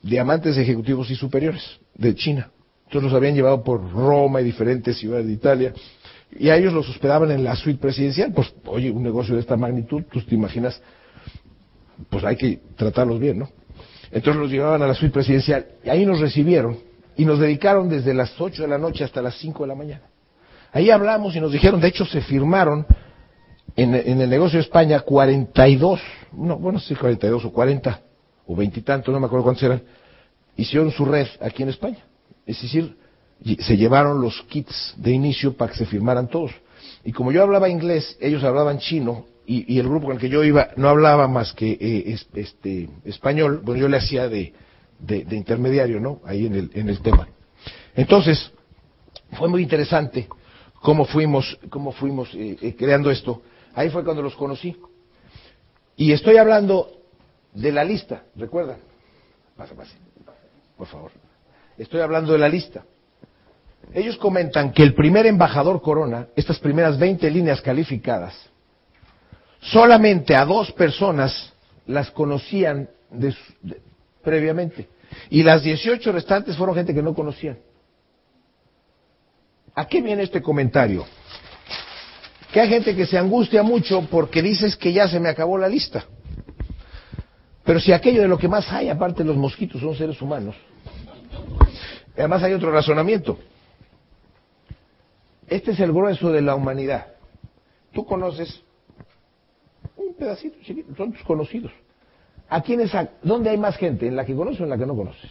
diamantes 0.02 0.56
ejecutivos 0.56 1.10
y 1.10 1.16
superiores 1.16 1.80
de 1.94 2.14
China. 2.14 2.50
Entonces 2.84 3.10
los 3.10 3.16
habían 3.16 3.34
llevado 3.34 3.64
por 3.64 3.92
Roma 3.92 4.40
y 4.40 4.44
diferentes 4.44 4.96
ciudades 4.96 5.26
de 5.26 5.32
Italia, 5.32 5.74
y 6.30 6.48
a 6.50 6.56
ellos 6.56 6.72
los 6.72 6.88
hospedaban 6.88 7.30
en 7.30 7.44
la 7.44 7.56
suite 7.56 7.80
presidencial. 7.80 8.32
Pues, 8.32 8.52
oye, 8.66 8.90
un 8.90 9.02
negocio 9.02 9.34
de 9.34 9.40
esta 9.40 9.56
magnitud, 9.56 10.04
pues 10.12 10.26
te 10.26 10.34
imaginas, 10.34 10.80
pues 12.10 12.24
hay 12.24 12.36
que 12.36 12.60
tratarlos 12.76 13.18
bien, 13.18 13.38
¿no? 13.38 13.48
Entonces 14.10 14.40
los 14.40 14.50
llevaban 14.50 14.82
a 14.82 14.86
la 14.86 14.94
suite 14.94 15.12
presidencial 15.12 15.66
y 15.84 15.90
ahí 15.90 16.06
nos 16.06 16.20
recibieron 16.20 16.78
y 17.16 17.24
nos 17.24 17.38
dedicaron 17.38 17.88
desde 17.88 18.14
las 18.14 18.40
8 18.40 18.62
de 18.62 18.68
la 18.68 18.78
noche 18.78 19.04
hasta 19.04 19.20
las 19.22 19.36
5 19.38 19.64
de 19.64 19.68
la 19.68 19.74
mañana. 19.74 20.02
Ahí 20.72 20.90
hablamos 20.90 21.34
y 21.34 21.40
nos 21.40 21.52
dijeron, 21.52 21.80
de 21.80 21.88
hecho 21.88 22.04
se 22.04 22.20
firmaron 22.20 22.86
en, 23.74 23.94
en 23.94 24.20
el 24.20 24.30
negocio 24.30 24.58
de 24.58 24.64
España 24.64 25.00
42, 25.00 26.00
no, 26.32 26.58
bueno, 26.58 26.78
sí, 26.78 26.94
42 26.94 27.44
o 27.46 27.52
40 27.52 28.00
o 28.46 28.54
veintitantos, 28.54 29.12
no 29.12 29.18
me 29.18 29.26
acuerdo 29.26 29.44
cuántos 29.44 29.64
eran, 29.64 29.82
hicieron 30.56 30.90
su 30.90 31.04
red 31.04 31.26
aquí 31.40 31.62
en 31.62 31.70
España. 31.70 31.98
Es 32.46 32.60
decir, 32.62 32.96
se 33.44 33.76
llevaron 33.76 34.20
los 34.20 34.42
kits 34.48 34.94
de 34.96 35.12
inicio 35.12 35.56
para 35.56 35.72
que 35.72 35.78
se 35.78 35.86
firmaran 35.86 36.28
todos. 36.28 36.52
Y 37.04 37.12
como 37.12 37.32
yo 37.32 37.42
hablaba 37.42 37.68
inglés, 37.68 38.16
ellos 38.20 38.42
hablaban 38.42 38.78
chino, 38.78 39.26
y, 39.46 39.78
el 39.78 39.88
grupo 39.88 40.06
con 40.06 40.16
el 40.16 40.20
que 40.20 40.28
yo 40.28 40.42
iba 40.42 40.70
no 40.76 40.88
hablaba 40.88 41.28
más 41.28 41.52
que 41.52 41.70
eh, 41.80 42.18
este, 42.34 42.88
español, 43.04 43.60
bueno, 43.62 43.80
yo 43.80 43.88
le 43.88 43.98
hacía 43.98 44.28
de, 44.28 44.52
de, 44.98 45.36
intermediario, 45.36 46.00
¿no? 46.00 46.20
Ahí 46.24 46.46
en 46.46 46.54
el, 46.56 46.70
en 46.74 46.88
el 46.88 47.00
tema. 47.00 47.28
Entonces, 47.94 48.50
fue 49.32 49.48
muy 49.48 49.62
interesante 49.62 50.28
cómo 50.74 51.04
fuimos, 51.04 51.58
cómo 51.70 51.92
fuimos 51.92 52.34
eh, 52.34 52.56
eh, 52.60 52.74
creando 52.76 53.10
esto. 53.10 53.42
Ahí 53.74 53.88
fue 53.90 54.04
cuando 54.04 54.22
los 54.22 54.34
conocí. 54.34 54.76
Y 55.96 56.12
estoy 56.12 56.36
hablando 56.38 56.90
de 57.54 57.72
la 57.72 57.84
lista, 57.84 58.24
¿recuerdan? 58.34 58.78
Pasa, 59.56 59.74
pase, 59.74 59.96
por 60.76 60.86
favor. 60.86 61.12
Estoy 61.78 62.00
hablando 62.00 62.32
de 62.32 62.38
la 62.38 62.48
lista. 62.48 62.84
Ellos 63.92 64.16
comentan 64.16 64.72
que 64.72 64.82
el 64.82 64.94
primer 64.94 65.26
embajador 65.26 65.80
Corona, 65.80 66.28
estas 66.36 66.58
primeras 66.58 66.98
20 66.98 67.30
líneas 67.30 67.60
calificadas, 67.60 68.34
solamente 69.60 70.34
a 70.34 70.44
dos 70.44 70.72
personas 70.72 71.52
las 71.86 72.10
conocían 72.10 72.88
previamente. 74.22 74.88
Y 75.30 75.42
las 75.42 75.62
18 75.62 76.12
restantes 76.12 76.56
fueron 76.56 76.74
gente 76.74 76.92
que 76.92 77.02
no 77.02 77.14
conocían. 77.14 77.58
¿A 79.74 79.86
qué 79.86 80.00
viene 80.02 80.22
este 80.22 80.42
comentario? 80.42 81.04
Que 82.52 82.60
hay 82.60 82.68
gente 82.68 82.96
que 82.96 83.06
se 83.06 83.18
angustia 83.18 83.62
mucho 83.62 84.06
porque 84.10 84.42
dices 84.42 84.76
que 84.76 84.92
ya 84.92 85.08
se 85.08 85.20
me 85.20 85.28
acabó 85.28 85.58
la 85.58 85.68
lista. 85.68 86.04
Pero 87.64 87.80
si 87.80 87.92
aquello 87.92 88.22
de 88.22 88.28
lo 88.28 88.38
que 88.38 88.48
más 88.48 88.70
hay, 88.72 88.88
aparte 88.88 89.22
de 89.22 89.28
los 89.28 89.36
mosquitos, 89.36 89.80
son 89.80 89.94
seres 89.94 90.22
humanos, 90.22 90.54
además 92.16 92.42
hay 92.42 92.52
otro 92.52 92.70
razonamiento. 92.70 93.38
Este 95.48 95.70
es 95.72 95.80
el 95.80 95.92
grueso 95.92 96.30
de 96.32 96.42
la 96.42 96.54
humanidad. 96.54 97.06
Tú 97.92 98.04
conoces 98.04 98.62
un 99.96 100.14
pedacito 100.14 100.56
son 100.96 101.12
tus 101.12 101.22
conocidos. 101.22 101.72
¿A 102.48 102.62
quiénes, 102.62 102.94
ha- 102.94 103.10
¿Dónde 103.22 103.50
hay 103.50 103.58
más 103.58 103.76
gente? 103.76 104.06
¿En 104.06 104.16
la 104.16 104.24
que 104.24 104.34
conoces 104.34 104.60
o 104.60 104.64
en 104.64 104.70
la 104.70 104.78
que 104.78 104.86
no 104.86 104.94
conoces? 104.94 105.30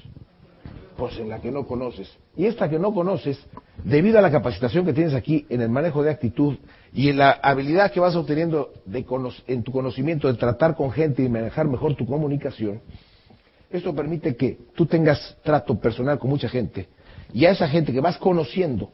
Pues 0.98 1.18
en 1.20 1.30
la 1.30 1.40
que 1.40 1.52
no 1.52 1.66
conoces. 1.66 2.10
Y 2.36 2.46
esta 2.46 2.70
que 2.70 2.80
no 2.80 2.94
conoces, 2.94 3.38
debido 3.84 4.18
a 4.18 4.22
la 4.22 4.32
capacitación 4.32 4.86
que 4.86 4.94
tienes 4.94 5.14
aquí 5.14 5.46
en 5.50 5.62
el 5.62 5.70
manejo 5.70 6.04
de 6.04 6.12
actitud 6.12 6.56
y 6.94 7.10
en 7.10 7.18
la 7.18 7.32
habilidad 7.32 7.92
que 7.92 8.00
vas 8.00 8.16
obteniendo 8.16 8.72
de 8.86 9.06
en 9.48 9.64
tu 9.64 9.72
conocimiento 9.72 10.28
de 10.32 10.38
tratar 10.38 10.76
con 10.76 10.92
gente 10.92 11.24
y 11.24 11.30
manejar 11.30 11.68
mejor 11.68 11.96
tu 11.96 12.06
comunicación, 12.06 12.82
esto 13.70 13.94
permite 13.94 14.36
que 14.36 14.58
tú 14.76 14.86
tengas 14.86 15.38
trato 15.44 15.78
personal 15.80 16.18
con 16.18 16.30
mucha 16.30 16.48
gente 16.48 16.88
y 17.34 17.46
a 17.46 17.52
esa 17.52 17.68
gente 17.68 17.92
que 17.92 18.00
vas 18.00 18.18
conociendo 18.18 18.92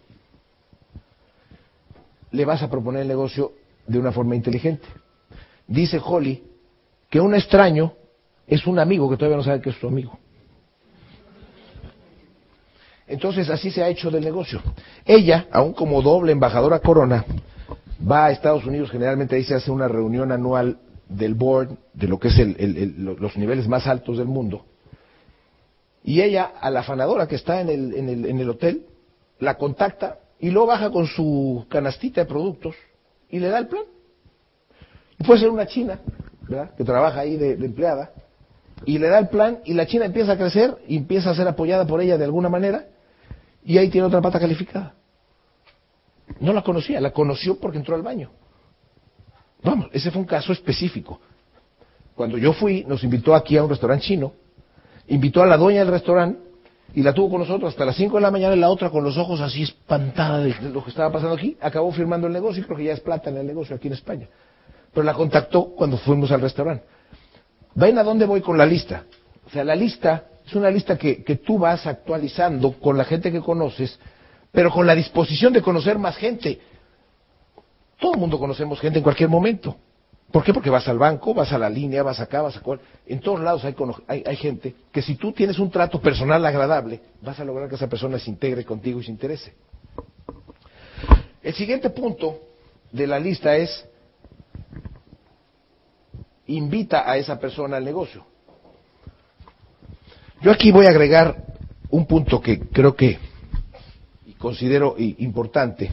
le 2.31 2.45
vas 2.45 2.61
a 2.63 2.69
proponer 2.69 3.03
el 3.03 3.07
negocio 3.07 3.53
de 3.87 3.99
una 3.99 4.11
forma 4.11 4.35
inteligente. 4.35 4.87
Dice 5.67 5.99
Holly 6.03 6.43
que 7.09 7.19
un 7.19 7.35
extraño 7.35 7.93
es 8.47 8.65
un 8.67 8.79
amigo 8.79 9.09
que 9.09 9.17
todavía 9.17 9.37
no 9.37 9.43
sabe 9.43 9.61
que 9.61 9.69
es 9.69 9.75
su 9.77 9.87
amigo. 9.87 10.17
Entonces 13.07 13.49
así 13.49 13.71
se 13.71 13.83
ha 13.83 13.89
hecho 13.89 14.09
del 14.09 14.23
negocio. 14.23 14.61
Ella, 15.05 15.47
aún 15.51 15.73
como 15.73 16.01
doble 16.01 16.31
embajadora 16.31 16.79
corona, 16.79 17.25
va 18.09 18.27
a 18.27 18.31
Estados 18.31 18.65
Unidos, 18.65 18.89
generalmente 18.89 19.35
ahí 19.35 19.43
se 19.43 19.55
hace 19.55 19.69
una 19.69 19.87
reunión 19.87 20.31
anual 20.31 20.79
del 21.09 21.33
board, 21.33 21.77
de 21.93 22.07
lo 22.07 22.17
que 22.19 22.29
es 22.29 22.39
el- 22.39 22.55
el- 22.57 22.77
el- 22.77 23.03
lo- 23.03 23.15
los 23.17 23.35
niveles 23.35 23.67
más 23.67 23.85
altos 23.85 24.17
del 24.17 24.27
mundo. 24.27 24.65
Y 26.03 26.21
ella, 26.21 26.51
a 26.59 26.69
la 26.69 26.79
afanadora 26.79 27.27
que 27.27 27.35
está 27.35 27.59
en 27.59 27.69
el, 27.69 27.93
en 27.93 28.09
el- 28.09 28.25
en 28.25 28.39
el 28.39 28.49
hotel, 28.49 28.85
la 29.39 29.55
contacta 29.57 30.19
y 30.41 30.49
luego 30.49 30.67
baja 30.67 30.89
con 30.89 31.05
su 31.05 31.65
canastita 31.69 32.21
de 32.21 32.27
productos 32.27 32.75
y 33.29 33.39
le 33.39 33.47
da 33.47 33.59
el 33.59 33.67
plan. 33.67 33.83
Y 35.19 35.23
puede 35.23 35.39
ser 35.39 35.49
una 35.49 35.67
china, 35.67 35.99
¿verdad? 36.41 36.75
Que 36.75 36.83
trabaja 36.83 37.19
ahí 37.21 37.37
de, 37.37 37.55
de 37.55 37.65
empleada, 37.65 38.11
y 38.85 38.97
le 38.97 39.07
da 39.07 39.19
el 39.19 39.29
plan 39.29 39.59
y 39.63 39.75
la 39.75 39.85
china 39.85 40.05
empieza 40.05 40.33
a 40.33 40.37
crecer 40.37 40.75
y 40.87 40.97
empieza 40.97 41.29
a 41.29 41.35
ser 41.35 41.47
apoyada 41.47 41.85
por 41.85 42.01
ella 42.01 42.17
de 42.17 42.25
alguna 42.25 42.49
manera 42.49 42.87
y 43.63 43.77
ahí 43.77 43.89
tiene 43.89 44.07
otra 44.07 44.19
pata 44.19 44.39
calificada. 44.39 44.95
No 46.39 46.53
la 46.53 46.63
conocía, 46.63 46.99
la 46.99 47.11
conoció 47.11 47.59
porque 47.59 47.77
entró 47.77 47.95
al 47.95 48.01
baño. 48.01 48.31
Vamos, 49.63 49.89
ese 49.93 50.09
fue 50.09 50.21
un 50.21 50.27
caso 50.27 50.51
específico. 50.51 51.19
Cuando 52.15 52.39
yo 52.39 52.53
fui, 52.53 52.83
nos 52.85 53.03
invitó 53.03 53.35
aquí 53.35 53.57
a 53.57 53.63
un 53.63 53.69
restaurante 53.69 54.05
chino, 54.05 54.33
invitó 55.07 55.43
a 55.43 55.45
la 55.45 55.57
dueña 55.57 55.81
del 55.81 55.91
restaurante 55.91 56.50
y 56.93 57.03
la 57.03 57.13
tuvo 57.13 57.31
con 57.31 57.39
nosotros 57.39 57.69
hasta 57.69 57.85
las 57.85 57.95
5 57.95 58.15
de 58.17 58.21
la 58.21 58.31
mañana 58.31 58.55
y 58.55 58.59
la 58.59 58.69
otra 58.69 58.89
con 58.89 59.03
los 59.03 59.17
ojos 59.17 59.39
así 59.39 59.63
espantada 59.63 60.39
de 60.39 60.53
lo 60.69 60.83
que 60.83 60.89
estaba 60.89 61.11
pasando 61.11 61.35
aquí, 61.35 61.57
acabó 61.61 61.91
firmando 61.91 62.27
el 62.27 62.33
negocio 62.33 62.61
y 62.61 62.65
creo 62.65 62.77
que 62.77 62.83
ya 62.85 62.93
es 62.93 62.99
plata 62.99 63.29
en 63.29 63.37
el 63.37 63.47
negocio 63.47 63.75
aquí 63.75 63.87
en 63.87 63.93
España. 63.93 64.27
Pero 64.93 65.03
la 65.03 65.13
contactó 65.13 65.73
cuando 65.75 65.97
fuimos 65.97 66.31
al 66.31 66.41
restaurante. 66.41 66.83
¿Ven 67.75 67.97
a 67.97 68.03
dónde 68.03 68.25
voy 68.25 68.41
con 68.41 68.57
la 68.57 68.65
lista? 68.65 69.05
O 69.45 69.49
sea, 69.49 69.63
la 69.63 69.75
lista 69.75 70.25
es 70.45 70.53
una 70.53 70.69
lista 70.69 70.97
que, 70.97 71.23
que 71.23 71.37
tú 71.37 71.57
vas 71.57 71.87
actualizando 71.87 72.73
con 72.73 72.97
la 72.97 73.05
gente 73.05 73.31
que 73.31 73.39
conoces, 73.39 73.97
pero 74.51 74.69
con 74.69 74.85
la 74.85 74.95
disposición 74.95 75.53
de 75.53 75.61
conocer 75.61 75.97
más 75.97 76.17
gente. 76.17 76.59
Todo 77.97 78.13
el 78.15 78.19
mundo 78.19 78.37
conocemos 78.37 78.81
gente 78.81 78.99
en 78.99 79.03
cualquier 79.03 79.29
momento. 79.29 79.77
¿Por 80.31 80.43
qué? 80.43 80.53
Porque 80.53 80.69
vas 80.69 80.87
al 80.87 80.97
banco, 80.97 81.33
vas 81.33 81.51
a 81.51 81.57
la 81.57 81.69
línea, 81.69 82.03
vas 82.03 82.19
acá, 82.19 82.41
vas 82.41 82.55
a 82.55 82.61
cual. 82.61 82.79
En 83.05 83.19
todos 83.19 83.41
lados 83.41 83.65
hay, 83.65 83.75
hay, 84.07 84.23
hay 84.25 84.35
gente 84.37 84.73
que 84.91 85.01
si 85.01 85.15
tú 85.15 85.33
tienes 85.33 85.59
un 85.59 85.69
trato 85.69 86.01
personal 86.01 86.45
agradable, 86.45 87.01
vas 87.21 87.39
a 87.39 87.43
lograr 87.43 87.67
que 87.67 87.75
esa 87.75 87.89
persona 87.89 88.17
se 88.17 88.29
integre 88.29 88.63
contigo 88.63 89.01
y 89.01 89.03
se 89.03 89.11
interese. 89.11 89.53
El 91.43 91.53
siguiente 91.53 91.89
punto 91.89 92.39
de 92.91 93.07
la 93.07 93.19
lista 93.19 93.55
es 93.57 93.85
invita 96.47 97.09
a 97.09 97.17
esa 97.17 97.39
persona 97.39 97.77
al 97.77 97.83
negocio. 97.85 98.25
Yo 100.41 100.51
aquí 100.51 100.71
voy 100.71 100.85
a 100.85 100.89
agregar 100.89 101.43
un 101.89 102.05
punto 102.05 102.41
que 102.41 102.59
creo 102.59 102.95
que 102.95 103.19
considero 104.37 104.95
importante. 104.97 105.91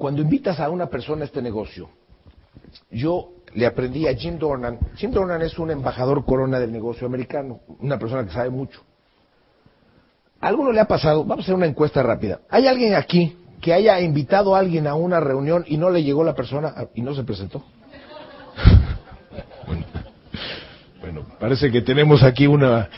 Cuando 0.00 0.22
invitas 0.22 0.58
a 0.60 0.70
una 0.70 0.86
persona 0.86 1.20
a 1.20 1.24
este 1.26 1.42
negocio, 1.42 1.90
yo 2.90 3.32
le 3.52 3.66
aprendí 3.66 4.08
a 4.08 4.14
Jim 4.14 4.38
Dornan. 4.38 4.78
Jim 4.96 5.10
Dornan 5.10 5.42
es 5.42 5.58
un 5.58 5.70
embajador 5.70 6.24
corona 6.24 6.58
del 6.58 6.72
negocio 6.72 7.06
americano, 7.06 7.60
una 7.80 7.98
persona 7.98 8.24
que 8.24 8.32
sabe 8.32 8.48
mucho. 8.48 8.80
¿A 10.40 10.48
alguno 10.48 10.72
le 10.72 10.80
ha 10.80 10.86
pasado? 10.86 11.22
Vamos 11.22 11.40
a 11.40 11.44
hacer 11.44 11.54
una 11.54 11.66
encuesta 11.66 12.02
rápida. 12.02 12.40
¿Hay 12.48 12.66
alguien 12.66 12.94
aquí 12.94 13.36
que 13.60 13.74
haya 13.74 14.00
invitado 14.00 14.56
a 14.56 14.60
alguien 14.60 14.86
a 14.86 14.94
una 14.94 15.20
reunión 15.20 15.66
y 15.66 15.76
no 15.76 15.90
le 15.90 16.02
llegó 16.02 16.24
la 16.24 16.34
persona 16.34 16.74
y 16.94 17.02
no 17.02 17.14
se 17.14 17.22
presentó? 17.22 17.62
bueno, 19.66 19.84
bueno, 20.98 21.26
parece 21.38 21.70
que 21.70 21.82
tenemos 21.82 22.22
aquí 22.22 22.46
una, 22.46 22.88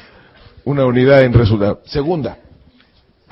una 0.65 0.87
unidad 0.87 1.23
en 1.23 1.33
resultado. 1.33 1.81
Segunda, 1.85 2.39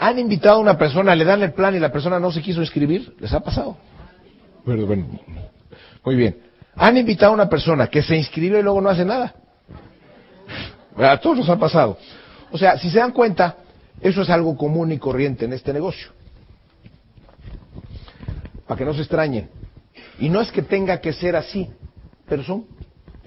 ¿han 0.01 0.19
invitado 0.19 0.57
a 0.57 0.61
una 0.61 0.79
persona, 0.79 1.15
le 1.15 1.25
dan 1.25 1.43
el 1.43 1.53
plan 1.53 1.75
y 1.75 1.79
la 1.79 1.93
persona 1.93 2.19
no 2.19 2.33
se 2.33 2.41
quiso 2.41 2.63
inscribir? 2.63 3.15
¿Les 3.21 3.33
ha 3.35 3.41
pasado? 3.41 3.77
Bueno, 4.65 4.87
muy 6.05 6.17
bien. 6.17 6.39
¿Han 6.75 6.97
invitado 6.97 7.33
a 7.33 7.35
una 7.35 7.49
persona 7.49 7.87
que 7.89 8.03
se 8.03 8.17
inscribe 8.17 8.61
y 8.61 8.63
luego 8.63 8.81
no 8.81 8.89
hace 8.89 9.05
nada? 9.05 9.35
A 10.97 11.21
todos 11.21 11.39
nos 11.39 11.49
ha 11.51 11.59
pasado. 11.59 11.99
O 12.51 12.57
sea, 12.57 12.79
si 12.79 12.89
se 12.89 12.99
dan 12.99 13.13
cuenta, 13.13 13.59
eso 14.01 14.23
es 14.23 14.31
algo 14.31 14.57
común 14.57 14.91
y 14.91 14.99
corriente 14.99 15.45
en 15.45 15.53
este 15.53 15.73
negocio. 15.73 16.09
Para 18.67 18.79
que 18.79 18.87
no 18.87 18.95
se 18.95 19.01
extrañen. 19.01 19.51
Y 20.19 20.31
no 20.31 20.41
es 20.41 20.51
que 20.51 20.63
tenga 20.63 20.99
que 21.01 21.13
ser 21.13 21.37
así, 21.37 21.69
pero 22.27 22.43
son, 22.43 22.65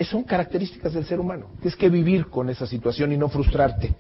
son 0.10 0.24
características 0.24 0.94
del 0.94 1.06
ser 1.06 1.20
humano. 1.20 1.52
Tienes 1.62 1.76
que 1.76 1.90
vivir 1.90 2.28
con 2.28 2.50
esa 2.50 2.66
situación 2.66 3.12
y 3.12 3.18
no 3.18 3.30
frustrarte. 3.30 3.94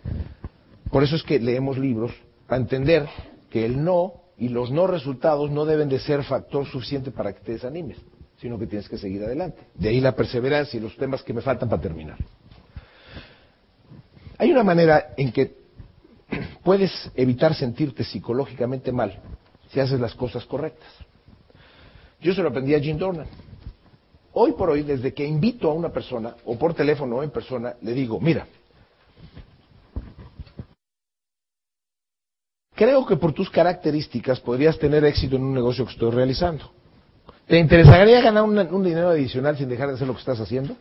Por 0.89 1.03
eso 1.03 1.15
es 1.15 1.23
que 1.23 1.39
leemos 1.39 1.77
libros 1.77 2.11
para 2.53 2.61
entender 2.61 3.09
que 3.49 3.65
el 3.65 3.84
no 3.84 4.13
y 4.38 4.49
los 4.49 4.69
no 4.69 4.85
resultados 4.85 5.49
no 5.49 5.65
deben 5.65 5.89
de 5.89 5.97
ser 5.97 6.23
factor 6.23 6.67
suficiente 6.67 7.09
para 7.09 7.34
que 7.34 7.39
te 7.39 7.53
desanimes, 7.53 7.97
sino 8.39 8.59
que 8.59 8.67
tienes 8.67 8.88
que 8.88 8.99
seguir 8.99 9.23
adelante. 9.23 9.63
De 9.73 9.89
ahí 9.89 9.99
la 9.99 10.15
perseverancia 10.15 10.77
y 10.77 10.80
los 10.80 10.95
temas 10.95 11.23
que 11.23 11.34
me 11.34 11.41
faltan 11.41 11.67
para 11.67 11.81
terminar. 11.81 12.19
Hay 14.38 14.51
una 14.51 14.63
manera 14.63 15.15
en 15.17 15.31
que 15.31 15.55
puedes 16.63 16.91
evitar 17.15 17.55
sentirte 17.55 18.03
psicológicamente 18.03 18.91
mal 18.91 19.19
si 19.71 19.80
haces 19.80 19.99
las 19.99 20.13
cosas 20.13 20.45
correctas. 20.45 20.89
Yo 22.21 22.35
se 22.35 22.43
lo 22.43 22.49
aprendí 22.49 22.75
a 22.75 22.80
Jim 22.80 22.99
Dornan. 22.99 23.25
Hoy 24.34 24.51
por 24.51 24.69
hoy, 24.69 24.84
desde 24.84 25.11
que 25.11 25.25
invito 25.25 25.71
a 25.71 25.73
una 25.73 25.89
persona, 25.89 26.35
o 26.45 26.55
por 26.55 26.75
teléfono 26.75 27.15
o 27.15 27.23
en 27.23 27.31
persona, 27.31 27.73
le 27.81 27.93
digo, 27.93 28.21
mira, 28.21 28.45
creo 32.75 33.05
que 33.05 33.17
por 33.17 33.33
tus 33.33 33.49
características 33.49 34.39
podrías 34.39 34.77
tener 34.77 35.03
éxito 35.05 35.35
en 35.35 35.43
un 35.43 35.53
negocio 35.53 35.85
que 35.85 35.91
estoy 35.91 36.11
realizando. 36.11 36.71
¿Te 37.47 37.59
interesaría 37.59 38.21
ganar 38.21 38.43
un, 38.43 38.83
dinero 38.83 39.09
adicional 39.09 39.57
sin 39.57 39.67
dejar 39.67 39.89
de 39.89 39.95
hacer 39.95 40.07
lo 40.07 40.13
que 40.13 40.19
estás 40.19 40.39
haciendo? 40.39 40.75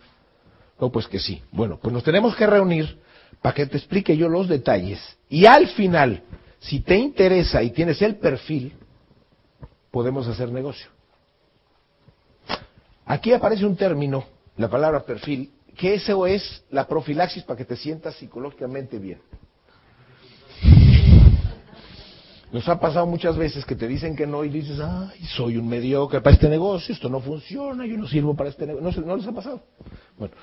No, 0.81 0.91
pues 0.91 1.09
que 1.09 1.19
sí. 1.19 1.43
Bueno, 1.51 1.79
pues 1.81 1.93
nos 1.93 2.05
tenemos 2.05 2.37
que 2.37 2.47
reunir 2.47 2.99
para 3.41 3.55
que 3.55 3.67
te 3.67 3.77
explique 3.77 4.17
yo 4.17 4.29
los 4.29 4.49
detalles. 4.49 5.01
Y 5.29 5.47
al 5.47 5.69
final, 5.69 6.23
si 6.61 6.81
te 6.81 6.97
interesa 6.97 7.63
y 7.63 7.71
tienes 7.71 8.01
el 8.03 8.17
perfil, 8.17 8.75
podemos 9.91 10.29
hacer 10.29 10.51
negocio. 10.51 10.89
Aquí 13.05 13.33
aparece 13.33 13.67
un 13.67 13.77
término, 13.77 14.25
la 14.57 14.71
palabra 14.71 15.05
perfil, 15.05 15.53
que 15.77 15.95
eso 15.95 16.27
es 16.27 16.65
la 16.71 16.87
profilaxis 16.87 17.43
para 17.43 17.57
que 17.57 17.65
te 17.65 17.77
sientas 17.77 18.15
psicológicamente 18.17 18.99
bien. 18.99 19.21
Nos 22.53 22.69
ha 22.69 22.79
pasado 22.79 23.07
muchas 23.07 23.35
veces 23.39 23.65
que 23.65 23.75
te 23.75 23.89
dicen 23.89 24.15
que 24.15 24.27
no 24.27 24.45
y 24.45 24.51
dices, 24.51 24.79
ay, 24.79 25.25
soy 25.25 25.57
un 25.57 25.67
mediocre 25.67 26.21
para 26.21 26.35
este 26.35 26.51
negocio, 26.51 26.95
esto 26.95 27.09
no 27.09 27.19
funciona, 27.19 27.87
yo 27.87 27.97
no 27.97 28.07
sirvo 28.07 28.37
para 28.37 28.51
este 28.51 28.67
negocio. 28.67 29.03
No, 29.03 29.17
les 29.17 29.27
ha 29.27 29.33
pasado. 29.33 29.63
Bueno, 30.19 30.35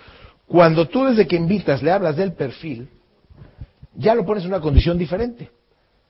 cuando 0.48 0.88
tú 0.88 1.06
desde 1.06 1.27
que 1.27 1.36
invitas 1.36 1.84
le 1.84 1.91
hablas 1.91 2.15
del 2.15 2.34
perfil, 2.34 2.90
ya 3.94 4.15
lo 4.15 4.26
pones 4.26 4.44
en 4.44 4.49
una 4.49 4.60
condición 4.60 4.98
diferente. 4.98 5.52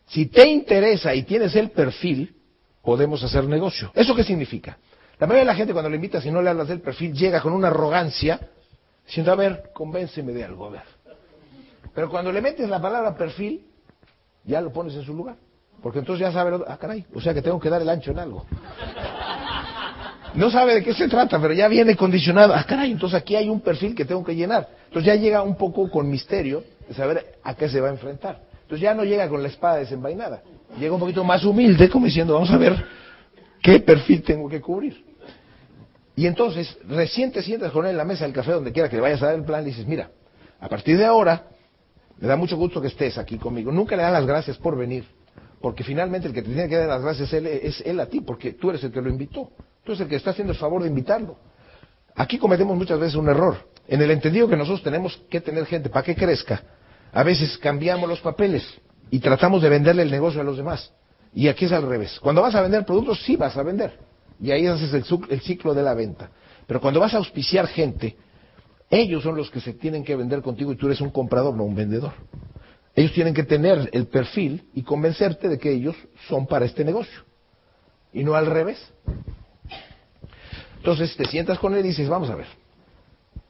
Si 0.07 0.27
te 0.27 0.47
interesa 0.47 1.13
y 1.13 1.23
tienes 1.23 1.53
el 1.57 1.71
perfil, 1.71 2.33
podemos 2.81 3.21
hacer 3.21 3.43
negocio. 3.43 3.91
¿Eso 3.93 4.15
qué 4.15 4.23
significa? 4.23 4.77
La 5.19 5.27
mayoría 5.27 5.41
de 5.41 5.47
la 5.47 5.55
gente 5.55 5.73
cuando 5.73 5.89
le 5.89 5.97
invitas 5.97 6.25
y 6.25 6.31
no 6.31 6.41
le 6.41 6.49
hablas 6.49 6.69
del 6.69 6.79
perfil 6.79 7.13
llega 7.13 7.41
con 7.41 7.51
una 7.51 7.67
arrogancia 7.67 8.39
diciendo, 9.05 9.33
a 9.33 9.35
ver, 9.35 9.71
convénceme 9.73 10.31
de 10.31 10.45
algo, 10.45 10.65
a 10.65 10.69
ver. 10.69 10.83
Pero 11.93 12.09
cuando 12.09 12.31
le 12.31 12.41
metes 12.41 12.69
la 12.69 12.81
palabra 12.81 13.17
perfil, 13.17 13.65
ya 14.45 14.61
lo 14.61 14.71
pones 14.71 14.95
en 14.95 15.03
su 15.03 15.13
lugar. 15.13 15.35
Porque 15.81 15.99
entonces 15.99 16.27
ya 16.27 16.31
sabe, 16.31 16.59
ah, 16.67 16.77
caray, 16.77 17.05
o 17.13 17.21
sea 17.21 17.33
que 17.33 17.41
tengo 17.41 17.59
que 17.59 17.69
dar 17.69 17.81
el 17.81 17.89
ancho 17.89 18.11
en 18.11 18.19
algo. 18.19 18.45
No 20.35 20.51
sabe 20.51 20.75
de 20.75 20.83
qué 20.83 20.93
se 20.93 21.07
trata, 21.07 21.39
pero 21.41 21.53
ya 21.53 21.67
viene 21.67 21.95
condicionado. 21.95 22.53
Ah, 22.53 22.63
caray, 22.63 22.91
entonces 22.91 23.19
aquí 23.19 23.35
hay 23.35 23.49
un 23.49 23.61
perfil 23.61 23.95
que 23.95 24.05
tengo 24.05 24.23
que 24.23 24.35
llenar. 24.35 24.67
Entonces 24.87 25.05
ya 25.05 25.15
llega 25.15 25.41
un 25.41 25.55
poco 25.55 25.89
con 25.89 26.09
misterio 26.09 26.63
de 26.87 26.93
saber 26.93 27.39
a 27.43 27.55
qué 27.55 27.69
se 27.69 27.81
va 27.81 27.87
a 27.87 27.91
enfrentar. 27.91 28.41
Entonces 28.61 28.81
ya 28.81 28.93
no 28.93 29.03
llega 29.03 29.27
con 29.27 29.41
la 29.41 29.47
espada 29.47 29.77
desenvainada. 29.77 30.43
Llega 30.79 30.93
un 30.93 30.99
poquito 30.99 31.23
más 31.23 31.43
humilde, 31.43 31.89
como 31.89 32.05
diciendo, 32.05 32.33
vamos 32.33 32.51
a 32.51 32.57
ver 32.57 32.85
qué 33.61 33.79
perfil 33.79 34.21
tengo 34.21 34.47
que 34.47 34.61
cubrir. 34.61 35.03
Y 36.15 36.27
entonces, 36.27 36.77
recién 36.87 37.31
te 37.31 37.41
sientas 37.41 37.71
con 37.71 37.85
él 37.85 37.91
en 37.91 37.97
la 37.97 38.05
mesa 38.05 38.25
del 38.25 38.33
café, 38.33 38.51
donde 38.51 38.71
quiera 38.71 38.89
que 38.89 38.97
le 38.97 39.01
vayas 39.01 39.23
a 39.23 39.27
dar 39.27 39.35
el 39.35 39.45
plan, 39.45 39.63
y 39.63 39.67
dices, 39.67 39.87
mira, 39.87 40.11
a 40.59 40.67
partir 40.67 40.97
de 40.97 41.05
ahora, 41.05 41.47
me 42.19 42.27
da 42.27 42.35
mucho 42.35 42.57
gusto 42.57 42.81
que 42.81 42.87
estés 42.87 43.17
aquí 43.17 43.37
conmigo. 43.37 43.71
Nunca 43.71 43.95
le 43.95 44.03
dan 44.03 44.13
las 44.13 44.25
gracias 44.25 44.57
por 44.57 44.77
venir, 44.77 45.05
porque 45.61 45.83
finalmente 45.83 46.27
el 46.27 46.33
que 46.33 46.41
te 46.41 46.47
tiene 46.47 46.69
que 46.69 46.77
dar 46.77 46.87
las 46.87 47.01
gracias 47.01 47.27
es 47.27 47.33
él, 47.33 47.47
es 47.47 47.81
él 47.81 47.99
a 47.99 48.05
ti, 48.05 48.21
porque 48.21 48.53
tú 48.53 48.69
eres 48.69 48.83
el 48.83 48.91
que 48.91 49.01
lo 49.01 49.09
invitó. 49.09 49.51
Tú 49.83 49.91
eres 49.91 50.01
el 50.01 50.07
que 50.07 50.15
está 50.15 50.31
haciendo 50.31 50.53
el 50.53 50.59
favor 50.59 50.81
de 50.83 50.89
invitarlo. 50.89 51.37
Aquí 52.15 52.37
cometemos 52.37 52.77
muchas 52.77 52.99
veces 52.99 53.15
un 53.15 53.29
error. 53.29 53.57
En 53.87 54.01
el 54.01 54.11
entendido 54.11 54.47
que 54.47 54.55
nosotros 54.55 54.83
tenemos 54.83 55.21
que 55.29 55.41
tener 55.41 55.65
gente 55.65 55.89
para 55.89 56.03
que 56.03 56.15
crezca, 56.15 56.63
a 57.11 57.23
veces 57.23 57.57
cambiamos 57.57 58.07
los 58.07 58.19
papeles 58.21 58.63
y 59.09 59.19
tratamos 59.19 59.61
de 59.61 59.69
venderle 59.69 60.03
el 60.03 60.11
negocio 60.11 60.41
a 60.41 60.43
los 60.43 60.57
demás. 60.57 60.93
Y 61.33 61.47
aquí 61.47 61.65
es 61.65 61.71
al 61.71 61.83
revés. 61.83 62.19
Cuando 62.19 62.41
vas 62.41 62.55
a 62.55 62.61
vender 62.61 62.85
productos, 62.85 63.23
sí 63.23 63.35
vas 63.35 63.57
a 63.57 63.63
vender. 63.63 63.97
Y 64.41 64.51
ahí 64.51 64.65
haces 64.67 64.93
el, 64.93 65.03
el 65.29 65.41
ciclo 65.41 65.73
de 65.73 65.83
la 65.83 65.93
venta. 65.93 66.29
Pero 66.65 66.79
cuando 66.79 66.99
vas 66.99 67.13
a 67.13 67.17
auspiciar 67.17 67.67
gente, 67.67 68.15
ellos 68.89 69.23
son 69.23 69.35
los 69.35 69.49
que 69.51 69.59
se 69.59 69.73
tienen 69.73 70.03
que 70.03 70.15
vender 70.15 70.41
contigo 70.41 70.71
y 70.71 70.75
tú 70.75 70.87
eres 70.87 71.01
un 71.01 71.09
comprador, 71.09 71.55
no 71.55 71.63
un 71.63 71.75
vendedor. 71.75 72.13
Ellos 72.95 73.13
tienen 73.13 73.33
que 73.33 73.43
tener 73.43 73.89
el 73.93 74.07
perfil 74.07 74.67
y 74.73 74.83
convencerte 74.83 75.47
de 75.47 75.57
que 75.57 75.71
ellos 75.71 75.95
son 76.27 76.47
para 76.47 76.65
este 76.65 76.83
negocio. 76.83 77.23
Y 78.11 78.23
no 78.23 78.35
al 78.35 78.47
revés. 78.47 78.79
Entonces 80.77 81.15
te 81.15 81.25
sientas 81.25 81.59
con 81.59 81.75
él 81.75 81.85
y 81.85 81.89
dices, 81.89 82.09
vamos 82.09 82.29
a 82.29 82.35
ver, 82.35 82.47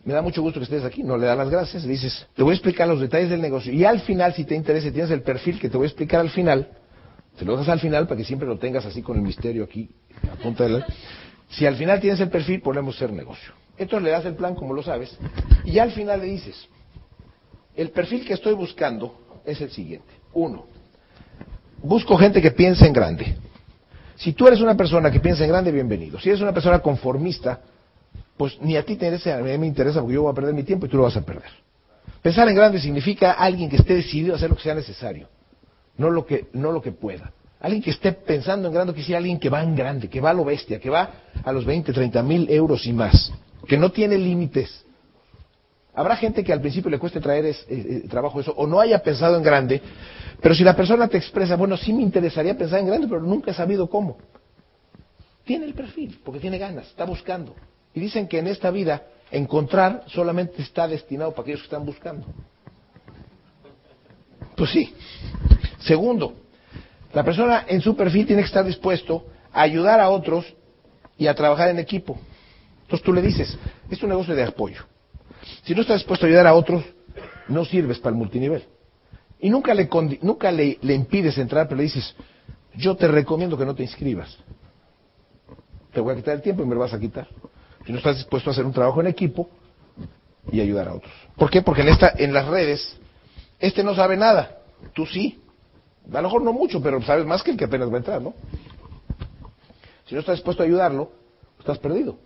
me 0.04 0.14
da 0.14 0.22
mucho 0.22 0.42
gusto 0.42 0.60
que 0.60 0.64
estés 0.64 0.84
aquí, 0.84 1.04
no 1.04 1.18
le 1.18 1.28
das 1.28 1.38
las 1.38 1.50
gracias, 1.50 1.84
le 1.84 1.92
dices, 1.92 2.28
te 2.36 2.44
voy 2.44 2.52
a 2.52 2.56
explicar 2.56 2.88
los 2.88 3.00
detalles 3.00 3.30
del 3.30 3.42
negocio. 3.42 3.72
Y 3.72 3.86
al 3.86 4.02
final, 4.02 4.34
si 4.34 4.44
te 4.46 4.56
interesa, 4.56 4.92
tienes 4.92 5.12
el 5.12 5.22
perfil 5.22 5.60
que 5.60 5.70
te 5.70 5.78
voy 5.78 5.86
a 5.86 5.88
explicar 5.88 6.22
al 6.22 6.30
final, 6.30 6.68
te 7.38 7.46
lo 7.46 7.54
dejas 7.54 7.70
al 7.70 7.80
final 7.80 8.08
para 8.08 8.18
que 8.18 8.26
siempre 8.26 8.48
lo 8.48 8.58
tengas 8.58 8.86
así 8.86 9.02
con 9.02 9.18
el 9.18 9.24
misterio 9.24 9.64
aquí, 9.64 9.90
a 10.32 10.36
punta 10.36 10.64
de 10.64 10.70
la... 10.72 10.88
Si 11.50 11.66
al 11.66 11.76
final 11.76 12.00
tienes 12.00 12.20
el 12.20 12.30
perfil, 12.30 12.62
podemos 12.62 12.98
ser 12.98 13.12
negocio. 13.12 13.54
Entonces 13.78 14.04
le 14.04 14.12
das 14.12 14.26
el 14.26 14.36
plan, 14.36 14.56
como 14.56 14.74
lo 14.74 14.84
sabes, 14.84 15.18
y 15.64 15.80
al 15.80 15.92
final 15.92 16.20
le 16.20 16.26
dices, 16.26 16.68
el 17.76 17.92
perfil 17.92 18.26
que 18.26 18.34
estoy 18.34 18.54
buscando 18.54 19.29
es 19.52 19.62
el 19.62 19.72
siguiente. 19.72 20.08
Uno, 20.34 20.66
busco 21.82 22.18
gente 22.18 22.42
que 22.42 22.52
piense 22.52 22.86
en 22.86 22.94
grande. 22.94 23.38
Si 24.16 24.34
tú 24.34 24.48
eres 24.48 24.60
una 24.62 24.76
persona 24.76 25.10
que 25.12 25.20
piensa 25.20 25.44
en 25.44 25.50
grande, 25.50 25.72
bienvenido. 25.72 26.20
Si 26.20 26.30
eres 26.30 26.42
una 26.42 26.54
persona 26.54 26.80
conformista, 26.80 27.62
pues 28.36 28.58
ni 28.62 28.76
a 28.76 28.84
ti 28.84 28.96
te 28.96 29.06
interesa, 29.06 29.38
a 29.38 29.42
mí 29.42 29.58
me 29.58 29.68
interesa 29.68 30.02
porque 30.02 30.16
yo 30.16 30.24
voy 30.24 30.32
a 30.32 30.36
perder 30.36 30.54
mi 30.54 30.64
tiempo 30.64 30.86
y 30.86 30.90
tú 30.90 30.98
lo 30.98 31.04
vas 31.04 31.18
a 31.18 31.22
perder. 31.22 31.52
Pensar 32.22 32.48
en 32.50 32.56
grande 32.56 32.80
significa 32.80 33.32
alguien 33.32 33.70
que 33.70 33.78
esté 33.78 33.96
decidido 33.96 34.34
a 34.34 34.38
hacer 34.38 34.50
lo 34.50 34.58
que 34.58 34.64
sea 34.64 34.76
necesario, 34.76 35.30
no 35.98 36.10
lo 36.10 36.26
que, 36.26 36.48
no 36.54 36.72
lo 36.72 36.82
que 36.82 36.92
pueda. 36.92 37.32
Alguien 37.62 37.82
que 37.82 37.92
esté 37.92 38.14
pensando 38.14 38.68
en 38.68 38.74
grande, 38.74 38.94
que 38.94 39.04
sea 39.04 39.18
alguien 39.18 39.40
que 39.40 39.50
va 39.50 39.62
en 39.64 39.76
grande, 39.76 40.10
que 40.10 40.22
va 40.22 40.30
a 40.30 40.34
lo 40.34 40.46
bestia, 40.46 40.80
que 40.80 40.90
va 40.90 41.12
a 41.44 41.52
los 41.52 41.66
20, 41.66 41.92
30 41.92 42.24
mil 42.24 42.50
euros 42.50 42.86
y 42.86 42.94
más, 42.94 43.32
que 43.68 43.78
no 43.78 43.92
tiene 43.92 44.18
límites. 44.18 44.86
Habrá 46.00 46.16
gente 46.16 46.46
que 46.46 46.54
al 46.54 46.62
principio 46.62 46.90
le 46.90 46.98
cueste 46.98 47.20
traer 47.20 47.46
es, 47.46 47.66
eh, 47.68 48.04
eh, 48.06 48.08
trabajo 48.08 48.40
eso, 48.40 48.54
o 48.56 48.66
no 48.66 48.80
haya 48.80 49.04
pensado 49.04 49.36
en 49.36 49.44
grande, 49.44 49.82
pero 50.40 50.56
si 50.56 50.64
la 50.64 50.74
persona 50.74 51.10
te 51.10 51.18
expresa, 51.18 51.58
bueno, 51.58 51.76
sí 51.76 51.92
me 51.92 52.02
interesaría 52.02 52.58
pensar 52.58 52.80
en 52.80 52.88
grande, 52.88 53.06
pero 53.06 53.22
nunca 53.22 53.52
he 53.52 53.54
sabido 53.54 53.90
cómo. 53.90 54.18
Tiene 55.44 55.66
el 55.66 55.74
perfil, 55.74 56.22
porque 56.24 56.40
tiene 56.40 56.58
ganas, 56.58 56.88
está 56.88 57.04
buscando. 57.04 57.54
Y 57.94 58.00
dicen 58.00 58.30
que 58.30 58.40
en 58.40 58.48
esta 58.48 58.72
vida 58.72 59.08
encontrar 59.30 60.06
solamente 60.08 60.62
está 60.62 60.88
destinado 60.88 61.32
para 61.32 61.42
aquellos 61.42 61.60
que 61.60 61.66
están 61.66 61.86
buscando. 61.86 62.28
Pues 64.56 64.70
sí. 64.70 64.96
Segundo, 65.80 66.34
la 67.12 67.26
persona 67.26 67.66
en 67.68 67.82
su 67.82 67.98
perfil 67.98 68.26
tiene 68.26 68.42
que 68.44 68.48
estar 68.48 68.64
dispuesto 68.64 69.26
a 69.52 69.64
ayudar 69.64 70.00
a 70.00 70.10
otros 70.10 70.46
y 71.18 71.28
a 71.28 71.36
trabajar 71.36 71.68
en 71.68 71.80
equipo. 71.80 72.18
Entonces 72.84 73.04
tú 73.04 73.12
le 73.12 73.22
dices, 73.22 73.58
es 73.90 74.02
un 74.02 74.08
negocio 74.08 74.34
de 74.34 74.44
apoyo. 74.44 74.86
Si 75.64 75.76
no 75.76 75.82
estás 75.82 76.00
dispuesto 76.00 76.26
a 76.26 76.30
ayudar 76.30 76.48
a 76.48 76.54
otros, 76.54 76.84
no 77.48 77.66
sirves 77.66 78.00
para 78.00 78.14
el 78.14 78.18
multinivel. 78.18 78.64
Y 79.40 79.50
nunca 79.50 79.74
le, 79.74 79.90
nunca 80.22 80.52
le, 80.52 80.78
impides 80.82 81.38
entrar, 81.38 81.68
pero 81.68 81.78
le 81.78 81.84
dices, 81.84 82.16
yo 82.76 82.96
te 82.96 83.08
recomiendo 83.08 83.58
que 83.58 83.66
no 83.66 83.74
te 83.74 83.84
inscribas. 83.84 84.38
Te 85.94 86.02
voy 86.02 86.14
a 86.14 86.18
quitar 86.18 86.36
el 86.36 86.42
tiempo 86.42 86.64
y 86.64 86.66
me 86.66 86.76
lo 86.76 86.82
vas 86.82 86.94
a 86.94 87.00
quitar. 87.00 87.28
Si 87.86 87.92
no 87.92 87.98
estás 87.98 88.18
dispuesto 88.18 88.50
a 88.50 88.54
hacer 88.54 88.66
un 88.66 88.74
trabajo 88.74 89.00
en 89.02 89.08
equipo 89.08 89.50
y 90.52 90.60
ayudar 90.60 90.90
a 90.90 90.94
otros. 90.94 91.14
¿Por 91.36 91.50
qué? 91.50 91.62
Porque 91.62 91.82
en, 91.82 91.90
esta, 91.90 92.14
en 92.16 92.34
las 92.34 92.48
redes, 92.48 92.98
este 93.60 93.84
no 93.84 93.96
sabe 93.96 94.18
nada, 94.18 94.60
tú 94.94 95.06
sí. 95.06 95.42
A 96.12 96.18
lo 96.18 96.24
mejor 96.24 96.42
no 96.42 96.54
mucho, 96.54 96.82
pero 96.82 97.02
sabes 97.02 97.26
más 97.26 97.42
que 97.44 97.52
el 97.52 97.58
que 97.58 97.66
apenas 97.66 97.90
va 97.90 97.96
a 97.96 97.98
entrar, 97.98 98.22
¿no? 98.22 98.34
Si 100.06 100.16
no 100.16 100.22
estás 100.22 100.38
dispuesto 100.38 100.64
a 100.64 100.66
ayudarlo, 100.66 101.12
estás 101.60 101.78
perdido. 101.78 102.18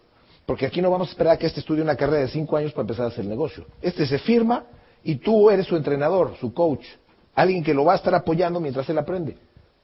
Porque 0.46 0.66
aquí 0.66 0.82
no 0.82 0.92
vamos 0.92 1.08
a 1.10 1.12
esperar 1.12 1.34
a 1.34 1.38
que 1.38 1.48
este 1.48 1.62
estudie 1.62 1.82
una 1.82 1.96
carrera 1.96 2.22
de 2.22 2.28
cinco 2.28 2.58
años 2.58 2.72
para 2.74 2.82
empezar 2.82 3.06
a 3.06 3.08
hacer 3.10 3.22
el 3.22 3.30
negocio. 3.30 3.66
Este 3.82 4.06
se 4.06 4.20
firma 4.20 4.66
y 5.04 5.16
tú 5.16 5.50
eres 5.50 5.68
su 5.68 5.76
entrenador, 5.76 6.36
su 6.40 6.54
coach, 6.54 6.86
alguien 7.34 7.64
que 7.64 7.74
lo 7.74 7.86
va 7.86 7.94
a 7.94 7.96
estar 7.96 8.14
apoyando 8.14 8.60
mientras 8.60 8.88
él 8.90 8.98
aprende. 8.98 9.38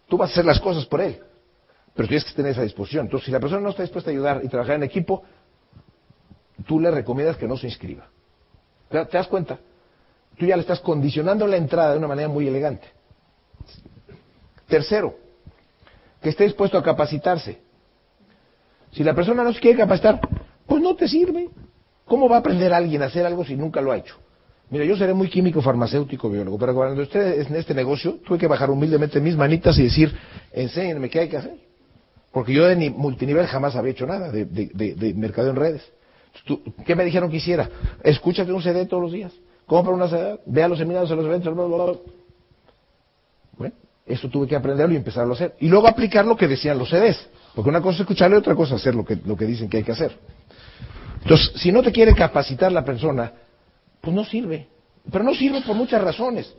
Tú 0.07 0.17
vas 0.17 0.29
a 0.29 0.33
hacer 0.33 0.45
las 0.45 0.59
cosas 0.59 0.85
por 0.85 1.01
él, 1.01 1.19
pero 1.95 2.07
tienes 2.07 2.25
que 2.25 2.33
tener 2.33 2.51
esa 2.51 2.63
disposición. 2.63 3.05
Entonces, 3.05 3.27
si 3.27 3.31
la 3.31 3.39
persona 3.39 3.61
no 3.61 3.69
está 3.69 3.83
dispuesta 3.83 4.09
a 4.09 4.13
ayudar 4.13 4.41
y 4.43 4.49
trabajar 4.49 4.75
en 4.75 4.83
equipo, 4.83 5.23
tú 6.65 6.79
le 6.79 6.91
recomiendas 6.91 7.37
que 7.37 7.47
no 7.47 7.55
se 7.55 7.67
inscriba. 7.67 8.07
¿Te 8.89 9.05
das 9.05 9.27
cuenta? 9.27 9.59
Tú 10.37 10.45
ya 10.45 10.55
le 10.55 10.61
estás 10.61 10.79
condicionando 10.79 11.45
la 11.47 11.57
entrada 11.57 11.91
de 11.91 11.97
una 11.99 12.07
manera 12.07 12.27
muy 12.27 12.47
elegante. 12.47 12.87
Tercero, 14.67 15.15
que 16.21 16.29
esté 16.29 16.45
dispuesto 16.45 16.77
a 16.77 16.83
capacitarse. 16.83 17.61
Si 18.91 19.03
la 19.03 19.13
persona 19.13 19.43
no 19.43 19.53
se 19.53 19.59
quiere 19.59 19.77
capacitar, 19.77 20.19
pues 20.69 20.81
no 20.81 20.95
te 20.95 21.07
sirve. 21.07 21.49
¿Cómo 22.05 22.29
va 22.29 22.37
a 22.37 22.39
aprender 22.39 22.73
alguien 22.73 23.01
a 23.03 23.05
hacer 23.05 23.25
algo 23.25 23.43
si 23.43 23.55
nunca 23.55 23.81
lo 23.81 23.91
ha 23.91 23.97
hecho? 23.97 24.15
Mira, 24.69 24.85
yo 24.85 24.95
seré 24.95 25.13
muy 25.13 25.29
químico, 25.29 25.61
farmacéutico, 25.61 26.29
biólogo, 26.29 26.57
pero 26.59 26.75
cuando 26.75 27.01
usted 27.01 27.41
en 27.41 27.55
este 27.55 27.73
negocio, 27.73 28.19
tuve 28.25 28.37
que 28.37 28.47
bajar 28.47 28.69
humildemente 28.69 29.19
mis 29.19 29.35
manitas 29.35 29.77
y 29.79 29.83
decir, 29.83 30.15
enséñenme 30.53 31.09
qué 31.09 31.21
hay 31.21 31.29
que 31.29 31.37
hacer. 31.37 31.57
Porque 32.31 32.53
yo 32.53 32.65
de 32.67 32.89
multinivel 32.91 33.47
jamás 33.47 33.75
había 33.75 33.91
hecho 33.91 34.05
nada 34.05 34.31
de, 34.31 34.45
de, 34.45 35.13
mercado 35.15 35.49
en 35.49 35.55
redes. 35.55 35.91
¿Qué 36.85 36.95
me 36.95 37.03
dijeron 37.03 37.31
que 37.31 37.37
hiciera? 37.37 37.67
Escúchate 38.03 38.51
un 38.51 38.61
CD 38.61 38.85
todos 38.85 39.01
los 39.01 39.11
días, 39.11 39.33
compra 39.65 39.91
una 39.91 40.07
CD, 40.07 40.39
ve 40.45 40.61
a 40.61 40.67
los 40.67 40.77
seminarios, 40.77 41.11
a 41.11 41.15
los 41.15 41.25
eventos, 41.25 41.53
bla. 41.55 41.65
Bueno, 43.57 43.73
eso 44.05 44.29
tuve 44.29 44.47
que 44.47 44.55
aprenderlo 44.55 44.93
y 44.93 44.97
empezarlo 44.97 45.33
a 45.33 45.35
hacer. 45.35 45.55
Y 45.59 45.67
luego 45.67 45.87
aplicar 45.87 46.25
lo 46.25 46.37
que 46.37 46.47
decían 46.47 46.77
los 46.77 46.89
CDs. 46.89 47.27
Porque 47.55 47.69
una 47.69 47.81
cosa 47.81 47.95
es 47.95 48.01
escucharle 48.01 48.35
y 48.35 48.39
otra 48.39 48.53
cosa 48.53 48.75
es 48.75 48.81
hacer 48.81 48.93
lo 48.93 49.03
que, 49.03 49.17
lo 49.25 49.35
que 49.35 49.45
dicen 49.45 49.67
que 49.67 49.77
hay 49.77 49.83
que 49.83 49.91
hacer. 49.91 50.15
Entonces, 51.21 51.51
si 51.55 51.71
no 51.71 51.83
te 51.83 51.91
quiere 51.91 52.13
capacitar 52.13 52.71
la 52.71 52.83
persona, 52.83 53.31
pues 54.01 54.15
no 54.15 54.23
sirve. 54.23 54.67
Pero 55.11 55.23
no 55.23 55.33
sirve 55.33 55.61
por 55.61 55.75
muchas 55.75 56.01
razones. 56.01 56.53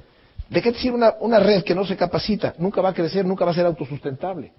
¿De 0.48 0.60
qué 0.60 0.72
te 0.72 0.78
sirve 0.78 0.98
una, 1.20 1.38
red 1.38 1.62
que 1.62 1.74
no 1.74 1.86
se 1.86 1.96
capacita? 1.96 2.54
Nunca 2.58 2.80
va 2.80 2.90
a 2.90 2.94
crecer, 2.94 3.24
nunca 3.24 3.44
va 3.44 3.52
a 3.52 3.54
ser 3.54 3.66
autosustentable. 3.66 4.52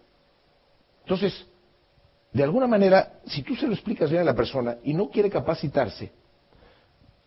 Entonces, 1.04 1.46
de 2.32 2.44
alguna 2.44 2.68
manera, 2.68 3.20
si 3.26 3.44
tú 3.44 3.56
se 3.56 3.68
lo 3.68 3.74
explicas 3.74 4.10
bien 4.10 4.22
a 4.22 4.26
la 4.26 4.36
persona 4.36 4.78
y 4.84 4.94
no 4.94 5.10
quiere 5.10 5.30
capacitarse, 5.30 6.12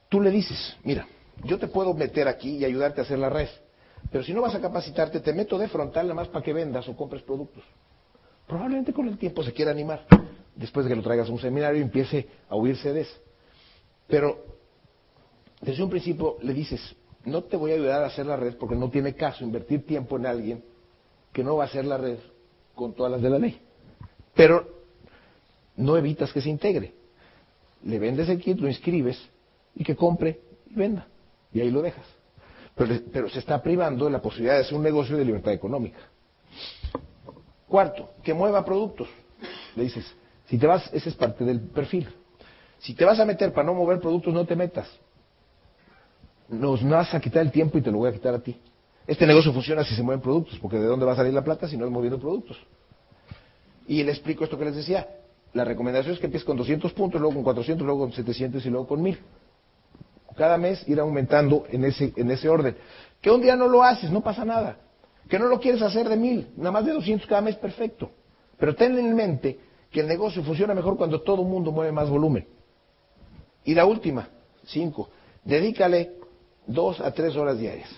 tú 0.08 0.20
le 0.20 0.30
dices, 0.30 0.76
mira, 0.82 1.06
yo 1.44 1.58
te 1.58 1.68
puedo 1.68 1.92
meter 1.92 2.26
aquí 2.26 2.56
y 2.56 2.64
ayudarte 2.64 3.00
a 3.00 3.04
hacer 3.04 3.18
la 3.18 3.28
red, 3.28 3.48
pero 4.10 4.24
si 4.24 4.32
no 4.32 4.40
vas 4.40 4.54
a 4.54 4.60
capacitarte, 4.60 5.20
te 5.20 5.34
meto 5.34 5.58
de 5.58 5.68
frontal 5.68 6.06
nada 6.06 6.14
más 6.14 6.28
para 6.28 6.42
que 6.42 6.52
vendas 6.54 6.88
o 6.88 6.96
compres 6.96 7.22
productos. 7.22 7.64
Probablemente 8.46 8.92
con 8.94 9.08
el 9.08 9.18
tiempo 9.18 9.42
se 9.42 9.52
quiera 9.52 9.72
animar, 9.72 10.06
después 10.56 10.84
de 10.84 10.90
que 10.90 10.96
lo 10.96 11.02
traigas 11.02 11.28
a 11.28 11.32
un 11.32 11.38
seminario 11.38 11.82
empiece 11.82 12.28
a 12.48 12.56
huir 12.56 12.76
CDs. 12.76 13.08
Pero 14.06 14.44
desde 15.60 15.82
un 15.82 15.90
principio 15.90 16.36
le 16.42 16.52
dices, 16.52 16.94
no 17.24 17.44
te 17.44 17.56
voy 17.56 17.72
a 17.72 17.74
ayudar 17.74 18.02
a 18.02 18.06
hacer 18.06 18.26
la 18.26 18.36
red 18.36 18.56
porque 18.56 18.74
no 18.74 18.90
tiene 18.90 19.14
caso 19.14 19.44
invertir 19.44 19.86
tiempo 19.86 20.16
en 20.16 20.26
alguien 20.26 20.64
que 21.32 21.42
no 21.42 21.56
va 21.56 21.64
a 21.64 21.66
hacer 21.66 21.84
la 21.84 21.96
red 21.96 22.18
con 22.74 22.94
todas 22.94 23.12
las 23.12 23.22
de 23.22 23.30
la 23.30 23.38
ley. 23.38 23.60
Pero 24.34 24.68
no 25.76 25.96
evitas 25.96 26.32
que 26.32 26.40
se 26.40 26.50
integre. 26.50 26.94
Le 27.84 27.98
vendes 27.98 28.28
el 28.28 28.40
kit, 28.40 28.58
lo 28.58 28.68
inscribes 28.68 29.18
y 29.74 29.84
que 29.84 29.96
compre 29.96 30.40
y 30.70 30.74
venda. 30.74 31.06
Y 31.52 31.60
ahí 31.60 31.70
lo 31.70 31.82
dejas. 31.82 32.06
Pero, 32.74 32.94
pero 33.12 33.28
se 33.28 33.38
está 33.38 33.62
privando 33.62 34.06
de 34.06 34.10
la 34.10 34.20
posibilidad 34.20 34.54
de 34.54 34.62
hacer 34.62 34.74
un 34.74 34.82
negocio 34.82 35.16
de 35.16 35.24
libertad 35.24 35.52
económica. 35.52 35.98
Cuarto, 37.68 38.10
que 38.22 38.34
mueva 38.34 38.64
productos. 38.64 39.08
Le 39.76 39.84
dices, 39.84 40.04
Si 40.46 40.58
te 40.58 40.66
vas, 40.66 40.88
ese 40.92 41.08
es 41.08 41.14
parte 41.14 41.44
del 41.44 41.60
perfil. 41.60 42.08
Si 42.78 42.94
te 42.94 43.04
vas 43.04 43.18
a 43.18 43.24
meter 43.24 43.52
para 43.52 43.66
no 43.66 43.74
mover 43.74 43.98
productos, 44.00 44.34
no 44.34 44.44
te 44.44 44.56
metas. 44.56 44.88
Nos 46.48 46.86
vas 46.86 47.14
a 47.14 47.20
quitar 47.20 47.42
el 47.42 47.50
tiempo 47.50 47.78
y 47.78 47.82
te 47.82 47.90
lo 47.90 47.98
voy 47.98 48.10
a 48.10 48.12
quitar 48.12 48.34
a 48.34 48.40
ti. 48.40 48.60
Este 49.06 49.26
negocio 49.26 49.52
funciona 49.52 49.84
si 49.84 49.94
se 49.94 50.02
mueven 50.02 50.20
productos, 50.20 50.58
porque 50.58 50.78
¿de 50.78 50.86
dónde 50.86 51.06
va 51.06 51.12
a 51.12 51.16
salir 51.16 51.32
la 51.32 51.42
plata 51.42 51.68
si 51.68 51.76
no 51.76 51.84
es 51.84 51.90
moviendo 51.90 52.18
productos? 52.18 52.58
Y 53.86 54.02
le 54.02 54.12
explico 54.12 54.44
esto 54.44 54.58
que 54.58 54.64
les 54.66 54.76
decía. 54.76 55.06
La 55.52 55.64
recomendación 55.64 56.14
es 56.14 56.20
que 56.20 56.26
empieces 56.26 56.44
con 56.44 56.56
200 56.56 56.92
puntos, 56.92 57.20
luego 57.20 57.34
con 57.34 57.44
400, 57.44 57.86
luego 57.86 58.00
con 58.00 58.12
700 58.12 58.64
y 58.66 58.70
luego 58.70 58.86
con 58.86 59.02
1000. 59.02 59.18
Cada 60.36 60.58
mes 60.58 60.86
ir 60.88 60.98
aumentando 60.98 61.64
en 61.70 61.84
ese, 61.84 62.12
en 62.16 62.30
ese 62.30 62.48
orden. 62.48 62.76
Que 63.20 63.30
un 63.30 63.40
día 63.40 63.54
no 63.54 63.68
lo 63.68 63.82
haces, 63.82 64.10
no 64.10 64.20
pasa 64.20 64.44
nada. 64.44 64.78
Que 65.28 65.38
no 65.38 65.46
lo 65.46 65.60
quieres 65.60 65.80
hacer 65.80 66.08
de 66.08 66.16
1000, 66.16 66.54
nada 66.56 66.72
más 66.72 66.84
de 66.84 66.92
200 66.92 67.26
cada 67.28 67.40
mes, 67.40 67.56
perfecto. 67.56 68.10
Pero 68.58 68.74
ten 68.74 68.98
en 68.98 69.14
mente 69.14 69.58
que 69.94 70.00
el 70.00 70.08
negocio 70.08 70.42
funciona 70.42 70.74
mejor 70.74 70.96
cuando 70.96 71.22
todo 71.22 71.42
el 71.42 71.48
mundo 71.48 71.70
mueve 71.70 71.92
más 71.92 72.10
volumen. 72.10 72.44
Y 73.64 73.74
la 73.76 73.86
última, 73.86 74.28
5. 74.64 75.08
Dedícale 75.44 76.14
2 76.66 77.00
a 77.00 77.12
3 77.12 77.36
horas 77.36 77.60
diarias. 77.60 77.88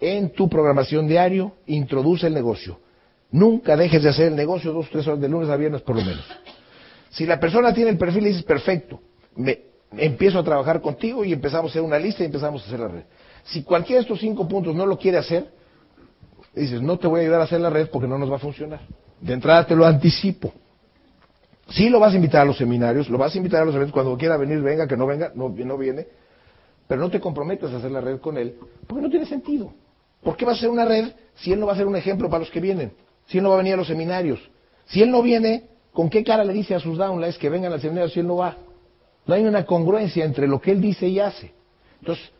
En 0.00 0.30
tu 0.30 0.48
programación 0.48 1.06
diario, 1.06 1.52
introduce 1.66 2.26
el 2.26 2.32
negocio. 2.32 2.80
Nunca 3.30 3.76
dejes 3.76 4.02
de 4.02 4.08
hacer 4.08 4.28
el 4.28 4.36
negocio 4.36 4.72
dos 4.72 4.86
o 4.86 4.90
tres 4.90 5.06
horas 5.06 5.20
de 5.20 5.28
lunes 5.28 5.50
a 5.50 5.56
viernes 5.56 5.82
por 5.82 5.96
lo 5.96 6.02
menos. 6.02 6.24
Si 7.10 7.26
la 7.26 7.38
persona 7.38 7.74
tiene 7.74 7.90
el 7.90 7.98
perfil 7.98 8.24
y 8.24 8.28
dices, 8.28 8.42
perfecto, 8.42 9.00
me, 9.36 9.60
empiezo 9.92 10.38
a 10.38 10.42
trabajar 10.42 10.80
contigo 10.80 11.26
y 11.26 11.34
empezamos 11.34 11.70
a 11.70 11.72
hacer 11.72 11.82
una 11.82 11.98
lista 11.98 12.22
y 12.22 12.26
empezamos 12.26 12.62
a 12.62 12.66
hacer 12.66 12.80
la 12.80 12.88
red. 12.88 13.02
Si 13.44 13.62
cualquiera 13.62 13.98
de 13.98 14.04
estos 14.04 14.18
cinco 14.18 14.48
puntos 14.48 14.74
no 14.74 14.86
lo 14.86 14.98
quiere 14.98 15.18
hacer, 15.18 15.52
dices, 16.54 16.80
no 16.80 16.98
te 16.98 17.06
voy 17.06 17.20
a 17.20 17.22
ayudar 17.24 17.42
a 17.42 17.44
hacer 17.44 17.60
la 17.60 17.68
red 17.68 17.90
porque 17.90 18.08
no 18.08 18.16
nos 18.16 18.32
va 18.32 18.36
a 18.36 18.40
funcionar. 18.40 18.80
De 19.20 19.34
entrada 19.34 19.66
te 19.66 19.76
lo 19.76 19.84
anticipo. 19.84 20.52
Sí 21.70 21.88
lo 21.88 22.00
vas 22.00 22.12
a 22.12 22.16
invitar 22.16 22.42
a 22.42 22.44
los 22.44 22.58
seminarios, 22.58 23.08
lo 23.08 23.16
vas 23.16 23.34
a 23.34 23.38
invitar 23.38 23.62
a 23.62 23.64
los 23.64 23.74
eventos, 23.74 23.92
cuando 23.92 24.16
quiera 24.18 24.36
venir, 24.36 24.60
venga, 24.60 24.88
que 24.88 24.96
no 24.96 25.06
venga, 25.06 25.32
no, 25.34 25.48
no 25.48 25.78
viene, 25.78 26.06
pero 26.88 27.00
no 27.00 27.10
te 27.10 27.20
comprometas 27.20 27.72
a 27.72 27.76
hacer 27.76 27.92
la 27.92 28.00
red 28.00 28.18
con 28.18 28.36
él, 28.36 28.56
porque 28.86 29.02
no 29.02 29.08
tiene 29.08 29.24
sentido. 29.26 29.72
¿Por 30.22 30.36
qué 30.36 30.44
va 30.44 30.52
a 30.52 30.56
ser 30.56 30.68
una 30.68 30.84
red 30.84 31.12
si 31.36 31.52
él 31.52 31.60
no 31.60 31.66
va 31.66 31.74
a 31.74 31.76
ser 31.76 31.86
un 31.86 31.96
ejemplo 31.96 32.28
para 32.28 32.40
los 32.40 32.50
que 32.50 32.60
vienen? 32.60 32.92
Si 33.26 33.38
él 33.38 33.44
no 33.44 33.50
va 33.50 33.54
a 33.54 33.58
venir 33.58 33.74
a 33.74 33.76
los 33.76 33.86
seminarios. 33.86 34.40
Si 34.86 35.00
él 35.00 35.10
no 35.10 35.22
viene, 35.22 35.68
¿con 35.92 36.10
qué 36.10 36.24
cara 36.24 36.44
le 36.44 36.52
dice 36.52 36.74
a 36.74 36.80
sus 36.80 36.98
downlines 36.98 37.38
que 37.38 37.48
vengan 37.48 37.72
al 37.72 37.80
seminario 37.80 38.10
si 38.10 38.18
él 38.18 38.26
no 38.26 38.36
va? 38.36 38.56
No 39.26 39.34
hay 39.34 39.44
una 39.44 39.64
congruencia 39.64 40.24
entre 40.24 40.48
lo 40.48 40.60
que 40.60 40.72
él 40.72 40.80
dice 40.80 41.06
y 41.06 41.20
hace. 41.20 41.52
Entonces, 42.00 42.32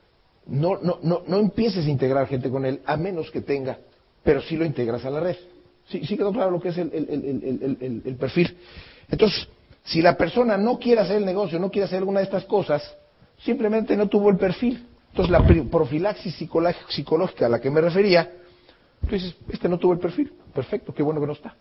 no, 0.47 0.79
no, 0.83 0.99
no, 1.03 1.23
no 1.27 1.39
empieces 1.39 1.87
a 1.87 1.89
integrar 1.89 2.27
gente 2.27 2.51
con 2.51 2.67
él 2.67 2.81
a 2.85 2.97
menos 2.97 3.31
que 3.31 3.41
tenga, 3.41 3.79
pero 4.25 4.43
sí 4.43 4.57
lo 4.57 4.65
integras 4.65 5.05
a 5.05 5.11
la 5.11 5.21
red. 5.21 5.37
Sí, 5.87 6.05
sí 6.05 6.17
quedó 6.17 6.33
claro 6.33 6.51
lo 6.51 6.61
que 6.61 6.71
es 6.71 6.79
el, 6.79 6.93
el, 6.93 8.03
el 8.05 8.17
perfil. 8.17 8.57
Entonces, 9.11 9.49
si 9.85 10.03
la 10.03 10.17
persona 10.17 10.57
no 10.57 10.79
quiere 10.79 11.01
hacer 11.01 11.17
el 11.17 11.25
negocio, 11.25 11.59
no 11.59 11.71
quiere 11.71 11.87
hacer 11.87 11.99
alguna 11.99 12.21
de 12.21 12.25
estas 12.25 12.45
cosas, 12.45 12.83
simplemente 13.39 13.97
no 13.97 14.09
tuvo 14.09 14.31
el 14.31 14.37
perfil. 14.37 14.87
Entonces, 15.11 15.31
la 15.31 15.45
profilaxis 15.71 16.37
psicológica 16.89 17.47
a 17.47 17.49
la 17.49 17.61
que 17.61 17.71
me 17.71 17.81
refería, 17.81 18.31
tú 19.01 19.15
dices, 19.15 19.35
este 19.49 19.69
no 19.69 19.79
tuvo 19.79 19.93
el 19.95 19.99
perfil, 19.99 20.33
perfecto, 20.55 20.95
qué 20.95 21.03
bueno 21.03 21.21
que 21.21 21.27
no 21.27 21.33
está. 21.33 21.55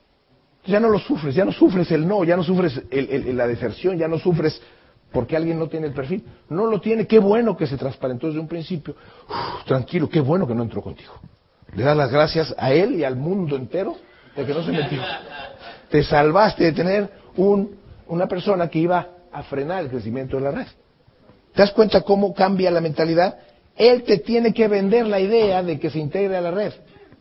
ya 0.65 0.79
no 0.79 0.89
lo 0.89 0.99
sufres, 0.99 1.33
ya 1.33 1.45
no 1.45 1.51
sufres 1.51 1.89
el 1.91 2.07
no, 2.07 2.23
ya 2.23 2.37
no 2.37 2.43
sufres 2.43 2.79
la 2.91 3.47
deserción, 3.47 3.97
ya 3.97 4.07
no 4.07 4.19
sufres 4.19 4.61
porque 5.11 5.35
alguien 5.35 5.57
no 5.57 5.67
tiene 5.67 5.87
el 5.87 5.93
perfil. 5.93 6.23
No 6.49 6.67
lo 6.67 6.79
tiene, 6.79 7.07
qué 7.07 7.19
bueno 7.19 7.57
que 7.57 7.67
se 7.67 7.77
transparentó 7.77 8.27
desde 8.27 8.39
un 8.39 8.47
principio. 8.47 8.95
tranquilo, 9.65 10.09
qué 10.09 10.19
bueno 10.19 10.47
que 10.47 10.53
no 10.53 10.63
entró 10.63 10.81
contigo. 10.81 11.13
Le 11.75 11.83
das 11.83 11.97
las 11.97 12.11
gracias 12.11 12.53
a 12.57 12.71
él 12.71 12.95
y 12.95 13.03
al 13.03 13.15
mundo 13.15 13.55
entero 13.55 13.95
de 14.35 14.45
que 14.45 14.53
no 14.53 14.63
se 14.63 14.71
metió. 14.71 15.01
Te 15.89 16.03
salvaste 16.03 16.65
de 16.65 16.71
tener 16.71 17.09
un, 17.39 17.77
una 18.07 18.27
persona 18.27 18.69
que 18.69 18.79
iba 18.79 19.07
a 19.31 19.43
frenar 19.43 19.83
el 19.83 19.89
crecimiento 19.89 20.37
de 20.37 20.43
la 20.43 20.51
red. 20.51 20.67
¿Te 21.53 21.61
das 21.61 21.71
cuenta 21.71 22.01
cómo 22.01 22.33
cambia 22.33 22.69
la 22.71 22.81
mentalidad? 22.81 23.39
Él 23.75 24.03
te 24.03 24.17
tiene 24.17 24.53
que 24.53 24.67
vender 24.67 25.07
la 25.07 25.19
idea 25.19 25.63
de 25.63 25.79
que 25.79 25.89
se 25.89 25.99
integre 25.99 26.35
a 26.35 26.41
la 26.41 26.51
red. 26.51 26.73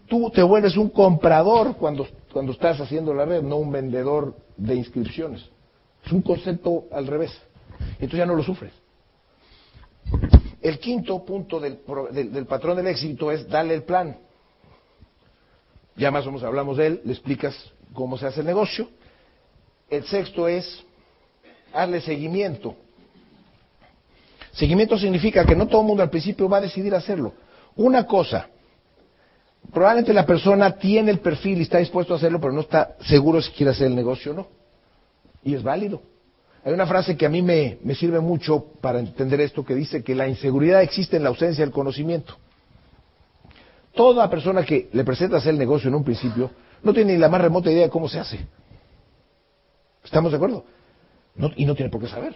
Tú 0.08 0.30
te 0.30 0.42
vuelves 0.42 0.76
un 0.76 0.88
comprador 0.88 1.76
cuando, 1.76 2.06
cuando 2.32 2.52
estás 2.52 2.80
haciendo 2.80 3.14
la 3.14 3.24
red, 3.24 3.42
no 3.42 3.56
un 3.56 3.70
vendedor 3.70 4.34
de 4.56 4.74
inscripciones. 4.74 5.44
Es 6.04 6.12
un 6.12 6.22
concepto 6.22 6.84
al 6.90 7.06
revés. 7.06 7.30
Entonces 7.92 8.18
ya 8.18 8.26
no 8.26 8.34
lo 8.34 8.42
sufres. 8.42 8.72
El 10.60 10.78
quinto 10.78 11.24
punto 11.24 11.60
del, 11.60 11.80
del, 12.10 12.46
patrón 12.46 12.76
del 12.76 12.88
éxito 12.88 13.30
es 13.30 13.48
darle 13.48 13.74
el 13.74 13.84
plan. 13.84 14.16
Ya 15.96 16.10
más 16.10 16.24
o 16.26 16.30
menos 16.30 16.42
hablamos 16.42 16.76
de 16.76 16.86
él, 16.86 17.00
le 17.04 17.12
explicas 17.12 17.54
cómo 17.92 18.16
se 18.18 18.26
hace 18.26 18.40
el 18.40 18.46
negocio. 18.46 18.88
El 19.90 20.04
sexto 20.04 20.48
es 20.48 20.84
darle 21.72 22.00
seguimiento. 22.00 22.76
Seguimiento 24.52 24.98
significa 24.98 25.44
que 25.44 25.54
no 25.54 25.66
todo 25.66 25.82
el 25.82 25.86
mundo 25.86 26.02
al 26.02 26.10
principio 26.10 26.48
va 26.48 26.58
a 26.58 26.62
decidir 26.62 26.94
hacerlo. 26.94 27.32
Una 27.76 28.06
cosa, 28.06 28.48
probablemente 29.72 30.12
la 30.12 30.26
persona 30.26 30.76
tiene 30.76 31.10
el 31.10 31.20
perfil 31.20 31.58
y 31.58 31.62
está 31.62 31.78
dispuesto 31.78 32.12
a 32.12 32.16
hacerlo, 32.16 32.40
pero 32.40 32.52
no 32.52 32.60
está 32.60 32.96
seguro 33.06 33.40
si 33.40 33.52
quiere 33.52 33.70
hacer 33.70 33.86
el 33.86 33.94
negocio 33.94 34.32
o 34.32 34.34
no. 34.34 34.48
Y 35.44 35.54
es 35.54 35.62
válido. 35.62 36.02
Hay 36.64 36.72
una 36.72 36.86
frase 36.86 37.16
que 37.16 37.24
a 37.24 37.28
mí 37.28 37.40
me, 37.40 37.78
me 37.82 37.94
sirve 37.94 38.20
mucho 38.20 38.72
para 38.80 38.98
entender 38.98 39.40
esto, 39.40 39.64
que 39.64 39.74
dice 39.74 40.02
que 40.02 40.14
la 40.14 40.26
inseguridad 40.26 40.82
existe 40.82 41.16
en 41.16 41.22
la 41.22 41.28
ausencia 41.28 41.64
del 41.64 41.72
conocimiento. 41.72 42.36
Toda 43.94 44.28
persona 44.28 44.64
que 44.64 44.88
le 44.92 45.04
presenta 45.04 45.36
hacer 45.36 45.52
el 45.52 45.58
negocio 45.58 45.88
en 45.88 45.94
un 45.94 46.04
principio 46.04 46.50
no 46.82 46.92
tiene 46.92 47.12
ni 47.12 47.18
la 47.18 47.28
más 47.28 47.40
remota 47.40 47.70
idea 47.70 47.84
de 47.84 47.90
cómo 47.90 48.08
se 48.08 48.18
hace. 48.18 48.40
¿Estamos 50.08 50.32
de 50.32 50.36
acuerdo? 50.36 50.64
y 51.54 51.66
no 51.66 51.74
tiene 51.74 51.90
por 51.90 52.00
qué 52.00 52.08
saber. 52.08 52.34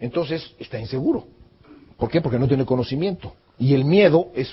Entonces 0.00 0.54
está 0.58 0.80
inseguro. 0.80 1.26
¿Por 1.98 2.10
qué? 2.10 2.20
Porque 2.20 2.38
no 2.38 2.48
tiene 2.48 2.64
conocimiento. 2.64 3.34
Y 3.58 3.74
el 3.74 3.84
miedo 3.84 4.30
es, 4.34 4.50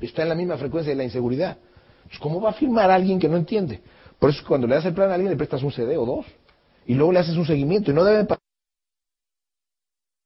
está 0.00 0.22
en 0.22 0.30
la 0.30 0.34
misma 0.36 0.56
frecuencia 0.56 0.90
de 0.90 0.96
la 0.96 1.04
inseguridad. 1.04 1.58
¿Cómo 2.20 2.40
va 2.40 2.50
a 2.50 2.52
firmar 2.52 2.90
a 2.90 2.94
alguien 2.94 3.18
que 3.18 3.28
no 3.28 3.36
entiende? 3.36 3.82
Por 4.20 4.30
eso 4.30 4.44
cuando 4.46 4.66
le 4.68 4.76
das 4.76 4.86
el 4.86 4.94
plan 4.94 5.10
a 5.10 5.14
alguien 5.14 5.30
le 5.30 5.36
prestas 5.36 5.62
un 5.64 5.72
CD 5.72 5.96
o 5.96 6.06
dos. 6.06 6.26
Y 6.86 6.94
luego 6.94 7.12
le 7.12 7.18
haces 7.18 7.36
un 7.36 7.44
seguimiento. 7.44 7.90
Y 7.90 7.94
no 7.94 8.04
debe 8.04 8.24
pasar 8.24 8.42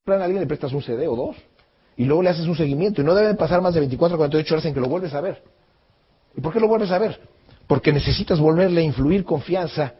plan 0.04 0.20
a 0.20 0.24
alguien 0.24 0.42
le 0.42 0.46
prestas 0.46 0.72
un 0.72 0.82
CD 0.82 1.08
o 1.08 1.16
dos. 1.16 1.36
Y 1.96 2.04
luego 2.04 2.22
le 2.22 2.28
haces 2.28 2.46
un 2.46 2.56
seguimiento. 2.56 3.00
Y 3.00 3.04
no 3.04 3.14
deben 3.14 3.36
pasar 3.36 3.62
más 3.62 3.72
de 3.72 3.80
24 3.80 4.14
o 4.14 4.18
48 4.18 4.54
horas 4.54 4.66
en 4.66 4.74
que 4.74 4.80
lo 4.80 4.88
vuelves 4.88 5.14
a 5.14 5.22
ver. 5.22 5.42
¿Y 6.36 6.42
por 6.42 6.52
qué 6.52 6.60
lo 6.60 6.68
vuelves 6.68 6.90
a 6.90 6.98
ver? 6.98 7.18
Porque 7.66 7.90
necesitas 7.92 8.38
volverle 8.38 8.82
a 8.82 8.84
influir 8.84 9.24
confianza 9.24 9.94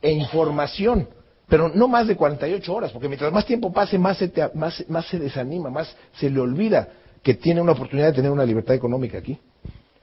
e 0.00 0.10
información 0.12 1.08
pero 1.50 1.68
no 1.68 1.88
más 1.88 2.06
de 2.06 2.16
48 2.16 2.72
horas, 2.72 2.92
porque 2.92 3.08
mientras 3.08 3.32
más 3.32 3.44
tiempo 3.44 3.72
pase, 3.72 3.98
más 3.98 4.16
se, 4.16 4.32
más, 4.54 4.84
más 4.88 5.06
se 5.06 5.18
desanima, 5.18 5.68
más 5.68 5.94
se 6.12 6.30
le 6.30 6.38
olvida 6.38 6.88
que 7.24 7.34
tiene 7.34 7.60
una 7.60 7.72
oportunidad 7.72 8.06
de 8.06 8.12
tener 8.12 8.30
una 8.30 8.44
libertad 8.44 8.76
económica 8.76 9.18
aquí. 9.18 9.36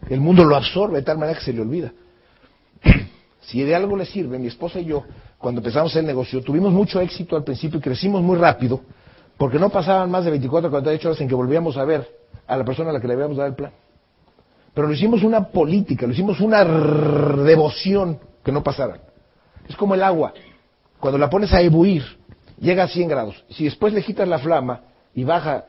El 0.09 0.19
mundo 0.19 0.43
lo 0.43 0.57
absorbe 0.57 0.97
de 0.97 1.03
tal 1.03 1.17
manera 1.17 1.39
que 1.39 1.45
se 1.45 1.53
le 1.53 1.61
olvida. 1.61 1.93
si 3.39 3.63
de 3.63 3.73
algo 3.73 3.95
le 3.95 4.05
sirve, 4.05 4.37
mi 4.37 4.47
esposa 4.47 4.81
y 4.81 4.85
yo, 4.85 5.05
cuando 5.37 5.61
empezamos 5.61 5.95
el 5.95 6.05
negocio, 6.05 6.41
tuvimos 6.41 6.73
mucho 6.73 6.99
éxito 6.99 7.37
al 7.37 7.45
principio 7.45 7.79
y 7.79 7.81
crecimos 7.81 8.21
muy 8.21 8.37
rápido, 8.37 8.81
porque 9.37 9.57
no 9.57 9.69
pasaban 9.69 10.11
más 10.11 10.25
de 10.25 10.31
24 10.31 10.67
o 10.67 10.71
48 10.71 11.07
horas 11.07 11.21
en 11.21 11.29
que 11.29 11.35
volvíamos 11.35 11.77
a 11.77 11.85
ver 11.85 12.05
a 12.45 12.57
la 12.57 12.65
persona 12.65 12.89
a 12.89 12.93
la 12.93 12.99
que 12.99 13.07
le 13.07 13.13
habíamos 13.13 13.37
dado 13.37 13.47
el 13.47 13.55
plan. 13.55 13.71
Pero 14.73 14.87
lo 14.87 14.93
hicimos 14.93 15.23
una 15.23 15.47
política, 15.47 16.05
lo 16.05 16.11
hicimos 16.11 16.41
una 16.41 16.65
devoción 16.65 18.19
que 18.43 18.51
no 18.51 18.61
pasara. 18.61 19.06
Es 19.67 19.75
como 19.75 19.95
el 19.95 20.03
agua 20.03 20.33
cuando 20.99 21.17
la 21.17 21.29
pones 21.29 21.53
a 21.53 21.61
ebuir, 21.61 22.03
llega 22.59 22.83
a 22.83 22.87
100 22.87 23.07
grados. 23.07 23.43
Si 23.49 23.65
después 23.65 23.93
le 23.93 24.03
quitas 24.03 24.27
la 24.27 24.39
flama 24.39 24.81
y 25.13 25.23
baja 25.23 25.65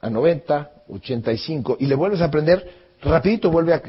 a 0.00 0.10
90, 0.10 0.70
85 0.88 1.76
y 1.80 1.86
le 1.86 1.94
vuelves 1.94 2.20
a 2.20 2.30
prender, 2.30 2.70
rapidito 3.02 3.50
vuelve 3.50 3.74
a 3.74 3.82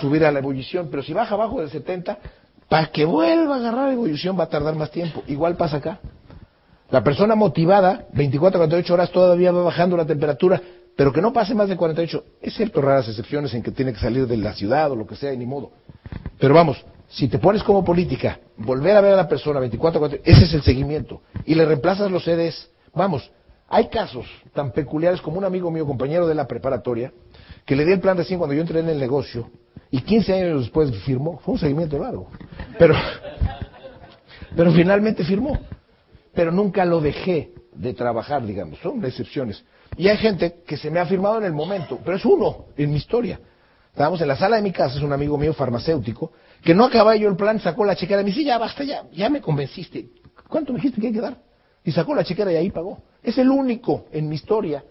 subir 0.00 0.24
a 0.24 0.32
la 0.32 0.40
ebullición. 0.40 0.88
Pero 0.90 1.02
si 1.02 1.12
baja 1.12 1.34
abajo 1.34 1.60
de 1.60 1.68
70, 1.68 2.18
para 2.68 2.88
que 2.88 3.04
vuelva 3.04 3.56
a 3.56 3.58
agarrar 3.58 3.86
la 3.88 3.92
ebullición 3.94 4.38
va 4.38 4.44
a 4.44 4.48
tardar 4.48 4.74
más 4.74 4.90
tiempo. 4.90 5.22
Igual 5.26 5.56
pasa 5.56 5.78
acá. 5.78 6.00
La 6.90 7.02
persona 7.02 7.34
motivada, 7.34 8.06
24 8.12 8.60
48 8.60 8.94
horas 8.94 9.10
todavía 9.10 9.50
va 9.50 9.62
bajando 9.62 9.96
la 9.96 10.06
temperatura, 10.06 10.60
pero 10.94 11.12
que 11.12 11.20
no 11.20 11.32
pase 11.32 11.54
más 11.54 11.68
de 11.68 11.76
48, 11.76 12.24
excepto 12.42 12.80
raras 12.80 13.08
excepciones 13.08 13.52
en 13.54 13.62
que 13.62 13.72
tiene 13.72 13.92
que 13.92 13.98
salir 13.98 14.26
de 14.26 14.36
la 14.36 14.54
ciudad 14.54 14.90
o 14.92 14.96
lo 14.96 15.06
que 15.06 15.16
sea, 15.16 15.32
y 15.32 15.36
ni 15.36 15.46
modo. 15.46 15.72
Pero 16.38 16.54
vamos, 16.54 16.84
si 17.08 17.28
te 17.28 17.38
pones 17.38 17.62
como 17.62 17.84
política, 17.84 18.40
volver 18.56 18.96
a 18.96 19.00
ver 19.00 19.14
a 19.14 19.16
la 19.16 19.28
persona 19.28 19.60
24 19.60 20.00
4, 20.00 20.18
ese 20.24 20.44
es 20.44 20.54
el 20.54 20.62
seguimiento. 20.62 21.22
Y 21.44 21.54
le 21.54 21.64
reemplazas 21.64 22.10
los 22.10 22.24
CDs. 22.24 22.70
Vamos, 22.94 23.30
hay 23.68 23.88
casos 23.88 24.26
tan 24.52 24.72
peculiares 24.72 25.20
como 25.20 25.38
un 25.38 25.44
amigo 25.44 25.70
mío, 25.70 25.86
compañero 25.86 26.26
de 26.26 26.34
la 26.34 26.46
preparatoria, 26.46 27.12
que 27.64 27.76
le 27.76 27.84
di 27.84 27.92
el 27.92 28.00
plan 28.00 28.16
recién 28.16 28.38
cuando 28.38 28.54
yo 28.54 28.60
entré 28.60 28.80
en 28.80 28.88
el 28.88 28.98
negocio 28.98 29.50
y 29.90 30.00
15 30.00 30.32
años 30.32 30.60
después 30.62 30.90
firmó. 31.04 31.38
Fue 31.38 31.54
un 31.54 31.60
seguimiento 31.60 31.98
largo. 31.98 32.28
Pero, 32.78 32.94
pero 34.56 34.72
finalmente 34.72 35.24
firmó. 35.24 35.58
Pero 36.34 36.52
nunca 36.52 36.84
lo 36.84 37.00
dejé 37.00 37.52
de 37.72 37.94
trabajar, 37.94 38.44
digamos. 38.44 38.78
Son 38.80 39.04
excepciones. 39.04 39.64
Y 39.96 40.08
hay 40.08 40.16
gente 40.16 40.62
que 40.66 40.76
se 40.76 40.90
me 40.90 41.00
ha 41.00 41.06
firmado 41.06 41.38
en 41.38 41.44
el 41.44 41.52
momento, 41.52 41.98
pero 42.04 42.16
es 42.16 42.24
uno 42.24 42.66
en 42.76 42.90
mi 42.90 42.96
historia. 42.96 43.40
Estábamos 43.90 44.20
en 44.20 44.28
la 44.28 44.36
sala 44.36 44.56
de 44.56 44.62
mi 44.62 44.72
casa, 44.72 44.96
es 44.98 45.02
un 45.02 45.12
amigo 45.12 45.38
mío 45.38 45.54
farmacéutico, 45.54 46.32
que 46.62 46.74
no 46.74 46.84
acababa 46.84 47.16
yo 47.16 47.28
el 47.28 47.36
plan, 47.36 47.60
sacó 47.60 47.84
la 47.84 47.96
chequera 47.96 48.22
me 48.22 48.30
dice, 48.30 48.44
ya 48.44 48.58
basta, 48.58 48.84
ya, 48.84 49.04
ya 49.12 49.28
me 49.28 49.40
convenciste. 49.40 50.08
¿Cuánto 50.48 50.72
me 50.72 50.78
dijiste 50.78 51.00
que 51.00 51.08
hay 51.08 51.12
que 51.12 51.20
dar? 51.20 51.38
Y 51.84 51.92
sacó 51.92 52.14
la 52.14 52.24
chequera 52.24 52.52
y 52.52 52.56
ahí 52.56 52.70
pagó. 52.70 53.02
Es 53.22 53.38
el 53.38 53.50
único 53.50 54.06
en 54.12 54.28
mi 54.28 54.34
historia 54.34 54.84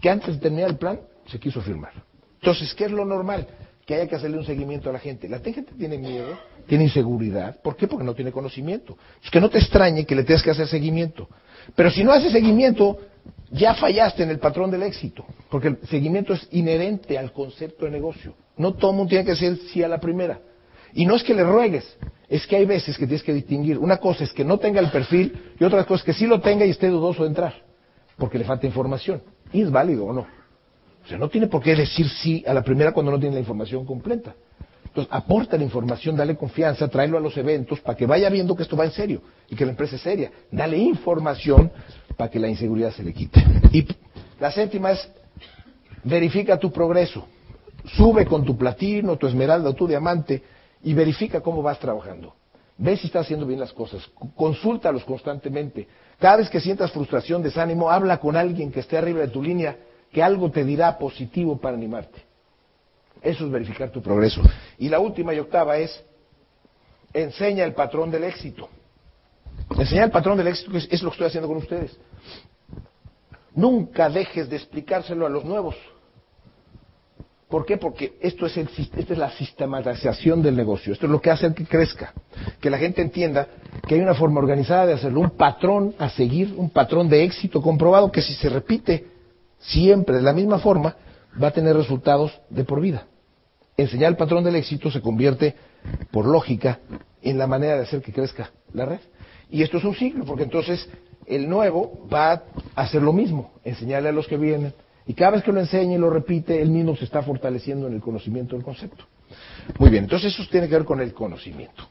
que 0.00 0.10
antes 0.10 0.36
de 0.36 0.40
terminar 0.40 0.70
el 0.70 0.76
plan 0.76 1.00
se 1.26 1.38
quiso 1.38 1.60
firmar. 1.60 1.92
Entonces, 2.40 2.74
¿qué 2.74 2.84
es 2.84 2.90
lo 2.90 3.04
normal? 3.04 3.46
Que 3.84 3.94
haya 3.94 4.06
que 4.06 4.16
hacerle 4.16 4.38
un 4.38 4.44
seguimiento 4.44 4.90
a 4.90 4.92
la 4.92 4.98
gente. 4.98 5.28
La 5.28 5.40
gente 5.40 5.72
tiene 5.76 5.98
miedo, 5.98 6.38
tiene 6.66 6.84
inseguridad. 6.84 7.60
¿Por 7.62 7.76
qué? 7.76 7.86
Porque 7.86 8.04
no 8.04 8.14
tiene 8.14 8.32
conocimiento. 8.32 8.96
Es 9.22 9.30
que 9.30 9.40
no 9.40 9.50
te 9.50 9.58
extrañe 9.58 10.04
que 10.04 10.14
le 10.14 10.24
tengas 10.24 10.42
que 10.42 10.50
hacer 10.50 10.68
seguimiento. 10.68 11.28
Pero 11.74 11.90
si 11.90 12.04
no 12.04 12.12
haces 12.12 12.32
seguimiento, 12.32 12.98
ya 13.50 13.74
fallaste 13.74 14.22
en 14.22 14.30
el 14.30 14.38
patrón 14.38 14.70
del 14.70 14.82
éxito. 14.82 15.24
Porque 15.50 15.68
el 15.68 15.78
seguimiento 15.88 16.34
es 16.34 16.46
inherente 16.52 17.18
al 17.18 17.32
concepto 17.32 17.86
de 17.86 17.90
negocio. 17.90 18.34
No 18.56 18.74
todo 18.74 18.90
el 18.92 18.96
mundo 18.98 19.10
tiene 19.10 19.24
que 19.24 19.32
decir 19.32 19.58
sí 19.72 19.82
a 19.82 19.88
la 19.88 19.98
primera. 19.98 20.40
Y 20.98 21.06
no 21.06 21.14
es 21.14 21.22
que 21.22 21.32
le 21.32 21.44
ruegues, 21.44 21.96
es 22.28 22.44
que 22.44 22.56
hay 22.56 22.64
veces 22.66 22.98
que 22.98 23.06
tienes 23.06 23.22
que 23.22 23.32
distinguir. 23.32 23.78
Una 23.78 23.98
cosa 23.98 24.24
es 24.24 24.32
que 24.32 24.44
no 24.44 24.58
tenga 24.58 24.80
el 24.80 24.90
perfil 24.90 25.54
y 25.56 25.62
otra 25.62 25.84
cosa 25.84 26.00
es 26.00 26.04
que 26.06 26.12
sí 26.12 26.26
lo 26.26 26.40
tenga 26.40 26.66
y 26.66 26.70
esté 26.70 26.88
dudoso 26.88 27.22
de 27.22 27.28
entrar, 27.28 27.54
porque 28.16 28.36
le 28.36 28.44
falta 28.44 28.66
información. 28.66 29.22
Y 29.52 29.62
es 29.62 29.70
válido 29.70 30.06
o 30.06 30.12
no. 30.12 30.22
O 30.22 31.06
sea, 31.08 31.16
no 31.16 31.28
tiene 31.28 31.46
por 31.46 31.62
qué 31.62 31.76
decir 31.76 32.08
sí 32.08 32.42
a 32.44 32.52
la 32.52 32.64
primera 32.64 32.90
cuando 32.90 33.12
no 33.12 33.20
tiene 33.20 33.34
la 33.34 33.40
información 33.40 33.86
completa. 33.86 34.34
Entonces, 34.86 35.06
aporta 35.12 35.56
la 35.56 35.62
información, 35.62 36.16
dale 36.16 36.34
confianza, 36.34 36.88
tráelo 36.88 37.16
a 37.16 37.20
los 37.20 37.36
eventos 37.36 37.78
para 37.78 37.96
que 37.96 38.04
vaya 38.04 38.28
viendo 38.28 38.56
que 38.56 38.64
esto 38.64 38.76
va 38.76 38.84
en 38.84 38.90
serio 38.90 39.22
y 39.48 39.54
que 39.54 39.64
la 39.64 39.70
empresa 39.70 39.94
es 39.94 40.02
seria. 40.02 40.32
Dale 40.50 40.78
información 40.78 41.70
para 42.16 42.28
que 42.28 42.40
la 42.40 42.48
inseguridad 42.48 42.90
se 42.90 43.04
le 43.04 43.12
quite. 43.12 43.40
Y 43.70 43.86
la 44.40 44.50
séptima 44.50 44.90
es, 44.90 45.08
verifica 46.02 46.58
tu 46.58 46.72
progreso. 46.72 47.24
Sube 47.84 48.26
con 48.26 48.44
tu 48.44 48.58
platino, 48.58 49.16
tu 49.16 49.28
esmeralda 49.28 49.72
tu 49.74 49.86
diamante 49.86 50.42
y 50.82 50.94
verifica 50.94 51.40
cómo 51.40 51.62
vas 51.62 51.78
trabajando. 51.78 52.34
Ve 52.76 52.96
si 52.96 53.06
estás 53.06 53.26
haciendo 53.26 53.44
bien 53.44 53.58
las 53.58 53.72
cosas. 53.72 54.08
Consúltalos 54.36 55.04
constantemente. 55.04 55.88
Cada 56.18 56.36
vez 56.36 56.48
que 56.48 56.60
sientas 56.60 56.92
frustración, 56.92 57.42
desánimo, 57.42 57.90
habla 57.90 58.18
con 58.18 58.36
alguien 58.36 58.70
que 58.70 58.80
esté 58.80 58.96
arriba 58.96 59.20
de 59.20 59.28
tu 59.28 59.42
línea, 59.42 59.76
que 60.12 60.22
algo 60.22 60.50
te 60.50 60.64
dirá 60.64 60.96
positivo 60.96 61.58
para 61.58 61.76
animarte. 61.76 62.22
Eso 63.20 63.44
es 63.44 63.50
verificar 63.50 63.90
tu 63.90 64.00
progreso. 64.00 64.42
Y 64.78 64.88
la 64.88 65.00
última 65.00 65.34
y 65.34 65.40
octava 65.40 65.76
es, 65.76 66.04
enseña 67.12 67.64
el 67.64 67.74
patrón 67.74 68.12
del 68.12 68.24
éxito. 68.24 68.68
Enseñar 69.76 70.04
el 70.04 70.10
patrón 70.12 70.38
del 70.38 70.46
éxito 70.46 70.76
es, 70.76 70.88
es 70.90 71.02
lo 71.02 71.10
que 71.10 71.14
estoy 71.14 71.26
haciendo 71.26 71.48
con 71.48 71.56
ustedes. 71.56 71.98
Nunca 73.54 74.08
dejes 74.08 74.48
de 74.48 74.56
explicárselo 74.56 75.26
a 75.26 75.28
los 75.28 75.44
nuevos. 75.44 75.74
¿Por 77.48 77.64
qué? 77.64 77.78
Porque 77.78 78.18
esto 78.20 78.44
es 78.44 78.56
el, 78.58 78.68
es 78.96 79.08
la 79.16 79.30
sistematización 79.30 80.42
del 80.42 80.54
negocio. 80.54 80.92
Esto 80.92 81.06
es 81.06 81.12
lo 81.12 81.20
que 81.20 81.30
hace 81.30 81.52
que 81.54 81.64
crezca. 81.64 82.12
Que 82.60 82.68
la 82.68 82.76
gente 82.76 83.00
entienda 83.00 83.48
que 83.86 83.94
hay 83.94 84.00
una 84.02 84.14
forma 84.14 84.40
organizada 84.40 84.84
de 84.84 84.92
hacerlo, 84.92 85.20
un 85.20 85.30
patrón 85.30 85.94
a 85.98 86.10
seguir, 86.10 86.54
un 86.56 86.68
patrón 86.68 87.08
de 87.08 87.24
éxito 87.24 87.62
comprobado 87.62 88.12
que 88.12 88.20
si 88.20 88.34
se 88.34 88.50
repite 88.50 89.06
siempre 89.58 90.16
de 90.16 90.22
la 90.22 90.34
misma 90.34 90.58
forma, 90.58 90.96
va 91.42 91.48
a 91.48 91.52
tener 91.52 91.74
resultados 91.74 92.38
de 92.50 92.64
por 92.64 92.82
vida. 92.82 93.06
Enseñar 93.78 94.10
el 94.10 94.16
patrón 94.16 94.44
del 94.44 94.56
éxito 94.56 94.90
se 94.90 95.00
convierte, 95.00 95.54
por 96.10 96.26
lógica, 96.26 96.80
en 97.22 97.38
la 97.38 97.46
manera 97.46 97.76
de 97.76 97.82
hacer 97.82 98.02
que 98.02 98.12
crezca 98.12 98.50
la 98.74 98.84
red. 98.84 99.00
Y 99.50 99.62
esto 99.62 99.78
es 99.78 99.84
un 99.84 99.94
ciclo, 99.94 100.24
porque 100.26 100.42
entonces 100.42 100.86
el 101.26 101.48
nuevo 101.48 102.06
va 102.12 102.32
a 102.32 102.42
hacer 102.74 103.02
lo 103.02 103.12
mismo, 103.12 103.52
enseñarle 103.64 104.10
a 104.10 104.12
los 104.12 104.26
que 104.26 104.36
vienen, 104.36 104.74
y 105.08 105.14
cada 105.14 105.32
vez 105.32 105.42
que 105.42 105.52
lo 105.52 105.58
enseña 105.58 105.94
y 105.94 105.98
lo 105.98 106.10
repite, 106.10 106.60
él 106.60 106.68
mismo 106.68 106.94
se 106.94 107.06
está 107.06 107.22
fortaleciendo 107.22 107.86
en 107.86 107.94
el 107.94 108.00
conocimiento 108.02 108.54
del 108.54 108.62
concepto. 108.62 109.06
Muy 109.78 109.88
bien, 109.88 110.04
entonces 110.04 110.34
eso 110.34 110.46
tiene 110.50 110.68
que 110.68 110.74
ver 110.74 110.84
con 110.84 111.00
el 111.00 111.14
conocimiento. 111.14 111.88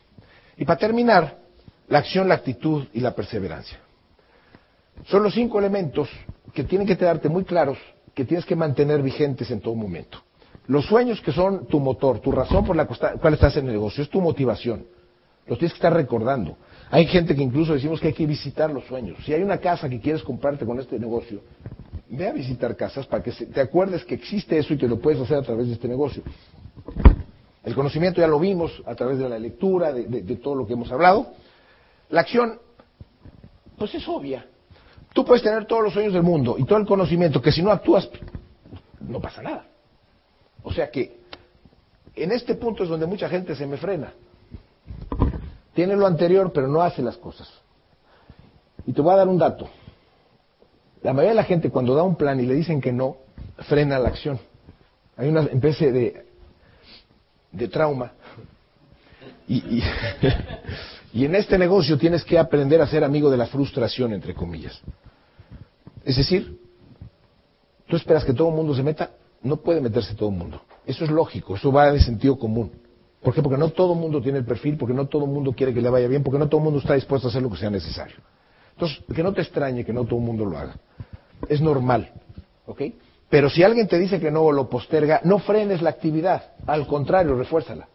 Y 0.56 0.66
para 0.66 0.78
terminar, 0.78 1.40
la 1.88 1.98
acción, 1.98 2.28
la 2.28 2.36
actitud 2.36 2.86
y 2.94 3.00
la 3.00 3.16
perseverancia. 3.16 3.80
Son 5.06 5.24
los 5.24 5.34
cinco 5.34 5.58
elementos 5.58 6.10
que 6.54 6.64
tienen 6.64 6.86
que 6.86 6.96
quedarte 6.96 7.28
muy 7.28 7.44
claros, 7.44 7.80
que 8.14 8.24
tienes 8.24 8.46
que 8.46 8.56
mantener 8.56 9.02
vigentes 9.02 9.50
en 9.50 9.62
todo 9.62 9.74
momento. 9.74 10.20
Los 10.68 10.86
sueños 10.86 11.20
que 11.20 11.32
son 11.32 11.66
tu 11.66 11.80
motor, 11.80 12.20
tu 12.20 12.32
razón 12.32 12.66
por 12.66 12.76
la 12.76 12.86
cual 12.86 13.34
estás 13.34 13.58
en 13.58 13.66
el 13.66 13.74
negocio, 13.74 14.04
es 14.04 14.12
tu 14.12 14.22
motivación. 14.22 14.86
Los 15.48 15.58
tienes 15.58 15.74
que 15.74 15.78
estar 15.78 15.94
recordando. 15.94 16.56
Hay 16.92 17.08
gente 17.08 17.36
que 17.36 17.42
incluso 17.42 17.74
decimos 17.74 18.00
que 18.00 18.08
hay 18.08 18.14
que 18.14 18.26
visitar 18.26 18.70
los 18.70 18.86
sueños. 18.86 19.18
Si 19.26 19.34
hay 19.34 19.42
una 19.42 19.58
casa 19.58 19.90
que 19.90 20.00
quieres 20.00 20.24
comprarte 20.24 20.66
con 20.66 20.80
este 20.80 21.00
negocio, 21.00 21.42
ve 22.10 22.28
a 22.28 22.34
visitar 22.34 22.76
casas 22.76 23.06
para 23.06 23.24
que 23.24 23.32
te 23.32 23.62
acuerdes 23.62 24.04
que 24.06 24.16
existe 24.16 24.58
eso 24.58 24.74
y 24.74 24.78
que 24.78 24.88
lo 24.88 25.00
puedes 25.00 25.22
hacer 25.22 25.38
a 25.38 25.42
través 25.42 25.68
de 25.68 25.74
este 25.74 25.88
negocio. 25.88 26.24
El 27.64 27.76
conocimiento 27.76 28.22
ya 28.22 28.28
lo 28.28 28.40
vimos 28.40 28.82
a 28.86 28.96
través 28.96 29.18
de 29.18 29.28
la 29.28 29.38
lectura, 29.38 29.92
de, 29.92 30.06
de, 30.06 30.36
todo 30.38 30.56
lo 30.56 30.66
que 30.66 30.74
hemos 30.74 30.92
hablado. 30.92 31.34
La 32.10 32.22
acción, 32.22 32.60
pues 33.78 33.94
es 33.94 34.08
obvia. 34.08 34.46
Tú 35.14 35.26
puedes 35.26 35.44
tener 35.44 35.66
todos 35.66 35.84
los 35.84 35.94
sueños 35.94 36.14
del 36.14 36.24
mundo 36.24 36.56
y 36.58 36.64
todo 36.64 36.80
el 36.80 36.86
conocimiento, 36.86 37.42
que 37.42 37.52
si 37.52 37.62
no 37.62 37.72
actúas, 37.72 38.10
no 39.02 39.20
pasa 39.20 39.42
nada. 39.42 39.66
O 40.64 40.72
sea 40.72 40.90
que 40.90 41.20
en 42.16 42.32
este 42.32 42.56
punto 42.56 42.84
es 42.84 42.90
donde 42.90 43.06
mucha 43.06 43.28
gente 43.28 43.56
se 43.56 43.68
me 43.68 43.78
frena. 43.78 44.14
Tiene 45.74 45.96
lo 45.96 46.08
anterior, 46.08 46.52
pero 46.54 46.68
no 46.68 46.82
hace 46.82 47.02
las 47.02 47.18
cosas. 47.18 47.48
Y 48.86 48.94
te 48.94 49.02
voy 49.02 49.14
a 49.14 49.18
dar 49.18 49.28
un 49.28 49.38
dato. 49.38 49.70
La 51.04 51.14
mayoría 51.14 51.32
de 51.32 51.36
la 51.36 51.44
gente 51.44 51.70
cuando 51.70 51.96
da 51.96 52.04
un 52.04 52.16
plan 52.16 52.40
y 52.40 52.46
le 52.46 52.56
dicen 52.56 52.82
que 52.82 52.92
no, 52.92 53.18
frena 53.68 54.00
la 54.00 54.10
acción. 54.10 54.40
Hay 55.16 55.30
una 55.30 55.42
especie 55.42 55.92
de, 55.92 56.26
de 57.52 57.68
trauma. 57.68 58.14
Y, 59.48 59.58
y, 59.58 59.84
y, 61.14 61.26
en 61.26 61.36
este 61.36 61.58
negocio 61.58 61.98
tienes 61.98 62.24
que 62.24 62.38
aprender 62.38 62.82
a 62.82 62.88
ser 62.88 63.04
amigo 63.04 63.30
de 63.30 63.38
la 63.38 63.48
frustración, 63.48 64.14
entre 64.14 64.34
comillas. 64.34 64.80
Es 66.04 66.18
decir, 66.18 66.60
tú 67.88 67.96
esperas 67.96 68.26
que 68.26 68.34
todo 68.34 68.50
el 68.50 68.56
mundo 68.56 68.76
se 68.76 68.84
meta, 68.84 69.12
no 69.42 69.58
puede 69.58 69.82
meterse 69.82 70.16
todo 70.16 70.30
el 70.30 70.36
mundo. 70.36 70.62
Eso 70.86 71.04
es 71.04 71.12
lógico, 71.12 71.56
eso 71.56 71.72
va 71.72 71.92
de 71.92 72.00
sentido 72.00 72.38
común. 72.38 72.72
¿Por 73.22 73.34
qué? 73.34 73.42
Porque 73.42 73.58
no 73.58 73.70
todo 73.70 73.94
el 73.94 74.00
mundo 74.00 74.22
tiene 74.22 74.40
el 74.40 74.46
perfil, 74.46 74.78
porque 74.78 74.94
no 74.94 75.08
todo 75.08 75.26
el 75.26 75.32
mundo 75.32 75.52
quiere 75.54 75.74
que 75.74 75.82
le 75.82 75.90
vaya 75.90 76.08
bien, 76.08 76.24
porque 76.24 76.40
no 76.40 76.48
todo 76.48 76.60
el 76.60 76.66
mundo 76.66 76.80
está 76.80 76.94
dispuesto 76.94 77.28
a 77.28 77.30
hacer 77.30 77.42
lo 77.42 77.50
que 77.50 77.58
sea 77.58 77.70
necesario. 77.70 78.18
Entonces, 78.78 79.04
que 79.12 79.24
no 79.24 79.34
te 79.34 79.42
extrañe 79.42 79.84
que 79.84 79.92
no 79.92 80.06
todo 80.06 80.20
el 80.20 80.26
mundo 80.26 80.46
lo 80.46 80.56
haga. 80.56 80.76
Es 81.50 81.62
normal, 81.62 82.12
¿ok? 82.68 82.84
Pero 83.28 83.50
si 83.50 83.64
alguien 83.64 83.88
te 83.88 83.98
dice 83.98 84.20
que 84.20 84.30
no 84.30 84.52
lo 84.52 84.70
posterga, 84.70 85.20
no 85.24 85.40
frenes 85.40 85.82
la 85.82 85.90
actividad, 85.90 86.52
al 86.68 86.86
contrario, 86.86 87.36
refuérzala. 87.36 87.88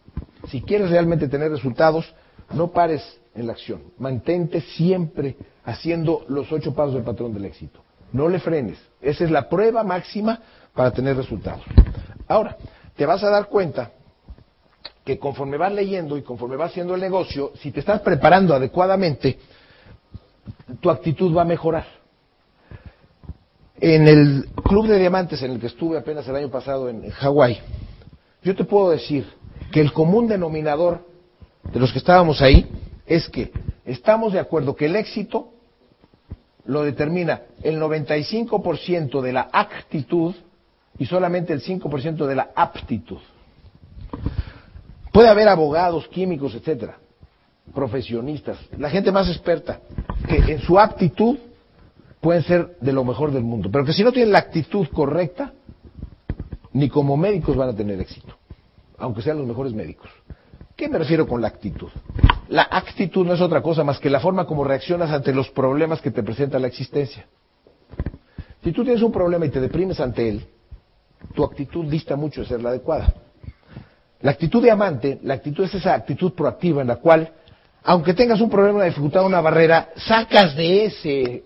Si 0.48 0.60
quieres 0.60 0.90
realmente 0.90 1.28
tener 1.28 1.52
resultados, 1.52 2.12
no 2.52 2.72
pares 2.72 3.00
en 3.36 3.46
la 3.46 3.52
acción. 3.52 3.84
Mantente 3.98 4.60
siempre 4.60 5.36
haciendo 5.64 6.24
los 6.26 6.50
ocho 6.50 6.74
pasos 6.74 6.94
del 6.94 7.04
patrón 7.04 7.32
del 7.32 7.44
éxito. 7.44 7.80
No 8.12 8.28
le 8.28 8.40
frenes. 8.40 8.78
Esa 9.00 9.22
es 9.22 9.30
la 9.30 9.48
prueba 9.48 9.84
máxima 9.84 10.40
para 10.74 10.90
tener 10.90 11.16
resultados. 11.16 11.62
Ahora, 12.26 12.56
te 12.96 13.06
vas 13.06 13.22
a 13.22 13.30
dar 13.30 13.46
cuenta 13.46 13.92
que 15.04 15.16
conforme 15.16 15.56
vas 15.56 15.72
leyendo 15.72 16.16
y 16.16 16.22
conforme 16.22 16.56
vas 16.56 16.72
haciendo 16.72 16.96
el 16.96 17.00
negocio, 17.00 17.52
si 17.60 17.70
te 17.70 17.80
estás 17.80 18.00
preparando 18.00 18.52
adecuadamente, 18.52 19.38
tu 20.80 20.90
actitud 20.90 21.34
va 21.34 21.42
a 21.42 21.46
mejorar. 21.46 21.86
En 23.80 24.06
el 24.06 24.48
Club 24.64 24.86
de 24.86 24.98
Diamantes 24.98 25.42
en 25.42 25.52
el 25.52 25.60
que 25.60 25.66
estuve 25.66 25.98
apenas 25.98 26.26
el 26.28 26.36
año 26.36 26.50
pasado 26.50 26.88
en 26.88 27.10
Hawái, 27.10 27.58
yo 28.42 28.54
te 28.54 28.64
puedo 28.64 28.90
decir 28.90 29.26
que 29.72 29.80
el 29.80 29.92
común 29.92 30.28
denominador 30.28 31.06
de 31.72 31.80
los 31.80 31.92
que 31.92 31.98
estábamos 31.98 32.40
ahí 32.42 32.70
es 33.06 33.28
que 33.28 33.52
estamos 33.84 34.32
de 34.32 34.40
acuerdo 34.40 34.76
que 34.76 34.86
el 34.86 34.96
éxito 34.96 35.52
lo 36.64 36.84
determina 36.84 37.42
el 37.62 37.80
95% 37.80 39.20
de 39.20 39.32
la 39.32 39.48
actitud 39.52 40.34
y 40.98 41.06
solamente 41.06 41.52
el 41.52 41.62
5% 41.62 42.26
de 42.26 42.34
la 42.34 42.50
aptitud. 42.54 43.18
Puede 45.12 45.28
haber 45.28 45.48
abogados, 45.48 46.08
químicos, 46.08 46.54
etcétera, 46.54 46.98
profesionistas, 47.74 48.58
la 48.78 48.90
gente 48.90 49.10
más 49.12 49.28
experta, 49.28 49.80
que 50.26 50.36
en 50.52 50.60
su 50.60 50.78
aptitud 50.78 51.38
pueden 52.20 52.42
ser 52.42 52.76
de 52.80 52.92
lo 52.92 53.04
mejor 53.04 53.32
del 53.32 53.42
mundo, 53.42 53.68
pero 53.70 53.84
que 53.84 53.92
si 53.92 54.04
no 54.04 54.12
tienen 54.12 54.32
la 54.32 54.38
actitud 54.38 54.86
correcta, 54.88 55.52
ni 56.72 56.88
como 56.88 57.16
médicos 57.16 57.56
van 57.56 57.70
a 57.70 57.76
tener 57.76 58.00
éxito, 58.00 58.34
aunque 58.98 59.22
sean 59.22 59.38
los 59.38 59.46
mejores 59.46 59.72
médicos. 59.72 60.10
¿Qué 60.76 60.88
me 60.88 60.98
refiero 60.98 61.26
con 61.26 61.40
la 61.40 61.48
actitud? 61.48 61.88
La 62.48 62.66
actitud 62.70 63.26
no 63.26 63.34
es 63.34 63.40
otra 63.40 63.62
cosa 63.62 63.84
más 63.84 63.98
que 63.98 64.10
la 64.10 64.20
forma 64.20 64.46
como 64.46 64.64
reaccionas 64.64 65.10
ante 65.10 65.34
los 65.34 65.50
problemas 65.50 66.00
que 66.00 66.10
te 66.10 66.22
presenta 66.22 66.58
la 66.58 66.66
existencia. 66.66 67.26
Si 68.62 68.72
tú 68.72 68.84
tienes 68.84 69.02
un 69.02 69.12
problema 69.12 69.46
y 69.46 69.50
te 69.50 69.60
deprimes 69.60 70.00
ante 70.00 70.28
él, 70.28 70.46
tu 71.34 71.44
actitud 71.44 71.86
dista 71.86 72.16
mucho 72.16 72.42
de 72.42 72.46
ser 72.46 72.62
la 72.62 72.70
adecuada. 72.70 73.14
La 74.20 74.30
actitud 74.30 74.62
de 74.62 74.70
amante, 74.70 75.18
la 75.22 75.34
actitud 75.34 75.64
es 75.64 75.74
esa 75.74 75.94
actitud 75.94 76.32
proactiva 76.32 76.80
en 76.80 76.88
la 76.88 76.96
cual 76.96 77.32
aunque 77.84 78.14
tengas 78.14 78.40
un 78.40 78.50
problema, 78.50 78.76
una 78.76 78.84
dificultad, 78.84 79.24
una 79.24 79.40
barrera, 79.40 79.90
sacas 79.96 80.54
de, 80.56 80.84
ese, 80.84 81.44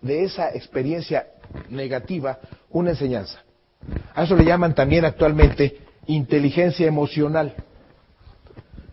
de 0.00 0.24
esa 0.24 0.54
experiencia 0.54 1.26
negativa 1.68 2.38
una 2.70 2.90
enseñanza. 2.90 3.42
A 4.14 4.24
eso 4.24 4.34
le 4.36 4.44
llaman 4.44 4.74
también 4.74 5.04
actualmente 5.04 5.78
inteligencia 6.06 6.86
emocional. 6.86 7.54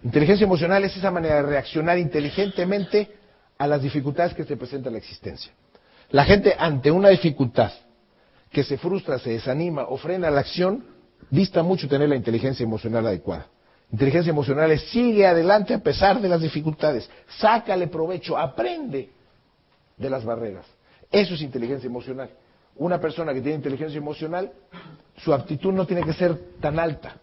Inteligencia 0.03 0.45
emocional 0.45 0.83
es 0.83 0.95
esa 0.95 1.11
manera 1.11 1.35
de 1.35 1.43
reaccionar 1.43 1.97
inteligentemente 1.97 3.09
a 3.57 3.67
las 3.67 3.81
dificultades 3.81 4.33
que 4.33 4.43
se 4.43 4.57
presentan 4.57 4.87
en 4.87 4.93
la 4.93 4.99
existencia. 4.99 5.51
La 6.11 6.25
gente 6.25 6.55
ante 6.57 6.91
una 6.91 7.09
dificultad 7.09 7.71
que 8.51 8.63
se 8.63 8.77
frustra, 8.77 9.17
se 9.17 9.31
desanima 9.31 9.83
o 9.83 9.97
frena 9.97 10.29
la 10.29 10.41
acción, 10.41 10.85
dista 11.29 11.63
mucho 11.63 11.87
tener 11.87 12.07
la 12.09 12.15
inteligencia 12.15 12.63
emocional 12.63 13.07
adecuada. 13.07 13.47
Inteligencia 13.91 14.31
emocional 14.31 14.71
es 14.71 14.81
sigue 14.89 15.25
adelante 15.25 15.73
a 15.73 15.79
pesar 15.79 16.19
de 16.19 16.27
las 16.27 16.41
dificultades, 16.41 17.09
sácale 17.39 17.87
provecho, 17.87 18.37
aprende 18.37 19.09
de 19.97 20.09
las 20.09 20.25
barreras. 20.25 20.65
Eso 21.11 21.35
es 21.35 21.41
inteligencia 21.41 21.87
emocional. 21.87 22.29
Una 22.75 22.99
persona 22.99 23.33
que 23.33 23.41
tiene 23.41 23.55
inteligencia 23.55 23.97
emocional, 23.97 24.51
su 25.17 25.33
aptitud 25.33 25.71
no 25.71 25.85
tiene 25.85 26.03
que 26.03 26.13
ser 26.13 26.37
tan 26.59 26.77
alta 26.79 27.15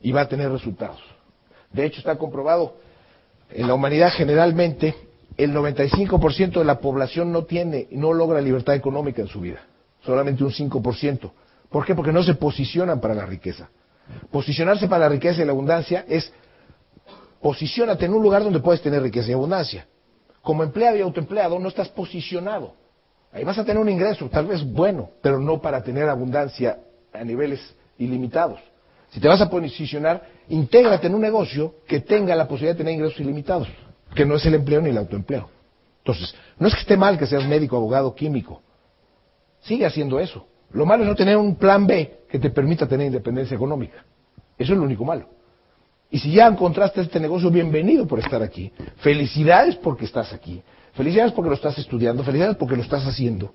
y 0.00 0.12
va 0.12 0.22
a 0.22 0.28
tener 0.28 0.50
resultados. 0.50 1.00
De 1.72 1.84
hecho, 1.84 1.98
está 1.98 2.16
comprobado, 2.16 2.76
en 3.50 3.68
la 3.68 3.74
humanidad 3.74 4.10
generalmente 4.12 4.94
el 5.36 5.52
95% 5.52 6.58
de 6.58 6.64
la 6.64 6.80
población 6.80 7.30
no 7.30 7.44
tiene, 7.44 7.86
no 7.92 8.12
logra 8.12 8.40
libertad 8.40 8.74
económica 8.74 9.22
en 9.22 9.28
su 9.28 9.40
vida, 9.40 9.60
solamente 10.04 10.42
un 10.42 10.50
5%. 10.50 11.30
¿Por 11.68 11.84
qué? 11.84 11.94
Porque 11.94 12.12
no 12.12 12.22
se 12.22 12.34
posicionan 12.34 13.00
para 13.00 13.14
la 13.14 13.26
riqueza. 13.26 13.68
Posicionarse 14.30 14.88
para 14.88 15.04
la 15.04 15.08
riqueza 15.08 15.42
y 15.42 15.44
la 15.44 15.52
abundancia 15.52 16.04
es 16.08 16.32
posicionarte 17.40 18.06
en 18.06 18.14
un 18.14 18.22
lugar 18.22 18.42
donde 18.42 18.60
puedes 18.60 18.82
tener 18.82 19.02
riqueza 19.02 19.30
y 19.30 19.34
abundancia. 19.34 19.86
Como 20.42 20.62
empleado 20.62 20.96
y 20.96 21.00
autoempleado 21.00 21.58
no 21.58 21.68
estás 21.68 21.88
posicionado. 21.88 22.74
Ahí 23.32 23.44
vas 23.44 23.58
a 23.58 23.64
tener 23.64 23.80
un 23.80 23.88
ingreso, 23.88 24.28
tal 24.28 24.46
vez 24.46 24.64
bueno, 24.64 25.10
pero 25.20 25.38
no 25.38 25.60
para 25.60 25.82
tener 25.82 26.08
abundancia 26.08 26.78
a 27.12 27.24
niveles 27.24 27.60
ilimitados. 27.98 28.60
Si 29.10 29.20
te 29.20 29.28
vas 29.28 29.40
a 29.40 29.50
posicionar, 29.50 30.26
intégrate 30.48 31.06
en 31.06 31.14
un 31.14 31.20
negocio 31.20 31.74
que 31.86 32.00
tenga 32.00 32.34
la 32.34 32.48
posibilidad 32.48 32.74
de 32.74 32.78
tener 32.78 32.94
ingresos 32.94 33.20
ilimitados, 33.20 33.68
que 34.14 34.24
no 34.24 34.36
es 34.36 34.46
el 34.46 34.54
empleo 34.54 34.80
ni 34.80 34.90
el 34.90 34.98
autoempleo. 34.98 35.50
Entonces, 35.98 36.34
no 36.58 36.68
es 36.68 36.74
que 36.74 36.80
esté 36.80 36.96
mal 36.96 37.18
que 37.18 37.26
seas 37.26 37.46
médico, 37.46 37.76
abogado, 37.76 38.14
químico. 38.14 38.62
Sigue 39.62 39.86
haciendo 39.86 40.20
eso. 40.20 40.46
Lo 40.72 40.84
malo 40.84 41.04
es 41.04 41.08
no 41.08 41.14
tener 41.14 41.36
un 41.36 41.56
plan 41.56 41.86
B 41.86 42.24
que 42.28 42.38
te 42.38 42.50
permita 42.50 42.86
tener 42.86 43.06
independencia 43.06 43.54
económica. 43.54 44.04
Eso 44.58 44.72
es 44.72 44.78
lo 44.78 44.84
único 44.84 45.04
malo. 45.04 45.28
Y 46.10 46.18
si 46.18 46.32
ya 46.32 46.46
encontraste 46.46 47.00
este 47.00 47.20
negocio, 47.20 47.50
bienvenido 47.50 48.06
por 48.06 48.18
estar 48.18 48.42
aquí. 48.42 48.72
Felicidades 48.98 49.76
porque 49.76 50.04
estás 50.04 50.32
aquí. 50.32 50.62
Felicidades 50.94 51.32
porque 51.32 51.50
lo 51.50 51.56
estás 51.56 51.78
estudiando. 51.78 52.22
Felicidades 52.22 52.56
porque 52.56 52.76
lo 52.76 52.82
estás 52.82 53.06
haciendo. 53.06 53.52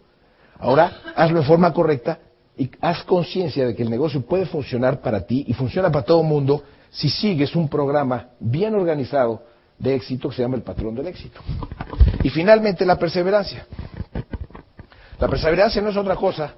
Ahora, 0.59 0.91
hazlo 1.15 1.39
de 1.39 1.45
forma 1.45 1.73
correcta 1.73 2.19
y 2.57 2.69
haz 2.81 3.03
conciencia 3.03 3.65
de 3.65 3.75
que 3.75 3.83
el 3.83 3.89
negocio 3.89 4.21
puede 4.21 4.45
funcionar 4.45 5.01
para 5.01 5.25
ti 5.25 5.45
y 5.47 5.53
funciona 5.53 5.91
para 5.91 6.05
todo 6.05 6.21
el 6.21 6.27
mundo 6.27 6.63
si 6.91 7.09
sigues 7.09 7.55
un 7.55 7.69
programa 7.69 8.29
bien 8.39 8.75
organizado 8.75 9.43
de 9.79 9.95
éxito 9.95 10.29
que 10.29 10.35
se 10.35 10.41
llama 10.43 10.57
el 10.57 10.61
patrón 10.61 10.93
del 10.93 11.07
éxito. 11.07 11.41
Y 12.21 12.29
finalmente, 12.29 12.85
la 12.85 12.99
perseverancia. 12.99 13.65
La 15.19 15.27
perseverancia 15.27 15.81
no 15.81 15.89
es 15.89 15.97
otra 15.97 16.15
cosa 16.15 16.53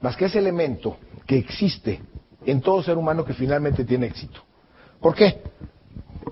más 0.00 0.16
que 0.16 0.26
ese 0.26 0.38
elemento 0.38 0.98
que 1.26 1.38
existe 1.38 2.00
en 2.44 2.60
todo 2.60 2.82
ser 2.82 2.96
humano 2.96 3.24
que 3.24 3.34
finalmente 3.34 3.84
tiene 3.84 4.06
éxito. 4.06 4.40
¿Por 5.00 5.14
qué? 5.14 5.42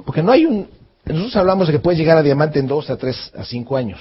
Porque 0.05 0.23
no 0.23 0.33
hay 0.33 0.47
un... 0.47 0.69
Nosotros 1.05 1.37
hablamos 1.37 1.67
de 1.67 1.75
que 1.75 1.79
puedes 1.81 1.99
llegar 1.99 2.17
a 2.17 2.23
diamante 2.23 2.59
en 2.59 2.67
dos 2.67 2.89
a 2.89 2.97
tres 2.97 3.33
a 3.37 3.45
cinco 3.45 3.77
años. 3.77 4.01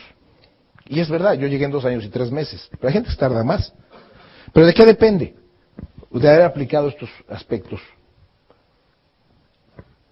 Y 0.88 1.00
es 1.00 1.10
verdad, 1.10 1.34
yo 1.34 1.48
llegué 1.48 1.66
en 1.66 1.72
dos 1.72 1.86
años 1.86 2.04
y 2.06 2.10
tres 2.10 2.32
meses. 2.32 2.70
Pero 2.72 2.88
hay 2.88 2.94
gente 2.94 3.16
tarda 3.16 3.44
más. 3.44 3.74
¿Pero 4.54 4.66
de 4.66 4.74
qué 4.74 4.86
depende? 4.86 5.36
De 6.12 6.30
haber 6.30 6.44
aplicado 6.44 6.88
estos 6.88 7.10
aspectos. 7.28 7.82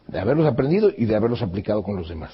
De 0.07 0.19
haberlos 0.19 0.47
aprendido 0.47 0.91
y 0.95 1.05
de 1.05 1.15
haberlos 1.15 1.41
aplicado 1.41 1.83
con 1.83 1.95
los 1.95 2.09
demás. 2.09 2.33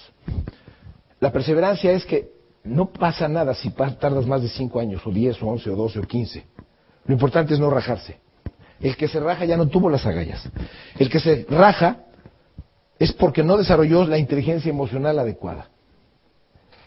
La 1.20 1.32
perseverancia 1.32 1.92
es 1.92 2.06
que 2.06 2.32
no 2.64 2.92
pasa 2.92 3.28
nada 3.28 3.54
si 3.54 3.70
tardas 3.72 4.26
más 4.26 4.42
de 4.42 4.50
cinco 4.50 4.80
años, 4.80 5.02
o 5.06 5.12
diez, 5.12 5.42
o 5.42 5.48
once, 5.48 5.70
o 5.70 5.76
doce, 5.76 6.00
o 6.00 6.04
quince. 6.04 6.46
Lo 7.08 7.14
importante 7.14 7.54
es 7.54 7.60
no 7.60 7.70
rajarse. 7.70 8.20
El 8.80 8.96
que 8.96 9.08
se 9.08 9.20
raja 9.20 9.46
ya 9.46 9.58
no 9.58 9.68
tuvo 9.68 9.90
las 9.90 10.06
agallas. 10.06 10.48
El 11.00 11.10
que 11.10 11.20
se 11.20 11.46
raja 11.50 12.04
es 13.00 13.14
porque 13.14 13.44
no 13.44 13.58
desarrolló 13.58 14.06
la 14.06 14.18
inteligencia 14.18 14.70
emocional 14.70 15.18
adecuada. 15.18 15.70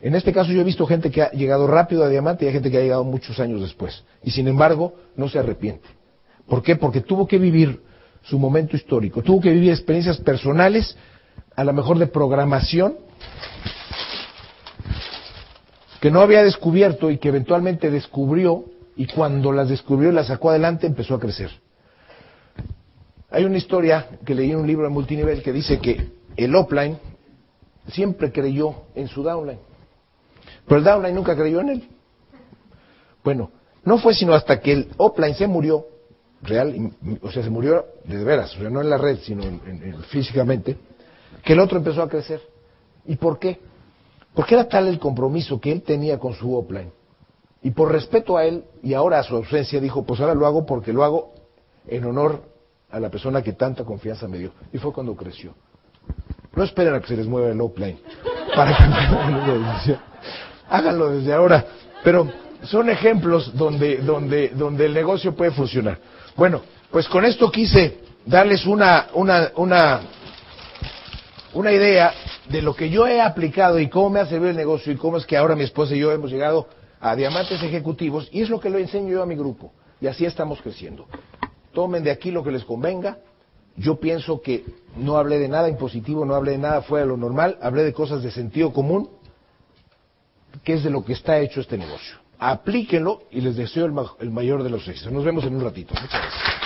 En 0.01 0.15
este 0.15 0.33
caso 0.33 0.53
yo 0.53 0.61
he 0.61 0.65
visto 0.65 0.87
gente 0.87 1.11
que 1.11 1.23
ha 1.23 1.31
llegado 1.31 1.67
rápido 1.67 2.05
a 2.05 2.09
diamante 2.09 2.45
y 2.45 2.49
hay 2.49 2.55
gente 2.55 2.71
que 2.71 2.79
ha 2.79 2.83
llegado 2.83 3.05
muchos 3.05 3.39
años 3.39 3.61
después. 3.61 4.05
Y 4.23 4.31
sin 4.31 4.49
embargo 4.49 4.95
no 5.17 5.29
se 5.29 5.39
arrepiente. 5.39 5.89
¿Por 6.49 6.63
qué? 6.63 6.77
Porque 6.77 7.01
tuvo 7.01 7.27
que 7.27 7.39
vivir 7.39 7.83
su 8.23 8.39
momento 8.39 8.77
histórico, 8.77 9.23
tuvo 9.23 9.41
que 9.41 9.51
vivir 9.51 9.71
experiencias 9.71 10.19
personales, 10.19 10.97
a 11.55 11.65
lo 11.65 11.73
mejor 11.73 11.99
de 11.99 12.07
programación, 12.07 12.97
que 16.01 16.11
no 16.11 16.21
había 16.21 16.43
descubierto 16.43 17.11
y 17.11 17.19
que 17.19 17.29
eventualmente 17.29 17.91
descubrió 17.91 18.65
y 19.01 19.07
cuando 19.07 19.51
las 19.51 19.71
descubrió 19.71 20.11
y 20.11 20.13
las 20.13 20.27
sacó 20.27 20.51
adelante 20.51 20.87
empezó 20.87 21.15
a 21.15 21.19
crecer. 21.19 21.51
Hay 23.31 23.47
una 23.47 23.57
historia 23.57 24.07
que 24.27 24.35
leí 24.35 24.51
en 24.51 24.59
un 24.59 24.67
libro 24.67 24.85
de 24.85 24.91
multinivel 24.91 25.43
que 25.43 25.55
dice 25.55 25.79
que 25.79 26.11
el 26.37 26.55
offline 26.55 26.99
siempre 27.89 28.31
creyó 28.31 28.83
en 28.95 29.09
su 29.09 29.23
downline, 29.23 29.59
pero 30.67 30.81
el 30.81 30.85
downline 30.85 31.15
nunca 31.15 31.35
creyó 31.35 31.63
en 31.63 31.69
él. 31.71 31.89
Bueno, 33.25 33.51
no 33.85 33.97
fue 33.97 34.13
sino 34.13 34.35
hasta 34.35 34.61
que 34.61 34.73
el 34.73 34.89
offline 34.99 35.35
se 35.35 35.47
murió, 35.47 35.87
real, 36.43 36.93
o 37.23 37.31
sea, 37.31 37.43
se 37.43 37.49
murió 37.49 37.87
de 38.05 38.23
veras, 38.23 38.55
o 38.55 38.61
sea, 38.61 38.69
no 38.69 38.83
en 38.83 38.91
la 38.91 38.99
red, 38.99 39.17
sino 39.21 39.45
físicamente, 40.11 40.77
que 41.43 41.55
el 41.55 41.61
otro 41.61 41.79
empezó 41.79 42.03
a 42.03 42.09
crecer. 42.11 42.43
¿Y 43.07 43.17
por 43.17 43.39
qué? 43.39 43.61
Porque 44.35 44.57
era 44.57 44.69
tal 44.69 44.89
el 44.89 44.99
compromiso 44.99 45.59
que 45.59 45.73
él 45.73 45.81
tenía 45.81 46.19
con 46.19 46.35
su 46.35 46.55
offline. 46.55 46.93
Y 47.63 47.73
por 47.73 47.93
respeto 47.93 48.37
a 48.37 48.45
él 48.45 48.65
y 48.83 48.95
ahora 48.95 49.19
a 49.19 49.23
su 49.23 49.37
ausencia, 49.37 49.81
dijo, 49.81 50.05
pues 50.05 50.21
ahora 50.21 50.35
lo 50.35 50.47
hago 50.47 50.65
porque 50.65 50.93
lo 50.93 51.05
hago 51.05 51.35
en 51.87 52.05
honor 52.05 52.43
a 52.91 52.99
la 52.99 53.11
persona 53.11 53.43
que 53.43 53.53
tanta 53.53 53.85
confianza 53.85 54.27
me 54.29 54.39
dio. 54.39 54.53
Y 54.73 54.79
fue 54.79 54.93
cuando 54.93 55.15
creció. 55.15 55.55
No 56.55 56.65
esperen 56.65 56.95
a 56.95 57.01
que 57.01 57.09
se 57.09 57.17
les 57.17 57.27
mueva 57.27 57.49
el 57.49 57.61
offline 57.61 57.99
para 58.55 58.77
que 59.85 59.97
Háganlo 60.69 61.11
desde 61.11 61.33
ahora. 61.33 61.65
Pero 62.03 62.29
son 62.65 62.89
ejemplos 62.89 63.57
donde, 63.57 63.99
donde, 63.99 64.49
donde 64.49 64.87
el 64.87 64.95
negocio 64.95 65.35
puede 65.35 65.51
funcionar. 65.51 65.99
Bueno, 66.37 66.63
pues 66.91 67.09
con 67.09 67.25
esto 67.25 67.51
quise 67.51 68.01
darles 68.25 68.67
una, 68.67 69.09
una, 69.15 69.51
una, 69.57 70.01
una 71.53 71.73
idea 71.73 72.13
de 72.49 72.63
lo 72.63 72.75
que 72.75 72.91
yo 72.91 73.07
he 73.07 73.21
aplicado 73.21 73.79
y 73.79 73.89
cómo 73.89 74.11
me 74.11 74.21
ha 74.21 74.27
servido 74.27 74.51
el 74.51 74.57
negocio 74.57 74.93
y 74.93 74.97
cómo 74.97 75.17
es 75.17 75.27
que 75.27 75.37
ahora 75.37 75.55
mi 75.55 75.65
esposa 75.65 75.95
y 75.95 76.01
yo 76.01 76.11
hemos 76.13 76.31
llegado 76.31 76.69
a 77.01 77.17
diamantes 77.17 77.63
ejecutivos 77.63 78.29
y 78.33 78.43
es 78.43 78.51
lo 78.51 78.61
que 78.61 78.71
lo 78.71 78.79
enseño 78.79 79.09
yo 79.09 79.23
a 79.23 79.27
mi 79.27 79.35
grupo. 79.35 79.73
Y 80.01 80.07
así 80.07 80.25
estamos 80.25 80.61
creciendo 80.63 81.07
tomen 81.73 82.03
de 82.05 82.11
aquí 82.11 82.31
lo 82.31 82.43
que 82.43 82.51
les 82.51 82.65
convenga. 82.65 83.19
Yo 83.77 83.99
pienso 83.99 84.41
que 84.43 84.65
no 84.97 85.17
hablé 85.17 85.39
de 85.39 85.49
nada 85.49 85.69
impositivo, 85.69 86.25
no 86.25 86.35
hablé 86.35 86.53
de 86.53 86.59
nada 86.59 86.83
fuera 86.83 87.05
de 87.05 87.09
lo 87.09 87.17
normal, 87.17 87.59
hablé 87.63 87.85
de 87.85 87.93
cosas 87.93 88.23
de 88.23 88.31
sentido 88.31 88.73
común, 88.73 89.09
que 90.65 90.75
es 90.75 90.85
de 90.85 90.91
lo 90.91 91.05
que 91.05 91.13
está 91.13 91.39
hecho 91.39 91.61
este 91.61 91.79
negocio. 91.79 92.17
Aplíquenlo 92.39 93.23
y 93.31 93.41
les 93.41 93.57
deseo 93.57 93.87
el, 93.87 94.31
mayor 94.31 94.63
de 94.63 94.71
los 94.71 94.87
éxitos. 94.89 95.13
Nos 95.13 95.25
vemos 95.25 95.45
en 95.45 95.55
un 95.55 95.63
ratito. 95.63 95.95
Muchas 95.95 96.21
gracias. 96.21 96.60